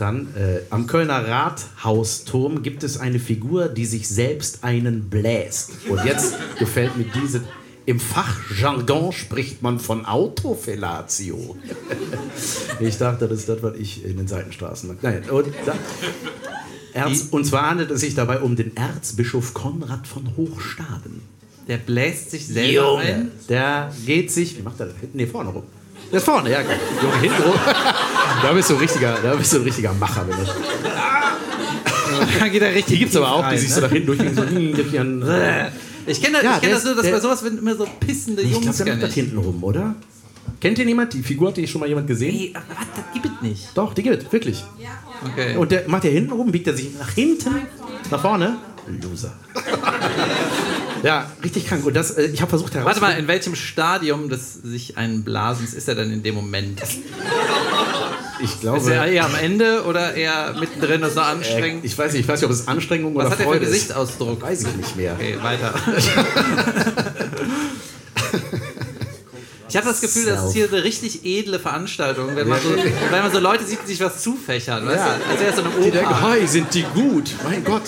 dann 0.00 0.34
äh, 0.34 0.60
am 0.70 0.86
Kölner 0.86 1.28
Rathausturm 1.28 2.62
gibt 2.62 2.84
es 2.84 2.98
eine 2.98 3.18
Figur, 3.18 3.68
die 3.68 3.84
sich 3.84 4.08
selbst 4.08 4.64
einen 4.64 5.10
bläst. 5.10 5.72
Und 5.90 6.02
jetzt 6.06 6.36
gefällt 6.58 6.96
mir 6.96 7.04
diese. 7.04 7.42
Im 7.84 8.00
Fachjargon 8.00 9.12
spricht 9.12 9.62
man 9.62 9.78
von 9.78 10.06
Autofellatio. 10.06 11.56
ich 12.80 12.98
dachte, 12.98 13.28
das 13.28 13.40
ist 13.40 13.48
das, 13.48 13.62
was 13.62 13.76
ich 13.76 14.04
in 14.04 14.16
den 14.16 14.26
Seitenstraßen. 14.26 14.98
Nein, 15.02 15.28
und, 15.28 15.48
da, 15.66 15.74
Erz, 16.92 17.26
und 17.30 17.44
zwar 17.44 17.70
handelt 17.70 17.90
es 17.90 18.00
sich 18.00 18.14
dabei 18.14 18.40
um 18.40 18.56
den 18.56 18.76
Erzbischof 18.76 19.54
Konrad 19.54 20.06
von 20.06 20.24
Hochstaden. 20.36 21.22
Der 21.68 21.76
bläst 21.76 22.30
sich 22.32 22.46
selber 22.48 22.98
ein. 22.98 23.30
Der 23.48 23.92
geht 24.06 24.30
sich. 24.32 24.56
Wie 24.58 24.62
macht 24.62 24.80
er 24.80 24.86
das? 24.86 24.96
Hinten? 25.00 25.16
Nee, 25.18 25.26
vorne 25.26 25.50
rum. 25.50 25.62
Der 26.10 26.18
ist 26.18 26.24
vorne, 26.24 26.50
ja. 26.50 26.60
Junge, 26.60 27.20
hinten 27.20 27.42
rum. 27.42 27.54
da 28.42 28.52
bist 28.52 28.70
du 28.70 28.74
ein 28.74 28.80
richtiger, 28.80 29.16
da 29.22 29.34
bist 29.36 29.52
du 29.52 29.58
ein 29.58 29.62
richtiger 29.62 29.92
Macher, 29.94 30.26
wenn 30.26 30.36
du. 30.36 30.44
Dann 32.40 32.50
geht 32.50 32.62
er 32.62 32.74
richtig 32.74 32.86
Die 32.94 32.98
gibt's 32.98 33.16
aber 33.16 33.32
auch, 33.32 33.42
rein, 33.42 33.54
die 33.54 33.60
sich 33.60 33.68
ne? 33.70 33.74
so 33.76 33.80
nach 33.82 33.90
hinten 33.90 34.06
durchgehen, 34.06 34.34
so, 34.34 34.42
hm, 34.42 34.74
durch. 34.74 34.86
Ich 36.06 36.20
kenne 36.22 36.38
das, 36.38 36.42
Ja, 36.44 36.54
ich 36.56 36.60
kenn 36.60 36.70
der 36.70 36.70
das 36.70 36.84
nur, 36.84 36.94
dass 36.94 37.04
ist- 37.04 37.10
bei 37.10 37.10
der- 37.10 37.20
sowas 37.20 37.44
werden 37.44 37.58
immer 37.58 37.76
so 37.76 37.86
pissende 38.00 38.42
Ich 38.42 38.50
Jungs. 38.50 38.64
glaube, 38.64 38.84
der 38.84 38.86
macht 38.94 39.02
das 39.04 39.08
ich. 39.10 39.14
hinten 39.14 39.38
rum, 39.38 39.62
oder? 39.62 39.94
Kennt 40.60 40.78
ihr 40.78 40.84
jemand? 40.84 41.12
Die 41.14 41.22
Figur 41.22 41.48
hat 41.48 41.56
die 41.56 41.66
schon 41.66 41.80
mal 41.80 41.88
jemand 41.88 42.06
gesehen? 42.06 42.34
Ey, 42.36 42.52
was, 42.54 42.64
das 42.94 43.12
gibt 43.14 43.26
es 43.26 43.42
nicht. 43.42 43.68
Doch, 43.74 43.94
die 43.94 44.02
gibt 44.02 44.22
es, 44.22 44.32
wirklich. 44.32 44.62
Okay. 45.32 45.56
Und 45.56 45.70
der 45.70 45.88
macht 45.88 46.04
der 46.04 46.10
hinten 46.10 46.32
rum, 46.32 46.50
biegt 46.52 46.66
er 46.66 46.76
sich 46.76 46.88
nach 46.98 47.10
hinten, 47.10 47.54
nach 48.10 48.20
vorne. 48.20 48.56
Loser. 49.02 49.32
ja, 51.02 51.30
richtig 51.44 51.66
krank. 51.66 51.84
Und 51.86 51.94
das, 51.94 52.12
äh, 52.12 52.24
ich 52.26 52.40
habe 52.40 52.48
versucht 52.48 52.74
Warte 52.74 52.80
herauszufinden. 52.84 53.16
mal, 53.16 53.20
in 53.22 53.28
welchem 53.28 53.54
Stadium 53.54 54.28
des 54.28 54.54
sich 54.54 54.96
einen 54.98 55.22
Blasens 55.22 55.74
ist 55.74 55.88
er 55.88 55.94
denn 55.94 56.10
in 56.10 56.22
dem 56.22 56.34
Moment? 56.34 56.80
Ich 58.42 58.44
Ist 58.54 58.64
er 58.64 58.78
glaube. 58.78 58.90
eher 59.10 59.24
am 59.26 59.34
Ende 59.34 59.84
oder 59.84 60.14
eher 60.14 60.54
mittendrin, 60.58 61.02
das 61.02 61.10
ist 61.10 61.16
noch 61.16 61.24
Äh, 61.28 61.32
anstrengend? 61.32 61.84
ich 61.84 61.96
weiß 61.96 62.12
nicht, 62.14 62.22
ich 62.22 62.28
weiß 62.28 62.40
nicht, 62.40 62.46
ob 62.46 62.52
es 62.52 62.66
Anstrengung 62.66 63.14
Was 63.14 63.26
oder 63.26 63.30
hat 63.32 63.38
er 63.40 63.44
für 63.44 63.50
Freude 63.50 63.64
ist. 63.66 63.72
Gesichtsausdruck? 63.72 64.40
Weiß 64.42 64.62
ich 64.64 64.76
nicht 64.76 64.96
mehr. 64.96 65.12
Okay, 65.12 65.36
weiter. 65.42 65.74
Ich 69.70 69.76
habe 69.76 69.86
das 69.86 70.00
Gefühl, 70.00 70.26
das 70.26 70.44
ist 70.44 70.52
hier 70.52 70.68
eine 70.68 70.82
richtig 70.84 71.24
edle 71.24 71.58
Veranstaltung, 71.58 72.34
wenn 72.36 72.48
man 72.48 72.60
so, 72.60 72.70
wenn 72.70 73.22
man 73.22 73.32
so 73.32 73.38
Leute 73.38 73.64
sieht, 73.64 73.78
die 73.84 73.88
sich 73.92 74.00
was 74.00 74.20
zufächern, 74.22 74.84
weißt 74.86 74.96
Ja. 74.96 75.16
du? 75.16 75.30
Als 75.30 75.40
wäre 75.40 75.50
es 75.50 75.56
so 75.56 75.62
eine 75.62 75.84
Die 75.84 75.90
denken, 75.90 76.06
Oper. 76.08 76.20
hi, 76.22 76.46
sind 76.46 76.74
die 76.74 76.82
gut? 76.82 77.30
Mein 77.44 77.64
Gott. 77.64 77.82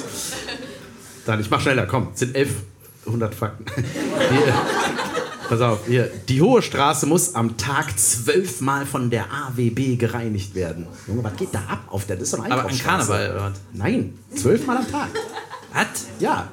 Dann, 1.27 1.41
ich 1.41 1.51
mach 1.51 1.61
schneller, 1.61 1.87
komm. 1.87 2.09
Es 2.15 2.21
sind 2.21 2.35
1100 2.37 3.35
Fakten. 3.35 3.65
Hier, 4.31 4.55
pass 5.49 5.61
auf, 5.61 5.81
hier. 5.87 6.11
Die 6.29 6.41
Hohe 6.41 6.63
Straße 6.63 7.07
muss 7.07 7.35
am 7.35 7.57
Tag 7.57 7.99
zwölfmal 7.99 8.87
von 8.87 9.11
der 9.11 9.27
AWB 9.33 9.97
gereinigt 9.97 10.55
werden. 10.55 10.87
Junge, 11.07 11.23
was 11.25 11.37
geht 11.37 11.53
da 11.53 11.59
ab 11.69 11.85
auf 11.89 12.07
der? 12.07 12.17
Das 12.17 12.25
ist 12.29 12.35
doch 12.35 12.43
eine 12.45 12.55
Aber 12.55 12.69
an. 12.69 12.79
Karneval, 12.79 13.31
oder 13.33 13.41
was? 13.51 13.53
Nein, 13.73 14.19
zwölfmal 14.35 14.79
am 14.79 14.91
Tag. 14.91 15.09
Was? 15.75 16.07
Ja. 16.19 16.49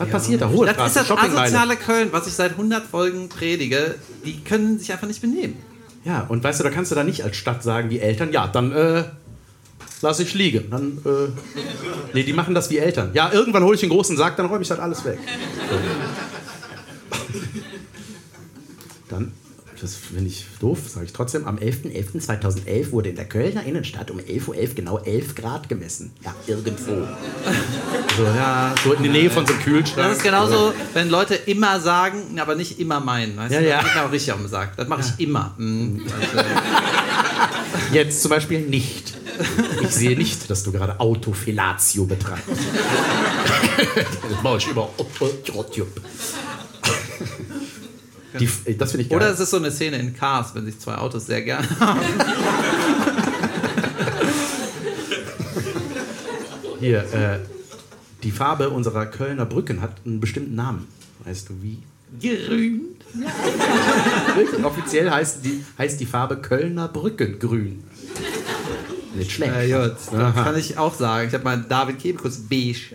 Was 0.00 0.08
passiert 0.08 0.40
da? 0.42 0.48
Hohe 0.48 0.66
Das 0.66 0.74
ist 0.74 0.80
Straße, 0.80 0.98
das 0.98 1.06
Shoppingmeile. 1.08 1.42
asoziale 1.42 1.76
Köln, 1.76 2.08
was 2.10 2.26
ich 2.26 2.32
seit 2.32 2.52
100 2.52 2.84
Folgen 2.86 3.28
predige. 3.28 3.94
Die 4.24 4.40
können 4.42 4.78
sich 4.78 4.90
einfach 4.92 5.06
nicht 5.06 5.20
benehmen. 5.20 5.56
Ja, 6.04 6.24
und 6.28 6.42
weißt 6.42 6.60
du, 6.60 6.64
da 6.64 6.70
kannst 6.70 6.90
du 6.90 6.94
da 6.94 7.04
nicht 7.04 7.22
als 7.22 7.36
Stadt 7.36 7.62
sagen, 7.62 7.90
die 7.90 8.00
Eltern, 8.00 8.32
ja, 8.32 8.46
dann 8.48 8.72
äh, 8.72 9.04
lass 10.00 10.18
ich 10.20 10.32
liegen. 10.34 10.70
Dann, 10.70 10.98
äh, 11.04 11.28
nee, 12.14 12.22
die 12.22 12.32
machen 12.32 12.54
das 12.54 12.70
wie 12.70 12.78
Eltern. 12.78 13.10
Ja, 13.12 13.30
irgendwann 13.32 13.62
hole 13.64 13.74
ich 13.74 13.80
den 13.80 13.90
großen 13.90 14.16
Sack, 14.16 14.36
dann 14.36 14.46
räume 14.46 14.62
ich 14.62 14.68
das 14.68 14.78
alles 14.78 15.04
weg. 15.04 15.18
Dann, 15.68 15.78
das 19.80 19.94
finde 19.96 20.26
ich 20.28 20.46
doof, 20.60 20.78
sage 20.88 21.06
ich 21.06 21.12
trotzdem, 21.12 21.46
am 21.46 21.56
11.11.2011 21.56 22.92
wurde 22.92 23.08
in 23.10 23.16
der 23.16 23.24
Kölner 23.26 23.64
Innenstadt 23.64 24.10
um 24.10 24.18
11.11 24.18 24.48
Uhr 24.48 24.54
genau 24.74 24.98
11 24.98 25.34
Grad 25.34 25.68
gemessen. 25.68 26.12
Ja, 26.24 26.34
irgendwo. 26.46 27.06
So, 28.16 28.24
ja, 28.24 28.74
so 28.84 28.92
in 28.92 29.04
der 29.04 29.12
Nähe 29.12 29.30
von 29.30 29.46
so 29.46 29.52
einem 29.54 29.62
Kühlschrank. 29.62 30.08
Das 30.08 30.16
ist 30.18 30.22
genauso, 30.24 30.74
wenn 30.92 31.08
Leute 31.08 31.34
immer 31.36 31.80
sagen, 31.80 32.38
aber 32.38 32.54
nicht 32.54 32.78
immer 32.80 33.00
meinen. 33.00 33.36
Weißt 33.36 33.52
Ja, 33.54 33.60
du? 33.60 33.68
ja. 33.68 33.82
Das 33.82 33.96
auch 33.96 34.12
richtig 34.12 34.32
am 34.34 34.46
Sack. 34.48 34.76
Das 34.76 34.88
mache 34.88 35.02
ich 35.02 35.24
immer. 35.24 35.54
Mhm. 35.56 36.02
Also, 36.20 36.48
Jetzt 37.92 38.20
zum 38.20 38.30
Beispiel 38.30 38.60
nicht. 38.60 39.14
Ich 39.80 39.90
sehe 39.90 40.16
nicht, 40.18 40.50
dass 40.50 40.64
du 40.64 40.72
gerade 40.72 41.00
Autofellatio 41.00 42.04
betreibst. 42.04 42.48
das 43.94 44.42
mache 44.42 44.58
ich 44.58 44.66
YouTube. 44.66 45.88
Die, 48.38 48.76
das 48.76 48.90
finde 48.92 49.04
ich 49.04 49.08
geil. 49.08 49.16
Oder 49.16 49.30
es 49.30 49.40
ist 49.40 49.50
so 49.50 49.56
eine 49.56 49.70
Szene 49.70 49.98
in 49.98 50.14
Cars, 50.14 50.54
wenn 50.54 50.64
sich 50.64 50.78
zwei 50.78 50.94
Autos 50.96 51.26
sehr 51.26 51.42
gerne 51.42 51.68
haben. 51.80 52.00
Hier, 56.78 57.00
äh, 57.12 57.38
die 58.22 58.30
Farbe 58.30 58.70
unserer 58.70 59.06
Kölner 59.06 59.46
Brücken 59.46 59.80
hat 59.80 59.96
einen 60.04 60.20
bestimmten 60.20 60.54
Namen. 60.54 60.86
Weißt 61.24 61.48
du 61.48 61.54
wie? 61.62 61.78
Grün. 62.20 62.82
Offiziell 64.64 65.10
heißt 65.10 65.44
die, 65.44 65.64
heißt 65.78 66.00
die 66.00 66.06
Farbe 66.06 66.36
Kölner 66.36 66.88
Brückengrün. 66.88 67.84
Nicht 69.14 69.32
schlecht. 69.32 69.68
Ja, 69.68 69.88
gut, 69.88 69.96
das 70.12 70.34
kann 70.34 70.56
ich 70.56 70.78
auch 70.78 70.94
sagen. 70.94 71.28
Ich 71.28 71.34
habe 71.34 71.44
mal 71.44 71.64
David 71.68 71.98
Kebekus 71.98 72.38
beige. 72.48 72.94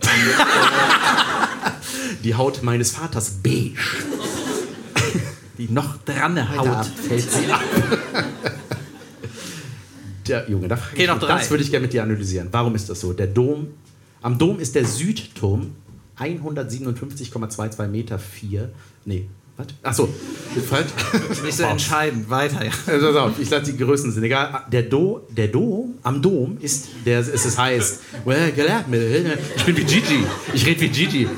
Die 2.24 2.34
Haut 2.34 2.62
meines 2.62 2.92
Vaters 2.92 3.30
beige. 3.42 3.78
Die 5.58 5.68
noch 5.70 5.96
dran 6.04 6.56
Haut. 6.56 6.86
fällt 6.86 7.30
sie 7.30 7.46
ab. 7.50 7.60
Der 10.28 10.50
Junge, 10.50 10.66
da 10.68 10.76
Okay, 10.92 11.06
noch 11.06 11.18
drei. 11.20 11.38
das 11.38 11.50
würde 11.50 11.62
ich 11.62 11.70
gerne 11.70 11.84
mit 11.84 11.92
dir 11.92 12.02
analysieren. 12.02 12.48
Warum 12.50 12.74
ist 12.74 12.88
das 12.90 13.00
so? 13.00 13.12
Der 13.12 13.28
Dom, 13.28 13.68
am 14.22 14.36
Dom 14.38 14.58
ist 14.58 14.74
der 14.74 14.84
Südturm 14.84 15.72
157,22 16.18 17.86
Meter 17.86 18.18
4. 18.18 18.70
Nee, 19.04 19.28
was? 19.56 19.66
Achso, 19.82 20.08
falsch. 20.68 20.88
Nicht 21.42 21.56
so 21.56 21.62
entscheidend. 21.64 22.28
Weiter, 22.28 22.64
ja. 22.64 22.70
Also, 22.86 23.06
pass 23.06 23.16
auf, 23.16 23.38
ich 23.38 23.48
lasse 23.48 23.72
die 23.72 23.78
Größen 23.78 24.12
sind 24.12 24.22
egal. 24.22 24.62
Der, 24.70 24.82
Do, 24.82 25.26
der 25.30 25.48
Dom, 25.48 25.94
am 26.02 26.20
Dom 26.20 26.58
ist 26.60 26.88
der, 27.04 27.20
es 27.20 27.28
es 27.28 27.58
heißt, 27.58 28.00
well, 28.24 28.52
gelernt 28.52 28.86
ich 29.56 29.64
bin 29.64 29.76
wie 29.76 29.84
Gigi, 29.84 30.24
ich 30.52 30.66
rede 30.66 30.80
wie 30.82 30.88
Gigi. 30.88 31.28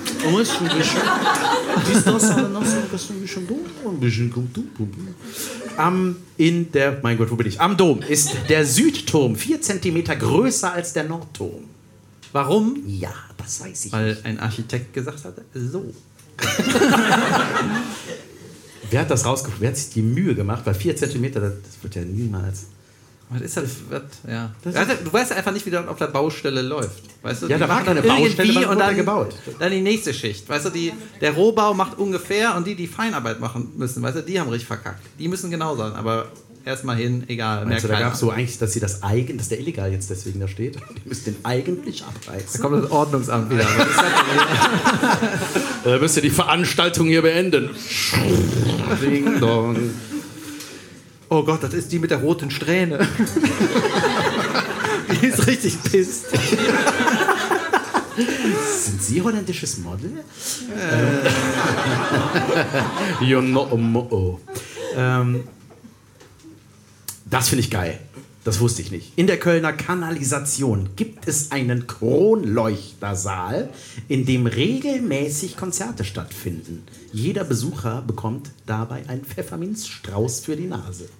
Am, 5.76 6.16
in 6.36 6.72
der, 6.72 6.98
mein 7.02 7.16
Gott, 7.18 7.30
wo 7.30 7.36
bin 7.36 7.46
ich? 7.46 7.60
Am 7.60 7.76
Dom 7.76 8.02
ist 8.02 8.32
der 8.48 8.64
Südturm 8.64 9.36
4 9.36 9.62
cm 9.62 10.04
größer 10.04 10.72
als 10.72 10.92
der 10.92 11.04
Nordturm. 11.04 11.64
Warum? 12.32 12.82
Ja, 12.86 13.12
das 13.36 13.60
weiß 13.60 13.86
ich. 13.86 13.92
Weil 13.92 14.18
ein 14.24 14.38
Architekt 14.38 14.92
gesagt 14.92 15.24
hat, 15.24 15.34
so. 15.54 15.94
Wer 18.90 19.00
hat 19.00 19.10
das 19.10 19.24
rausgefunden? 19.26 19.60
Wer 19.60 19.70
hat 19.70 19.76
sich 19.76 19.90
die 19.90 20.02
Mühe 20.02 20.34
gemacht? 20.34 20.62
Weil 20.64 20.74
4 20.74 20.96
cm, 20.96 21.32
das, 21.34 21.42
das 21.42 21.82
wird 21.82 21.94
ja 21.94 22.02
niemals. 22.02 22.66
Was 23.30 23.42
ist 23.42 23.56
das? 23.58 23.64
Was, 23.90 24.02
ja. 24.26 24.50
Das 24.62 24.74
Weißt 24.74 24.90
du, 25.04 25.12
weißt 25.12 25.32
einfach 25.32 25.52
nicht, 25.52 25.66
wie 25.66 25.70
das 25.70 25.86
auf 25.86 25.98
der 25.98 26.06
Baustelle 26.06 26.62
läuft. 26.62 27.02
Weißt 27.20 27.42
du, 27.42 27.46
Ja, 27.48 27.58
da 27.58 27.68
war 27.68 27.84
keine 27.84 28.00
Baustelle, 28.00 28.66
und 28.66 28.78
dann, 28.78 28.96
gebaut? 28.96 29.34
dann 29.58 29.70
die 29.70 29.82
nächste 29.82 30.14
Schicht. 30.14 30.48
Weißt 30.48 30.64
du, 30.64 30.70
die, 30.70 30.94
der 31.20 31.32
Rohbau 31.32 31.74
macht 31.74 31.98
ungefähr 31.98 32.56
und 32.56 32.66
die, 32.66 32.74
die 32.74 32.86
Feinarbeit 32.86 33.38
machen 33.38 33.72
müssen, 33.76 34.02
weißt 34.02 34.16
du, 34.16 34.22
die 34.22 34.40
haben 34.40 34.48
richtig 34.48 34.66
verkackt. 34.66 35.02
Die 35.18 35.28
müssen 35.28 35.50
genau 35.50 35.76
sein, 35.76 35.92
aber 35.92 36.28
erstmal 36.64 36.96
hin, 36.96 37.24
egal. 37.28 37.64
Meinst 37.66 37.84
du, 37.84 37.88
da 37.88 37.98
gab 38.00 38.14
es 38.14 38.20
so 38.20 38.30
eigentlich, 38.30 38.58
dass 38.58 38.72
sie 38.72 38.80
das 38.80 39.02
eigen, 39.02 39.38
dass 39.38 39.48
der 39.48 39.58
illegal 39.60 39.90
jetzt 39.92 40.10
deswegen 40.10 40.40
da 40.40 40.48
steht? 40.48 40.76
Die 41.04 41.08
müssen 41.08 41.24
den 41.26 41.36
eigentlich 41.44 42.00
Da 42.00 42.06
abreißen. 42.08 42.60
kommt 42.60 42.84
das 42.84 42.90
Ordnungsamt 42.90 43.50
wieder. 43.50 43.66
Da 45.84 45.98
müsst 45.98 46.16
ihr 46.16 46.22
die 46.22 46.30
Veranstaltung 46.30 47.06
hier 47.06 47.22
beenden. 47.22 47.70
Ding 49.00 49.38
dong. 49.40 49.76
Oh 51.30 51.42
Gott, 51.44 51.62
das 51.62 51.72
ist 51.72 51.92
die 51.92 51.98
mit 51.98 52.10
der 52.10 52.18
roten 52.18 52.50
Strähne. 52.50 52.98
die 55.22 55.26
ist 55.26 55.46
richtig 55.46 55.82
pisst. 55.84 56.26
Sind 58.84 59.02
Sie 59.02 59.22
holländisches 59.22 59.78
Model? 59.78 60.24
Äh. 63.20 63.24
you 63.24 63.40
know, 63.40 63.76
mo. 63.76 64.40
Ähm, 64.96 65.44
das 67.30 67.48
finde 67.48 67.64
ich 67.64 67.70
geil. 67.70 67.98
Das 68.44 68.60
wusste 68.60 68.80
ich 68.80 68.90
nicht. 68.90 69.12
In 69.16 69.26
der 69.26 69.38
Kölner 69.38 69.74
Kanalisation 69.74 70.90
gibt 70.96 71.28
es 71.28 71.50
einen 71.52 71.86
Kronleuchtersaal, 71.86 73.68
in 74.08 74.24
dem 74.24 74.46
regelmäßig 74.46 75.56
Konzerte 75.56 76.04
stattfinden. 76.04 76.84
Jeder 77.12 77.44
Besucher 77.44 78.02
bekommt 78.06 78.50
dabei 78.64 79.02
einen 79.06 79.24
Pfefferminzstrauß 79.24 80.40
für 80.40 80.56
die 80.56 80.66
Nase. 80.66 81.10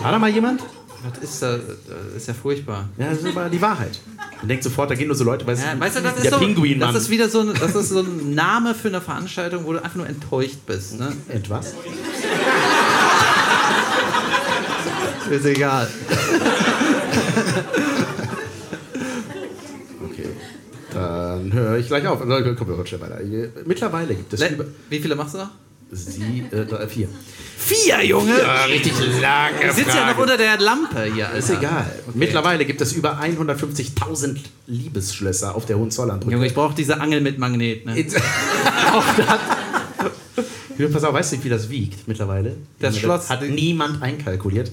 War 0.00 0.12
da 0.12 0.18
mal 0.18 0.30
jemand? 0.30 0.62
Was 1.02 1.18
ist 1.22 1.42
das? 1.42 1.60
Das 1.88 2.16
ist 2.16 2.28
ja 2.28 2.34
furchtbar. 2.34 2.88
Ja, 2.98 3.10
das 3.10 3.18
ist 3.18 3.26
aber 3.26 3.48
die 3.48 3.60
Wahrheit. 3.60 3.98
Man 4.38 4.48
denkt 4.48 4.64
sofort, 4.64 4.90
da 4.90 4.94
gehen 4.94 5.06
nur 5.06 5.16
so 5.16 5.24
Leute, 5.24 5.46
weil 5.46 5.56
Ja, 5.56 5.78
weißt 5.78 5.96
du, 5.96 6.02
das 6.02 6.14
der 6.16 6.24
ist, 6.24 6.56
so, 6.56 6.64
das 6.78 6.94
ist 6.96 7.10
wieder 7.10 7.28
so 7.28 7.40
ein, 7.40 7.52
das 7.54 7.74
ist 7.74 7.88
so 7.88 8.00
ein 8.00 8.34
Name 8.34 8.74
für 8.74 8.88
eine 8.88 9.00
Veranstaltung, 9.00 9.64
wo 9.64 9.72
du 9.72 9.82
einfach 9.82 9.96
nur 9.96 10.06
enttäuscht 10.06 10.58
bist. 10.66 10.98
Ne? 10.98 11.12
Etwas? 11.28 11.74
Ist 15.30 15.44
egal. 15.44 15.88
Okay. 20.04 20.28
Dann 20.92 21.52
höre 21.52 21.78
ich 21.78 21.86
gleich 21.88 22.06
auf. 22.06 22.20
Also, 22.20 22.54
Komm, 22.54 22.68
wir 22.68 22.74
rutschen 22.74 23.00
weiter. 23.00 23.18
Mittlerweile 23.64 24.14
gibt 24.14 24.32
es 24.32 24.40
über 24.50 24.64
Wie 24.88 24.98
viele 24.98 25.14
machst 25.16 25.34
du 25.34 25.38
noch? 25.38 25.50
sie, 25.92 26.44
äh, 26.50 26.88
vier. 26.88 27.08
Vier, 27.58 28.04
Junge! 28.04 28.36
Ja, 28.38 28.64
richtig 28.64 28.92
lange 29.20 29.66
Du 29.68 29.72
sitzt 29.72 29.94
ja 29.94 30.10
noch 30.10 30.18
unter 30.18 30.36
der 30.36 30.58
Lampe 30.58 31.04
hier, 31.14 31.26
Alter. 31.26 31.38
Ist 31.38 31.50
egal. 31.50 31.86
Mittlerweile 32.14 32.64
gibt 32.64 32.80
es 32.80 32.92
über 32.92 33.20
150.000 33.20 34.36
Liebesschlösser 34.66 35.54
auf 35.54 35.64
der 35.66 35.78
Hohenzollernbrücke. 35.78 36.32
Junge, 36.32 36.46
ich 36.48 36.54
brauche 36.54 36.74
diese 36.74 37.00
Angel 37.00 37.20
mit 37.20 37.38
Magnet. 37.38 37.86
Ne? 37.86 37.92
Auch 38.92 39.04
das. 39.16 40.92
Pass 40.92 41.04
auf, 41.04 41.14
weißt 41.14 41.32
du, 41.34 41.44
wie 41.44 41.48
das 41.48 41.70
wiegt 41.70 42.06
mittlerweile? 42.06 42.56
Das 42.80 42.98
Schloss- 42.98 43.30
hat 43.30 43.42
niemand 43.42 44.02
einkalkuliert. 44.02 44.70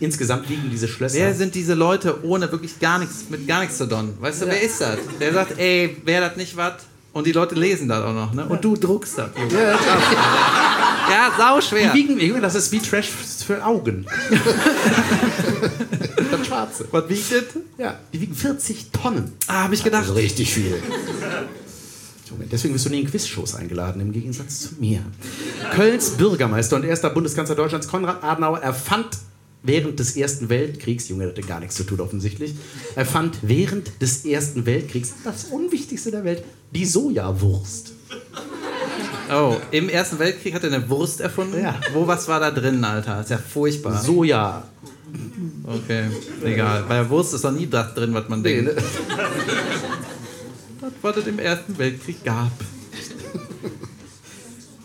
Insgesamt 0.00 0.48
wiegen 0.48 0.70
diese 0.70 0.88
Schlösser. 0.88 1.18
Wer 1.18 1.34
sind 1.34 1.54
diese 1.54 1.74
Leute 1.74 2.24
ohne 2.24 2.50
wirklich 2.50 2.80
gar 2.80 2.98
nichts, 2.98 3.26
mit 3.28 3.46
gar 3.46 3.60
nichts 3.60 3.78
zu 3.78 3.86
tun? 3.86 4.14
Weißt 4.18 4.42
du, 4.42 4.46
wer 4.46 4.60
ist 4.60 4.80
das? 4.80 4.98
Der 5.20 5.32
sagt, 5.32 5.58
ey, 5.58 5.96
wer 6.04 6.22
das 6.22 6.36
nicht 6.36 6.56
was? 6.56 6.74
Und 7.12 7.26
die 7.26 7.32
Leute 7.32 7.54
lesen 7.54 7.88
das 7.88 8.02
auch 8.02 8.14
noch, 8.14 8.32
ne? 8.32 8.46
Und 8.46 8.64
du 8.64 8.76
druckst 8.76 9.18
das, 9.18 9.30
Junge. 9.36 9.62
Ja, 9.62 9.78
Ja, 11.10 11.32
sau 11.36 11.60
schwer. 11.60 11.92
Die 11.92 11.98
wiegen, 11.98 12.20
Junge, 12.20 12.40
das 12.40 12.54
ist 12.54 12.70
wie 12.70 12.78
Trash 12.78 13.08
für 13.08 13.64
Augen. 13.64 14.06
das 16.30 16.46
Schwarze. 16.46 16.86
Was 16.92 17.08
wiegt 17.08 17.32
das? 17.32 17.44
Ja, 17.78 17.98
die 18.12 18.20
wiegen 18.20 18.34
40 18.34 18.90
Tonnen. 18.92 19.32
Ah, 19.48 19.64
hab 19.64 19.72
ich 19.72 19.82
gedacht. 19.82 20.02
Also 20.02 20.14
richtig 20.14 20.52
viel. 20.52 20.80
Deswegen 22.52 22.74
wirst 22.74 22.86
du 22.86 22.90
nie 22.90 23.00
in 23.00 23.10
Quizshows 23.10 23.56
eingeladen, 23.56 24.00
im 24.00 24.12
Gegensatz 24.12 24.60
zu 24.60 24.68
mir. 24.78 25.00
Kölns 25.74 26.10
Bürgermeister 26.10 26.76
und 26.76 26.84
erster 26.84 27.10
Bundeskanzler 27.10 27.56
Deutschlands 27.56 27.88
Konrad 27.88 28.22
Adenauer 28.22 28.60
erfand 28.60 29.08
während 29.62 29.98
des 30.00 30.16
Ersten 30.16 30.48
Weltkriegs, 30.48 31.08
Junge, 31.08 31.24
das 31.26 31.32
hatte 31.36 31.46
gar 31.46 31.60
nichts 31.60 31.76
zu 31.76 31.84
tun 31.84 32.00
offensichtlich, 32.00 32.54
erfand 32.96 33.38
während 33.42 34.00
des 34.00 34.24
Ersten 34.24 34.66
Weltkriegs 34.66 35.12
das 35.24 35.44
Unwichtigste 35.44 36.10
der 36.10 36.24
Welt, 36.24 36.42
die 36.74 36.84
Sojawurst. 36.86 37.92
Oh, 39.32 39.56
im 39.70 39.88
Ersten 39.88 40.18
Weltkrieg 40.18 40.54
hat 40.54 40.64
er 40.64 40.72
eine 40.72 40.88
Wurst 40.88 41.20
erfunden? 41.20 41.62
Ja. 41.62 41.78
Wo, 41.92 42.06
was 42.06 42.26
war 42.26 42.40
da 42.40 42.50
drin, 42.50 42.82
Alter? 42.82 43.20
Ist 43.20 43.30
ja 43.30 43.38
furchtbar. 43.38 44.02
Soja. 44.02 44.64
Okay, 45.64 46.04
egal. 46.44 46.84
Bei 46.88 46.94
der 46.96 47.10
Wurst 47.10 47.34
ist 47.34 47.44
doch 47.44 47.52
nie 47.52 47.66
das 47.68 47.94
drin, 47.94 48.12
was 48.12 48.28
man 48.28 48.42
Nee, 48.42 48.62
denkt. 48.62 48.74
ne? 48.76 48.82
Das, 50.80 50.90
was 51.02 51.16
es 51.18 51.26
im 51.28 51.38
Ersten 51.38 51.78
Weltkrieg 51.78 52.24
gab. 52.24 52.50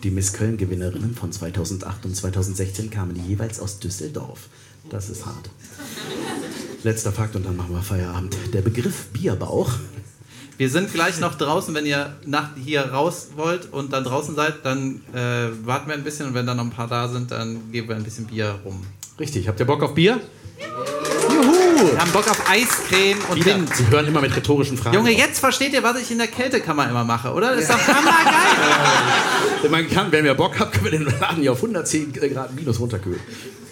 Die 0.02 0.10
Miss 0.10 0.32
Köln-Gewinnerinnen 0.32 1.14
von 1.14 1.32
2008 1.32 2.04
und 2.04 2.14
2016 2.16 2.90
kamen 2.90 3.16
jeweils 3.26 3.58
aus 3.58 3.80
Düsseldorf. 3.80 4.48
Das 4.90 5.08
ist 5.08 5.26
hart. 5.26 5.50
Letzter 6.82 7.12
Fakt 7.12 7.34
und 7.34 7.44
dann 7.44 7.56
machen 7.56 7.74
wir 7.74 7.82
Feierabend. 7.82 8.36
Der 8.52 8.62
Begriff 8.62 9.06
Bierbauch 9.12 9.70
Wir 10.56 10.70
sind 10.70 10.92
gleich 10.92 11.18
noch 11.18 11.34
draußen, 11.34 11.74
wenn 11.74 11.84
ihr 11.84 12.14
nach 12.24 12.50
hier 12.56 12.92
raus 12.92 13.30
wollt 13.34 13.72
und 13.72 13.92
dann 13.92 14.04
draußen 14.04 14.36
seid, 14.36 14.64
dann 14.64 15.00
äh, 15.12 15.48
warten 15.66 15.88
wir 15.88 15.94
ein 15.94 16.04
bisschen 16.04 16.28
und 16.28 16.34
wenn 16.34 16.46
dann 16.46 16.58
noch 16.58 16.64
ein 16.64 16.70
paar 16.70 16.86
da 16.86 17.08
sind, 17.08 17.32
dann 17.32 17.72
geben 17.72 17.88
wir 17.88 17.96
ein 17.96 18.04
bisschen 18.04 18.26
Bier 18.26 18.60
rum. 18.64 18.86
Richtig, 19.18 19.48
habt 19.48 19.58
ihr 19.58 19.66
Bock 19.66 19.82
auf 19.82 19.94
Bier? 19.94 20.20
Wir 20.58 21.98
haben 21.98 22.12
Bock 22.12 22.30
auf 22.30 22.48
Eiscreme 22.48 23.18
und 23.30 23.36
Wieder. 23.36 23.56
Wind. 23.56 23.74
Sie 23.74 23.88
hören 23.88 24.06
immer 24.06 24.20
mit 24.20 24.34
rhetorischen 24.34 24.78
Fragen. 24.78 24.96
Junge, 24.96 25.10
jetzt 25.10 25.40
versteht 25.40 25.72
ihr, 25.72 25.82
was 25.82 26.00
ich 26.00 26.10
in 26.10 26.18
der 26.18 26.28
Kältekammer 26.28 26.88
immer 26.88 27.04
mache, 27.04 27.32
oder? 27.32 27.54
Das 27.54 27.62
ist 27.62 27.70
doch 27.70 27.88
hammergeil. 27.88 29.70
Man 29.70 29.90
kann, 29.90 30.12
wenn 30.12 30.24
wir 30.24 30.34
Bock 30.34 30.58
haben, 30.58 30.70
können 30.70 30.84
wir 30.84 30.90
den 30.92 31.04
Laden 31.04 31.42
hier 31.42 31.52
auf 31.52 31.58
110 31.58 32.12
Grad 32.12 32.54
minus 32.54 32.78
runterkühlen. 32.78 33.20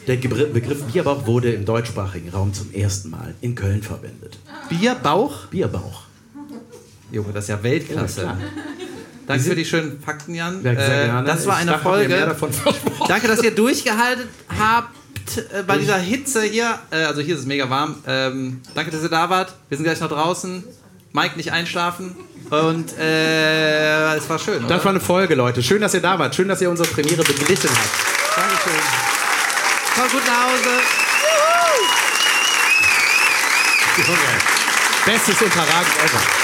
Der 0.06 0.16
Begriff 0.16 0.82
Bierbauch 0.84 1.26
wurde 1.26 1.52
im 1.52 1.64
deutschsprachigen 1.64 2.28
Raum 2.30 2.52
zum 2.52 2.72
ersten 2.74 3.10
Mal 3.10 3.34
in 3.40 3.54
Köln 3.54 3.82
verwendet. 3.82 4.38
Bierbauch? 4.68 5.46
Bierbauch. 5.46 6.02
Junge, 7.10 7.32
das 7.32 7.44
ist 7.44 7.48
ja 7.50 7.62
Weltklasse. 7.62 8.22
Ja. 8.22 8.38
Danke 9.26 9.44
für 9.44 9.54
die 9.54 9.64
schönen 9.64 10.00
Fakten, 10.00 10.34
Jan. 10.34 10.62
Ja, 10.62 10.74
sehr 10.74 11.02
Äh, 11.02 11.06
gerne. 11.06 11.26
Das 11.26 11.46
war 11.46 11.62
Ich 11.62 11.68
eine 11.68 11.78
Folge. 11.78 12.36
Danke, 13.08 13.28
dass 13.28 13.42
ihr 13.42 13.52
durchgehalten 13.54 14.24
habt. 14.58 14.90
äh, 15.38 15.62
bei 15.66 15.78
dieser 15.78 15.96
Hitze 15.96 16.42
hier. 16.42 16.78
Äh, 16.90 17.04
also 17.04 17.22
hier 17.22 17.34
ist 17.34 17.40
es 17.42 17.46
mega 17.46 17.70
warm. 17.70 17.96
Ähm, 18.06 18.60
danke, 18.74 18.90
dass 18.90 19.02
ihr 19.02 19.08
da 19.08 19.30
wart. 19.30 19.54
Wir 19.70 19.78
sind 19.78 19.84
gleich 19.84 20.00
noch 20.00 20.10
draußen. 20.10 20.62
Mike, 21.14 21.36
nicht 21.36 21.52
einschlafen. 21.52 22.14
Und 22.50 22.98
äh, 22.98 24.16
es 24.16 24.28
war 24.28 24.38
schön. 24.38 24.58
Oder? 24.58 24.74
Das 24.74 24.84
war 24.84 24.90
eine 24.90 25.00
Folge, 25.00 25.34
Leute. 25.34 25.62
Schön, 25.62 25.80
dass 25.80 25.94
ihr 25.94 26.02
da 26.02 26.18
wart. 26.18 26.34
Schön, 26.34 26.48
dass 26.48 26.60
ihr 26.60 26.68
unsere 26.68 26.88
Premiere 26.88 27.22
beglichen 27.24 27.70
habt. 27.70 28.36
Dankeschön. 28.36 29.03
Kommt 29.94 30.10
gut 30.10 30.26
nach 30.26 30.44
Hause. 30.44 30.80
Junge. 33.96 34.18
Bestes 35.06 35.40
Unterragend 35.40 35.96
ever. 36.02 36.43